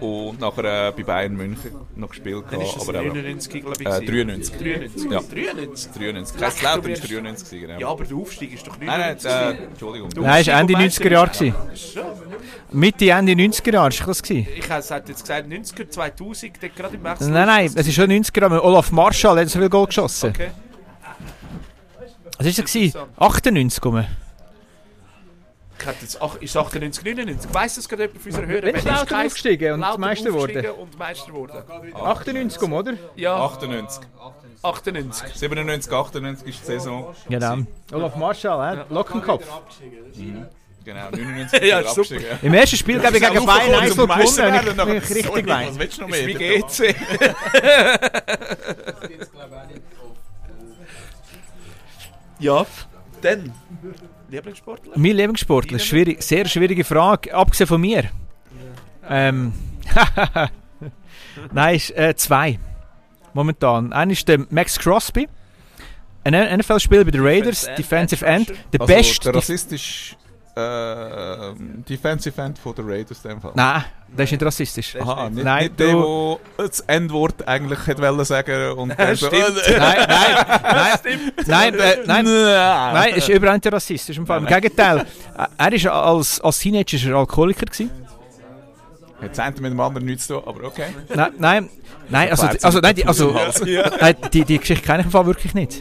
Und 0.00 0.40
nachher 0.40 0.88
äh, 0.88 0.92
bei 0.96 1.02
Bayern 1.02 1.34
München 1.36 1.72
noch 1.96 2.08
gespielt. 2.10 2.44
Dann 2.50 2.60
ist 2.60 2.76
das 2.76 2.88
aber 2.88 3.00
eben, 3.02 3.08
99, 3.14 3.62
glaube 3.62 3.76
ich. 3.80 3.86
äh, 3.86 4.00
gewesen. 4.04 4.06
93. 4.28 4.56
93. 4.58 5.10
Ja. 5.10 5.20
93. 5.20 5.92
93. 5.92 6.40
Leck, 6.40 6.40
Kaiserslautern 6.50 6.82
du 6.82 6.90
ist 6.92 7.00
bist- 7.00 7.12
93, 7.12 7.48
gewesen, 7.50 7.66
genau. 7.66 7.80
Ja, 7.80 7.88
aber 7.88 8.04
der 8.04 8.16
Aufstieg 8.16 8.54
ist 8.54 8.66
doch 8.66 8.78
Nein, 8.78 8.86
nein, 8.86 9.16
99. 9.16 9.30
äh, 9.30 9.64
Entschuldigung. 9.64 10.08
Nein, 10.16 10.40
es 10.40 10.46
war 10.46 10.60
Ende 10.60 10.74
Aufstieg 10.76 11.06
90er 11.06 11.10
Jahre. 11.12 11.28
gewesen. 11.30 11.54
Mitte, 12.72 13.10
Ende 13.10 13.32
90er 13.32 13.72
Jahre 13.72 13.84
war 13.98 14.06
das. 14.06 14.22
gewesen. 14.22 14.48
Ich 14.56 14.68
habe 14.70 14.80
es 14.80 14.90
hat 14.90 15.08
jetzt 15.08 15.20
gesagt 15.22 15.48
90er, 15.48 15.88
2000, 15.90 16.52
dort 16.62 16.76
gerade 16.76 16.94
im 16.96 17.04
Wechsel. 17.04 17.30
Nein, 17.30 17.46
nein, 17.46 17.66
es 17.74 17.86
ist 17.86 17.94
schon 17.94 18.10
90er 18.10 18.40
Jahre. 18.42 18.64
Olaf 18.64 18.92
Marschall 18.92 19.38
hat 19.40 19.48
so 19.48 19.58
viel 19.58 19.68
Goal 19.68 19.86
geschossen. 19.86 20.30
Okay. 20.30 20.48
Was 22.38 22.46
war 22.46 22.52
das? 22.52 22.72
gewesen? 22.72 22.98
98 23.16 23.84
rum. 23.84 24.04
Ich 25.80 25.86
hätte 25.86 25.98
jetzt, 26.02 26.20
ach, 26.20 26.34
ist 26.36 26.50
es 26.50 26.56
98, 26.56 27.04
99? 27.04 27.54
Weiss 27.54 27.76
das 27.76 27.88
gerade 27.88 28.02
jemand 28.04 28.20
von 28.20 28.30
unseren 28.30 28.46
Hörern? 28.48 28.64
Wenn 28.64 28.74
ist 28.74 29.06
kein- 29.06 29.26
aufgestiegen 29.26 29.72
und 29.74 29.98
Meister 29.98 30.30
aufgestiegen 30.30 30.70
und 30.72 30.98
Meister 30.98 31.26
geworden. 31.28 31.64
98 31.94 32.62
rum, 32.62 32.72
oder? 32.72 32.94
Ja, 33.16 33.36
98. 33.44 34.00
98. 34.62 35.34
97, 35.36 35.92
98 35.92 36.48
ist 36.48 36.60
die 36.60 36.64
Saison. 36.66 37.14
Genau. 37.28 37.58
Olaf 37.92 38.16
Marschall, 38.16 38.78
äh? 38.78 38.92
Lockenkopf. 38.92 39.44
Genau, 40.84 41.10
99 41.10 41.62
Ja, 41.62 41.80
er 41.80 41.88
super. 41.88 42.00
abgestiegen. 42.00 42.38
Im 42.42 42.54
ersten 42.54 42.76
Spiel 42.76 43.00
ich 43.16 43.22
gegen 43.22 43.46
Bayern 43.46 43.80
1 43.80 43.94
zum 43.94 44.08
gewonnen, 44.08 44.36
wenn 44.88 44.96
ich 44.96 45.08
mich 45.08 45.16
richtig 45.16 45.46
weiß. 45.46 45.68
Was 45.68 45.78
willst 45.78 45.98
du 45.98 46.02
noch 46.02 46.08
Ist 46.08 46.26
wie 46.26 46.34
mehr? 46.34 46.58
GC. 46.60 46.94
ja, 52.38 52.66
dann. 53.22 53.52
Lieblingssportler? 54.28 54.92
Mein 54.96 55.16
Lieblingssportler, 55.16 55.78
schwierig, 55.78 56.22
sehr 56.22 56.46
schwierige 56.46 56.84
Frage, 56.84 57.32
abgesehen 57.34 57.66
von 57.66 57.80
mir. 57.80 58.04
Ähm, 59.08 59.52
Nein, 61.52 61.76
ist, 61.76 61.90
äh, 61.96 62.14
zwei. 62.16 62.58
Momentan. 63.32 63.92
Einer 63.92 64.12
ist 64.12 64.26
der 64.28 64.44
Max 64.50 64.78
Crosby, 64.78 65.28
ein 66.24 66.58
NFL-Spieler 66.58 67.04
bei 67.04 67.10
den 67.10 67.24
Raiders, 67.24 67.62
Defensive 67.76 68.24
Defensive 68.24 68.26
End, 68.26 68.48
End. 68.50 68.58
Der 68.72 68.80
Also, 68.82 68.94
beste. 68.94 69.24
der 69.32 69.34
rassistisch 69.36 70.16
Defensive 71.88 72.40
End 72.40 72.58
von 72.58 72.74
der 72.74 72.86
Raiders 72.86 73.24
in 73.24 73.30
dem 73.30 73.40
Fall. 73.40 73.52
Nein, 73.54 73.84
der 74.16 74.24
ist 74.24 74.30
nicht 74.32 74.42
rassistisch. 74.42 74.96
Aha, 75.00 75.30
nicht, 75.30 75.44
Nein, 75.44 75.64
nicht 75.64 75.80
der, 75.80 75.92
du- 75.92 76.38
der 76.58 76.66
das 76.68 76.80
N-Wort 76.80 77.46
eigentlich 77.46 77.86
hätte 77.86 78.02
wollen 78.02 78.24
sagen 78.24 78.72
und 78.72 78.98
dann 78.98 79.16
so. 79.16 79.28
Nein, 79.30 79.42
nein, 79.78 80.08
nein, 80.08 80.98
nein, 81.46 81.74
nein, 82.06 82.24
nein, 82.24 83.14
ist 83.14 83.28
überhaupt 83.28 83.64
nicht 83.64 83.72
rassistisch. 83.72 84.16
Im, 84.18 84.26
Fall. 84.26 84.38
Im 84.40 84.46
Gegenteil, 84.46 85.06
er 85.56 85.72
ist 85.72 85.86
als, 85.86 86.40
als 86.40 86.58
Teenager 86.58 86.98
er 87.10 87.16
Alkoholiker 87.16 87.66
gewesen. 87.66 87.90
Hat 89.20 89.30
das 89.30 89.38
eine 89.40 89.60
mit 89.60 89.72
dem 89.72 89.80
anderen 89.80 90.06
nichts 90.06 90.28
zu 90.28 90.34
tun, 90.34 90.42
aber 90.46 90.64
okay. 90.68 90.86
Nein, 91.12 91.32
nein, 91.38 91.70
nein, 92.08 92.30
also, 92.30 92.46
also, 92.62 92.78
nein, 92.78 92.94
die, 92.94 93.04
also, 93.04 93.34
nein, 94.00 94.14
die, 94.32 94.44
die 94.44 94.58
Geschichte 94.58 94.86
kenne 94.86 95.00
ich 95.00 95.06
im 95.06 95.10
Fall 95.10 95.26
wirklich 95.26 95.54
nicht. 95.54 95.80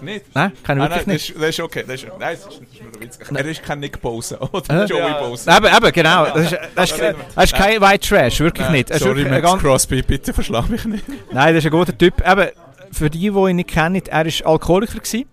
Nicht? 0.00 0.24
Nein, 0.34 0.52
kenne 0.64 0.84
ich 0.84 0.88
Nein, 0.88 0.98
wirklich 0.98 1.06
nein, 1.06 1.14
nicht. 1.14 1.28
das, 1.28 1.36
ist, 1.36 1.42
das 1.42 1.48
ist 1.50 1.60
okay. 1.60 1.84
Das 1.86 2.02
ist, 2.02 2.06
nein, 2.18 2.36
das 2.44 2.54
ist, 2.54 2.60
nur 2.82 2.92
ein 2.92 3.00
Witz. 3.00 3.18
Er 3.34 3.44
ist 3.46 3.62
kein 3.62 3.80
Nick 3.80 4.00
Bosa 4.00 4.38
oder 4.52 4.82
Äh? 4.82 4.86
Joey 4.86 5.00
Ja. 5.00 5.20
Bosa. 5.20 5.56
Eben, 5.56 5.66
eben, 5.76 5.92
genau. 5.92 6.24
Das 6.26 6.52
ist, 6.52 6.58
das 6.74 6.90
ist, 6.92 7.00
das 7.34 7.44
ist 7.44 7.54
kein 7.54 7.80
White 7.80 8.08
Trash, 8.08 8.40
wirklich 8.40 8.68
nicht. 8.70 8.90
Er 8.90 8.96
ist 8.96 9.02
Sorry, 9.02 9.16
wirklich 9.24 9.34
ein 9.34 9.42
Max 9.42 9.60
Crosby, 9.62 10.02
bitte 10.02 10.32
verschlag 10.32 10.68
mich 10.68 10.84
nicht. 10.84 11.04
nein, 11.32 11.54
das 11.54 11.64
ist 11.64 11.66
ein 11.66 11.78
guter 11.78 11.96
Typ. 11.96 12.26
Eben, 12.26 12.48
für 12.92 13.10
die, 13.10 13.18
die 13.30 13.50
ihn 13.50 13.56
nicht 13.56 13.68
kennen, 13.70 14.00
er 14.06 14.24
war 14.26 14.46
Alkoholiker, 14.52 14.98
gewesen, 14.98 15.24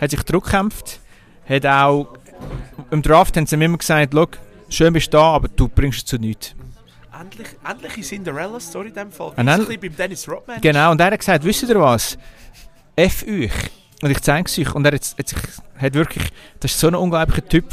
hat 0.00 0.10
sich 0.10 0.22
zurückgekämpft, 0.24 1.00
hat 1.48 1.66
auch 1.66 2.08
im 2.90 3.02
Draft 3.02 3.36
haben 3.36 3.46
sie 3.46 3.56
ihm 3.56 3.62
immer 3.62 3.78
gesagt, 3.78 4.14
«Schau, 4.14 4.26
schön 4.68 4.92
bist 4.92 5.12
du 5.12 5.16
da, 5.18 5.22
aber 5.34 5.48
du 5.48 5.68
bringst 5.68 5.98
es 5.98 6.04
zu 6.06 6.16
nichts. 6.18 6.54
Endlich, 7.20 7.48
endlich 7.68 7.94
eine 7.94 8.02
Cinderella-Story 8.04 8.88
in 8.88 8.94
dem 8.94 9.10
Fall. 9.10 9.32
Ein 9.34 9.46
bisschen 9.46 9.80
beim 9.80 9.96
Dennis 9.96 10.28
Rodman. 10.28 10.60
Genau, 10.60 10.92
und 10.92 11.00
er 11.00 11.10
hat 11.10 11.18
gesagt, 11.18 11.42
wisst 11.44 11.64
ihr 11.64 11.80
was? 11.80 12.16
F 12.94 13.24
euch. 13.28 13.50
Und 14.02 14.10
ich 14.10 14.20
zeige 14.20 14.46
es 14.46 14.58
euch. 14.58 14.74
Und 14.74 14.84
er 14.84 14.92
hat, 14.92 15.16
hat 15.78 15.94
wirklich, 15.94 16.24
das 16.60 16.72
ist 16.72 16.80
so 16.80 16.88
ein 16.88 16.94
unglaublicher 16.94 17.46
Typ. 17.46 17.64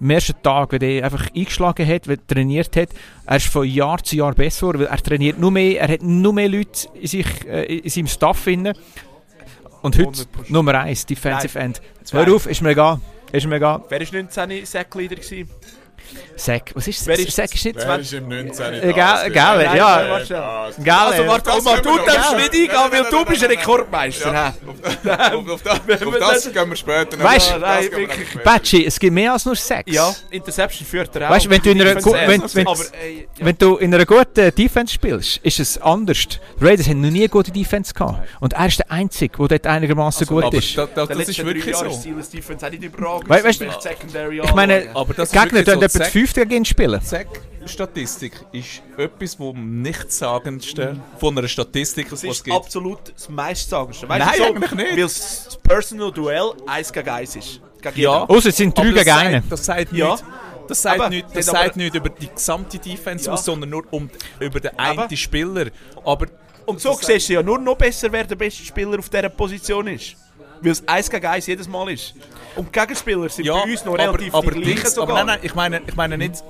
Am 0.00 0.10
ersten 0.10 0.34
Tag, 0.42 0.72
wenn 0.72 0.82
er 0.82 1.04
einfach 1.04 1.28
eingeschlagen 1.34 1.86
hat, 1.86 2.08
wenn 2.08 2.18
er 2.18 2.26
trainiert 2.26 2.74
hat, 2.76 2.88
er 3.26 3.36
ist 3.36 3.48
von 3.48 3.68
Jahr 3.68 4.02
zu 4.02 4.16
Jahr 4.16 4.34
besser 4.34 4.68
weil 4.68 4.86
er 4.86 4.96
trainiert 4.96 5.38
nur 5.38 5.50
mehr, 5.50 5.78
er 5.78 5.88
hat 5.88 6.02
nur 6.02 6.32
mehr 6.32 6.48
Leute 6.48 6.88
in, 6.94 7.06
sich, 7.06 7.26
äh, 7.46 7.76
in 7.76 7.90
seinem 7.90 8.06
Staff 8.06 8.44
drin. 8.44 8.72
Und 9.82 9.98
heute 9.98 10.22
100%. 10.22 10.26
Nummer 10.48 10.74
1, 10.80 11.06
Defensive 11.06 11.58
End. 11.58 11.82
Zwei. 12.04 12.24
Hör 12.24 12.34
auf, 12.34 12.46
ist 12.46 12.62
mir 12.62 12.70
egal. 12.70 13.00
Ist 13.32 13.46
mir 13.46 13.56
egal. 13.56 13.82
Wer 13.88 14.00
war 14.00 14.06
19 14.12 14.66
Sackleader? 14.66 15.16
Sack, 16.36 16.70
was 16.74 16.88
ist 16.88 17.06
Wer 17.06 17.16
das? 17.16 17.26
ist- 17.26 17.36
Sack 17.36 17.54
ist 17.54 17.64
nicht... 17.64 17.76
Wer 17.76 17.98
ist 17.98 18.12
im 18.14 18.28
19. 18.28 18.74
Egal, 18.82 19.26
egal, 19.26 19.64
Nein, 19.64 19.76
ja. 19.76 20.20
Geil, 20.82 20.96
Also 21.12 21.26
warte, 21.26 21.50
Omar, 21.52 21.80
du 21.82 21.96
darfst 21.98 22.36
nicht 22.36 22.54
eingehen, 22.54 22.70
weil 22.90 23.04
du 23.10 23.24
bist 23.26 23.44
ein 23.44 23.50
Rekordmeister. 23.50 24.54
Auf, 24.66 25.48
auf, 25.50 25.62
das, 25.62 26.02
auf 26.02 26.18
das 26.18 26.52
gehen 26.52 26.70
wir 26.70 26.76
später 26.76 27.16
noch. 27.16 27.24
Weißt- 27.26 27.84
später. 27.86 28.38
Batschi, 28.42 28.86
es 28.86 28.98
gibt 28.98 29.12
mehr 29.12 29.32
als 29.34 29.44
nur 29.44 29.54
Sex. 29.56 29.92
Ja, 29.92 30.14
Interception 30.30 30.86
führt 30.86 31.14
er 31.16 31.26
auch. 31.28 31.34
Weißt 31.34 31.46
du, 31.46 31.50
wenn 31.50 31.62
du 31.62 31.70
in 31.70 31.80
einer 31.82 31.94
wenn- 31.96 32.42
wenn- 32.54 32.66
aber. 32.66 32.80
Wenn 33.38 33.58
du 33.58 33.76
in 33.76 33.94
einer 33.94 34.06
guten 34.06 34.54
Defense 34.54 34.94
spielst, 34.94 35.38
ist 35.38 35.60
es 35.60 35.78
anders. 35.80 36.18
Die 36.60 36.64
Raiders 36.64 36.88
haben 36.88 37.00
noch 37.02 37.10
nie 37.10 37.20
eine 37.20 37.28
gute 37.28 37.50
Defense 37.50 37.92
gehabt. 37.92 38.26
Und 38.40 38.54
er 38.54 38.66
ist 38.66 38.78
der 38.78 38.90
Einzige, 38.90 39.36
der 39.36 39.48
dort 39.58 39.66
einigermaßen 39.66 40.26
gut 40.26 40.44
Aber 40.44 40.56
ist. 40.56 40.76
das, 40.76 40.88
das, 40.94 41.28
ist 41.28 41.44
wirklich 41.44 41.76
so. 41.76 41.90
Steelers 41.90 42.30
Defense 42.30 42.66
auch 42.66 42.70
nicht 42.70 42.82
überragend. 42.82 43.30
Weißt- 43.30 43.60
du- 43.60 44.40
Ich 44.42 44.54
meine, 44.54 44.88
Aber 44.94 45.12
Gegner. 45.14 45.62
Etwa 45.90 45.98
Zack- 45.98 46.02
das 46.04 46.12
fünfte 46.12 46.40
gegen 46.46 46.56
ihn 46.62 46.64
spielen. 46.64 47.00
Zack-Statistik 47.02 48.32
ist 48.52 48.82
etwas, 48.96 49.38
wo 49.38 49.50
am 49.50 49.82
nichtssagendste 49.82 50.96
von 51.18 51.36
einer 51.36 51.48
Statistik, 51.48 52.06
Das 52.10 52.22
was 52.22 52.24
es 52.30 52.36
ist 52.38 52.44
gibt. 52.44 52.56
absolut 52.56 53.12
das 53.14 53.28
meistsagendste. 53.28 54.06
Nein, 54.06 54.20
Weißt 54.22 54.38
du, 54.38 54.44
eigentlich 54.44 54.72
nicht. 54.72 54.90
Weil 54.92 55.02
das 55.02 55.58
Personal 55.62 56.12
Duell 56.12 56.52
1 56.66 56.92
gegen 56.92 57.08
1 57.08 57.36
ist. 57.36 57.60
Gegen 57.82 58.00
Ja. 58.00 58.24
Außer 58.24 58.48
es 58.50 58.56
sind 58.56 58.76
drei 58.76 58.82
Aber 58.82 58.90
das 58.92 59.04
gegen 59.04 59.14
sagt- 59.14 59.26
einen. 59.26 59.48
Das 59.50 59.64
sagt 59.64 59.92
Ja. 59.92 60.10
nicht. 60.12 60.24
Das 60.68 60.82
sagt, 60.82 61.00
Aber- 61.00 61.08
nicht, 61.10 61.26
das 61.34 61.46
sagt 61.46 61.76
nicht 61.76 61.94
über 61.96 62.08
die 62.10 62.28
gesamte 62.28 62.78
Defense 62.78 63.26
Ja. 63.26 63.32
aus, 63.32 63.44
sondern 63.44 63.70
nur 63.70 63.84
um, 63.92 64.08
über 64.38 64.60
den 64.60 64.78
Aber- 64.78 65.04
einen 65.08 65.16
Spieler. 65.16 65.66
Aber 66.04 66.26
Und 66.66 66.80
so 66.80 66.92
siehst 66.94 67.28
du 67.28 67.32
ja 67.32 67.42
nur 67.42 67.58
noch 67.58 67.76
besser, 67.76 68.12
wer 68.12 68.22
der 68.24 68.36
beste 68.36 68.62
Spieler 68.64 68.98
auf 69.00 69.08
dieser 69.08 69.28
Position 69.30 69.88
ist. 69.88 70.14
Weil 70.62 70.72
es 70.72 70.86
1 70.86 71.10
gegen 71.10 71.26
1 71.26 71.46
jedes 71.46 71.68
Mal 71.68 71.90
ist. 71.90 72.14
Und 72.56 72.68
die 72.74 72.78
Gegenspieler 72.80 73.28
sind 73.28 73.44
ja, 73.46 73.54
bei 73.54 73.70
uns 73.72 73.84
noch 73.84 73.94
relativ 73.96 74.34
aber, 74.34 74.48
aber, 74.48 74.50
die 74.56 74.60
gleichen 74.62 74.76
Dings- 74.82 74.98
aber 74.98 75.06
sogar. 75.12 75.16
nein, 75.24 75.26
nein, 75.26 75.38
ich 75.42 75.54
meine, 75.54 75.82
ich 75.86 75.96
meine 75.96 76.18
nicht 76.18 76.42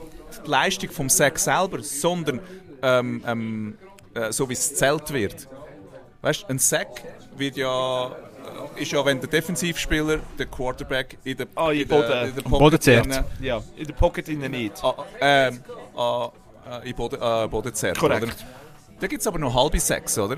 die 0.44 0.50
Leistung 0.50 0.90
vom 0.90 1.08
Sack 1.08 1.38
selber, 1.38 1.82
sondern 1.82 2.40
ähm, 2.82 3.22
ähm, 3.26 3.78
äh, 4.14 4.32
so 4.32 4.48
wie 4.48 4.54
es 4.54 4.74
zählt 4.74 5.12
wird. 5.12 5.46
Weißt, 6.22 6.46
ein 6.48 6.58
Sack 6.58 7.02
wird 7.36 7.56
ja 7.56 8.06
äh, 8.76 8.82
ist 8.82 8.90
ja, 8.92 9.04
wenn 9.04 9.20
der 9.20 9.28
Defensivspieler, 9.28 10.18
der 10.38 10.46
Quarterback 10.46 11.18
in 11.24 11.36
der, 11.36 11.46
Ah, 11.54 11.70
in 11.70 11.82
in 11.82 11.88
der, 11.88 11.96
Boden. 11.96 12.28
in 12.28 12.34
der 12.34 12.42
Boden 12.42 12.58
Pocket 12.58 12.82
zerrt. 12.82 13.24
Ja, 13.40 13.62
in 13.76 13.86
der 13.86 13.94
Pocket 13.94 14.28
innen 14.28 14.50
nicht. 14.50 14.82
ah, 14.82 14.94
ähm, 15.20 15.61
ah, 15.96 16.30
in 16.84 16.94
Boden, 16.94 17.20
äh, 17.20 17.48
Boden 17.48 17.74
zerrt, 17.74 17.98
Korrekt. 17.98 18.22
oder? 18.24 18.32
Da 19.00 19.06
gibt 19.06 19.20
es 19.20 19.26
aber 19.26 19.38
noch 19.38 19.54
halbe 19.54 19.78
Sacks, 19.80 20.18
oder? 20.18 20.36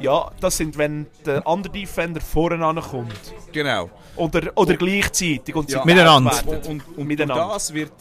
Ja, 0.00 0.30
das 0.40 0.56
sind, 0.56 0.76
wenn 0.76 1.06
der 1.24 1.46
andere 1.46 1.72
Defender 1.72 2.20
vorne 2.20 2.58
kommt. 2.82 3.12
Genau. 3.52 3.90
Oder, 4.16 4.52
oder 4.56 4.76
gleichzeitig. 4.76 5.54
Und 5.54 5.70
Ja. 5.70 5.84
Miteinander. 5.84 6.32
Und, 6.46 6.66
und, 6.66 6.82
und 6.98 7.06
Miteinander. 7.06 7.44
durch 7.44 7.54
das 7.54 7.74
wird 7.74 7.92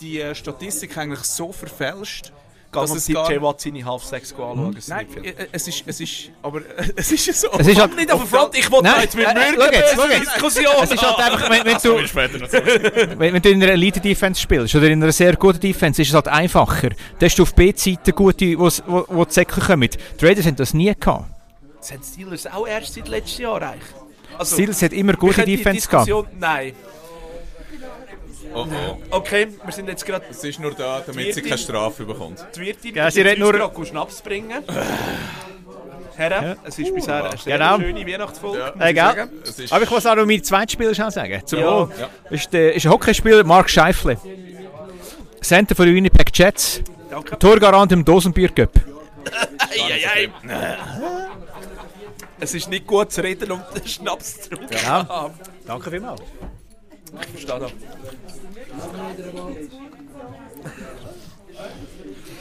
die 0.00 0.20
äh, 0.20 0.34
Statistik 0.34 0.96
eigentlich 0.98 1.20
so 1.20 1.52
verfälscht, 1.52 2.32
Dass 2.72 2.90
es 2.94 3.08
gar... 3.08 3.26
TJ 3.28 3.40
Watt 3.40 3.60
seine 3.60 3.82
Half-Sacks 3.84 4.32
anschauen. 4.32 4.76
Nein, 4.88 5.06
nicht 5.22 5.38
äh, 5.38 5.46
es 5.52 5.66
ist, 5.68 5.82
es 5.86 6.00
ist, 6.00 6.30
aber 6.42 6.58
äh, 6.60 6.92
es 6.96 7.10
ist 7.12 7.26
ja 7.26 7.32
so. 7.32 7.48
Es 7.58 7.66
ist 7.66 7.80
halt, 7.80 7.96
Nicht 7.96 8.12
auf 8.12 8.20
den 8.20 8.28
Front, 8.28 8.58
ich 8.58 8.70
wollte 8.70 8.88
jetzt 9.00 9.16
mit 9.16 9.26
äh, 9.26 9.34
mir 9.34 9.40
schau 9.56 9.72
jetzt, 9.72 9.94
schau 9.94 10.06
jetzt. 10.06 10.20
Diskussion 10.34 10.74
es 10.82 10.90
ist 10.92 11.02
halt 11.02 11.18
einfach, 11.32 11.50
wenn, 11.50 11.64
wenn, 11.64 11.78
du, 11.78 13.18
wenn, 13.18 13.32
wenn 13.34 13.42
du 13.42 13.48
in 13.50 13.62
einer 13.62 13.72
Elite-Defense 13.72 14.40
spielst 14.40 14.74
oder 14.74 14.88
in 14.88 15.02
einer 15.02 15.12
sehr 15.12 15.34
guten 15.36 15.60
Defense, 15.60 16.02
ist 16.02 16.08
es 16.08 16.14
halt 16.14 16.28
einfacher. 16.28 16.90
Da 17.18 17.26
hast 17.26 17.38
du 17.38 17.44
auf 17.44 17.54
B-Seite 17.54 18.12
gute, 18.12 18.44
wo's- 18.58 18.82
wo, 18.86 19.04
wo 19.08 19.24
die 19.24 19.32
Säcke 19.32 19.60
kommen. 19.60 19.88
Die 20.20 20.24
Raiders 20.24 20.44
haben 20.46 20.56
das 20.56 20.74
nie 20.74 20.92
gehabt. 20.94 21.30
Das 21.86 21.92
haben 21.92 22.00
die 22.02 22.12
Steelers 22.22 22.46
auch 22.48 22.66
erst 22.66 22.94
seit 22.94 23.06
letztem 23.06 23.42
Jahr 23.44 23.62
eigentlich. 23.62 23.82
Also, 24.36 24.54
Steelers 24.56 24.82
hat 24.82 24.92
immer 24.92 25.12
gute 25.12 25.44
Defense 25.44 25.88
gehabt. 25.88 26.10
Nein. 26.38 26.72
Oh, 28.52 28.64
oh. 28.64 28.96
Okay, 29.10 29.48
wir 29.64 29.72
sind 29.72 29.88
jetzt 29.88 30.04
gerade... 30.04 30.24
Es 30.30 30.42
ist 30.42 30.58
nur 30.58 30.72
da, 30.74 31.02
damit 31.06 31.32
sie 31.34 31.42
keine 31.42 31.58
Strafe 31.58 32.04
bekommt. 32.04 32.44
Die 32.56 32.60
Wirtin 32.60 32.94
Ja, 32.94 33.08
sie 33.10 33.20
redet 33.20 33.38
nur- 33.38 33.86
Schnaps 33.86 34.20
bringen. 34.20 34.64
Herren, 36.16 36.56
es 36.64 36.78
ist 36.78 36.92
bisher 36.94 37.24
eine 37.26 37.36
sehr 37.36 37.58
Genau. 37.58 37.78
schöne 37.78 38.06
Weihnachtsfolge. 38.06 38.58
Ja. 38.78 38.86
Egal. 38.86 39.28
Aber 39.70 39.84
ich 39.84 39.90
muss 39.90 40.06
auch 40.06 40.16
noch 40.16 40.26
meinen 40.26 40.42
zweiten 40.42 40.70
Spieler 40.70 40.94
schnell 40.94 41.10
sagen. 41.10 41.42
Zum 41.44 41.58
Ja. 41.60 41.66
Wohl. 41.80 41.90
Ja. 42.00 42.08
Ist, 42.30 42.52
der, 42.52 42.74
ist 42.74 42.84
ein 42.86 42.92
Hockeyspieler 42.92 43.44
Mark 43.44 43.68
Scheifele. 43.70 44.16
Center 45.40 45.74
von 45.76 45.86
den 45.86 45.94
Winnipeg 45.94 46.36
Jets. 46.36 46.80
Danke. 47.10 47.38
Torgarant 47.38 47.92
im 47.92 48.04
Dosenbier 48.04 48.48
Cup. 48.48 48.70
Eieiei. 49.58 50.30
Es 52.38 52.54
ist 52.54 52.68
nicht 52.68 52.86
gut 52.86 53.12
zu 53.12 53.22
reden 53.22 53.50
und 53.52 53.62
den 53.74 53.86
Schnaps 53.86 54.42
zu 54.42 54.50
trinken. 54.50 54.76
Ja. 54.84 55.30
Danke 55.66 55.90
vielmals. 55.90 56.22
Ich 57.20 57.26
verstehe 57.28 57.60
das. 57.60 57.72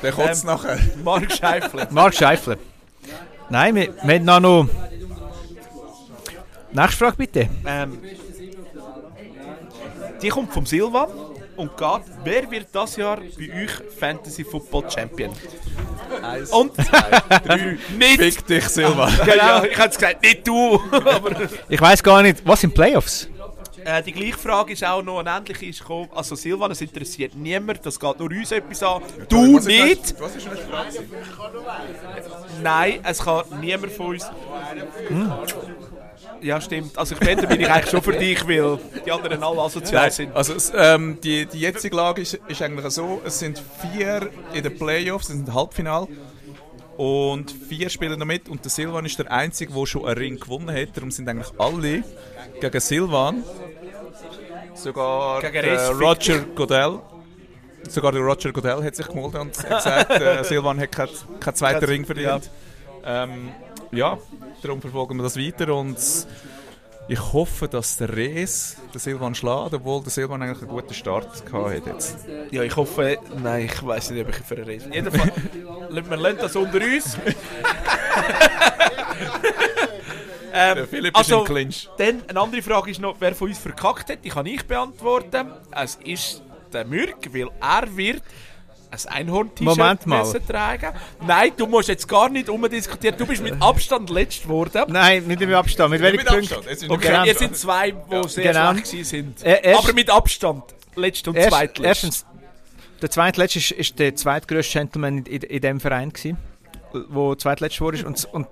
der 0.01 0.11
kotzt 0.11 0.43
Ähm, 0.43 0.49
nachher. 0.49 0.79
Mark 1.03 1.31
Scheifler. 1.31 1.87
Mark 1.91 2.13
Scheifele. 2.13 2.57
Nein, 3.49 3.75
wir, 3.75 3.93
wir 4.03 4.25
haben 4.33 4.41
noch. 4.43 4.67
Nächste 6.73 6.97
Frage 6.97 7.15
bitte. 7.17 7.49
Ähm, 7.65 8.01
die 10.21 10.29
kommt 10.29 10.51
vom 10.53 10.65
Silva 10.65 11.07
und 11.57 11.77
geht, 11.77 12.01
wer 12.23 12.51
wird 12.51 12.67
das 12.71 12.95
Jahr 12.95 13.17
bei 13.17 13.63
euch 13.63 13.71
Fantasy 13.99 14.43
Football 14.43 14.89
Champion? 14.89 15.31
Eins, 16.21 16.49
Und 16.51 16.73
drei. 16.77 17.77
nicht! 17.97 18.17
Fick 18.21 18.45
dich, 18.47 18.67
Silva. 18.69 19.07
Genau, 19.25 19.63
ich 19.63 19.77
hätte 19.77 19.95
gesagt, 19.95 20.21
nicht 20.23 20.47
du! 20.47 20.79
Ich 21.69 21.81
weiß 21.81 22.01
gar 22.03 22.21
nicht, 22.21 22.41
was 22.45 22.61
sind 22.61 22.73
Playoffs? 22.73 23.29
äh, 23.83 24.01
die 24.01 24.11
gleiche 24.13 24.37
Frage 24.37 24.73
ist 24.73 24.83
auch 24.83 25.03
noch 25.03 25.19
eine 25.19 25.29
ähnliche. 25.29 25.65
Ist 25.67 25.79
gekommen. 25.81 26.09
also 26.15 26.33
Silvan, 26.35 26.71
es 26.71 26.81
interessiert 26.81 27.35
niemand, 27.35 27.85
das 27.85 27.99
geht 27.99 28.19
nur 28.19 28.29
uns 28.31 28.51
etwas 28.51 28.81
an. 28.83 29.01
Du 29.29 29.55
Was 29.55 29.61
ist 29.61 29.67
nicht! 29.67 30.03
das- 30.11 30.19
Was 30.19 30.35
ist 30.35 30.47
das 30.47 30.59
Frage? 30.61 31.05
Nein, 32.63 32.99
es 33.03 33.19
kann 33.23 33.43
niemand 33.61 33.91
von 33.93 34.07
uns. 34.07 34.25
Ja, 36.41 36.61
stimmt. 36.61 36.97
Also 36.97 37.15
ich 37.15 37.19
bin, 37.19 37.37
da 37.41 37.47
bin 37.47 37.59
ich 37.61 37.69
eigentlich 37.69 37.89
schon 37.91 38.01
für 38.01 38.13
dich, 38.13 38.47
weil 38.47 38.77
die 39.05 39.11
anderen 39.11 39.41
alle 39.41 39.61
asozial 39.61 40.11
sind. 40.11 40.35
Also 40.35 40.53
ähm, 40.75 41.17
die, 41.23 41.45
die 41.45 41.59
jetzige 41.59 41.95
Lage 41.95 42.21
ist, 42.21 42.39
ist 42.47 42.61
eigentlich 42.61 42.85
so, 42.93 43.21
es 43.25 43.39
sind 43.39 43.61
vier 43.81 44.29
in 44.53 44.63
den 44.63 44.77
Playoffs, 44.77 45.29
es 45.29 45.35
sind 45.35 45.53
Halbfinal 45.53 46.07
und 46.97 47.51
vier 47.51 47.89
spielen 47.89 48.19
noch 48.19 48.25
mit 48.25 48.47
und 48.47 48.63
der 48.63 48.69
Silvan 48.71 49.05
ist 49.05 49.17
der 49.19 49.31
Einzige, 49.31 49.73
der 49.73 49.85
schon 49.85 50.05
einen 50.05 50.17
Ring 50.17 50.39
gewonnen 50.39 50.75
hat. 50.75 50.95
Darum 50.95 51.11
sind 51.11 51.27
eigentlich 51.27 51.51
alle 51.57 52.03
gegen 52.61 52.79
Silvan. 52.79 53.43
Sogar 54.73 55.41
Gegen 55.41 55.57
Rest 55.59 55.93
Roger 55.99 56.39
Godell. 56.55 56.99
Sogar 57.87 58.11
der 58.11 58.21
Roger 58.21 58.51
Godell 58.51 58.83
hat 58.83 58.95
sich 58.95 59.07
gemeldet 59.07 59.41
und 59.41 59.57
hat 59.57 59.69
gesagt, 59.83 60.09
äh, 60.21 60.43
Silvan 60.43 60.79
hat 60.79 60.91
keinen 60.91 61.09
keinen 61.39 61.55
zweiten 61.55 61.79
Kein- 61.79 61.89
Ring 61.89 62.05
verdient. 62.05 62.49
Ähm, 63.05 63.51
ja, 63.95 64.17
darum 64.61 64.81
verfolgen 64.81 65.17
wir 65.17 65.23
das 65.23 65.37
weiter 65.37 65.73
und 65.73 65.97
ich 67.07 67.33
hoffe, 67.33 67.67
dass 67.67 67.97
der 67.97 68.15
Rees 68.15 68.77
den 68.93 68.99
Silvan 68.99 69.35
schlägt, 69.35 69.75
obwohl 69.75 70.01
der 70.01 70.09
Silvan 70.11 70.41
eigentlich 70.41 70.61
einen 70.61 70.69
guten 70.69 70.93
Start 70.95 71.45
gehabt 71.45 71.75
hat 71.75 71.85
jetzt. 71.85 72.25
Ja, 72.49 72.63
ich 72.63 72.75
hoffe. 72.75 73.19
Nein, 73.43 73.65
ich 73.65 73.85
weiß 73.85 74.09
nicht, 74.11 74.25
ob 74.25 74.29
ich 74.29 74.37
für 74.37 74.55
einen 74.55 74.63
Rest. 74.65 74.87
Jedenfalls, 74.91 75.31
wir 76.09 76.17
lassen 76.17 76.37
das 76.39 76.55
unter 76.55 76.77
uns. 76.77 77.15
ähm, 80.53 80.75
Der 80.75 80.87
Philipp 80.87 81.15
also, 81.15 81.43
ist 81.43 81.49
im 81.49 81.53
Clinch. 81.53 81.89
Dann 81.97 82.23
eine 82.27 82.39
andere 82.39 82.63
Frage 82.63 82.89
ist 82.89 82.99
noch, 82.99 83.17
wer 83.19 83.35
von 83.35 83.49
uns 83.49 83.59
verkackt 83.59 84.09
hat. 84.09 84.23
Die 84.23 84.29
kann 84.29 84.47
ich 84.47 84.65
beantworten. 84.65 85.51
Es 85.71 85.99
ist 86.03 86.41
der 86.73 86.85
Mürk, 86.85 87.31
weil 87.31 87.49
er 87.61 87.95
wird 87.95 88.23
ein 89.05 89.27
Einhorn-T-Shirt 89.27 89.77
Moment 89.77 90.05
mal. 90.07 90.23
müssen 90.25 90.47
tragen. 90.47 90.91
Nein, 91.25 91.51
du 91.57 91.67
musst 91.67 91.89
jetzt 91.89 92.07
gar 92.07 92.29
nicht 92.29 92.49
umdiskutieren. 92.49 93.17
Du 93.17 93.25
bist 93.25 93.41
mit 93.43 93.61
Abstand 93.61 94.09
letzt 94.09 94.43
geworden. 94.43 94.83
Nein, 94.87 95.25
nicht 95.27 95.41
im 95.41 95.53
Abstand. 95.53 95.91
Mit 95.91 96.01
welchen 96.01 96.17
Mit 96.17 96.25
Punkten? 96.27 96.53
Abstand. 96.55 96.83
Okay, 96.83 96.91
mit 96.91 97.01
Genau. 97.01 97.23
jetzt 97.25 97.39
sind 97.39 97.55
zwei, 97.57 97.91
die 97.91 98.27
sehr 98.29 98.53
Genau. 98.53 98.71
schlecht 98.73 99.05
sind. 99.05 99.43
Äh, 99.43 99.59
erst- 99.61 99.83
Aber 99.83 99.93
mit 99.93 100.09
Abstand. 100.09 100.63
Letzt 100.95 101.27
und 101.27 101.35
Erst, 101.35 101.49
zweitletzt. 101.49 101.85
erstens, 101.85 102.25
der 103.01 103.11
zweitletzte 103.11 103.59
ist, 103.59 103.71
ist 103.71 103.99
der 103.99 104.15
zweitgrößte 104.15 104.79
Gentleman 104.79 105.17
in, 105.19 105.25
in, 105.25 105.41
in 105.41 105.61
dem 105.61 105.79
Verein 105.81 106.11
gewesen, 106.13 106.37
wo 107.09 107.35
zweitletzt 107.35 107.81
war. 107.81 107.87
Und, 107.89 108.25
und 108.31 108.47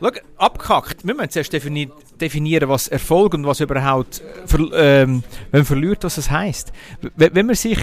schau, 0.00 0.10
abgehackt. 0.38 1.06
Wir 1.06 1.14
müssen 1.14 1.30
zuerst 1.30 1.52
defini 1.52 1.90
definieren, 2.20 2.68
was 2.68 2.86
Erfolg 2.88 3.34
und 3.34 3.44
was 3.46 3.60
überhaupt, 3.60 4.20
äh, 4.20 4.46
ver 4.46 4.60
ähm, 4.74 5.24
wenn 5.50 5.60
man 5.60 5.64
verliert, 5.66 6.04
was 6.04 6.16
es 6.18 6.30
heisst. 6.30 6.72
Wenn, 7.16 7.34
wenn 7.34 7.46
man 7.46 7.56
sich 7.56 7.78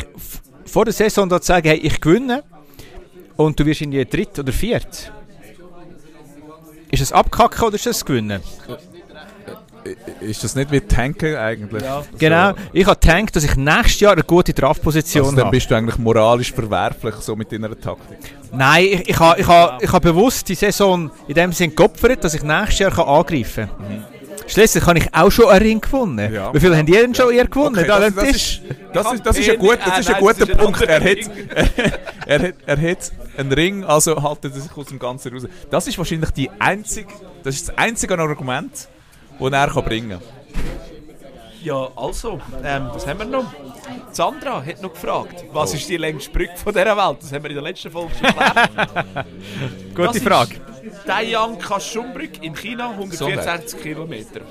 vor 0.70 0.86
der 0.86 0.94
Saison 0.94 1.28
dort 1.28 1.44
sagen, 1.44 1.68
hey, 1.68 1.78
ich 1.78 2.00
gewinne 2.00 2.44
und 3.36 3.60
du 3.60 3.66
wirst 3.66 3.82
in 3.82 3.92
die 3.92 4.06
dritt 4.06 4.38
oder 4.40 4.52
viert. 4.52 5.12
Ist 6.92 7.02
das 7.02 7.12
abkacken 7.12 7.68
oder 7.68 7.76
ist 7.76 7.86
das 7.86 8.04
gewinnen? 8.04 8.42
Ist 10.20 10.44
das 10.44 10.56
nicht 10.56 10.72
wie 10.72 10.82
Tanken 10.82 11.36
eigentlich? 11.36 11.82
Ja. 11.82 12.04
Genau. 12.18 12.54
Ich 12.74 12.86
habe 12.86 13.00
gedacht, 13.00 13.36
dass 13.36 13.44
ich 13.44 13.56
nächstes 13.56 14.00
Jahr 14.02 14.14
eine 14.14 14.24
gute 14.24 14.54
Draftposition 14.54 15.24
Also, 15.24 15.36
dann 15.36 15.46
habe. 15.46 15.56
bist 15.56 15.72
du 15.72 15.76
eigentlich 15.76 15.98
moralisch 15.98 16.52
verwerflich 16.52 17.16
so 17.16 17.36
mit 17.36 17.52
deiner 17.52 17.80
Taktik. 17.80 18.18
Nein, 18.52 18.86
ich, 18.86 19.10
ich 19.10 19.20
habe 19.20 19.40
ich 19.40 19.48
ha, 19.48 19.78
ich 19.82 19.92
ha 19.92 20.00
bewusst 20.00 20.50
die 20.50 20.56
Saison 20.56 21.10
in 21.28 21.34
dem 21.34 21.54
Sinn 21.54 21.76
geopfert, 21.76 22.24
dass 22.24 22.34
ich 22.34 22.44
nächstes 22.44 22.80
Jahr 22.80 22.92
kann 22.92 23.08
angreifen 23.08 23.68
kann. 23.68 24.06
Schließlich 24.50 24.86
habe 24.86 25.00
ich 25.00 25.14
auch 25.14 25.32
schon 25.32 25.46
einen 25.46 25.62
Ring 25.62 25.82
gewonnen. 25.82 26.34
Ja. 26.34 26.54
Wie 26.54 26.60
viel 26.60 26.76
haben 26.76 26.86
die 26.86 26.94
denn 26.94 27.14
schon 27.14 27.34
ihr 27.34 27.46
gewonnen? 27.46 27.78
Okay, 27.78 27.88
da 27.88 28.00
das, 28.00 28.16
das, 28.16 28.24
ist, 28.30 28.62
das, 28.94 29.14
ist, 29.14 29.26
das 29.26 29.38
ist 29.38 29.50
ein, 29.50 29.60
gut, 29.60 29.78
das 29.86 30.00
ist 30.00 30.08
ein 30.08 30.14
Nein, 30.14 30.22
guter 30.22 30.34
das 30.34 30.50
ist 30.50 30.56
ein 30.56 30.58
Punkt. 30.58 30.82
Er 30.82 31.00
hat, 31.00 31.18
er, 32.26 32.40
hat, 32.40 32.56
er 32.66 32.92
hat 32.92 33.12
einen 33.38 33.52
Ring, 33.54 33.84
also 33.84 34.22
haltet 34.22 34.56
er 34.56 34.62
sich 34.62 34.76
aus 34.76 34.88
dem 34.88 35.00
Ganzen 35.00 35.34
raus. 35.34 35.44
Das 35.70 35.88
ist 35.88 35.98
wahrscheinlich 35.98 36.32
die 36.32 36.50
einzige, 36.60 37.10
das 37.44 37.56
ist 37.56 37.70
das 37.70 37.78
einzige 37.78 38.18
Argument, 38.18 38.72
das 39.40 39.52
er 39.52 39.68
kann 39.68 39.86
bringen 39.86 40.10
kann. 40.10 40.22
Ja, 41.62 41.90
also, 41.96 42.40
ähm, 42.64 42.90
was 42.94 43.06
haben 43.06 43.20
wir 43.20 43.26
noch? 43.26 43.46
Sandra 44.12 44.64
hat 44.64 44.82
noch 44.82 44.94
gefragt, 44.94 45.44
was 45.52 45.74
ist 45.74 45.90
die 45.90 45.98
längste 45.98 46.32
Brücke 46.32 46.56
von 46.56 46.74
dieser 46.74 46.96
Welt? 46.96 47.18
Das 47.22 47.32
haben 47.34 47.44
wir 47.44 47.50
in 47.50 47.56
der 47.56 47.64
letzten 47.64 47.92
Folge 47.92 48.12
schon 48.16 48.28
geklärt. 48.28 49.28
Gute 49.96 50.08
Das 50.14 50.20
Frage. 50.20 50.56
Taiyang 51.06 51.58
Kashun-Brücke 51.60 52.44
in 52.44 52.56
China, 52.56 52.92
164 52.92 53.82
Kilometer. 53.82 54.42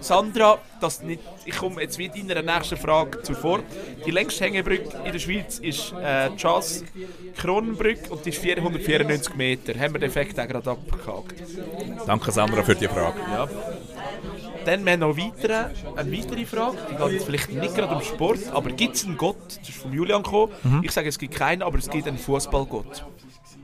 Sandra, 0.00 0.58
das 0.80 1.02
nicht, 1.02 1.22
ich 1.44 1.56
komme 1.56 1.80
jetzt 1.82 1.98
wieder 1.98 2.16
in 2.16 2.30
einer 2.30 2.42
nächsten 2.42 2.76
Frage 2.76 3.22
zuvor. 3.22 3.60
Die 4.04 4.10
längste 4.10 4.44
Hängebrücke 4.44 4.96
in 5.04 5.12
der 5.12 5.18
Schweiz 5.18 5.58
ist 5.58 5.92
äh, 5.92 6.30
die 6.30 6.36
Charles 6.36 6.84
Kronenbrücke 7.36 8.10
und 8.10 8.24
die 8.24 8.30
ist 8.30 8.38
494 8.38 9.34
Meter. 9.36 9.78
Haben 9.78 9.94
wir 9.94 10.00
den 10.00 10.10
Effekt 10.10 10.38
auch 10.38 10.46
gerade 10.46 10.70
abgehakt. 10.70 11.34
Danke 12.06 12.32
Sandra 12.32 12.62
für 12.62 12.74
die 12.74 12.88
Frage. 12.88 13.18
Ja. 13.32 13.48
Dann 14.66 14.80
haben 14.80 14.86
wir 14.86 14.96
noch 14.96 15.16
weitere, 15.16 15.66
eine 15.94 16.12
weitere 16.12 16.44
Frage, 16.44 16.76
die 16.90 16.96
geht 16.96 17.12
jetzt 17.12 17.24
vielleicht 17.24 17.52
nicht 17.52 17.74
gerade 17.76 17.94
um 17.94 18.02
Sport, 18.02 18.40
aber 18.52 18.70
gibt 18.70 18.96
es 18.96 19.04
einen 19.04 19.16
Gott? 19.16 19.36
Das 19.60 19.68
ist 19.68 19.78
von 19.78 19.92
Julian 19.92 20.24
gekommen. 20.24 20.52
Ich 20.82 20.90
sage, 20.90 21.08
es 21.08 21.18
gibt 21.18 21.34
keinen, 21.34 21.62
aber 21.62 21.78
es 21.78 21.88
gibt 21.88 22.08
einen 22.08 22.18
Fußballgott. 22.18 23.04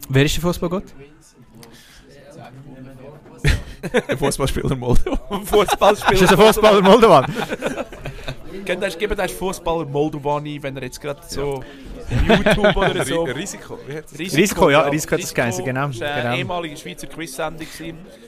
Wer 0.08 0.24
ist 0.24 0.36
der 0.36 0.42
Fußballgott? 0.42 0.84
Der 4.08 4.16
Fußballspieler 4.16 4.76
Moldau. 4.76 5.18
Fußballspieler. 5.44 6.12
Ist 6.12 6.22
das 6.22 6.30
ein 6.30 6.46
Fußballer 6.46 6.82
Moldovan? 6.82 7.26
Geben 8.64 8.80
das, 8.80 8.96
geben 8.96 9.16
das 9.16 9.32
Fußballer 9.32 9.86
Moldovan 9.86 10.46
ein, 10.46 10.62
wenn 10.62 10.76
er 10.76 10.84
jetzt 10.84 11.00
gerade 11.00 11.20
so 11.26 11.54
auf 11.54 11.64
YouTube 12.26 12.76
oder 12.76 13.04
so. 13.04 13.22
Risiko. 13.24 13.78
Hat's- 13.88 14.18
Risiko, 14.18 14.70
ja, 14.70 14.80
Risiko 14.82 15.14
hat 15.16 15.22
das 15.22 15.34
geheißen, 15.34 15.64
genau, 15.64 15.88
Das 15.88 16.00
war 16.00 16.08
eine 16.08 16.22
genau. 16.22 16.34
ehemalige 16.36 16.76
Schweizer 16.76 17.06
Quiz-Sendung. 17.06 17.66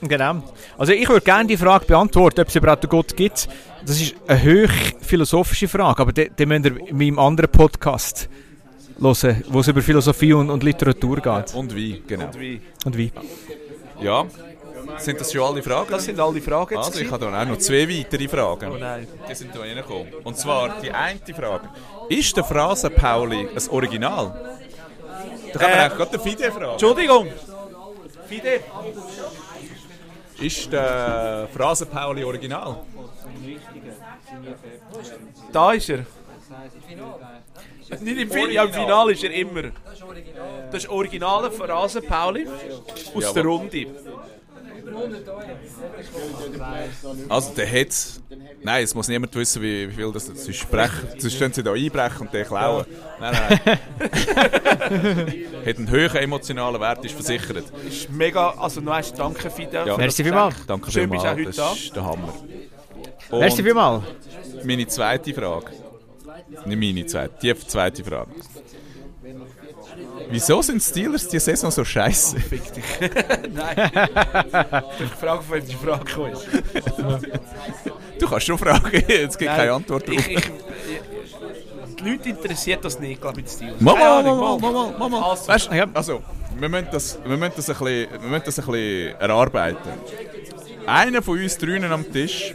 Genau. 0.01 0.43
Also 0.77 0.93
ich 0.93 1.07
würde 1.07 1.21
gerne 1.21 1.47
die 1.47 1.57
Frage 1.57 1.85
beantworten, 1.85 2.41
ob 2.41 2.47
es 2.47 2.55
überhaupt 2.55 2.83
einen 2.83 2.89
Gott 2.89 3.15
gibt. 3.15 3.47
Das 3.85 4.01
ist 4.01 4.15
eine 4.27 4.41
höch 4.41 4.95
philosophische 5.01 5.67
Frage, 5.67 6.01
aber 6.01 6.11
die, 6.11 6.29
die 6.29 6.45
müsst 6.45 6.65
ihr 6.65 6.87
in 6.89 6.97
meinem 6.97 7.19
anderen 7.19 7.51
Podcast 7.51 8.27
hören, 8.99 9.43
wo 9.49 9.59
es 9.59 9.67
über 9.67 9.81
Philosophie 9.81 10.33
und, 10.33 10.49
und 10.49 10.63
Literatur 10.63 11.17
geht. 11.17 11.53
Und 11.53 11.75
wie, 11.75 12.01
genau. 12.07 12.25
Und 12.25 12.39
wie? 12.39 12.61
Und 12.85 12.97
wie? 12.97 13.11
Ja, 14.01 14.25
sind 14.97 15.19
das 15.19 15.31
schon 15.33 15.41
alle 15.41 15.63
Fragen? 15.63 15.87
Das 15.89 16.05
sind 16.05 16.19
alle 16.19 16.39
Fragen 16.41 16.75
jetzt. 16.75 16.87
Also, 16.87 16.99
ich 16.99 17.11
habe 17.11 17.25
dann 17.25 17.33
auch 17.35 17.45
noch 17.45 17.57
zwei 17.57 17.87
weitere 17.89 18.27
Fragen. 18.27 18.71
Oh 18.71 18.77
nein. 18.77 19.07
Die 19.29 19.35
sind 19.35 19.53
da 19.55 19.59
reingekommen. 19.61 20.07
Und 20.23 20.37
zwar 20.37 20.79
die 20.81 20.91
eine 20.91 21.19
Frage. 21.35 21.69
Ist 22.09 22.35
der 22.37 22.43
Phrase 22.43 22.89
Pauli 22.89 23.47
ein 23.49 23.69
Original? 23.69 24.57
Da 25.53 25.59
kann 25.59 25.69
man 25.69 25.79
Äh, 25.79 25.81
eigentlich 25.83 25.97
gerade 25.97 26.11
den 26.11 26.21
Fide 26.21 26.51
fragen. 26.51 26.71
Entschuldigung. 26.71 27.27
Fide. 28.27 28.59
Ist 30.39 30.71
der 30.71 31.47
Phrase 31.53 31.85
Pauli 31.85 32.23
Original? 32.23 32.77
Da 35.51 35.71
ist 35.73 35.89
er. 35.89 36.05
Nicht 38.01 38.17
im 38.19 38.29
Finale, 38.31 38.53
ja, 38.53 38.63
im 38.63 38.73
Finale 38.73 39.11
ist 39.13 39.23
er 39.23 39.31
immer. 39.33 39.63
Das 40.71 40.83
ist 40.83 40.89
originale 40.89 41.51
Phrase 41.51 42.01
Pauli 42.01 42.47
aus 43.15 43.33
der 43.33 43.43
Runde. 43.43 43.87
Also 47.29 47.53
der 47.55 47.71
hat... 47.71 47.95
Nein, 48.63 48.83
es 48.83 48.95
muss 48.95 49.07
niemand 49.07 49.35
wissen, 49.35 49.61
wie, 49.61 49.89
wie 49.89 49.93
viel 49.93 50.11
das 50.11 50.27
ist. 50.29 50.45
Sonst 50.45 50.57
sprechen- 50.57 51.07
sonst 51.19 51.37
können 51.39 51.53
sie 51.53 51.63
da 51.63 51.73
einbrechen 51.73 52.21
und 52.21 52.33
den 52.33 52.45
klauen. 52.45 52.85
Nein, 53.19 53.33
nein. 53.33 53.59
hat 55.65 55.77
einen 55.77 55.91
hohen 55.91 56.15
emotionalen 56.15 56.81
Wert, 56.81 57.05
ist 57.05 57.13
versichert. 57.13 57.65
Ist 57.87 58.09
mega, 58.09 58.49
also 58.51 58.81
noch 58.81 58.93
einmal 58.93 59.11
danke 59.17 59.49
Fide. 59.49 59.83
Ja. 59.85 59.97
Merci 59.97 60.23
vielmals. 60.23 60.55
Danke 60.65 60.91
Schön, 60.91 61.09
bist 61.09 61.23
du 61.23 61.27
auch 61.27 61.31
heute 61.35 61.51
da. 61.51 61.69
das 61.69 61.77
ist 61.79 61.95
der 61.95 62.05
Hammer. 62.05 62.33
Merci 63.31 63.59
Und 63.61 63.65
vielmals. 63.65 64.03
meine 64.63 64.87
zweite 64.87 65.33
Frage. 65.33 65.71
Nicht 66.65 66.79
meine 66.95 67.05
zweite, 67.05 67.33
die 67.41 67.55
zweite 67.67 68.03
Frage. 68.03 68.31
Wieso 70.29 70.61
sind 70.61 70.81
die 70.81 70.85
Steelers 70.85 71.27
diese 71.27 71.45
Saison 71.45 71.71
so 71.71 71.85
scheiße? 71.85 72.37
Nein. 73.53 73.91
ich 74.99 75.11
frage, 75.11 75.43
wem 75.49 75.65
die 75.65 75.73
Frage 75.75 76.31
ist. 76.31 76.47
Du 78.19 78.27
kannst 78.27 78.45
schon 78.45 78.57
fragen, 78.57 78.91
es 79.07 79.37
gibt 79.37 79.51
keine 79.51 79.73
Antwort 79.73 80.07
drauf. 80.07 80.27
Ich, 80.27 80.37
ich, 80.37 80.51
die 81.99 82.09
Leute 82.09 82.29
interessiert 82.29 82.83
das 82.83 82.99
nicht, 82.99 83.21
glaube 83.21 83.41
ich, 83.41 83.47
Ahnung, 83.61 84.39
mal, 84.39 84.57
mal. 84.59 84.71
mal, 84.71 84.97
mal, 84.97 85.09
mal. 85.09 85.29
Also, 85.31 85.47
Weißt, 85.47 85.71
du, 85.71 85.89
also, 85.93 86.21
wir 86.57 86.69
müssen 86.69 86.87
das, 86.91 87.19
wir 87.25 87.37
müssen 87.37 87.53
das, 87.55 87.69
ein, 87.69 87.77
bisschen, 87.77 88.21
wir 88.21 88.29
müssen 88.29 88.43
das 88.45 88.59
ein 88.59 88.65
bisschen 88.65 89.19
erarbeiten. 89.19 89.89
Einer 90.85 91.21
von 91.21 91.39
uns 91.39 91.57
drinnen 91.57 91.91
am 91.91 92.11
Tisch 92.11 92.53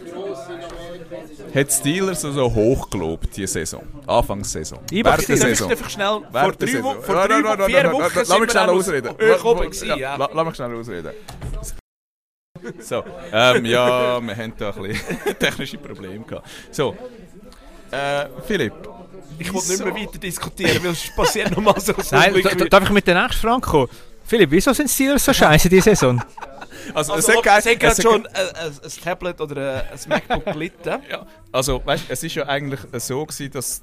hat 1.54 1.72
Steelers 1.72 2.20
so 2.22 2.54
hoch 2.54 2.88
gelobt, 2.90 3.36
diese 3.36 3.46
Saison. 3.48 3.82
Anfangssaison. 4.06 4.78
Ich 4.90 5.02
Darf 5.02 5.20
Saison. 5.20 5.68
darf 5.68 5.80
ich 5.80 5.92
schnell, 5.92 6.20
vor 6.30 6.52
drei, 6.52 6.66
Saison. 6.66 6.84
Wochen, 6.84 7.02
vor 7.02 7.14
drei 7.26 7.66
vier 7.66 7.92
Wochen 7.92 8.10
Lass 8.14 8.38
mich 8.40 8.50
schnell 8.50 8.68
ausreden. 8.70 9.14
Lass 9.18 10.46
mich 10.46 10.56
schnell 10.56 10.74
ausreden. 10.76 11.10
So, 12.80 13.02
ähm, 13.32 13.64
ja, 13.64 14.20
wir 14.20 14.36
haben 14.36 14.52
da 14.58 14.70
ein 14.70 14.82
bisschen 14.82 15.38
technische 15.38 15.78
Probleme 15.78 16.24
gehabt. 16.24 16.46
So, 16.70 16.94
äh, 17.90 18.26
Philipp. 18.46 18.74
Ich 19.38 19.48
will 19.52 19.60
nicht 19.62 19.84
mehr 19.84 19.94
weiter 19.94 20.18
diskutieren, 20.18 20.84
weil 20.84 20.90
es 20.90 21.08
passiert 21.16 21.50
nochmal 21.52 21.80
so 21.80 21.94
so 21.94 22.14
Nein, 22.14 22.34
ein 22.34 22.42
da- 22.42 22.50
da- 22.54 22.64
darf 22.66 22.84
ich 22.84 22.90
mit 22.90 23.06
der 23.06 23.22
nächsten 23.22 23.40
Frage 23.40 23.60
kommen? 23.62 23.88
Philipp, 24.26 24.50
wieso 24.50 24.72
sind 24.74 24.90
die 24.90 24.92
Steelers 24.94 25.24
so 25.24 25.32
scheiße 25.32 25.70
diese 25.70 25.82
Saison? 25.84 26.22
Also, 26.94 27.12
Also, 27.14 27.30
es 27.32 27.36
hat 27.36 27.66
es 27.66 27.66
hat 27.66 27.98
es 27.98 28.02
schon 28.02 28.26
ein, 28.26 28.36
ein, 28.36 28.72
ein 28.82 28.90
Tablet 29.04 29.40
oder 29.40 29.84
ein, 29.92 29.98
MacBook 30.08 30.44
gelitten. 30.46 31.02
Ja, 31.10 31.26
also 31.52 31.80
weißt, 31.84 32.04
es 32.08 32.22
ist 32.22 32.34
ja 32.34 32.46
eigentlich 32.46 32.80
so 33.02 33.24
gewesen, 33.24 33.50
dass 33.52 33.82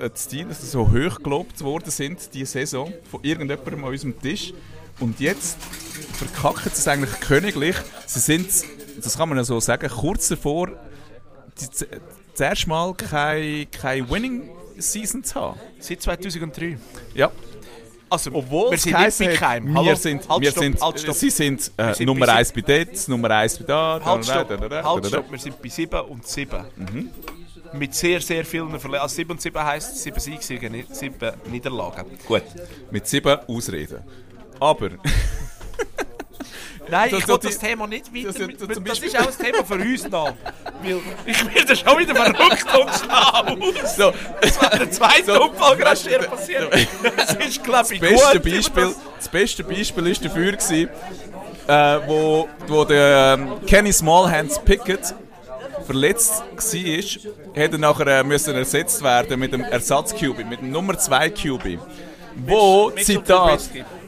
äh, 0.00 0.10
die 0.10 0.18
Steelers 0.20 0.70
so 0.70 0.90
hoch 0.90 1.22
gelobt 1.22 1.60
worden 1.62 1.90
sind 1.90 2.32
diese 2.34 2.52
Saison 2.52 2.92
von 3.10 3.20
irgendjemandem 3.22 3.84
an 3.84 3.90
unserem 3.90 4.20
Tisch 4.20 4.52
und 5.00 5.20
jetzt 5.20 5.58
verkacken 6.12 6.70
sie 6.72 6.80
es 6.80 6.88
eigentlich 6.88 7.20
königlich. 7.20 7.76
Sie 8.06 8.20
sind, 8.20 8.48
das 9.02 9.16
kann 9.18 9.28
man 9.28 9.38
ja 9.38 9.44
so 9.44 9.58
sagen, 9.60 9.88
kurz 9.88 10.28
davor 10.28 10.70
die, 11.60 11.70
z- 11.70 11.88
zuerst 12.34 12.66
mal 12.66 12.94
keine, 12.94 13.66
keine 13.66 14.08
Winning 14.10 14.50
Season 14.78 15.22
zu 15.22 15.34
haben. 15.40 15.60
Seit 15.78 16.02
2003. 16.02 16.78
Ja. 17.14 17.30
Also, 18.14 18.30
Obwohl 18.32 18.70
wir 18.70 18.78
sind 18.78 18.96
nicht 18.96 19.18
bei 19.18 19.34
Keim. 19.34 19.74
wir 19.74 19.96
sind, 19.96 20.28
halt, 20.28 20.40
wir 20.40 20.50
stopp, 20.52 20.62
sind, 20.62 20.80
halt, 20.80 21.00
stopp. 21.00 21.14
sie 21.16 21.30
sind, 21.30 21.72
äh, 21.76 21.94
sind 21.94 22.06
Nummer 22.06 22.26
bei 22.26 22.34
1 22.34 22.52
bei 22.52 22.60
dort, 22.60 23.08
Nummer 23.08 23.30
1 23.30 23.58
bei 23.58 23.64
da. 23.64 24.00
Halt, 24.04 24.24
stopp. 24.24 24.48
da, 24.48 24.56
da, 24.56 24.68
da, 24.68 24.84
Halt, 24.84 25.06
stopp. 25.06 25.32
Wir 25.32 25.38
sind 25.40 25.60
bei 25.60 25.68
7 25.68 26.00
und 26.02 26.24
7. 26.24 26.64
Mit 27.72 27.92
sehr, 27.92 28.20
sehr 28.20 28.44
vielen 28.44 28.68
Verletzungen. 28.68 29.00
Also 29.00 29.16
7 29.16 29.30
und 29.32 29.40
7 29.40 29.64
heisst 29.64 29.98
7 30.00 30.20
Siege, 30.20 30.70
nicht 30.70 30.94
7 30.94 31.32
Niederlagen. 31.50 32.06
Gut, 32.24 32.44
mit 32.92 33.04
sieben 33.08 33.36
Ausreden. 33.48 34.04
Aber 34.60 34.90
Nein, 36.90 37.10
So- 37.10 37.16
ich 37.18 37.26
so 37.26 37.32
will 37.32 37.38
das 37.42 37.58
Thema 37.58 37.86
nicht 37.86 38.14
weiter. 38.14 38.26
das- 38.26 38.36
das- 38.68 38.78
mit- 38.78 38.88
das 38.90 38.98
ist 38.98 39.18
auch 39.18 39.26
ein 39.26 39.38
Thema 39.38 39.64
für 39.64 39.74
uns 39.74 40.08
noch. 40.08 40.34
Weil 40.82 41.00
ich 41.26 41.54
werde 41.54 41.76
schon 41.76 41.98
wieder 41.98 42.14
verrückt 42.14 42.66
und 42.78 42.90
schlau. 42.90 43.82
so, 43.96 44.12
Das 44.40 44.62
war 44.62 44.70
der 44.70 44.90
zweite 44.90 45.24
So, 45.34 45.42
Unfall 45.44 45.80
weißt 45.80 46.04
so- 46.04 46.30
passiert. 46.30 46.68
Das 47.16 47.34
ist, 47.36 47.64
glaube 47.64 47.94
ich, 47.94 48.00
das 48.00 48.10
beste 48.10 48.40
gut. 48.40 48.52
Beispiel, 48.52 48.94
das 49.16 49.28
beste 49.28 49.64
Beispiel 49.64 50.06
ist 50.08 50.24
dafür 50.24 50.52
gewesen, 50.52 50.88
äh, 51.66 51.98
wo, 52.06 52.48
wo 52.68 52.84
der 52.84 53.38
ähm, 53.38 53.52
Kenny 53.66 53.92
Smallhands 53.92 54.60
Pickett 54.64 55.14
verletzt 55.86 56.42
war, 56.56 57.54
hätte 57.54 57.76
er 57.76 57.78
nachher 57.78 58.06
äh, 58.06 58.22
müssen 58.24 58.54
ersetzt 58.54 59.02
werden 59.02 59.40
mit 59.40 59.52
dem 59.52 59.62
Ersatz 59.62 60.14
QB, 60.14 60.44
mit 60.48 60.60
dem 60.60 60.70
Nummer 60.70 60.98
2 60.98 61.30
QB. 61.30 61.78
Wo 62.46 62.90
Zitat. 62.90 63.60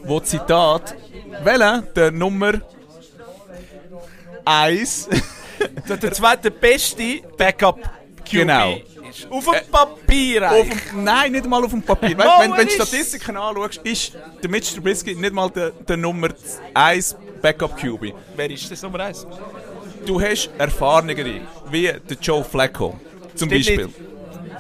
Wo 0.07 0.21
Zitat, 0.21 0.95
welcher 1.43 1.83
der 1.83 2.11
Nummer 2.11 2.53
1 4.45 5.09
Der, 5.89 5.97
der 5.97 6.13
zweite 6.13 6.51
beste 6.51 7.21
Backup 7.37 7.81
QB 8.25 8.31
Genau. 8.31 8.77
Auf 9.31 9.45
dem 9.47 9.71
Papier 9.71 10.51
Auf 10.51 10.53
eigentlich. 10.61 10.83
dem, 10.91 11.05
nein, 11.05 11.33
nicht 11.33 11.47
mal 11.47 11.65
auf 11.65 11.71
dem 11.71 11.81
Papier. 11.83 12.15
Mal, 12.17 12.43
wenn, 12.43 12.53
wenn, 12.53 12.67
du 12.67 12.75
ist- 12.75 12.75
Statistiken 12.75 13.37
anschaust, 13.37 13.81
ist 13.85 14.13
der 14.43 14.51
Mitch 14.51 14.75
Trubisky 14.75 15.15
nicht 15.15 15.33
mal 15.33 15.49
der, 15.51 15.71
der 15.71 15.97
Nummer 15.97 16.29
1 16.75 17.17
Backup 17.41 17.77
QB. 17.79 18.13
Wer 18.37 18.51
ist 18.51 18.71
das 18.71 18.83
Nummer 18.83 19.01
1? 19.01 19.27
Du 20.05 20.21
hast 20.21 20.51
erfahrenere, 20.59 21.41
wie 21.71 21.85
der 21.85 22.17
Joe 22.21 22.45
Flacco 22.45 22.99
zum 23.35 23.49
Stimmt 23.49 23.53
Beispiel. 23.53 23.87
Das 23.87 23.95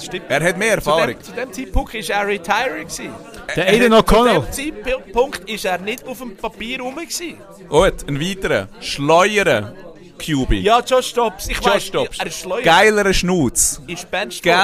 stimmt. 0.05 0.25
Er 0.29 0.43
hat 0.43 0.57
mehr 0.59 0.81
Zu 0.83 0.91
Erfahrung. 0.91 1.15
dem, 1.15 1.23
zu 1.23 1.33
dem 1.33 1.53
Zeitpunkt 1.53 1.95
war 1.95 2.17
er 2.17 2.27
retired. 2.29 2.79
gewesen. 2.89 3.11
Der 3.55 3.67
Aiden 3.69 3.93
O'Connell. 3.95 4.51
Zu 4.51 4.63
dem 4.63 4.85
Zeitpunkt 4.85 5.49
war 5.65 5.71
er 5.73 5.79
nicht 5.79 6.07
auf 6.07 6.19
dem 6.19 6.37
Papier 6.37 6.81
rum. 6.81 6.95
gewesen. 6.97 7.35
Gut, 7.69 8.09
ein 8.09 8.21
weiterer, 8.21 8.69
schleuerer 8.81 9.73
QB. 10.19 10.53
Ja, 10.63 10.81
Josh 10.81 11.09
Stops. 11.09 11.49
Ich 11.49 11.57
Josh 11.59 11.67
weiß, 11.67 11.91
Dobbs. 11.91 12.19
er 12.19 12.27
ist 12.27 12.41
schleuer. 12.41 12.63
Geilerer 12.63 13.13
Schnutz. 13.13 13.81
Ist 13.87 14.11
benched 14.11 14.43
Ge. 14.43 14.55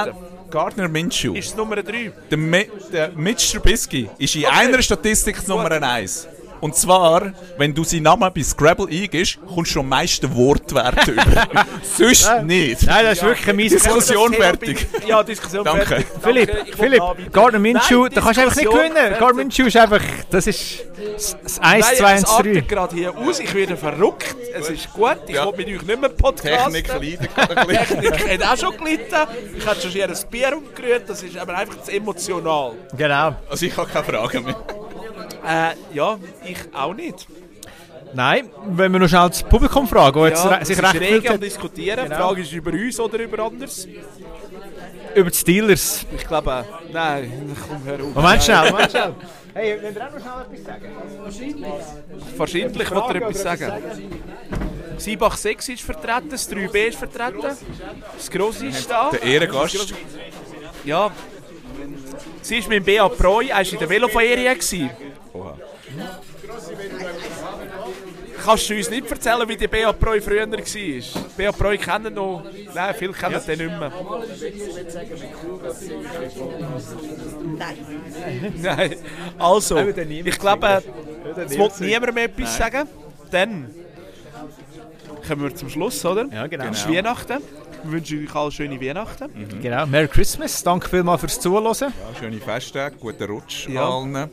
Gardner 0.50 0.86
Minshew. 0.88 1.34
Ist 1.34 1.56
Nummer 1.56 1.76
3. 1.82 2.12
Der, 2.30 2.36
Mi 2.38 2.68
der 2.92 3.08
Mitch 3.12 3.52
Trubisky 3.52 4.10
ist 4.18 4.34
in 4.36 4.44
einer 4.44 4.82
Statistik 4.82 5.48
Nummer 5.48 5.70
1. 5.70 6.28
Und 6.62 6.76
zwar, 6.76 7.32
wenn 7.58 7.74
du 7.74 7.82
seinen 7.82 8.04
Namen 8.04 8.30
bei 8.32 8.42
Scrabble 8.42 8.86
eingibst, 8.88 9.36
kommst 9.52 9.74
du 9.74 9.80
am 9.80 9.88
meisten 9.88 10.32
Wortwerte 10.34 11.10
über. 11.10 11.46
Sonst 11.82 12.30
nicht. 12.44 12.86
Nein, 12.86 13.04
das 13.04 13.18
ist 13.18 13.24
wirklich 13.24 13.48
ein 13.48 13.56
mieses 13.56 13.82
Diskussion 13.82 14.32
fertig. 14.32 14.86
Ja, 15.06 15.24
Diskussion 15.24 15.64
Danke. 15.64 15.86
fertig. 15.86 16.06
Philipp, 16.22 16.52
Danke, 16.52 16.70
ich 16.70 16.76
Philipp, 16.76 17.02
Gardner 17.32 17.58
Minshew, 17.58 18.08
da 18.08 18.20
kannst 18.20 18.38
du 18.38 18.42
einfach 18.44 18.56
nicht 18.56 18.70
gewinnen. 18.70 18.94
Gardner 19.18 19.34
Minshew 19.34 19.66
ist 19.66 19.76
einfach, 19.76 20.00
das 20.30 20.46
ist 20.46 20.84
das- 21.16 21.36
das 21.42 21.58
1, 21.58 21.60
Nein, 21.60 21.82
2 21.82 21.92
es 21.94 22.00
1, 22.00 22.22
3. 22.24 22.30
artet 22.36 22.68
gerade 22.68 22.94
hier 22.94 23.18
aus, 23.18 23.40
ich 23.40 23.52
werde 23.54 23.76
verrückt. 23.76 24.36
Es 24.54 24.70
ist 24.70 24.92
gut, 24.92 25.16
ich 25.26 25.34
Ja. 25.34 25.46
will 25.46 25.52
mit 25.56 25.66
euch 25.66 25.82
nicht 25.86 26.00
mehr 26.00 26.10
podcasten. 26.10 26.72
Technik 26.74 26.88
leidet. 26.88 27.88
Technik 27.88 28.40
hat 28.40 28.52
auch 28.52 28.56
schon 28.56 28.76
gelitten. 28.76 29.14
Ich 29.58 29.66
hatte 29.66 29.80
schon 29.80 29.90
hier 29.90 30.08
ein 30.08 30.16
Bier 30.30 30.56
umgerührt, 30.56 31.08
das 31.08 31.24
ist 31.24 31.36
aber 31.36 31.56
einfach 31.56 31.82
zu 31.82 31.90
emotional. 31.90 32.72
Genau. 32.96 33.34
Also 33.50 33.66
ich 33.66 33.76
habe 33.76 33.88
keine 33.90 34.04
Fragen 34.04 34.44
mehr. 34.44 34.56
Äh, 35.46 35.74
ja, 35.94 36.18
ich 36.44 36.56
auch 36.74 36.94
nicht. 36.94 37.26
Nein, 38.14 38.50
wenn 38.66 38.92
wir 38.92 38.98
noch 38.98 39.08
schnell 39.08 39.28
das 39.28 39.42
Publikum 39.42 39.88
fragen, 39.88 40.20
das 40.20 40.28
jetzt 40.30 40.44
Ja, 40.44 40.50
re- 40.58 40.64
sich 40.64 40.82
recht 40.82 41.00
rege 41.00 41.30
am 41.30 41.40
diskutieren. 41.40 42.04
Genau. 42.04 42.14
Die 42.16 42.22
Frage 42.22 42.40
ist 42.42 42.52
über 42.52 42.70
uns 42.72 43.00
oder 43.00 43.18
über 43.18 43.42
anders. 43.44 43.86
über 45.14 45.30
die 45.30 45.36
Steelers. 45.36 46.04
Ich 46.16 46.26
glaube, 46.26 46.64
nein, 46.92 47.56
komm, 47.68 47.84
hör 47.84 47.94
auf. 48.04 48.14
Moment 48.14 48.42
schnell, 48.42 48.70
Moment 48.70 48.90
schnell. 48.90 49.14
Hey, 49.54 49.76
wenn 49.82 49.94
ihr 49.94 50.00
auch 50.08 50.12
noch 50.12 50.18
schnell 50.18 50.58
etwas 50.58 50.64
sagen? 50.64 50.92
Wahrscheinlich 52.38 52.90
wird 52.90 52.90
er 53.10 53.14
etwas 53.16 53.42
sagen. 53.42 53.72
Siebach 54.96 55.36
6 55.36 55.68
ist 55.68 55.82
vertreten, 55.82 56.28
das 56.30 56.50
3B 56.50 56.74
ist 56.88 56.98
vertreten, 56.98 57.42
das 58.16 58.30
Grosse 58.30 58.66
ist 58.66 58.90
da. 58.90 59.10
Der 59.10 59.22
Ehrengast. 59.22 59.92
Ja, 60.86 61.10
sie 62.40 62.56
ist 62.58 62.68
mit 62.70 62.78
dem 62.78 62.84
B.A. 62.84 63.08
Preu, 63.10 63.44
er 63.46 63.56
war 63.56 63.60
in 63.72 63.78
der 63.78 63.88
Veloferie. 63.90 64.88
Oha. 65.34 65.56
Kannst 68.44 68.68
du 68.68 68.74
uns 68.76 68.90
nicht 68.90 69.10
erzählen, 69.10 69.48
wie 69.48 69.56
der 69.56 69.68
B.A. 69.68 69.92
Preu 69.92 70.20
früher 70.20 70.50
war? 70.50 70.58
B.A. 71.36 71.52
Preu 71.52 71.78
kennen 71.78 72.14
noch, 72.14 72.44
nein, 72.74 72.94
viele 72.98 73.12
kennen 73.12 73.40
den 73.46 73.58
nicht 73.58 73.78
mehr. 73.78 73.92
Nein. 78.60 78.96
Also, 79.38 79.78
ich 79.78 80.38
glaube, 80.38 80.82
es 81.46 81.58
wird 81.58 81.80
niemand 81.80 82.14
mehr 82.14 82.24
etwas 82.24 82.56
sagen. 82.56 82.88
Dann 83.30 83.70
kommen 85.26 85.42
wir 85.42 85.54
zum 85.54 85.70
Schluss, 85.70 86.04
oder? 86.04 86.26
Ja, 86.32 86.46
genau. 86.46 86.64
Es 86.70 86.78
ist 86.80 86.88
Weihnachten. 86.88 87.38
Wir 87.84 87.92
wünschen 87.92 88.26
euch 88.28 88.34
alle 88.34 88.52
schöne 88.52 88.80
Weihnachten. 88.80 89.30
Genau. 89.60 89.86
Merry 89.86 90.08
Christmas. 90.08 90.62
Danke 90.62 90.88
vielmals 90.88 91.20
fürs 91.20 91.40
Zuhören. 91.40 91.64
Ja, 91.80 91.90
schöne 92.18 92.38
Festtage, 92.38 92.96
guten 93.00 93.24
Rutsch 93.24 93.68
Ja. 93.68 93.88
allen. 93.88 94.30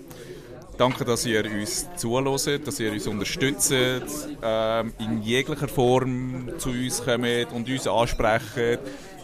Danke, 0.80 1.04
dass 1.04 1.26
ihr 1.26 1.44
uns 1.44 1.88
zuhört, 1.98 2.66
dass 2.66 2.80
ihr 2.80 2.92
uns 2.94 3.06
unterstützt, 3.06 3.74
ähm, 3.74 4.94
in 4.98 5.22
jeglicher 5.22 5.68
Form 5.68 6.50
zu 6.58 6.70
uns 6.70 7.04
kommt 7.04 7.52
und 7.54 7.68
uns 7.70 7.86
ansprecht. 7.86 8.80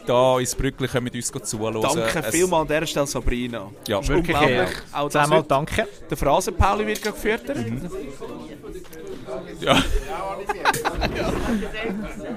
Da 0.06 0.38
ins 0.38 0.54
Brückli 0.54 0.88
kommt 0.90 1.16
uns 1.16 1.32
zuhören. 1.32 1.82
Danke 1.82 2.20
Es- 2.20 2.36
vielmals 2.36 2.62
an 2.64 2.68
dieser 2.68 2.86
Stelle, 2.88 3.08
Sabrina. 3.08 3.72
Ja, 3.88 4.00
ist 4.00 4.10
Wirklich, 4.10 4.36
unglaublich. 4.36 4.58
ja. 4.92 5.00
Auch 5.00 5.10
das 5.10 5.24
Zehnmal 5.24 5.44
danke. 5.48 5.88
Der 6.10 6.18
Phrasenpauli 6.18 6.86
wird 6.88 7.02
gerade 7.02 7.16
gefüttert. 7.16 7.58
Ja. 9.62 9.82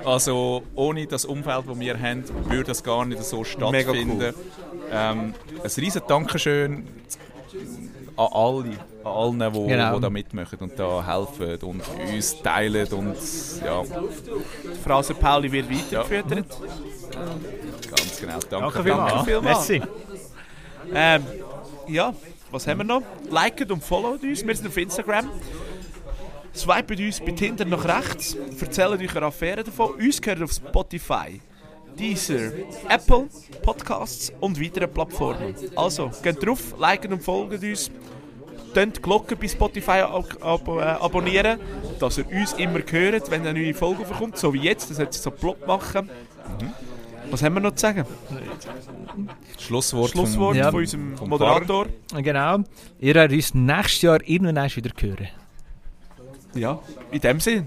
Also 0.05 0.62
ohne 0.77 1.07
das 1.07 1.24
Umfeld, 1.24 1.65
das 1.69 1.78
wir 1.81 2.01
haben, 2.01 2.24
würde 2.49 2.65
das 2.65 2.82
gar 2.82 3.05
nicht 3.05 3.23
so 3.24 3.39
Mega 3.39 3.45
stattfinden. 3.90 4.35
Ähm, 4.90 5.35
ein 5.62 5.70
riesen 5.77 6.03
Dankeschön 6.09 6.86
an 8.16 8.28
alle, 8.32 8.78
allen, 9.09 9.39
die 9.53 9.67
Genau. 9.69 9.95
die 9.97 10.01
da 10.03 10.11
mitmachen 10.11 10.59
und 10.61 10.79
da 10.79 11.05
helfen 11.05 11.57
und 11.69 11.83
uns 12.15 12.43
teilen 12.43 12.87
und 12.93 13.17
ja, 13.65 13.83
Der 13.85 14.75
Phrasenpauli 14.85 15.51
wird 15.53 15.71
weitergefüttert. 15.71 16.47
ganz 17.89 18.21
genau. 18.21 18.39
Danke, 18.49 18.49
Danke 18.51 18.83
vielmals. 18.83 19.25
vielmals. 19.25 19.69
Merci. 19.69 19.83
Ähm, 20.95 21.23
ja, 21.89 22.15
was 22.51 22.67
haben 22.67 22.79
wir 22.79 22.85
noch? 22.85 23.03
Liket 23.31 23.71
und 23.71 23.83
followt 23.85 24.23
uns. 24.23 24.47
Wir 24.47 24.55
sind 24.57 24.69
auf 24.69 24.77
Instagram. 24.77 25.29
Swipet 26.55 26.99
uns 26.99 27.21
bei 27.21 27.33
Tinder 27.33 27.65
nach 27.65 27.85
rechts. 27.85 28.37
Erzählt 28.61 29.01
euch 29.01 29.17
eine 29.17 29.27
Affäre 29.27 29.63
davon. 29.63 29.93
Uns 29.95 30.21
gehört 30.21 30.43
auf 30.43 30.53
Spotify, 30.53 31.41
Deezer, 31.97 32.53
Apple 32.89 33.29
Podcasts 33.63 34.33
und 34.41 34.61
weitere 34.61 34.89
Plattformen. 34.89 35.55
Also, 35.77 36.11
geht 36.23 36.45
drauf, 36.45 36.75
liken 36.79 37.13
und 37.13 37.23
folgt 37.23 37.63
uns. 37.63 37.91
Tönt 38.74 38.97
die 38.97 39.03
Glocke 39.03 39.36
bei 39.36 39.49
Spotify 39.49 40.01
ab 40.03 40.27
ab 40.40 40.69
äh, 40.69 40.81
abonnieren, 40.82 41.59
dass 41.99 42.19
ihr 42.19 42.27
uns 42.31 42.53
immer 42.55 42.81
hört, 42.90 43.31
wenn 43.31 43.47
eine 43.47 43.59
neue 43.59 43.74
Folge 43.74 44.05
kommt. 44.05 44.36
So 44.36 44.53
wie 44.55 44.61
jetzt, 44.61 44.90
das 44.90 44.99
hat 44.99 45.12
sie 45.15 45.20
so 45.20 45.31
plopp 45.31 45.66
machen. 45.66 46.11
Was 47.31 47.43
haben 47.43 47.55
wir 47.55 47.61
noch 47.61 47.74
zu 47.74 47.82
sagen? 47.82 48.05
Schlusswort, 49.59 50.11
Schlusswort 50.11 50.57
Ja. 50.57 50.70
von 50.70 50.81
unserem 50.81 51.16
vom 51.16 51.28
Moderator. 51.28 51.86
Genau. 52.16 52.59
Ihr 52.99 53.15
werdet 53.15 53.36
uns 53.36 53.55
nächstes 53.55 54.03
Jahr 54.03 54.19
irgendwann 54.27 54.57
erst 54.57 54.77
wieder 54.77 54.90
hören. 54.99 55.28
Ja, 56.55 56.78
in 57.11 57.20
dem 57.20 57.40
Sinn. 57.40 57.66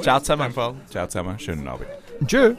Ciao 0.00 0.18
zusammen. 0.20 0.52
Ciao 0.52 1.06
zusammen, 1.06 1.38
schönen 1.38 1.68
Abend. 1.68 1.86
Tschüss. 2.26 2.54